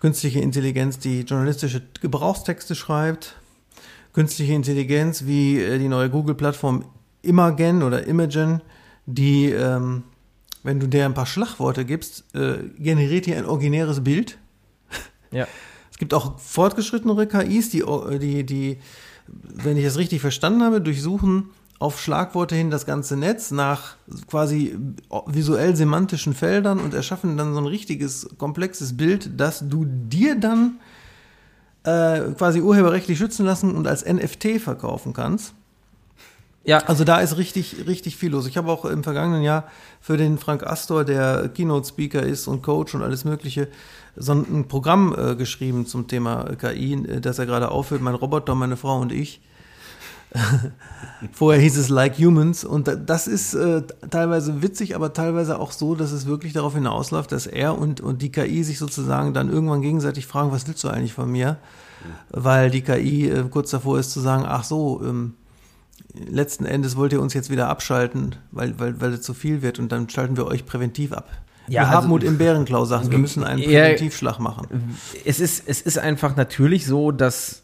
künstliche 0.00 0.40
Intelligenz, 0.40 0.98
die 0.98 1.22
journalistische 1.22 1.82
Gebrauchstexte 2.00 2.74
schreibt, 2.74 3.36
künstliche 4.16 4.54
Intelligenz 4.54 5.26
wie 5.26 5.60
äh, 5.60 5.78
die 5.78 5.88
neue 5.88 6.08
Google-Plattform 6.08 6.86
Imagen 7.20 7.82
oder 7.82 8.06
Imagen, 8.06 8.62
die, 9.04 9.50
ähm, 9.50 10.04
wenn 10.62 10.80
du 10.80 10.86
der 10.86 11.04
ein 11.04 11.12
paar 11.12 11.26
Schlagworte 11.26 11.84
gibst, 11.84 12.24
äh, 12.34 12.60
generiert 12.78 13.26
dir 13.26 13.36
ein 13.36 13.44
originäres 13.44 14.02
Bild. 14.02 14.38
Ja. 15.32 15.46
Es 15.90 15.98
gibt 15.98 16.14
auch 16.14 16.38
fortgeschrittenere 16.38 17.26
KIs, 17.26 17.68
die, 17.68 17.84
die, 18.18 18.46
die, 18.46 18.78
wenn 19.26 19.76
ich 19.76 19.84
das 19.84 19.98
richtig 19.98 20.22
verstanden 20.22 20.62
habe, 20.62 20.80
durchsuchen 20.80 21.50
auf 21.78 22.00
Schlagworte 22.00 22.54
hin 22.54 22.70
das 22.70 22.86
ganze 22.86 23.18
Netz 23.18 23.50
nach 23.50 23.96
quasi 24.28 24.78
visuell 25.26 25.76
semantischen 25.76 26.32
Feldern 26.32 26.78
und 26.80 26.94
erschaffen 26.94 27.36
dann 27.36 27.52
so 27.52 27.60
ein 27.60 27.66
richtiges 27.66 28.30
komplexes 28.38 28.96
Bild, 28.96 29.38
das 29.38 29.68
du 29.68 29.84
dir 29.84 30.36
dann 30.36 30.80
äh, 31.86 32.32
quasi 32.36 32.60
urheberrechtlich 32.60 33.16
schützen 33.16 33.46
lassen 33.46 33.74
und 33.74 33.86
als 33.86 34.04
NFT 34.04 34.60
verkaufen 34.60 35.12
kannst. 35.12 35.54
Ja. 36.64 36.78
Also 36.78 37.04
da 37.04 37.20
ist 37.20 37.36
richtig, 37.36 37.86
richtig 37.86 38.16
viel 38.16 38.32
los. 38.32 38.48
Ich 38.48 38.56
habe 38.56 38.72
auch 38.72 38.84
im 38.84 39.04
vergangenen 39.04 39.42
Jahr 39.42 39.64
für 40.00 40.16
den 40.16 40.36
Frank 40.36 40.64
Astor, 40.64 41.04
der 41.04 41.48
Keynote-Speaker 41.48 42.22
ist 42.24 42.48
und 42.48 42.62
Coach 42.62 42.94
und 42.96 43.02
alles 43.02 43.24
Mögliche, 43.24 43.68
so 44.16 44.32
ein 44.32 44.66
Programm 44.66 45.14
äh, 45.16 45.36
geschrieben 45.36 45.86
zum 45.86 46.08
Thema 46.08 46.56
KI, 46.56 46.94
äh, 46.94 47.20
das 47.20 47.38
er 47.38 47.46
gerade 47.46 47.70
aufführt, 47.70 48.02
mein 48.02 48.16
Roboter, 48.16 48.56
meine 48.56 48.76
Frau 48.76 48.98
und 48.98 49.12
ich. 49.12 49.40
Vorher 51.32 51.60
hieß 51.60 51.76
es 51.78 51.88
Like 51.88 52.18
Humans 52.18 52.64
und 52.64 52.90
das 53.06 53.26
ist 53.26 53.54
äh, 53.54 53.82
teilweise 54.10 54.62
witzig, 54.62 54.94
aber 54.94 55.12
teilweise 55.12 55.58
auch 55.58 55.72
so, 55.72 55.94
dass 55.94 56.12
es 56.12 56.26
wirklich 56.26 56.52
darauf 56.52 56.74
hinausläuft, 56.74 57.32
dass 57.32 57.46
er 57.46 57.78
und, 57.78 58.00
und 58.00 58.22
die 58.22 58.30
KI 58.30 58.62
sich 58.64 58.78
sozusagen 58.78 59.32
dann 59.32 59.50
irgendwann 59.50 59.82
gegenseitig 59.82 60.26
fragen, 60.26 60.52
was 60.52 60.66
willst 60.68 60.84
du 60.84 60.88
eigentlich 60.88 61.14
von 61.14 61.30
mir? 61.30 61.56
Weil 62.30 62.70
die 62.70 62.82
KI 62.82 63.28
äh, 63.30 63.44
kurz 63.50 63.70
davor 63.70 63.98
ist 63.98 64.10
zu 64.12 64.20
sagen, 64.20 64.44
ach 64.46 64.64
so, 64.64 65.00
ähm, 65.02 65.34
letzten 66.28 66.66
Endes 66.66 66.96
wollt 66.96 67.12
ihr 67.12 67.20
uns 67.20 67.34
jetzt 67.34 67.50
wieder 67.50 67.68
abschalten, 67.68 68.36
weil, 68.52 68.78
weil, 68.78 69.00
weil 69.00 69.12
es 69.14 69.22
zu 69.22 69.34
viel 69.34 69.62
wird 69.62 69.78
und 69.78 69.90
dann 69.92 70.08
schalten 70.08 70.36
wir 70.36 70.46
euch 70.46 70.66
präventiv 70.66 71.12
ab. 71.12 71.28
Ja, 71.68 71.82
wir 71.82 71.86
also- 71.88 71.92
haben 71.98 72.08
Mut 72.08 72.22
im 72.22 72.38
Bärenklau 72.38 72.84
sagen, 72.84 73.10
wir 73.10 73.18
müssen 73.26 73.42
einen 73.42 73.60
Ja, 73.60 73.80
Präventivschlag 73.80 74.38
machen. 74.38 74.96
es 75.24 75.40
ist, 75.40 75.64
es 75.66 75.80
ist 75.80 75.98
einfach 75.98 76.36
natürlich 76.36 76.86
so, 76.86 77.10
dass, 77.10 77.62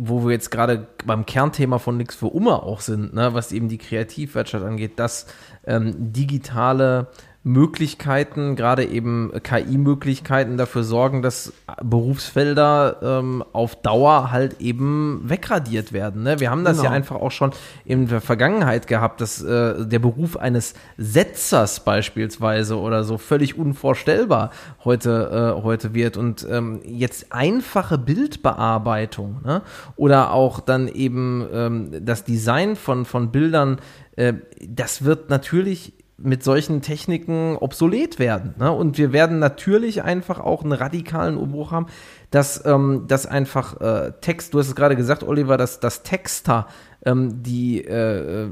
wo 0.00 0.24
wir 0.24 0.32
jetzt 0.32 0.50
gerade 0.50 0.86
beim 1.04 1.26
Kernthema 1.26 1.78
von 1.78 1.96
Nix 1.96 2.14
für 2.14 2.26
Umme 2.26 2.62
auch 2.62 2.80
sind, 2.80 3.14
ne, 3.14 3.34
was 3.34 3.52
eben 3.52 3.68
die 3.68 3.78
Kreativwirtschaft 3.78 4.64
angeht, 4.64 4.98
dass 4.98 5.26
ähm, 5.66 6.12
digitale 6.12 7.08
Möglichkeiten, 7.46 8.56
gerade 8.56 8.84
eben 8.84 9.30
KI-Möglichkeiten 9.40 10.56
dafür 10.56 10.82
sorgen, 10.82 11.22
dass 11.22 11.52
Berufsfelder 11.80 12.96
ähm, 13.00 13.44
auf 13.52 13.76
Dauer 13.76 14.32
halt 14.32 14.60
eben 14.60 15.22
wegradiert 15.24 15.92
werden. 15.92 16.24
Ne? 16.24 16.40
Wir 16.40 16.50
haben 16.50 16.64
das 16.64 16.78
Genau. 16.78 16.90
ja 16.90 16.96
einfach 16.96 17.14
auch 17.14 17.30
schon 17.30 17.52
in 17.84 18.08
der 18.08 18.20
Vergangenheit 18.20 18.88
gehabt, 18.88 19.20
dass 19.20 19.44
äh, 19.44 19.86
der 19.86 20.00
Beruf 20.00 20.36
eines 20.36 20.74
Setzers 20.98 21.84
beispielsweise 21.84 22.80
oder 22.80 23.04
so 23.04 23.16
völlig 23.16 23.56
unvorstellbar 23.56 24.50
heute, 24.84 25.54
äh, 25.56 25.62
heute 25.62 25.94
wird. 25.94 26.16
Und 26.16 26.44
ähm, 26.50 26.80
jetzt 26.84 27.32
einfache 27.32 27.96
Bildbearbeitung 27.96 29.42
ne? 29.44 29.62
oder 29.94 30.32
auch 30.32 30.58
dann 30.58 30.88
eben 30.88 31.46
ähm, 31.52 32.04
das 32.04 32.24
Design 32.24 32.74
von, 32.74 33.04
von 33.04 33.30
Bildern, 33.30 33.78
äh, 34.16 34.32
das 34.66 35.04
wird 35.04 35.30
natürlich 35.30 35.92
mit 36.18 36.42
solchen 36.42 36.80
Techniken 36.80 37.56
obsolet 37.56 38.18
werden. 38.18 38.54
Ne? 38.58 38.72
Und 38.72 38.96
wir 38.96 39.12
werden 39.12 39.38
natürlich 39.38 40.02
einfach 40.02 40.40
auch 40.40 40.62
einen 40.62 40.72
radikalen 40.72 41.36
Umbruch 41.36 41.72
haben, 41.72 41.86
dass, 42.30 42.64
ähm, 42.64 43.04
dass 43.06 43.26
einfach 43.26 43.80
äh, 43.80 44.12
Text, 44.20 44.54
du 44.54 44.58
hast 44.58 44.68
es 44.68 44.74
gerade 44.74 44.96
gesagt, 44.96 45.22
Oliver, 45.22 45.58
dass, 45.58 45.78
dass 45.78 46.02
Texter, 46.02 46.66
ähm, 47.04 47.42
die 47.42 47.84
äh, 47.84 48.44
äh, 48.44 48.48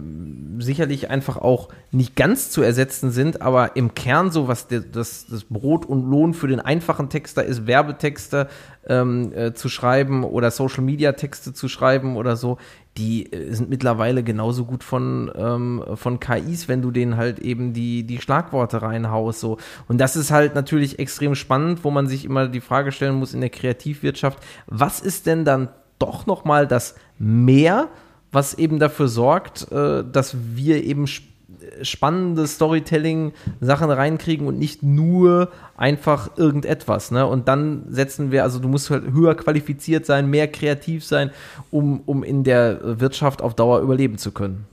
sicherlich 0.59 1.11
einfach 1.11 1.39
auch 1.39 1.71
nicht 1.91 2.15
ganz 2.17 2.51
zu 2.51 2.63
ersetzen 2.63 3.11
sind, 3.11 3.43
aber 3.43 3.77
im 3.77 3.95
Kern 3.95 4.31
so, 4.31 4.47
was 4.47 4.69
der, 4.69 4.81
das, 4.81 5.27
das 5.27 5.45
Brot 5.45 5.87
und 5.87 6.09
Lohn 6.09 6.35
für 6.35 6.47
den 6.47 6.61
einfachen 6.61 7.09
Texter 7.09 7.45
ist, 7.45 7.67
Werbetexte 7.67 8.49
ähm, 8.87 9.33
äh, 9.35 9.55
zu 9.55 9.69
schreiben 9.69 10.23
oder 10.23 10.51
Social-Media-Texte 10.51 11.53
zu 11.53 11.69
schreiben 11.69 12.17
oder 12.17 12.37
so, 12.37 12.59
die 12.97 13.33
äh, 13.33 13.53
sind 13.53 13.71
mittlerweile 13.71 14.23
genauso 14.23 14.65
gut 14.65 14.85
von, 14.85 15.31
ähm, 15.37 15.85
von 15.95 16.21
KIs, 16.21 16.69
wenn 16.69 16.83
du 16.83 16.91
denen 16.91 17.17
halt 17.17 17.39
eben 17.39 17.73
die, 17.73 18.05
die 18.05 18.21
Schlagworte 18.21 18.83
reinhaust. 18.83 19.41
So. 19.41 19.59
Und 19.89 19.99
das 19.99 20.17
ist 20.17 20.31
halt 20.31 20.55
natürlich 20.55 20.99
extrem 20.99 21.35
spannend, 21.35 21.85
wo 21.85 21.91
man 21.91 22.07
sich 22.07 22.25
immer 22.25 22.49
die 22.49 22.61
Frage 22.61 22.93
stellen 22.93 23.17
muss 23.17 23.35
in 23.35 23.41
der 23.41 23.51
Kreativwirtschaft, 23.51 24.39
was 24.67 25.01
ist 25.01 25.27
denn 25.27 25.45
dann 25.45 25.69
doch 25.99 26.27
nochmal 26.27 26.67
das 26.67 26.95
Mehr, 27.19 27.89
was 28.33 28.55
eben 28.55 28.79
dafür 28.79 29.09
sorgt, 29.09 29.71
äh, 29.71 30.05
dass 30.05 30.37
wir 30.55 30.83
eben 30.85 31.05
sp 31.07 31.34
spannende 31.83 32.47
Storytelling-Sachen 32.47 33.91
reinkriegen 33.91 34.47
und 34.47 34.59
nicht 34.59 34.83
nur 34.83 35.51
einfach 35.77 36.37
irgendetwas. 36.37 37.11
Ne? 37.11 37.27
Und 37.27 37.49
dann 37.49 37.85
setzen 37.89 38.31
wir, 38.31 38.43
also 38.43 38.59
du 38.59 38.69
musst 38.69 38.91
halt 38.91 39.13
höher 39.13 39.35
qualifiziert 39.35 40.07
sein, 40.07 40.29
mehr 40.29 40.49
kreativ 40.49 41.05
sein, 41.05 41.31
um, 41.71 42.01
um 42.07 42.23
in 42.23 42.45
der 42.45 43.01
Wirtschaft 43.01 43.43
auf 43.43 43.55
Dauer 43.55 43.81
überleben 43.81 44.19
zu 44.19 44.33
können. 44.33 44.67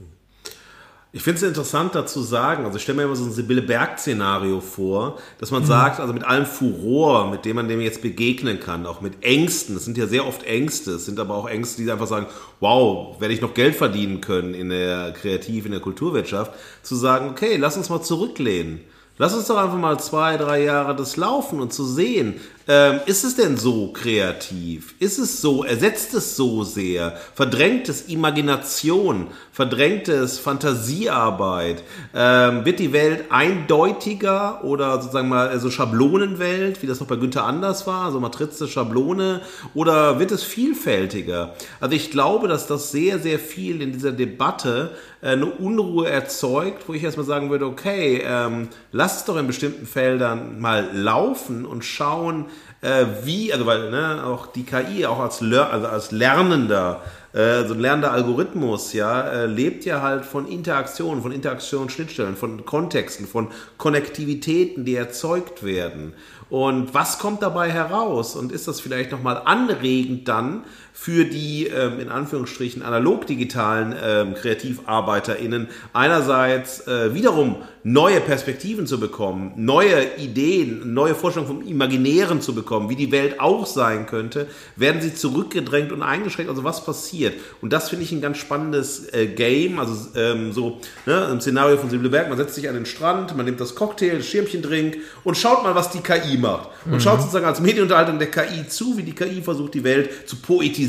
Ich 1.14 1.22
finde 1.22 1.36
es 1.36 1.42
interessant 1.42 1.94
dazu 1.94 2.22
sagen, 2.22 2.64
also 2.64 2.76
ich 2.76 2.82
stelle 2.82 2.96
mir 2.96 3.04
immer 3.04 3.16
so 3.16 3.24
ein 3.24 3.32
Sibylle 3.32 3.60
Berg-Szenario 3.60 4.62
vor, 4.62 5.18
dass 5.38 5.50
man 5.50 5.62
sagt, 5.62 6.00
also 6.00 6.14
mit 6.14 6.24
allem 6.24 6.46
Furor, 6.46 7.30
mit 7.30 7.44
dem 7.44 7.56
man 7.56 7.68
dem 7.68 7.82
jetzt 7.82 8.00
begegnen 8.00 8.60
kann, 8.60 8.86
auch 8.86 9.02
mit 9.02 9.22
Ängsten, 9.22 9.76
es 9.76 9.84
sind 9.84 9.98
ja 9.98 10.06
sehr 10.06 10.26
oft 10.26 10.42
Ängste, 10.44 10.92
es 10.92 11.04
sind 11.04 11.20
aber 11.20 11.34
auch 11.34 11.46
Ängste, 11.46 11.82
die 11.82 11.92
einfach 11.92 12.06
sagen, 12.06 12.28
wow, 12.60 13.20
werde 13.20 13.34
ich 13.34 13.42
noch 13.42 13.52
Geld 13.52 13.76
verdienen 13.76 14.22
können 14.22 14.54
in 14.54 14.70
der 14.70 15.12
Kreativ-, 15.12 15.66
in 15.66 15.72
der 15.72 15.82
Kulturwirtschaft, 15.82 16.52
zu 16.82 16.94
sagen, 16.94 17.28
okay, 17.28 17.58
lass 17.58 17.76
uns 17.76 17.90
mal 17.90 18.00
zurücklehnen. 18.00 18.80
Lass 19.18 19.34
uns 19.34 19.46
doch 19.46 19.58
einfach 19.58 19.76
mal 19.76 20.00
zwei, 20.00 20.38
drei 20.38 20.62
Jahre 20.62 20.96
das 20.96 21.18
laufen 21.18 21.60
und 21.60 21.74
zu 21.74 21.84
sehen, 21.84 22.40
ähm, 22.68 23.00
ist 23.06 23.24
es 23.24 23.36
denn 23.36 23.56
so 23.56 23.92
kreativ? 23.92 24.94
Ist 24.98 25.18
es 25.18 25.40
so, 25.40 25.64
ersetzt 25.64 26.14
es 26.14 26.36
so 26.36 26.62
sehr? 26.62 27.16
Verdrängt 27.34 27.88
es 27.88 28.02
Imagination? 28.02 29.28
Verdrängt 29.52 30.08
es 30.08 30.38
Fantasiearbeit? 30.38 31.82
Ähm, 32.14 32.64
wird 32.64 32.78
die 32.78 32.92
Welt 32.92 33.26
eindeutiger 33.30 34.62
oder 34.64 35.00
sozusagen 35.00 35.28
mal 35.28 35.58
so 35.58 35.70
Schablonenwelt, 35.70 36.82
wie 36.82 36.86
das 36.86 37.00
noch 37.00 37.08
bei 37.08 37.16
Günther 37.16 37.44
Anders 37.44 37.86
war, 37.86 38.12
so 38.12 38.20
Matrize, 38.20 38.68
Schablone? 38.68 39.40
Oder 39.74 40.18
wird 40.18 40.30
es 40.30 40.42
vielfältiger? 40.42 41.54
Also 41.80 41.96
ich 41.96 42.10
glaube, 42.10 42.48
dass 42.48 42.66
das 42.66 42.92
sehr, 42.92 43.18
sehr 43.18 43.38
viel 43.38 43.82
in 43.82 43.92
dieser 43.92 44.12
Debatte 44.12 44.92
äh, 45.20 45.28
eine 45.30 45.46
Unruhe 45.46 46.08
erzeugt, 46.08 46.88
wo 46.88 46.94
ich 46.94 47.02
erstmal 47.02 47.26
sagen 47.26 47.50
würde, 47.50 47.66
okay, 47.66 48.22
ähm, 48.24 48.68
lasst 48.92 49.20
es 49.20 49.24
doch 49.24 49.36
in 49.36 49.46
bestimmten 49.46 49.86
Feldern 49.86 50.60
mal 50.60 50.90
laufen 50.92 51.64
und 51.64 51.84
schauen, 51.84 52.46
äh, 52.82 53.06
wie, 53.24 53.52
also 53.52 53.64
weil 53.66 53.90
ne, 53.90 54.22
auch 54.24 54.48
die 54.48 54.64
KI 54.64 55.06
auch 55.06 55.20
als, 55.20 55.40
Ler 55.40 55.70
also 55.70 55.86
als 55.86 56.10
lernender, 56.10 57.00
äh, 57.32 57.64
so 57.64 57.74
ein 57.74 57.80
lernender 57.80 58.12
Algorithmus, 58.12 58.92
ja, 58.92 59.22
äh, 59.22 59.46
lebt 59.46 59.84
ja 59.84 60.02
halt 60.02 60.24
von 60.24 60.46
Interaktionen, 60.46 61.22
von 61.22 61.32
Interaktionsschnittstellen, 61.32 62.36
von 62.36 62.66
Kontexten, 62.66 63.26
von 63.26 63.48
Konnektivitäten, 63.78 64.84
die 64.84 64.96
erzeugt 64.96 65.64
werden. 65.64 66.14
Und 66.50 66.92
was 66.92 67.18
kommt 67.18 67.42
dabei 67.42 67.70
heraus? 67.70 68.36
Und 68.36 68.52
ist 68.52 68.68
das 68.68 68.80
vielleicht 68.80 69.12
nochmal 69.12 69.40
anregend 69.44 70.28
dann 70.28 70.64
für 70.92 71.24
die 71.24 71.66
ähm, 71.66 71.98
in 72.00 72.08
Anführungsstrichen 72.08 72.82
analog-digitalen 72.82 73.94
ähm, 74.02 74.34
KreativarbeiterInnen 74.34 75.68
einerseits 75.92 76.86
äh, 76.86 77.14
wiederum 77.14 77.56
neue 77.84 78.20
Perspektiven 78.20 78.86
zu 78.86 79.00
bekommen, 79.00 79.52
neue 79.56 80.16
Ideen, 80.16 80.94
neue 80.94 81.14
Vorstellungen 81.14 81.60
vom 81.60 81.68
Imaginären 81.68 82.40
zu 82.40 82.54
bekommen, 82.54 82.88
wie 82.88 82.96
die 82.96 83.10
Welt 83.10 83.40
auch 83.40 83.66
sein 83.66 84.06
könnte, 84.06 84.46
werden 84.76 85.02
sie 85.02 85.14
zurückgedrängt 85.14 85.90
und 85.90 86.02
eingeschränkt. 86.02 86.48
Also 86.48 86.62
was 86.62 86.84
passiert? 86.84 87.34
Und 87.60 87.72
das 87.72 87.88
finde 87.88 88.04
ich 88.04 88.12
ein 88.12 88.20
ganz 88.20 88.38
spannendes 88.38 89.12
äh, 89.12 89.26
Game. 89.26 89.80
Also 89.80 90.10
ähm, 90.14 90.52
so 90.52 90.78
ne, 91.06 91.28
im 91.32 91.40
Szenario 91.40 91.76
von 91.76 91.90
Sibylle 91.90 92.10
Berg, 92.10 92.28
man 92.28 92.38
setzt 92.38 92.54
sich 92.54 92.68
an 92.68 92.74
den 92.74 92.86
Strand, 92.86 93.36
man 93.36 93.46
nimmt 93.46 93.60
das 93.60 93.74
Cocktail, 93.74 94.18
das 94.18 94.26
Schirmchendrink 94.26 94.98
und 95.24 95.36
schaut 95.36 95.64
mal, 95.64 95.74
was 95.74 95.90
die 95.90 96.00
KI 96.00 96.38
macht. 96.38 96.68
Und 96.84 97.02
schaut 97.02 97.20
sozusagen 97.20 97.46
als 97.46 97.60
Medienunterhaltung 97.60 98.18
der 98.18 98.30
KI 98.30 98.68
zu, 98.68 98.96
wie 98.96 99.02
die 99.02 99.14
KI 99.14 99.42
versucht, 99.42 99.74
die 99.74 99.84
Welt 99.84 100.28
zu 100.28 100.36
poetisieren, 100.36 100.81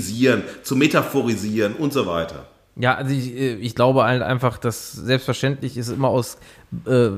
zu 0.63 0.75
metaphorisieren 0.75 1.73
und 1.75 1.93
so 1.93 2.05
weiter. 2.05 2.45
Ja, 2.75 2.95
also 2.95 3.13
ich, 3.13 3.35
äh, 3.35 3.55
ich 3.55 3.75
glaube 3.75 4.03
halt 4.03 4.21
einfach, 4.21 4.57
dass 4.57 4.91
selbstverständlich 4.91 5.77
ist 5.77 5.89
immer 5.89 6.07
aus 6.07 6.37
äh, 6.85 7.09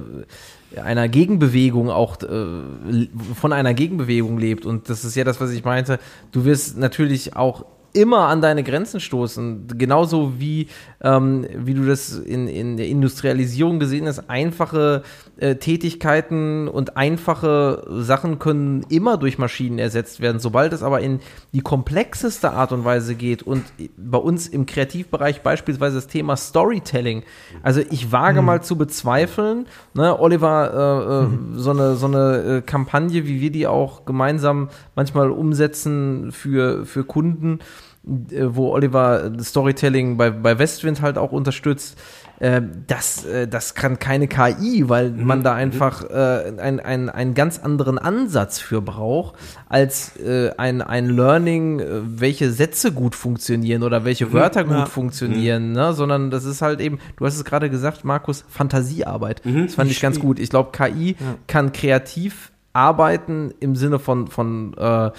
einer 0.79 1.07
Gegenbewegung 1.07 1.89
auch 1.89 2.21
äh, 2.23 3.07
von 3.35 3.53
einer 3.53 3.73
Gegenbewegung 3.73 4.37
lebt 4.37 4.65
und 4.65 4.89
das 4.89 5.05
ist 5.05 5.15
ja 5.15 5.23
das, 5.23 5.39
was 5.39 5.51
ich 5.51 5.63
meinte. 5.63 5.99
Du 6.31 6.43
wirst 6.43 6.77
natürlich 6.77 7.35
auch 7.35 7.65
immer 7.95 8.27
an 8.27 8.41
deine 8.41 8.63
Grenzen 8.63 8.99
stoßen, 8.99 9.67
genauso 9.77 10.33
wie 10.39 10.67
ähm, 11.01 11.47
wie 11.55 11.73
du 11.73 11.85
das 11.85 12.17
in, 12.17 12.47
in 12.47 12.77
der 12.77 12.87
Industrialisierung 12.87 13.79
gesehen 13.79 14.07
hast. 14.07 14.29
Einfache 14.29 15.03
äh, 15.37 15.55
Tätigkeiten 15.55 16.67
und 16.67 16.97
einfache 16.97 17.85
Sachen 17.89 18.39
können 18.39 18.85
immer 18.89 19.17
durch 19.17 19.37
Maschinen 19.37 19.79
ersetzt 19.79 20.19
werden. 20.19 20.39
Sobald 20.39 20.73
es 20.73 20.83
aber 20.83 21.01
in 21.01 21.19
die 21.53 21.61
komplexeste 21.61 22.51
Art 22.51 22.71
und 22.71 22.85
Weise 22.85 23.15
geht 23.15 23.43
und 23.43 23.63
bei 23.97 24.17
uns 24.17 24.47
im 24.47 24.65
Kreativbereich 24.65 25.41
beispielsweise 25.41 25.95
das 25.95 26.07
Thema 26.07 26.35
Storytelling. 26.35 27.23
Also 27.63 27.81
ich 27.89 28.11
wage 28.11 28.41
mal 28.41 28.63
zu 28.63 28.77
bezweifeln, 28.77 29.67
ne, 29.93 30.19
Oliver, 30.19 30.73
äh, 30.73 31.25
äh, 31.25 31.59
so 31.59 31.71
eine, 31.71 31.95
so 31.95 32.07
eine 32.07 32.57
äh, 32.57 32.61
Kampagne, 32.61 33.25
wie 33.25 33.41
wir 33.41 33.51
die 33.51 33.67
auch 33.67 34.05
gemeinsam 34.05 34.69
manchmal 34.95 35.29
umsetzen 35.29 36.31
für, 36.31 36.85
für 36.85 37.03
Kunden, 37.03 37.59
wo 38.05 38.69
Oliver 38.71 39.31
Storytelling 39.41 40.17
bei, 40.17 40.29
bei 40.29 40.57
Westwind 40.59 41.01
halt 41.01 41.17
auch 41.17 41.31
unterstützt. 41.31 41.97
äh, 42.39 42.61
das, 42.87 43.23
äh, 43.23 43.47
das 43.47 43.75
kann 43.75 43.97
keine 43.97 44.27
KI, 44.27 44.89
weil 44.89 45.09
Mhm. 45.11 45.23
man 45.25 45.41
da 45.43 45.53
einfach 45.53 46.03
äh, 46.09 46.51
ein, 46.59 46.81
ein, 46.81 47.09
einen 47.09 47.33
ganz 47.33 47.59
anderen 47.59 47.97
Ansatz 47.97 48.59
für 48.59 48.81
braucht, 48.81 49.35
als 49.69 50.17
äh, 50.17 50.51
ein, 50.57 50.81
ein 50.81 51.07
Learning, 51.09 51.79
äh, 51.79 51.85
welche 52.03 52.51
Sätze 52.51 52.91
gut 52.91 53.15
funktionieren 53.15 53.83
oder 53.83 54.01
Mhm. 54.01 54.05
welche 54.05 54.33
Wörter 54.33 54.65
gut 54.65 54.73
Ja. 54.73 54.85
funktionieren, 54.85 55.71
ne? 55.71 55.93
sondern 55.93 56.29
das 56.29 56.43
ist 56.43 56.61
halt 56.61 56.81
eben, 56.81 56.99
du 57.15 57.25
hast 57.25 57.37
es 57.37 57.45
gerade 57.45 57.69
gesagt, 57.69 58.03
Markus, 58.03 58.43
Fantasiearbeit. 58.49 59.45
Mhm. 59.45 59.67
Das 59.67 59.75
fand 59.75 59.89
ich 59.89 60.01
ganz 60.01 60.19
gut. 60.19 60.37
Ich 60.37 60.49
glaube, 60.49 60.71
KI 60.73 61.15
kann 61.47 61.71
kreativ 61.71 62.51
arbeiten 62.75 63.53
im 63.59 63.75
Sinne 63.75 63.99
von, 63.99 64.27
von, 64.27 64.73
äh, 64.77 65.07
äh, 65.07 65.11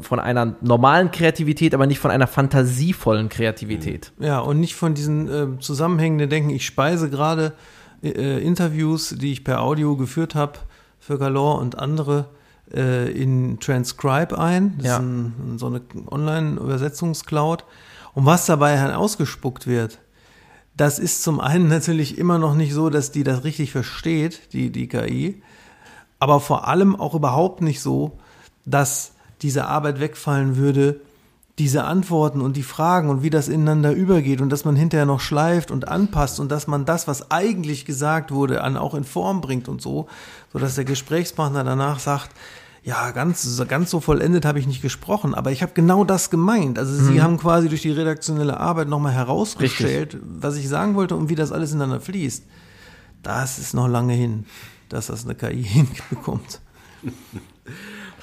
von 0.00 0.20
einer 0.20 0.54
normalen 0.60 1.10
Kreativität, 1.10 1.74
aber 1.74 1.86
nicht 1.86 1.98
von 1.98 2.10
einer 2.10 2.26
fantasievollen 2.26 3.28
Kreativität. 3.28 4.12
Ja, 4.18 4.40
und 4.40 4.60
nicht 4.60 4.74
von 4.76 4.94
diesen 4.94 5.28
äh, 5.28 5.58
zusammenhängenden 5.60 6.28
Denken. 6.28 6.50
Ich 6.50 6.66
speise 6.66 7.08
gerade 7.10 7.52
äh, 8.02 8.42
Interviews, 8.44 9.14
die 9.18 9.32
ich 9.32 9.42
per 9.44 9.62
Audio 9.62 9.96
geführt 9.96 10.34
habe 10.34 10.58
für 10.98 11.18
Galore 11.18 11.60
und 11.60 11.78
andere 11.78 12.26
äh, 12.74 13.10
in 13.10 13.58
Transcribe 13.60 14.38
ein. 14.38 14.74
Das 14.78 14.86
Ja. 14.86 14.96
ist 14.96 15.02
ein, 15.02 15.54
so 15.58 15.66
eine 15.66 15.80
Online-Übersetzungscloud. 16.10 17.64
Und 18.14 18.26
was 18.26 18.46
dabei 18.46 18.80
halt 18.80 18.94
ausgespuckt 18.94 19.66
wird, 19.66 19.98
das 20.76 20.98
ist 20.98 21.22
zum 21.22 21.40
einen 21.40 21.68
natürlich 21.68 22.18
immer 22.18 22.38
noch 22.38 22.54
nicht 22.54 22.74
so, 22.74 22.90
dass 22.90 23.10
die 23.10 23.24
das 23.24 23.44
richtig 23.44 23.72
versteht, 23.72 24.52
die, 24.52 24.70
die 24.70 24.88
KI, 24.88 25.42
aber 26.18 26.40
vor 26.40 26.66
allem 26.68 26.96
auch 26.96 27.14
überhaupt 27.14 27.60
nicht 27.60 27.80
so, 27.80 28.18
dass 28.64 29.12
diese 29.42 29.66
Arbeit 29.66 30.00
wegfallen 30.00 30.56
würde, 30.56 31.00
diese 31.58 31.84
Antworten 31.84 32.42
und 32.42 32.56
die 32.56 32.62
Fragen 32.62 33.08
und 33.08 33.22
wie 33.22 33.30
das 33.30 33.48
ineinander 33.48 33.92
übergeht 33.92 34.42
und 34.42 34.50
dass 34.50 34.64
man 34.66 34.76
hinterher 34.76 35.06
noch 35.06 35.20
schleift 35.20 35.70
und 35.70 35.88
anpasst 35.88 36.38
und 36.38 36.50
dass 36.50 36.66
man 36.66 36.84
das, 36.84 37.08
was 37.08 37.30
eigentlich 37.30 37.86
gesagt 37.86 38.30
wurde, 38.30 38.62
an 38.62 38.76
auch 38.76 38.94
in 38.94 39.04
Form 39.04 39.40
bringt 39.40 39.68
und 39.68 39.80
so, 39.80 40.06
so 40.52 40.58
dass 40.58 40.74
der 40.74 40.84
Gesprächspartner 40.84 41.64
danach 41.64 41.98
sagt, 41.98 42.30
ja, 42.82 43.10
ganz, 43.10 43.60
ganz 43.66 43.90
so 43.90 44.00
vollendet 44.00 44.44
habe 44.44 44.60
ich 44.60 44.66
nicht 44.66 44.80
gesprochen, 44.80 45.34
aber 45.34 45.50
ich 45.50 45.62
habe 45.62 45.72
genau 45.74 46.04
das 46.04 46.30
gemeint. 46.30 46.78
Also 46.78 46.94
Sie 46.94 47.20
haben 47.20 47.36
quasi 47.36 47.68
durch 47.68 47.82
die 47.82 47.90
redaktionelle 47.90 48.60
Arbeit 48.60 48.86
nochmal 48.86 49.12
herausgestellt, 49.12 50.18
was 50.22 50.56
ich 50.56 50.68
sagen 50.68 50.94
wollte 50.94 51.16
und 51.16 51.28
wie 51.28 51.34
das 51.34 51.50
alles 51.50 51.72
ineinander 51.72 52.00
fließt. 52.00 52.44
Das 53.24 53.58
ist 53.58 53.74
noch 53.74 53.88
lange 53.88 54.12
hin, 54.12 54.44
dass 54.88 55.06
das 55.08 55.24
eine 55.24 55.34
KI 55.34 55.62
hinbekommt. 55.62 56.60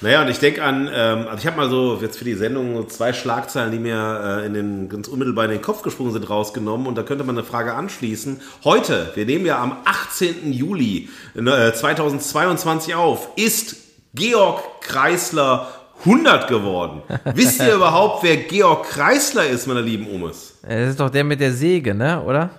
Naja, 0.03 0.21
und 0.21 0.27
ich 0.27 0.39
denke 0.39 0.61
an, 0.61 0.89
ähm, 0.93 1.27
also 1.27 1.37
ich 1.37 1.47
habe 1.47 1.55
mal 1.55 1.69
so 1.69 1.97
jetzt 2.01 2.17
für 2.17 2.25
die 2.25 2.33
Sendung 2.33 2.75
so 2.75 2.83
zwei 2.83 3.13
Schlagzeilen, 3.13 3.71
die 3.71 3.79
mir 3.79 4.41
äh, 4.41 4.45
in 4.45 4.53
den, 4.53 4.89
ganz 4.89 5.07
unmittelbar 5.07 5.45
in 5.45 5.51
den 5.51 5.61
Kopf 5.61 5.81
gesprungen 5.81 6.11
sind, 6.11 6.29
rausgenommen. 6.29 6.87
Und 6.87 6.97
da 6.97 7.03
könnte 7.03 7.23
man 7.23 7.37
eine 7.37 7.45
Frage 7.45 7.73
anschließen. 7.73 8.41
Heute, 8.65 9.11
wir 9.15 9.25
nehmen 9.25 9.45
ja 9.45 9.61
am 9.61 9.77
18. 9.85 10.51
Juli 10.51 11.07
äh, 11.35 11.71
2022 11.71 12.95
auf, 12.95 13.29
ist 13.37 13.77
Georg 14.13 14.81
Kreisler 14.81 15.69
100 15.99 16.49
geworden. 16.49 17.01
Wisst 17.33 17.61
ihr 17.61 17.75
überhaupt, 17.75 18.23
wer 18.23 18.35
Georg 18.35 18.89
Kreisler 18.89 19.47
ist, 19.47 19.67
meine 19.67 19.81
lieben 19.81 20.07
Omes? 20.13 20.55
Das 20.63 20.89
ist 20.89 20.99
doch 20.99 21.11
der 21.11 21.23
mit 21.23 21.39
der 21.39 21.53
Säge, 21.53 21.95
ne, 21.95 22.21
oder? 22.21 22.49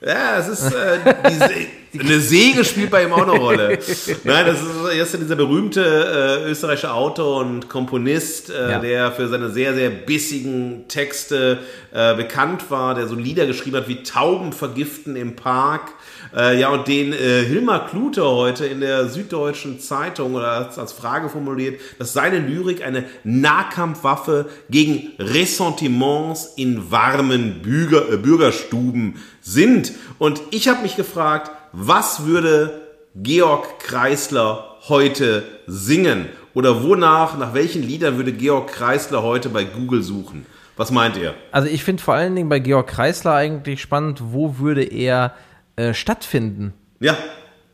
Ja, 0.00 0.38
es 0.38 0.48
ist 0.48 0.72
äh, 0.74 0.98
die 1.92 2.00
eine 2.00 2.20
Säge 2.20 2.64
spielt 2.64 2.90
bei 2.90 3.04
ihm 3.04 3.12
auch 3.12 3.22
eine 3.22 3.32
Rolle. 3.32 3.78
Nein, 4.24 4.46
das 4.46 4.60
ist, 4.60 4.68
er 4.92 5.02
ist 5.02 5.14
dieser 5.18 5.36
berühmte 5.36 6.42
äh, 6.44 6.50
österreichische 6.50 6.92
Autor 6.92 7.40
und 7.40 7.68
Komponist, 7.70 8.50
äh, 8.50 8.70
Ja. 8.72 8.78
der 8.78 9.12
für 9.12 9.28
seine 9.28 9.48
sehr, 9.50 9.74
sehr 9.74 9.88
bissigen 9.88 10.84
Texte 10.88 11.58
äh, 11.94 12.14
bekannt 12.14 12.70
war, 12.70 12.94
der 12.94 13.06
so 13.06 13.14
Lieder 13.14 13.46
geschrieben 13.46 13.76
hat 13.78 13.88
wie 13.88 14.02
Tauben 14.02 14.52
vergiften 14.52 15.16
im 15.16 15.34
Park. 15.36 15.92
Äh, 16.36 16.60
ja, 16.60 16.68
und 16.68 16.86
den 16.86 17.14
äh, 17.14 17.44
Hilmar 17.44 17.88
Klute 17.88 18.22
heute 18.22 18.66
in 18.66 18.80
der 18.80 19.08
Süddeutschen 19.08 19.80
Zeitung 19.80 20.34
oder 20.34 20.48
als, 20.48 20.78
als 20.78 20.92
Frage 20.92 21.30
formuliert, 21.30 21.80
dass 21.98 22.12
seine 22.12 22.38
Lyrik 22.38 22.84
eine 22.84 23.04
Nahkampfwaffe 23.24 24.50
gegen 24.68 25.12
Ressentiments 25.18 26.52
in 26.56 26.90
warmen 26.90 27.62
Bürger, 27.62 28.12
äh, 28.12 28.18
Bürgerstuben 28.18 29.14
sind. 29.40 29.92
Und 30.18 30.42
ich 30.50 30.68
habe 30.68 30.82
mich 30.82 30.96
gefragt, 30.96 31.50
was 31.72 32.26
würde 32.26 32.82
Georg 33.14 33.78
Kreisler 33.78 34.76
heute 34.88 35.42
singen? 35.66 36.26
Oder 36.52 36.82
wonach, 36.82 37.38
nach 37.38 37.54
welchen 37.54 37.82
Liedern 37.82 38.18
würde 38.18 38.32
Georg 38.32 38.68
Kreisler 38.68 39.22
heute 39.22 39.48
bei 39.48 39.64
Google 39.64 40.02
suchen? 40.02 40.44
Was 40.76 40.90
meint 40.90 41.16
ihr? 41.16 41.32
Also 41.50 41.68
ich 41.68 41.82
finde 41.82 42.02
vor 42.02 42.14
allen 42.14 42.36
Dingen 42.36 42.50
bei 42.50 42.58
Georg 42.58 42.88
Kreisler 42.88 43.32
eigentlich 43.32 43.80
spannend, 43.80 44.20
wo 44.22 44.58
würde 44.58 44.84
er 44.84 45.34
äh, 45.76 45.94
stattfinden? 45.94 46.72
Ja, 47.00 47.16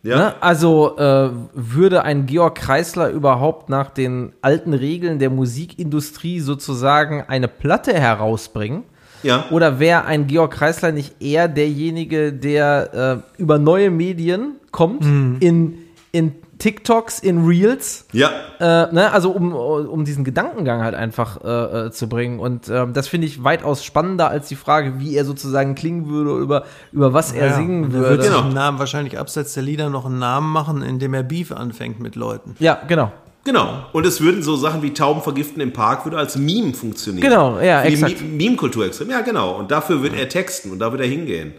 ja. 0.03 0.17
Ne? 0.17 0.43
Also 0.43 0.97
äh, 0.99 1.31
würde 1.55 2.03
ein 2.03 2.27
Georg 2.27 2.57
Kreisler 2.57 3.11
überhaupt 3.11 3.69
nach 3.69 3.91
den 3.91 4.33
alten 4.43 4.75
Regeln 4.75 5.21
der 5.21 5.31
Musikindustrie 5.31 6.41
sozusagen 6.41 7.23
eine 7.29 7.47
Platte 7.49 7.95
herausbringen? 7.95 8.83
Ja. 9.23 9.45
Oder 9.51 9.79
wäre 9.79 10.05
ein 10.05 10.27
Georg 10.27 10.55
Kreisler 10.55 10.91
nicht 10.91 11.23
eher 11.23 11.47
derjenige, 11.47 12.33
der 12.33 13.23
äh, 13.39 13.41
über 13.41 13.59
neue 13.61 13.91
Medien 13.91 14.57
kommt, 14.73 15.05
in, 15.05 15.79
in 16.11 16.33
TikToks, 16.63 17.19
in 17.19 17.45
Reels, 17.45 18.07
Ja. 18.13 18.31
äh, 18.61 18.95
ne? 18.95 19.11
also 19.13 19.33
um, 19.33 19.53
um 19.53 20.05
diesen 20.05 20.23
Gedankengang 20.23 20.81
halt 20.81 20.95
einfach 20.95 21.43
äh, 21.43 21.87
äh, 21.87 21.91
zu 21.91 22.09
bringen. 22.09 22.39
Und 22.39 22.69
ähm, 22.69 22.93
das 22.93 23.09
finde 23.09 23.27
ich 23.27 23.43
weitaus 23.43 23.85
spannender 23.85 24.29
als 24.29 24.47
die 24.47 24.55
Frage, 24.55 25.01
wie 25.01 25.17
er 25.17 25.25
sozusagen 25.25 25.75
klingen 25.75 26.09
würde, 26.09 26.39
über, 26.41 26.65
über 26.93 27.13
was 27.13 27.33
er 27.33 27.55
singen 27.55 27.87
und 27.87 27.95
er 27.95 28.01
würde. 28.01 28.23
Genau. 28.23 28.45
Namen, 28.45 28.79
wahrscheinlich 28.79 29.19
abseits 29.19 29.55
der 29.55 29.65
Lieder 29.65 29.91
noch 29.91 30.07
einen 30.07 30.21
Namen 30.21 30.53
machen, 30.53 30.83
indem 30.83 31.15
er 31.15 31.25
Beef 31.25 31.51
anfängt 31.51 31.99
mit 31.99 32.15
Leuten. 32.15 32.55
Ja, 32.61 32.79
genau. 32.87 33.11
Genau. 33.45 33.87
Und 33.93 34.07
es 34.07 34.21
würden 34.21 34.45
so 34.45 34.55
Sachen 34.55 34.83
wie 34.83 34.95
Tauben 34.95 35.21
vergiften 35.21 35.61
im 35.61 35.73
Park 35.73 36.05
würde 36.05 36.17
als 36.17 36.37
Meme 36.37 36.75
funktionieren. 36.75 37.29
Genau, 37.29 37.59
ja, 37.59 37.83
exakt. 37.83 38.23
Meme-Kultur 38.23 38.87
extrem. 38.87 39.11
Ja, 39.11 39.23
genau. 39.23 39.59
Und 39.59 39.73
dafür 39.73 40.01
wird 40.01 40.15
er 40.15 40.29
texten 40.29 40.71
und 40.71 40.79
da 40.79 40.93
wird 40.93 41.01
er 41.01 41.09
hingehen. 41.09 41.55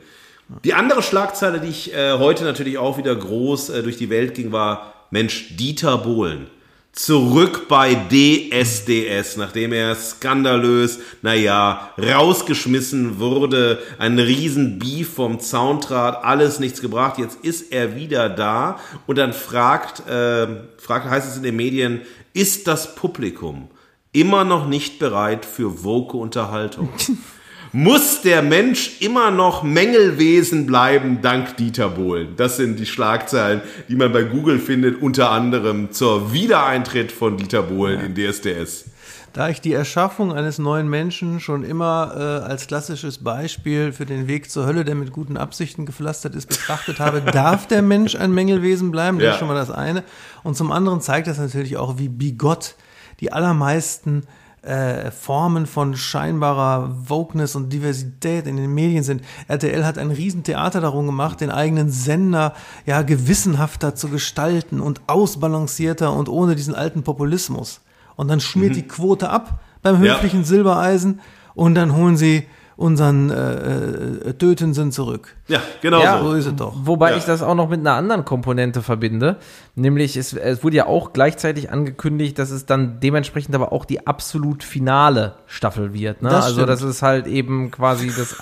Die 0.63 0.73
andere 0.73 1.01
Schlagzeile, 1.01 1.59
die 1.59 1.69
ich 1.69 1.93
äh, 1.93 2.13
heute 2.13 2.43
natürlich 2.43 2.77
auch 2.77 2.97
wieder 2.97 3.15
groß 3.15 3.69
äh, 3.69 3.83
durch 3.83 3.97
die 3.97 4.09
Welt 4.09 4.35
ging, 4.35 4.51
war 4.51 4.93
Mensch, 5.09 5.55
Dieter 5.57 5.97
Bohlen. 5.97 6.47
Zurück 6.91 7.67
bei 7.67 7.95
DSDS, 7.95 9.37
nachdem 9.37 9.73
er 9.73 9.95
skandalös, 9.95 10.99
naja, 11.23 11.89
rausgeschmissen 11.97 13.19
wurde, 13.19 13.79
ein 13.97 14.19
riesen 14.19 14.77
Beef 14.77 15.15
vom 15.15 15.39
Zaun 15.39 15.81
trat, 15.81 16.23
alles 16.23 16.59
nichts 16.59 16.81
gebracht. 16.81 17.17
Jetzt 17.17 17.43
ist 17.43 17.71
er 17.71 17.95
wieder 17.95 18.29
da 18.29 18.79
und 19.07 19.17
dann 19.17 19.33
fragt, 19.33 20.07
äh, 20.07 20.47
fragt, 20.77 21.09
heißt 21.09 21.27
es 21.27 21.37
in 21.37 21.43
den 21.43 21.55
Medien, 21.55 22.01
ist 22.33 22.67
das 22.67 22.93
Publikum 22.93 23.69
immer 24.11 24.43
noch 24.43 24.67
nicht 24.67 24.99
bereit 24.99 25.45
für 25.45 25.83
woke 25.83 26.15
Unterhaltung? 26.15 26.89
Muss 27.75 28.21
der 28.21 28.43
Mensch 28.43 28.97
immer 29.01 29.31
noch 29.31 29.63
Mängelwesen 29.63 30.67
bleiben, 30.67 31.23
dank 31.23 31.57
Dieter 31.57 31.89
Bohlen? 31.89 32.35
Das 32.37 32.55
sind 32.57 32.77
die 32.79 32.85
Schlagzeilen, 32.85 33.61
die 33.89 33.95
man 33.95 34.11
bei 34.13 34.21
Google 34.21 34.59
findet, 34.59 35.01
unter 35.01 35.31
anderem 35.31 35.91
zur 35.91 36.31
Wiedereintritt 36.31 37.11
von 37.11 37.35
Dieter 37.35 37.63
Bohlen 37.63 37.99
in 37.99 38.13
DSDS. 38.13 38.85
Da 39.33 39.49
ich 39.49 39.59
die 39.59 39.73
Erschaffung 39.73 40.31
eines 40.31 40.59
neuen 40.59 40.87
Menschen 40.87 41.39
schon 41.39 41.63
immer 41.63 42.13
äh, 42.15 42.47
als 42.47 42.67
klassisches 42.67 43.17
Beispiel 43.23 43.91
für 43.91 44.05
den 44.05 44.27
Weg 44.27 44.51
zur 44.51 44.67
Hölle, 44.67 44.85
der 44.85 44.93
mit 44.93 45.11
guten 45.11 45.35
Absichten 45.35 45.87
gepflastert 45.87 46.35
ist, 46.35 46.49
betrachtet 46.49 46.99
habe, 46.99 47.21
darf 47.33 47.65
der 47.65 47.81
Mensch 47.81 48.13
ein 48.15 48.31
Mängelwesen 48.35 48.91
bleiben. 48.91 49.17
Das 49.17 49.25
Ja. 49.25 49.31
ist 49.31 49.39
schon 49.39 49.47
mal 49.47 49.55
das 49.55 49.71
eine. 49.71 50.03
Und 50.43 50.55
zum 50.55 50.71
anderen 50.71 51.01
zeigt 51.01 51.25
das 51.25 51.39
natürlich 51.39 51.77
auch, 51.77 51.97
wie 51.97 52.09
bigott 52.09 52.75
die 53.19 53.33
allermeisten 53.33 54.27
äh, 54.63 55.11
Formen 55.11 55.65
von 55.65 55.95
scheinbarer 55.95 56.95
Wokeness 57.09 57.55
und 57.55 57.71
Diversität 57.73 58.47
in 58.47 58.55
den 58.55 58.73
Medien 58.73 59.03
sind. 59.03 59.21
RTL 59.49 59.85
hat 59.85 59.97
ein 59.97 60.09
Riesentheater 60.11 60.79
darum 60.79 61.05
gemacht, 61.05 61.41
den 61.41 61.51
eigenen 61.51 61.89
Sender 61.89 62.53
ja 62.85 63.01
gewissenhafter 63.01 63.93
zu 63.95 64.07
gestalten 64.07 64.79
und 64.79 65.01
ausbalancierter 65.07 66.13
und 66.13 66.29
ohne 66.29 66.55
diesen 66.55 66.75
alten 66.75 67.03
Populismus. 67.03 67.81
Und 68.15 68.29
dann 68.29 68.39
schmiert 68.39 68.75
die 68.75 68.87
Quote 68.87 69.29
ab 69.29 69.59
beim 69.81 70.01
Ja. 70.03 70.13
höflichen 70.15 70.43
Silbereisen 70.45 71.19
und 71.55 71.75
dann 71.75 71.95
holen 71.95 72.15
sie 72.15 72.47
unseren 72.75 73.29
äh, 73.29 74.29
äh, 74.29 74.33
Tötensen 74.33 74.91
zurück. 74.91 75.35
Ja, 75.47 75.61
genau 75.81 76.01
Ja, 76.01 76.19
so. 76.19 76.29
So 76.29 76.33
ist 76.33 76.45
es 76.47 76.55
doch. 76.55 76.73
Wobei 76.75 77.11
Ja. 77.11 77.17
ich 77.17 77.23
das 77.25 77.41
auch 77.43 77.55
noch 77.55 77.69
mit 77.69 77.79
einer 77.81 77.93
anderen 77.93 78.25
Komponente 78.25 78.81
verbinde, 78.81 79.37
nämlich 79.75 80.17
es, 80.17 80.33
es 80.33 80.63
wurde 80.63 80.77
ja 80.77 80.85
auch 80.87 81.13
gleichzeitig 81.13 81.71
angekündigt, 81.71 82.39
dass 82.39 82.49
es 82.51 82.65
dann 82.65 82.99
dementsprechend 82.99 83.53
aber 83.55 83.71
auch 83.73 83.85
die 83.85 84.07
absolut 84.07 84.63
finale 84.63 85.35
Staffel 85.45 85.93
wird. 85.93 86.21
Ne? 86.21 86.29
Das 86.29 86.45
also 86.45 86.65
dass 86.65 86.81
es 86.81 87.01
halt 87.01 87.27
eben 87.27 87.69
quasi 87.71 88.07
das, 88.07 88.35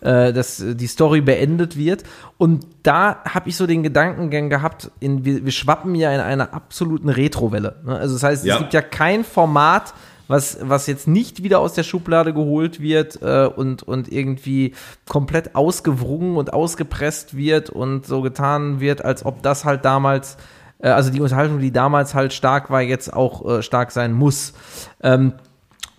äh, 0.00 0.32
dass 0.32 0.62
die 0.66 0.86
Story 0.86 1.20
beendet 1.20 1.76
wird. 1.78 2.02
Und 2.36 2.66
da 2.82 3.22
habe 3.24 3.48
ich 3.48 3.56
so 3.56 3.66
den 3.66 3.82
Gedankengang 3.82 4.50
gehabt, 4.50 4.90
in, 5.00 5.24
wir, 5.24 5.44
wir 5.44 5.52
schwappen 5.52 5.94
ja 5.94 6.12
in 6.12 6.20
einer 6.20 6.52
absoluten 6.52 7.08
Retrowelle. 7.08 7.76
Ne? 7.84 7.96
Also 7.96 8.14
das 8.14 8.22
heißt, 8.22 8.44
Ja. 8.44 8.54
es 8.54 8.60
gibt 8.60 8.74
ja 8.74 8.82
kein 8.82 9.24
Format, 9.24 9.94
was, 10.28 10.58
was 10.62 10.86
jetzt 10.86 11.08
nicht 11.08 11.42
wieder 11.42 11.60
aus 11.60 11.74
der 11.74 11.82
Schublade 11.82 12.32
geholt 12.32 12.80
wird 12.80 13.20
äh, 13.22 13.46
und, 13.46 13.82
und 13.82 14.10
irgendwie 14.10 14.74
komplett 15.08 15.54
ausgewrungen 15.54 16.36
und 16.36 16.52
ausgepresst 16.52 17.36
wird 17.36 17.70
und 17.70 18.06
so 18.06 18.22
getan 18.22 18.80
wird, 18.80 19.04
als 19.04 19.24
ob 19.24 19.42
das 19.42 19.64
halt 19.64 19.84
damals, 19.84 20.36
äh, 20.78 20.88
also 20.88 21.10
die 21.10 21.20
Unterhaltung, 21.20 21.58
die 21.58 21.72
damals 21.72 22.14
halt 22.14 22.32
stark 22.32 22.70
war, 22.70 22.80
jetzt 22.80 23.12
auch 23.12 23.58
äh, 23.58 23.62
stark 23.62 23.90
sein 23.90 24.12
muss. 24.12 24.54
Ähm, 25.02 25.34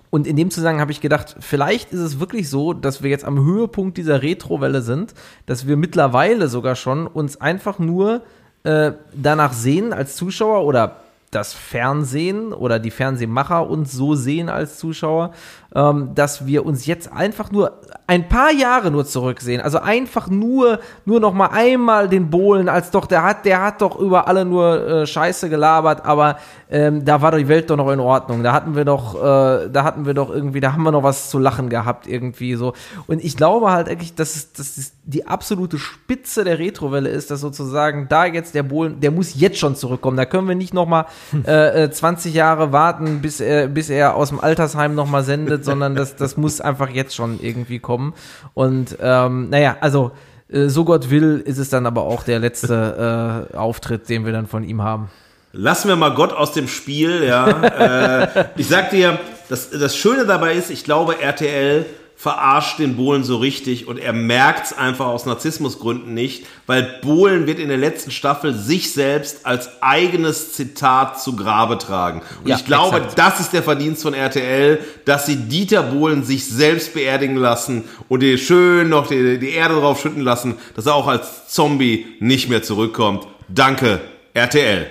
und 0.10 0.28
in 0.28 0.36
dem 0.36 0.52
Zusammenhang 0.52 0.82
habe 0.82 0.92
ich 0.92 1.02
gedacht, 1.02 1.38
vielleicht 1.40 1.92
ist 1.92 2.00
es 2.00 2.20
wirklich 2.20 2.48
so, 2.48 2.74
dass 2.74 3.02
wir 3.02 3.10
jetzt 3.10 3.26
am 3.26 3.44
Höhepunkt 3.44 3.98
dieser 3.98 4.22
Retrowelle 4.22 4.84
sind, 4.84 5.16
dass 5.48 5.66
wir 5.66 5.76
mittlerweile 5.76 6.50
sogar 6.50 6.76
schon 6.76 7.08
uns 7.08 7.42
einfach 7.42 7.80
nur 7.80 8.22
äh, 8.64 8.92
danach 9.14 9.54
sehen 9.54 9.92
als 9.92 10.16
Zuschauer 10.16 10.66
oder 10.66 11.03
das 11.36 11.54
Fernsehen 11.54 12.54
oder 12.54 12.80
die 12.80 12.92
Fernsehmacher 12.92 13.70
uns 13.70 13.92
so 13.92 14.16
sehen 14.16 14.50
als 14.50 14.78
Zuschauer, 14.78 15.32
ähm, 15.76 16.12
dass 16.16 16.46
wir 16.46 16.66
uns 16.66 16.86
jetzt 16.86 17.12
einfach 17.12 17.52
nur 17.52 17.80
ein 18.06 18.28
paar 18.28 18.52
Jahre 18.52 18.92
nur 18.92 19.06
zurücksehen. 19.06 19.62
Also 19.62 19.80
einfach 19.80 20.28
nur, 20.28 20.80
nur 21.06 21.20
noch 21.20 21.34
mal 21.34 21.48
einmal 21.48 22.10
den 22.10 22.30
Bohlen, 22.30 22.70
als 22.70 22.92
doch, 22.92 23.06
der 23.06 23.24
hat, 23.24 23.46
der 23.46 23.62
hat 23.62 23.82
doch 23.82 23.98
über 23.98 24.28
alle 24.28 24.46
nur 24.46 24.88
äh, 24.88 25.08
Scheiße 25.08 25.50
gelabert, 25.50 26.06
aber 26.06 26.38
ähm, 26.70 27.06
da 27.06 27.22
war 27.22 27.32
doch 27.32 27.38
die 27.38 27.48
Welt 27.48 27.70
doch 27.70 27.78
noch 27.78 27.90
in 27.92 28.00
Ordnung. 28.00 28.44
Da 28.44 28.54
hatten 28.54 28.76
wir 28.76 28.86
doch, 28.86 29.16
äh, 29.16 29.70
da 29.70 29.84
hatten 29.84 30.06
wir 30.06 30.14
doch 30.14 30.30
irgendwie, 30.30 30.60
da 30.60 30.74
haben 30.74 30.84
wir 30.84 30.92
noch 30.92 31.04
was 31.04 31.30
zu 31.30 31.40
lachen 31.40 31.70
gehabt 31.70 32.08
irgendwie 32.08 32.56
so. 32.56 32.74
Und 33.08 33.24
ich 33.24 33.38
glaube 33.38 33.72
halt 33.72 33.88
eigentlich, 33.90 34.16
dass 34.16 34.36
es, 34.36 34.54
dass 34.54 34.78
es 34.78 34.94
die 35.06 35.28
absolute 35.28 35.78
Spitze 35.78 36.44
der 36.44 36.60
Retrowelle 36.60 37.10
ist, 37.10 37.32
dass 37.32 37.42
sozusagen 37.42 38.08
da 38.10 38.26
jetzt 38.26 38.54
der 38.54 38.64
Bohlen, 38.64 39.00
der 39.00 39.12
muss 39.12 39.40
jetzt 39.40 39.60
schon 39.60 39.76
zurückkommen. 39.76 40.18
Da 40.18 40.26
können 40.26 40.48
wir 40.48 40.56
nicht 40.56 40.74
noch 40.74 40.88
mal 40.88 41.06
äh, 41.46 41.90
20 41.90 42.34
äh, 42.34 42.38
Jahre 42.38 42.72
warten, 42.72 43.22
bis 43.22 43.40
er, 43.40 43.68
bis 43.68 43.90
er 43.90 44.16
aus 44.16 44.30
dem 44.30 44.40
Altersheim 44.40 44.96
noch 44.96 45.10
mal 45.10 45.24
sendet, 45.24 45.63
sondern 45.64 45.96
das, 45.96 46.16
das 46.16 46.38
muss 46.38 46.62
einfach 46.62 46.90
jetzt 46.90 47.16
schon 47.16 47.40
irgendwie 47.42 47.80
kommen. 47.80 48.14
Und 48.54 48.98
ähm, 49.02 49.50
naja, 49.50 49.78
also 49.82 50.12
äh, 50.50 50.68
so 50.68 50.86
Gott 50.86 51.10
will, 51.10 51.42
ist 51.46 51.58
es 51.58 51.70
dann 51.70 51.86
aber 51.86 52.04
auch 52.04 52.24
der 52.24 52.40
letzte 52.40 53.50
äh, 53.54 53.58
Auftritt, 53.58 54.10
den 54.10 54.26
wir 54.26 54.32
dann 54.32 54.48
von 54.48 54.64
ihm 54.64 54.82
haben. 54.82 55.10
Lassen 55.52 55.88
wir 55.88 55.96
mal 55.96 56.16
Gott 56.16 56.34
aus 56.34 56.52
dem 56.54 56.68
Spiel, 56.68 57.24
ja. 57.24 57.48
äh, 58.28 58.46
ich 58.56 58.68
sag 58.68 58.90
dir, 58.90 59.20
das, 59.50 59.70
das 59.70 59.96
Schöne 59.96 60.26
dabei 60.26 60.54
ist, 60.54 60.72
ich 60.72 60.84
glaube, 60.84 61.22
RTL 61.22 61.86
verarscht 62.24 62.80
den 62.80 62.96
Bohlen 62.96 63.26
so 63.26 63.36
richtig 63.36 63.86
und 63.86 63.98
er 63.98 64.14
merkt 64.14 64.68
es 64.68 64.78
einfach 64.78 65.08
aus 65.08 65.26
Narzissmusgründen 65.26 66.14
nicht, 66.14 66.46
weil 66.68 67.00
Bohlen 67.02 67.48
wird 67.48 67.60
in 67.60 67.68
der 67.68 67.78
letzten 67.78 68.12
Staffel 68.12 68.54
sich 68.54 68.94
selbst 68.94 69.46
als 69.46 69.82
eigenes 69.82 70.54
Zitat 70.54 71.22
zu 71.22 71.36
Grabe 71.36 71.78
tragen. 71.78 72.22
Und 72.42 72.48
ja, 72.48 72.56
ich 72.56 72.64
glaube, 72.64 72.96
exakt. 72.96 73.20
das 73.20 73.42
ist 73.42 73.52
der 73.52 73.62
Verdienst 73.62 74.04
von 74.04 74.14
RTL, 74.14 74.80
dass 75.04 75.26
sie 75.26 75.36
Dieter 75.36 75.84
Bohlen 75.84 76.24
sich 76.24 76.46
selbst 76.46 76.94
beerdigen 76.94 77.36
lassen 77.36 77.84
und 78.08 78.22
dir 78.24 78.38
schön 78.38 78.88
noch 78.88 79.08
die, 79.08 79.38
die 79.38 79.50
Erde 79.50 79.76
drauf 79.76 80.00
schütten 80.00 80.22
lassen, 80.22 80.56
dass 80.78 80.86
er 80.86 80.96
auch 80.96 81.08
als 81.08 81.50
Zombie 81.50 82.06
nicht 82.22 82.48
mehr 82.48 82.64
zurückkommt. 82.64 83.28
Danke, 83.50 84.00
RTL. 84.34 84.88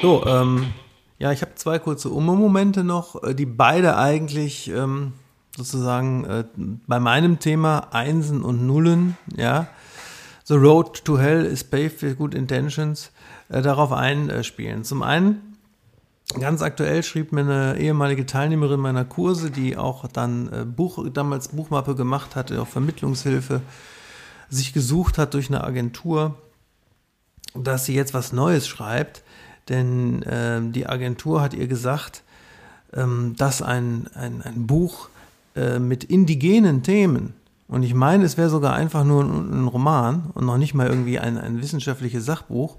So, 0.00 0.24
ähm, 0.26 0.72
ja, 1.20 1.30
ich 1.32 1.42
habe 1.42 1.54
zwei 1.54 1.78
kurze 1.78 2.08
Umme-Momente 2.08 2.82
noch, 2.82 3.22
äh, 3.22 3.34
die 3.34 3.46
beide 3.46 3.96
eigentlich 3.96 4.70
ähm, 4.70 5.12
sozusagen 5.56 6.24
äh, 6.24 6.44
bei 6.86 6.98
meinem 6.98 7.38
Thema 7.38 7.88
Einsen 7.92 8.42
und 8.42 8.66
Nullen, 8.66 9.16
ja, 9.36 9.68
The 10.44 10.54
Road 10.54 11.04
to 11.04 11.18
Hell 11.18 11.44
is 11.44 11.62
paved 11.62 12.02
with 12.02 12.16
good 12.16 12.34
intentions, 12.34 13.12
äh, 13.50 13.60
darauf 13.60 13.92
einspielen. 13.92 14.82
Zum 14.82 15.02
einen, 15.02 15.56
ganz 16.40 16.62
aktuell 16.62 17.02
schrieb 17.02 17.32
mir 17.32 17.42
eine 17.42 17.78
ehemalige 17.78 18.24
Teilnehmerin 18.24 18.80
meiner 18.80 19.04
Kurse, 19.04 19.50
die 19.50 19.76
auch 19.76 20.08
dann 20.08 20.50
äh, 20.50 20.64
Buch, 20.64 21.06
damals 21.12 21.48
Buchmappe 21.48 21.94
gemacht 21.96 22.34
hatte, 22.34 22.62
auch 22.62 22.66
Vermittlungshilfe, 22.66 23.60
sich 24.48 24.72
gesucht 24.72 25.18
hat 25.18 25.34
durch 25.34 25.50
eine 25.50 25.62
Agentur, 25.64 26.36
dass 27.54 27.84
sie 27.84 27.94
jetzt 27.94 28.14
was 28.14 28.32
Neues 28.32 28.66
schreibt 28.66 29.22
denn 29.70 30.22
äh, 30.22 30.60
die 30.62 30.86
Agentur 30.86 31.40
hat 31.40 31.54
ihr 31.54 31.66
gesagt, 31.66 32.22
ähm, 32.92 33.34
dass 33.38 33.62
ein, 33.62 34.08
ein, 34.14 34.42
ein 34.42 34.66
Buch 34.66 35.08
äh, 35.56 35.78
mit 35.78 36.04
indigenen 36.04 36.82
Themen, 36.82 37.34
und 37.68 37.84
ich 37.84 37.94
meine, 37.94 38.24
es 38.24 38.36
wäre 38.36 38.50
sogar 38.50 38.74
einfach 38.74 39.04
nur 39.04 39.22
ein, 39.22 39.62
ein, 39.62 39.68
Roman 39.68 40.30
und 40.34 40.44
noch 40.44 40.58
nicht 40.58 40.74
mal 40.74 40.88
irgendwie 40.88 41.20
ein, 41.20 41.38
ein 41.38 41.62
wissenschaftliches 41.62 42.24
Sachbuch, 42.24 42.76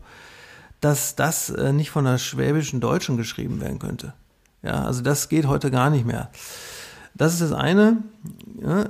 dass 0.81 1.15
das 1.15 1.49
äh, 1.49 1.71
nicht 1.71 1.91
von 1.91 2.05
einer 2.05 2.17
schwäbischen 2.17 2.81
Deutschen 2.81 3.15
geschrieben 3.15 3.61
werden 3.61 3.79
könnte. 3.79 4.13
Ja, 4.63 4.83
also 4.83 5.01
das 5.01 5.29
geht 5.29 5.47
heute 5.47 5.71
gar 5.71 5.89
nicht 5.89 6.05
mehr. 6.05 6.29
Das 7.15 7.33
ist 7.33 7.41
das 7.41 7.53
eine. 7.53 8.03
Ja, 8.61 8.81
äh, 8.83 8.87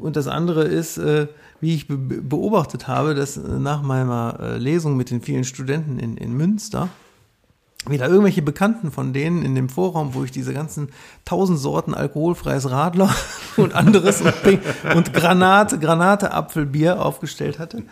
und 0.00 0.16
das 0.16 0.26
andere 0.26 0.64
ist, 0.64 0.98
äh, 0.98 1.28
wie 1.60 1.74
ich 1.74 1.86
beobachtet 1.88 2.88
habe, 2.88 3.14
dass 3.14 3.36
äh, 3.36 3.40
nach 3.40 3.82
meiner 3.82 4.56
Lesung 4.58 4.96
mit 4.96 5.10
den 5.10 5.20
vielen 5.20 5.44
Studenten 5.44 5.98
in, 5.98 6.16
in 6.16 6.32
Münster, 6.32 6.88
wieder 7.90 8.08
irgendwelche 8.08 8.42
Bekannten 8.42 8.90
von 8.90 9.12
denen 9.12 9.44
in 9.44 9.54
dem 9.54 9.68
Vorraum, 9.68 10.14
wo 10.14 10.24
ich 10.24 10.30
diese 10.30 10.52
ganzen 10.52 10.88
tausend 11.24 11.58
Sorten 11.58 11.94
alkoholfreies 11.94 12.70
Radler 12.70 13.14
und 13.56 13.74
anderes 13.74 14.22
und, 14.22 14.34
und 14.94 15.12
Granate, 15.12 15.78
Granate 15.78 16.32
Apfelbier 16.32 17.04
aufgestellt 17.04 17.58
hatte, 17.58 17.82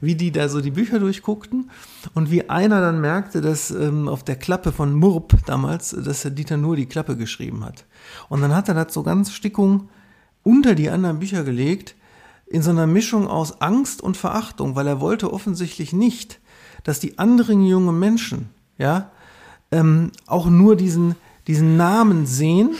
wie 0.00 0.14
die 0.14 0.32
da 0.32 0.48
so 0.48 0.60
die 0.60 0.70
Bücher 0.70 0.98
durchguckten 0.98 1.70
und 2.14 2.30
wie 2.30 2.48
einer 2.48 2.80
dann 2.80 3.00
merkte, 3.00 3.40
dass 3.40 3.70
ähm, 3.70 4.08
auf 4.08 4.24
der 4.24 4.36
Klappe 4.36 4.72
von 4.72 4.94
Murp 4.94 5.36
damals, 5.46 5.90
dass 5.90 6.22
der 6.22 6.30
Dieter 6.30 6.56
nur 6.56 6.76
die 6.76 6.86
Klappe 6.86 7.16
geschrieben 7.16 7.64
hat. 7.64 7.84
Und 8.28 8.40
dann 8.40 8.54
hat 8.54 8.68
er 8.68 8.74
das 8.74 8.94
so 8.94 9.02
ganz 9.02 9.32
Stickung 9.32 9.88
unter 10.42 10.74
die 10.74 10.90
anderen 10.90 11.18
Bücher 11.18 11.44
gelegt, 11.44 11.94
in 12.46 12.62
so 12.62 12.70
einer 12.70 12.86
Mischung 12.86 13.28
aus 13.28 13.60
Angst 13.60 14.02
und 14.02 14.16
Verachtung, 14.16 14.74
weil 14.74 14.86
er 14.86 15.00
wollte 15.00 15.32
offensichtlich 15.32 15.92
nicht, 15.92 16.40
dass 16.82 16.98
die 16.98 17.18
anderen 17.18 17.64
jungen 17.64 17.98
Menschen, 17.98 18.50
ja, 18.76 19.10
ähm, 19.70 20.12
auch 20.26 20.46
nur 20.46 20.76
diesen, 20.76 21.16
diesen 21.46 21.76
Namen 21.76 22.26
sehen, 22.26 22.70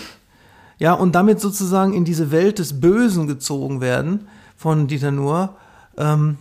ja, 0.79 0.95
und 0.95 1.15
damit 1.15 1.41
sozusagen 1.41 1.93
in 1.93 2.05
diese 2.05 2.31
Welt 2.31 2.59
des 2.59 2.81
Bösen 2.81 3.27
gezogen 3.27 3.81
werden 3.81 4.29
von 4.57 4.87
Dieter 4.87 5.11
Nuhr. 5.11 5.57
Ähm, 5.99 6.39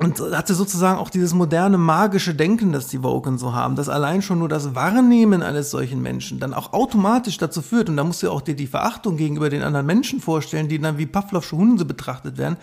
und 0.00 0.18
hatte 0.18 0.54
sozusagen 0.54 0.98
auch 0.98 1.08
dieses 1.08 1.34
moderne 1.34 1.78
magische 1.78 2.34
Denken, 2.34 2.72
das 2.72 2.88
die 2.88 3.04
Woken 3.04 3.38
so 3.38 3.54
haben, 3.54 3.76
dass 3.76 3.88
allein 3.88 4.22
schon 4.22 4.40
nur 4.40 4.48
das 4.48 4.74
Wahrnehmen 4.74 5.40
eines 5.40 5.70
solchen 5.70 6.02
Menschen 6.02 6.40
dann 6.40 6.52
auch 6.52 6.72
automatisch 6.72 7.38
dazu 7.38 7.62
führt, 7.62 7.88
und 7.88 7.96
da 7.96 8.02
musst 8.02 8.22
du 8.22 8.30
auch 8.30 8.40
dir 8.40 8.56
die 8.56 8.66
Verachtung 8.66 9.16
gegenüber 9.16 9.50
den 9.50 9.62
anderen 9.62 9.86
Menschen 9.86 10.20
vorstellen, 10.20 10.68
die 10.68 10.80
dann 10.80 10.98
wie 10.98 11.06
Pavlovsche 11.06 11.56
Hunde 11.56 11.84
betrachtet 11.84 12.38
werden, 12.38 12.56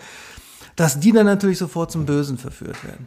dass 0.76 1.00
die 1.00 1.12
dann 1.12 1.24
natürlich 1.24 1.56
sofort 1.56 1.90
zum 1.90 2.04
Bösen 2.04 2.36
verführt 2.36 2.84
werden. 2.84 3.06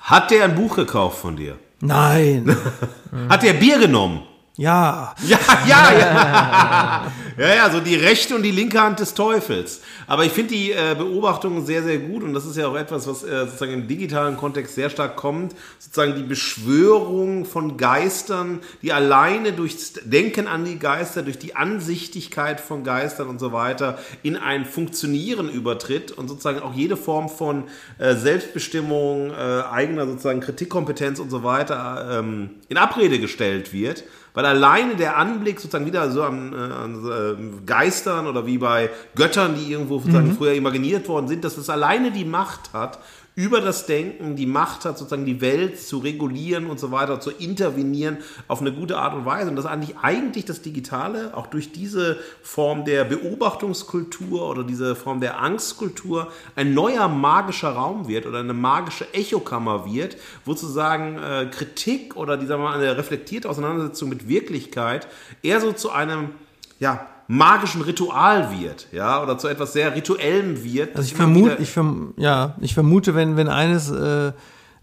Hat 0.00 0.30
der 0.30 0.44
ein 0.44 0.54
Buch 0.54 0.76
gekauft 0.76 1.18
von 1.18 1.36
dir? 1.36 1.56
Nein. 1.80 2.56
Hat 3.28 3.42
der 3.42 3.54
Bier 3.54 3.78
genommen? 3.78 4.22
Ja. 4.60 5.14
Ja, 5.26 5.38
ja, 5.66 5.98
ja. 5.98 7.12
ja, 7.38 7.54
ja, 7.54 7.70
so 7.70 7.80
die 7.80 7.94
rechte 7.94 8.34
und 8.34 8.42
die 8.42 8.50
linke 8.50 8.78
Hand 8.78 9.00
des 9.00 9.14
Teufels. 9.14 9.80
Aber 10.06 10.26
ich 10.26 10.32
finde 10.32 10.52
die 10.52 10.72
äh, 10.72 10.94
Beobachtung 10.98 11.64
sehr, 11.64 11.82
sehr 11.82 11.96
gut 11.96 12.22
und 12.22 12.34
das 12.34 12.44
ist 12.44 12.58
ja 12.58 12.68
auch 12.68 12.76
etwas, 12.76 13.06
was 13.06 13.22
äh, 13.22 13.46
sozusagen 13.46 13.72
im 13.72 13.88
digitalen 13.88 14.36
Kontext 14.36 14.74
sehr 14.74 14.90
stark 14.90 15.16
kommt. 15.16 15.54
Sozusagen 15.78 16.14
die 16.14 16.24
Beschwörung 16.24 17.46
von 17.46 17.78
Geistern, 17.78 18.58
die 18.82 18.92
alleine 18.92 19.54
durchs 19.54 19.94
Denken 20.04 20.46
an 20.46 20.66
die 20.66 20.78
Geister, 20.78 21.22
durch 21.22 21.38
die 21.38 21.56
Ansichtigkeit 21.56 22.60
von 22.60 22.84
Geistern 22.84 23.28
und 23.28 23.38
so 23.38 23.52
weiter 23.52 23.98
in 24.22 24.36
ein 24.36 24.66
Funktionieren 24.66 25.48
übertritt 25.48 26.12
und 26.12 26.28
sozusagen 26.28 26.60
auch 26.60 26.74
jede 26.74 26.98
Form 26.98 27.30
von 27.30 27.64
äh, 27.96 28.14
Selbstbestimmung, 28.14 29.30
äh, 29.30 29.62
eigener 29.70 30.04
sozusagen 30.04 30.40
Kritikkompetenz 30.40 31.18
und 31.18 31.30
so 31.30 31.44
weiter 31.44 32.18
ähm, 32.18 32.50
in 32.68 32.76
Abrede 32.76 33.18
gestellt 33.18 33.72
wird 33.72 34.04
weil 34.34 34.46
alleine 34.46 34.96
der 34.96 35.16
Anblick 35.16 35.58
sozusagen 35.60 35.86
wieder 35.86 36.10
so 36.10 36.22
an, 36.22 36.52
äh, 36.52 36.56
an 36.56 37.60
äh, 37.62 37.66
Geistern 37.66 38.26
oder 38.26 38.46
wie 38.46 38.58
bei 38.58 38.90
Göttern, 39.14 39.54
die 39.54 39.70
irgendwo 39.72 39.98
sozusagen 39.98 40.28
mhm. 40.28 40.36
früher 40.36 40.52
imaginiert 40.54 41.08
worden 41.08 41.28
sind, 41.28 41.44
dass 41.44 41.56
es 41.56 41.70
alleine 41.70 42.10
die 42.10 42.24
Macht 42.24 42.72
hat, 42.72 42.98
über 43.40 43.62
das 43.62 43.86
Denken 43.86 44.36
die 44.36 44.44
Macht 44.44 44.84
hat, 44.84 44.98
sozusagen 44.98 45.24
die 45.24 45.40
Welt 45.40 45.80
zu 45.80 45.96
regulieren 45.96 46.66
und 46.66 46.78
so 46.78 46.92
weiter, 46.92 47.20
zu 47.20 47.30
intervenieren 47.30 48.18
auf 48.48 48.60
eine 48.60 48.70
gute 48.70 48.98
Art 48.98 49.14
und 49.14 49.24
Weise. 49.24 49.48
Und 49.48 49.56
dass 49.56 49.64
eigentlich 49.64 49.96
eigentlich 50.02 50.44
das 50.44 50.60
Digitale 50.60 51.34
auch 51.34 51.46
durch 51.46 51.72
diese 51.72 52.18
Form 52.42 52.84
der 52.84 53.04
Beobachtungskultur 53.04 54.46
oder 54.46 54.62
diese 54.62 54.94
Form 54.94 55.20
der 55.20 55.40
Angstkultur 55.40 56.30
ein 56.54 56.74
neuer 56.74 57.08
magischer 57.08 57.70
Raum 57.70 58.08
wird 58.08 58.26
oder 58.26 58.40
eine 58.40 58.52
magische 58.52 59.06
Echokammer 59.14 59.90
wird, 59.90 60.18
wo 60.44 60.52
sozusagen 60.52 61.16
äh, 61.16 61.46
Kritik 61.50 62.16
oder 62.16 62.36
die, 62.36 62.44
sagen 62.44 62.62
wir 62.62 62.68
mal, 62.68 62.78
eine 62.78 62.98
reflektierte 62.98 63.48
Auseinandersetzung 63.48 64.10
mit 64.10 64.28
Wirklichkeit 64.28 65.08
eher 65.42 65.62
so 65.62 65.72
zu 65.72 65.90
einem, 65.90 66.32
ja, 66.78 67.06
magischen 67.30 67.82
Ritual 67.82 68.50
wird, 68.58 68.88
ja, 68.90 69.22
oder 69.22 69.38
zu 69.38 69.46
etwas 69.46 69.72
sehr 69.72 69.94
Rituellem 69.94 70.64
wird. 70.64 70.96
Also 70.96 71.06
ich 71.06 71.14
vermute, 71.14 71.58
ich 71.60 71.70
verm 71.70 72.12
ja, 72.16 72.56
ich 72.60 72.74
vermute, 72.74 73.14
wenn, 73.14 73.36
wenn 73.36 73.46
eines 73.48 73.88
äh, 73.88 74.32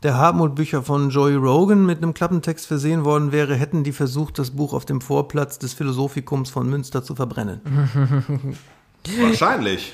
der 0.02 0.18
Hartmut-Bücher 0.18 0.82
von 0.82 1.10
Joey 1.10 1.36
Rogan 1.36 1.86
mit 1.86 1.98
einem 1.98 2.14
Klappentext 2.14 2.66
versehen 2.66 3.04
worden 3.04 3.34
wäre, 3.34 3.56
hätten 3.56 3.84
die 3.84 3.92
versucht, 3.92 4.40
das 4.40 4.52
Buch 4.52 4.74
auf 4.74 4.86
dem 4.86 5.02
Vorplatz 5.02 5.60
des 5.60 5.74
Philosophikums 5.74 6.50
von 6.50 6.70
Münster 6.70 7.04
zu 7.04 7.16
verbrennen. 7.16 7.60
Wahrscheinlich. 9.20 9.94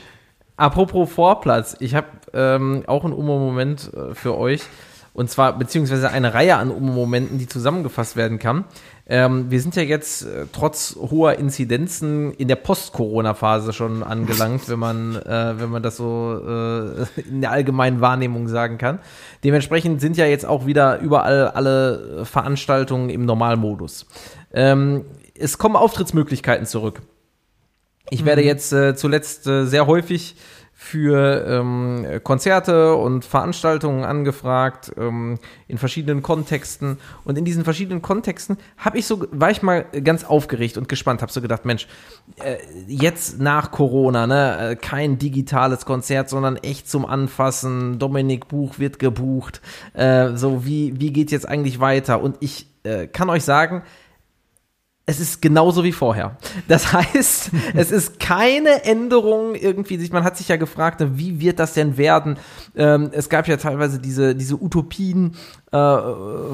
Apropos 0.55 1.11
Vorplatz, 1.11 1.75
ich 1.79 1.95
habe 1.95 2.07
ähm, 2.33 2.83
auch 2.85 3.03
einen 3.03 3.13
Umo-Moment 3.13 3.91
äh, 3.93 4.13
für 4.13 4.37
euch. 4.37 4.61
Und 5.13 5.29
zwar, 5.29 5.57
beziehungsweise 5.57 6.09
eine 6.09 6.33
Reihe 6.33 6.55
an 6.55 6.71
Umo-Momenten, 6.71 7.37
die 7.37 7.47
zusammengefasst 7.47 8.15
werden 8.15 8.39
kann. 8.39 8.65
Ähm, 9.05 9.51
wir 9.51 9.61
sind 9.61 9.75
ja 9.75 9.83
jetzt 9.83 10.23
äh, 10.23 10.47
trotz 10.51 10.95
hoher 10.95 11.37
Inzidenzen 11.37 12.33
in 12.33 12.47
der 12.47 12.55
Post-Corona-Phase 12.55 13.73
schon 13.73 14.01
angelangt, 14.01 14.67
wenn 14.69 14.79
man, 14.79 15.15
äh, 15.15 15.59
wenn 15.59 15.69
man 15.69 15.83
das 15.83 15.97
so 15.97 16.39
äh, 16.43 17.05
in 17.29 17.41
der 17.41 17.51
allgemeinen 17.51 18.01
Wahrnehmung 18.01 18.47
sagen 18.47 18.79
kann. 18.79 18.99
Dementsprechend 19.43 20.01
sind 20.01 20.17
ja 20.17 20.25
jetzt 20.25 20.45
auch 20.45 20.65
wieder 20.65 20.99
überall 20.99 21.47
alle 21.49 22.25
Veranstaltungen 22.25 23.09
im 23.09 23.25
Normalmodus. 23.25 24.07
Ähm, 24.51 25.05
es 25.37 25.59
kommen 25.59 25.75
Auftrittsmöglichkeiten 25.75 26.65
zurück. 26.65 27.01
Ich 28.09 28.25
werde 28.25 28.43
jetzt 28.43 28.73
äh, 28.73 28.95
zuletzt 28.95 29.47
äh, 29.47 29.65
sehr 29.65 29.87
häufig 29.87 30.35
für 30.83 31.45
ähm, 31.47 32.05
Konzerte 32.23 32.95
und 32.95 33.23
Veranstaltungen 33.23 34.03
angefragt 34.03 34.91
ähm, 34.97 35.39
in 35.69 35.77
verschiedenen 35.77 36.21
Kontexten. 36.21 36.97
Und 37.23 37.37
in 37.37 37.45
diesen 37.45 37.63
verschiedenen 37.63 38.01
Kontexten 38.01 38.57
habe 38.77 38.97
ich 38.97 39.07
so 39.07 39.25
war 39.31 39.49
ich 39.49 39.63
mal 39.63 39.85
ganz 40.03 40.25
aufgeregt 40.25 40.77
und 40.77 40.89
gespannt 40.89 41.21
habe 41.21 41.31
so 41.31 41.41
gedacht 41.41 41.63
Mensch 41.63 41.87
äh, 42.43 42.57
jetzt 42.87 43.39
nach 43.39 43.71
Corona 43.71 44.27
ne 44.27 44.71
äh, 44.71 44.75
kein 44.75 45.17
digitales 45.17 45.85
Konzert 45.85 46.29
sondern 46.29 46.57
echt 46.57 46.89
zum 46.89 47.05
Anfassen. 47.05 47.97
Dominik 47.97 48.49
Buch 48.49 48.77
wird 48.77 48.99
gebucht. 48.99 49.61
Äh, 49.93 50.35
so 50.35 50.65
wie 50.65 50.99
wie 50.99 51.13
geht 51.13 51.31
jetzt 51.31 51.47
eigentlich 51.47 51.79
weiter? 51.79 52.21
Und 52.21 52.35
ich 52.41 52.67
äh, 52.83 53.07
kann 53.07 53.29
euch 53.29 53.45
sagen 53.45 53.83
es 55.05 55.19
ist 55.19 55.41
genauso 55.41 55.83
wie 55.83 55.91
vorher. 55.91 56.37
Das 56.67 56.93
heißt, 56.93 57.51
es 57.73 57.91
ist 57.91 58.19
keine 58.19 58.85
Änderung 58.85 59.55
irgendwie. 59.55 59.97
Man 60.11 60.23
hat 60.23 60.37
sich 60.37 60.47
ja 60.47 60.55
gefragt, 60.55 61.03
wie 61.15 61.39
wird 61.39 61.59
das 61.59 61.73
denn 61.73 61.97
werden? 61.97 62.37
Ähm, 62.75 63.09
es 63.11 63.29
gab 63.29 63.47
ja 63.47 63.57
teilweise 63.57 63.99
diese, 63.99 64.33
diese 64.35 64.61
Utopien 64.61 65.35
äh, 65.73 65.97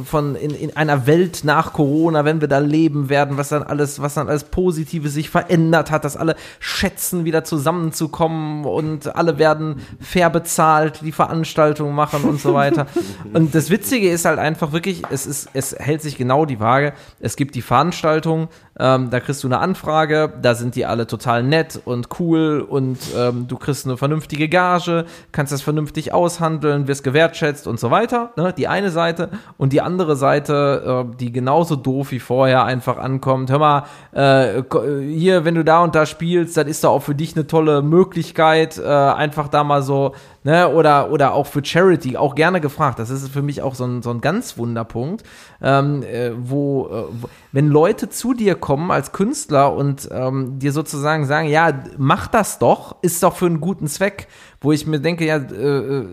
von 0.06 0.36
in, 0.36 0.52
in 0.52 0.78
einer 0.78 1.06
Welt 1.06 1.42
nach 1.44 1.74
Corona, 1.74 2.24
wenn 2.24 2.40
wir 2.40 2.48
da 2.48 2.60
leben 2.60 3.10
werden, 3.10 3.38
was 3.38 3.50
dann 3.50 3.64
alles, 3.64 4.02
was 4.02 4.14
dann 4.14 4.30
alles 4.30 4.46
Positives 4.46 5.14
sich 5.14 5.30
verändert 5.30 5.92
hat, 5.92 6.06
dass 6.06 6.16
alle 6.16 6.36
schätzen, 6.60 7.26
wieder 7.26 7.44
zusammenzukommen 7.44 8.64
und 8.64 9.16
alle 9.16 9.38
werden 9.38 9.82
fair 10.00 10.30
bezahlt, 10.30 11.02
die 11.04 11.12
Veranstaltungen 11.12 11.94
machen 11.94 12.24
und 12.24 12.40
so 12.40 12.54
weiter. 12.54 12.88
und 13.34 13.54
das 13.54 13.70
Witzige 13.70 14.10
ist 14.10 14.24
halt 14.24 14.40
einfach 14.40 14.72
wirklich, 14.72 15.04
es 15.10 15.26
ist, 15.28 15.50
es 15.54 15.76
hält 15.78 16.02
sich 16.02 16.18
genau 16.18 16.46
die 16.46 16.62
Waage. 16.62 16.94
Es 17.20 17.36
gibt 17.36 17.56
die 17.56 17.62
Veranstaltung, 17.62 18.39
ähm, 18.80 19.10
da 19.10 19.20
kriegst 19.20 19.44
du 19.44 19.48
eine 19.48 19.60
Anfrage, 19.60 20.32
da 20.42 20.56
sind 20.56 20.76
die 20.76 20.86
alle 20.86 21.06
total 21.06 21.44
nett 21.44 21.82
und 21.84 22.08
cool 22.20 22.66
und 22.68 22.98
ähm, 23.18 23.48
du 23.48 23.58
kriegst 23.58 23.86
eine 23.86 23.98
vernünftige 23.98 24.48
Gage, 24.48 25.06
kannst 25.32 25.52
das 25.52 25.62
vernünftig 25.62 26.14
aushandeln, 26.14 26.88
wirst 26.88 27.04
gewertschätzt 27.04 27.68
und 27.68 27.80
so 27.80 27.92
weiter. 27.92 28.32
Ne? 28.38 28.54
Die 28.58 28.68
eine 28.68 28.90
Seite 28.92 29.30
und 29.58 29.74
die 29.74 29.82
andere 29.82 30.16
Seite, 30.16 31.06
äh, 31.12 31.16
die 31.18 31.32
genauso 31.32 31.76
doof 31.76 32.12
wie 32.12 32.20
vorher 32.20 32.64
einfach 32.64 32.98
ankommt. 32.98 33.52
Hör 33.52 33.60
mal, 33.60 33.84
äh, 34.14 34.64
hier, 35.02 35.44
wenn 35.44 35.56
du 35.56 35.64
da 35.66 35.84
und 35.84 35.96
da 35.96 36.06
spielst, 36.06 36.56
dann 36.56 36.68
ist 36.68 36.84
da 36.84 36.88
auch 36.88 37.04
für 37.04 37.16
dich 37.16 37.36
eine 37.36 37.48
tolle 37.48 37.82
Möglichkeit, 37.82 38.78
äh, 38.78 38.88
einfach 38.88 39.50
da 39.50 39.64
mal 39.64 39.84
so 39.84 40.14
ne, 40.44 40.70
oder, 40.70 41.12
oder 41.12 41.34
auch 41.34 41.48
für 41.48 41.64
Charity, 41.64 42.18
auch 42.18 42.36
gerne 42.36 42.62
gefragt. 42.62 43.00
Das 43.00 43.10
ist 43.10 43.30
für 43.30 43.42
mich 43.42 43.62
auch 43.62 43.76
so 43.76 43.86
ein, 43.86 44.02
so 44.02 44.10
ein 44.12 44.22
ganz 44.22 44.58
Wunderpunkt, 44.58 45.24
ähm, 45.62 46.04
äh, 46.04 46.32
wo, 46.36 46.88
äh, 46.88 47.04
wo, 47.22 47.30
wenn 47.52 47.68
Leute 47.68 48.10
zu 48.10 48.34
dir 48.34 48.56
kommen 48.56 48.92
als 48.92 49.12
Künstler 49.12 49.74
und 49.74 50.10
ähm, 50.12 50.60
dir 50.60 50.72
sozusagen 50.72 51.26
sagen, 51.26 51.48
ja, 51.48 51.74
mach 51.98 52.28
das 52.28 52.60
doch, 52.60 52.98
ist 53.02 53.24
doch 53.24 53.36
für 53.36 53.48
einen 53.48 53.62
guten 53.62 53.88
Zweck, 53.88 54.28
wo 54.62 54.72
ich 54.72 54.86
mir 54.88 55.00
denke, 55.00 55.26
ja, 55.26 55.38
äh, 55.38 56.06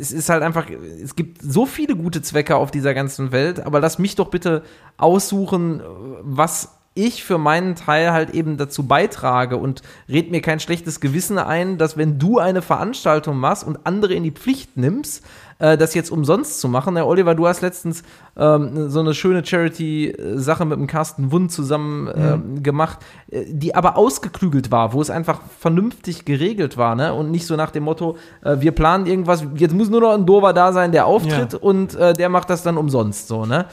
es 0.00 0.12
ist 0.12 0.30
halt 0.30 0.42
einfach, 0.42 0.66
es 0.70 1.14
gibt 1.14 1.42
so 1.42 1.66
viele 1.66 1.94
gute 1.94 2.22
Zwecke 2.22 2.56
auf 2.56 2.70
dieser 2.70 2.94
ganzen 2.94 3.32
Welt, 3.32 3.60
aber 3.60 3.80
lass 3.80 3.98
mich 3.98 4.16
doch 4.16 4.28
bitte 4.28 4.62
aussuchen, 4.96 5.82
was 6.22 6.79
ich 6.94 7.22
für 7.22 7.38
meinen 7.38 7.76
Teil 7.76 8.12
halt 8.12 8.30
eben 8.30 8.56
dazu 8.56 8.86
beitrage 8.86 9.56
und 9.56 9.82
red 10.08 10.30
mir 10.30 10.40
kein 10.40 10.58
schlechtes 10.58 11.00
Gewissen 11.00 11.38
ein, 11.38 11.78
dass 11.78 11.96
wenn 11.96 12.18
du 12.18 12.38
eine 12.38 12.62
Veranstaltung 12.62 13.38
machst 13.38 13.64
und 13.64 13.78
andere 13.84 14.14
in 14.14 14.24
die 14.24 14.32
Pflicht 14.32 14.76
nimmst, 14.76 15.24
äh, 15.60 15.78
das 15.78 15.94
jetzt 15.94 16.10
umsonst 16.10 16.60
zu 16.60 16.68
machen. 16.68 16.96
Herr 16.96 17.06
Oliver, 17.06 17.36
du 17.36 17.46
hast 17.46 17.60
letztens 17.60 18.02
ähm, 18.36 18.90
so 18.90 19.00
eine 19.00 19.14
schöne 19.14 19.44
Charity-Sache 19.44 20.64
mit 20.64 20.78
dem 20.78 20.88
Carsten 20.88 21.30
Wund 21.30 21.52
zusammen 21.52 22.08
äh, 22.08 22.36
mhm. 22.36 22.62
gemacht, 22.62 22.98
die 23.30 23.74
aber 23.74 23.96
ausgeklügelt 23.96 24.72
war, 24.72 24.92
wo 24.92 25.00
es 25.00 25.10
einfach 25.10 25.42
vernünftig 25.58 26.24
geregelt 26.24 26.76
war, 26.76 26.96
ne? 26.96 27.14
Und 27.14 27.30
nicht 27.30 27.46
so 27.46 27.54
nach 27.54 27.70
dem 27.70 27.84
Motto, 27.84 28.16
äh, 28.42 28.56
wir 28.60 28.72
planen 28.72 29.06
irgendwas, 29.06 29.44
jetzt 29.54 29.74
muss 29.74 29.90
nur 29.90 30.00
noch 30.00 30.14
ein 30.14 30.26
Dover 30.26 30.52
da 30.52 30.72
sein, 30.72 30.90
der 30.90 31.06
auftritt 31.06 31.52
ja. 31.52 31.58
und 31.60 31.94
äh, 31.94 32.14
der 32.14 32.30
macht 32.30 32.50
das 32.50 32.62
dann 32.62 32.76
umsonst 32.76 33.28
so, 33.28 33.46
ne? 33.46 33.66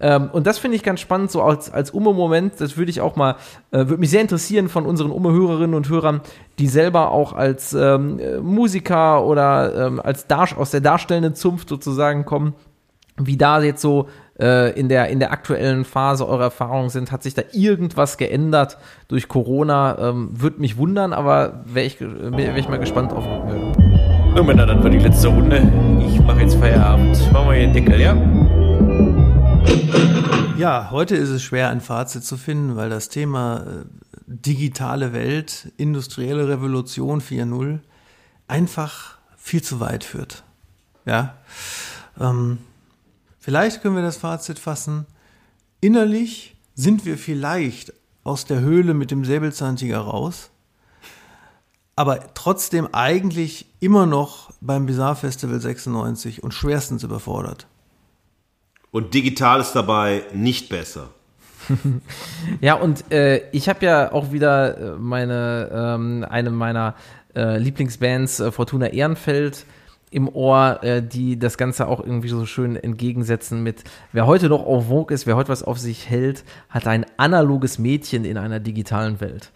Ähm, 0.00 0.28
und 0.32 0.46
das 0.46 0.58
finde 0.58 0.76
ich 0.76 0.82
ganz 0.82 1.00
spannend, 1.00 1.30
so 1.30 1.42
als, 1.42 1.72
als 1.72 1.90
Umme-Moment. 1.90 2.60
Das 2.60 2.76
würde 2.76 2.90
ich 2.90 3.00
auch 3.00 3.16
mal, 3.16 3.36
äh, 3.70 3.78
würde 3.78 3.98
mich 3.98 4.10
sehr 4.10 4.20
interessieren 4.20 4.68
von 4.68 4.86
unseren 4.86 5.10
Umme-Hörerinnen 5.10 5.74
und 5.74 5.88
Hörern, 5.88 6.20
die 6.58 6.66
selber 6.66 7.10
auch 7.10 7.32
als 7.32 7.72
ähm, 7.72 8.20
Musiker 8.42 9.24
oder 9.24 9.86
ähm, 9.86 10.00
als 10.00 10.26
Dar 10.26 10.48
aus 10.56 10.70
der 10.70 10.80
darstellenden 10.80 11.34
Zunft 11.34 11.68
sozusagen 11.68 12.24
kommen, 12.24 12.54
wie 13.16 13.36
da 13.36 13.62
jetzt 13.62 13.80
so 13.80 14.08
äh, 14.40 14.78
in, 14.78 14.88
der, 14.88 15.08
in 15.08 15.20
der 15.20 15.32
aktuellen 15.32 15.84
Phase 15.84 16.28
eure 16.28 16.42
Erfahrungen 16.42 16.90
sind. 16.90 17.12
Hat 17.12 17.22
sich 17.22 17.34
da 17.34 17.42
irgendwas 17.52 18.18
geändert 18.18 18.78
durch 19.08 19.28
Corona? 19.28 19.96
Ähm, 19.98 20.30
Würde 20.32 20.60
mich 20.60 20.76
wundern, 20.76 21.12
aber 21.12 21.62
wäre 21.66 21.86
ich, 21.86 22.00
wär 22.00 22.56
ich 22.56 22.68
mal 22.68 22.78
gespannt 22.78 23.12
auf 23.12 23.24
Rückmeldung. 23.24 23.72
Nun, 24.34 24.46
Männer, 24.46 24.66
dann 24.66 24.82
war 24.82 24.90
die 24.90 24.98
letzte 24.98 25.28
Runde. 25.28 25.62
Ich 26.04 26.20
mache 26.20 26.40
jetzt 26.40 26.56
Feierabend. 26.56 27.32
Machen 27.32 27.48
wir 27.48 27.54
hier 27.54 27.68
den 27.68 27.72
Deckel, 27.72 28.00
ja? 28.00 29.23
Ja, 30.56 30.90
heute 30.90 31.16
ist 31.16 31.30
es 31.30 31.42
schwer, 31.42 31.68
ein 31.70 31.80
Fazit 31.80 32.24
zu 32.24 32.36
finden, 32.36 32.76
weil 32.76 32.88
das 32.88 33.08
Thema 33.08 33.58
äh, 33.66 33.84
digitale 34.26 35.12
Welt, 35.12 35.72
industrielle 35.76 36.48
Revolution 36.48 37.20
4.0 37.20 37.80
einfach 38.46 39.18
viel 39.36 39.62
zu 39.62 39.80
weit 39.80 40.04
führt. 40.04 40.44
Ja, 41.06 41.34
ähm, 42.18 42.58
vielleicht 43.38 43.82
können 43.82 43.96
wir 43.96 44.02
das 44.02 44.16
Fazit 44.16 44.58
fassen. 44.58 45.06
Innerlich 45.80 46.56
sind 46.74 47.04
wir 47.04 47.18
vielleicht 47.18 47.92
aus 48.22 48.46
der 48.46 48.60
Höhle 48.60 48.94
mit 48.94 49.10
dem 49.10 49.24
Säbelzahntiger 49.24 49.98
raus, 49.98 50.50
aber 51.96 52.32
trotzdem 52.34 52.88
eigentlich 52.92 53.66
immer 53.80 54.06
noch 54.06 54.50
beim 54.60 54.86
Bizarre 54.86 55.16
Festival 55.16 55.60
96 55.60 56.42
und 56.42 56.54
schwerstens 56.54 57.02
überfordert. 57.02 57.66
Und 58.94 59.12
digital 59.12 59.60
ist 59.60 59.72
dabei 59.72 60.22
nicht 60.32 60.68
besser. 60.68 61.08
ja, 62.60 62.74
und 62.74 63.10
äh, 63.10 63.42
ich 63.50 63.68
habe 63.68 63.84
ja 63.84 64.12
auch 64.12 64.30
wieder 64.30 64.78
äh, 64.78 64.96
meine, 64.96 65.68
ähm, 65.74 66.24
eine 66.30 66.50
meiner 66.50 66.94
äh, 67.34 67.58
Lieblingsbands, 67.58 68.38
äh, 68.38 68.52
Fortuna 68.52 68.86
Ehrenfeld, 68.86 69.66
im 70.12 70.28
Ohr, 70.28 70.78
äh, 70.84 71.02
die 71.02 71.40
das 71.40 71.58
Ganze 71.58 71.88
auch 71.88 71.98
irgendwie 71.98 72.28
so 72.28 72.46
schön 72.46 72.76
entgegensetzen 72.76 73.64
mit, 73.64 73.82
wer 74.12 74.28
heute 74.28 74.48
noch 74.48 74.64
auf 74.64 74.86
Vogue 74.86 75.12
ist, 75.12 75.26
wer 75.26 75.34
heute 75.34 75.48
was 75.48 75.64
auf 75.64 75.80
sich 75.80 76.08
hält, 76.08 76.44
hat 76.70 76.86
ein 76.86 77.04
analoges 77.16 77.80
Mädchen 77.80 78.24
in 78.24 78.38
einer 78.38 78.60
digitalen 78.60 79.20
Welt. 79.20 79.50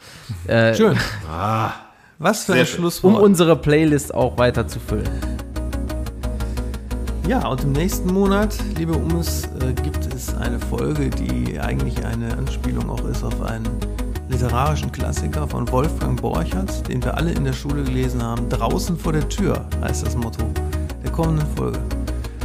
Äh, 0.48 0.74
schön. 0.74 0.98
Ah, 1.30 1.74
was 2.18 2.46
für 2.46 2.54
ein 2.54 2.66
Schlusswort. 2.66 3.14
Um 3.14 3.22
unsere 3.22 3.54
Playlist 3.54 4.12
auch 4.12 4.36
weiter 4.36 4.66
zu 4.66 4.80
füllen. 4.80 5.08
Ja, 7.28 7.46
und 7.46 7.62
im 7.62 7.72
nächsten 7.72 8.10
Monat, 8.10 8.56
liebe 8.78 8.94
Umus, 8.94 9.42
äh, 9.60 9.74
gibt 9.74 10.14
es 10.14 10.34
eine 10.34 10.58
Folge, 10.58 11.10
die 11.10 11.60
eigentlich 11.60 12.02
eine 12.02 12.34
Anspielung 12.34 12.88
auch 12.88 13.04
ist 13.04 13.22
auf 13.22 13.42
einen 13.42 13.68
literarischen 14.30 14.90
Klassiker 14.90 15.46
von 15.46 15.70
Wolfgang 15.70 16.18
Borchert, 16.18 16.88
den 16.88 17.04
wir 17.04 17.14
alle 17.18 17.32
in 17.32 17.44
der 17.44 17.52
Schule 17.52 17.84
gelesen 17.84 18.22
haben. 18.22 18.48
Draußen 18.48 18.96
vor 18.96 19.12
der 19.12 19.28
Tür 19.28 19.68
heißt 19.82 20.06
das 20.06 20.16
Motto 20.16 20.42
der 21.04 21.12
kommenden 21.12 21.46
Folge. 21.54 21.78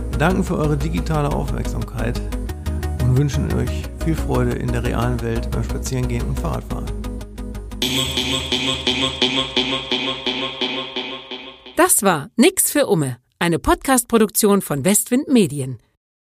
Wir 0.10 0.20
danken 0.20 0.44
für 0.44 0.58
eure 0.58 0.76
digitale 0.76 1.32
Aufmerksamkeit 1.32 2.20
und 3.04 3.18
wünschen 3.18 3.54
euch 3.54 3.84
viel 4.04 4.16
Freude 4.16 4.52
in 4.52 4.70
der 4.70 4.84
realen 4.84 5.22
Welt 5.22 5.50
beim 5.50 5.64
Spazierengehen 5.64 6.28
und 6.28 6.38
Fahrradfahren. 6.38 6.92
Das 11.78 12.04
war 12.04 12.28
Nix 12.36 12.70
für 12.70 12.88
Umme 12.88 13.23
eine 13.44 13.60
Podcast-Produktion 13.60 14.62
von 14.62 14.86
Westwind 14.86 15.28
Medien. 15.28 15.78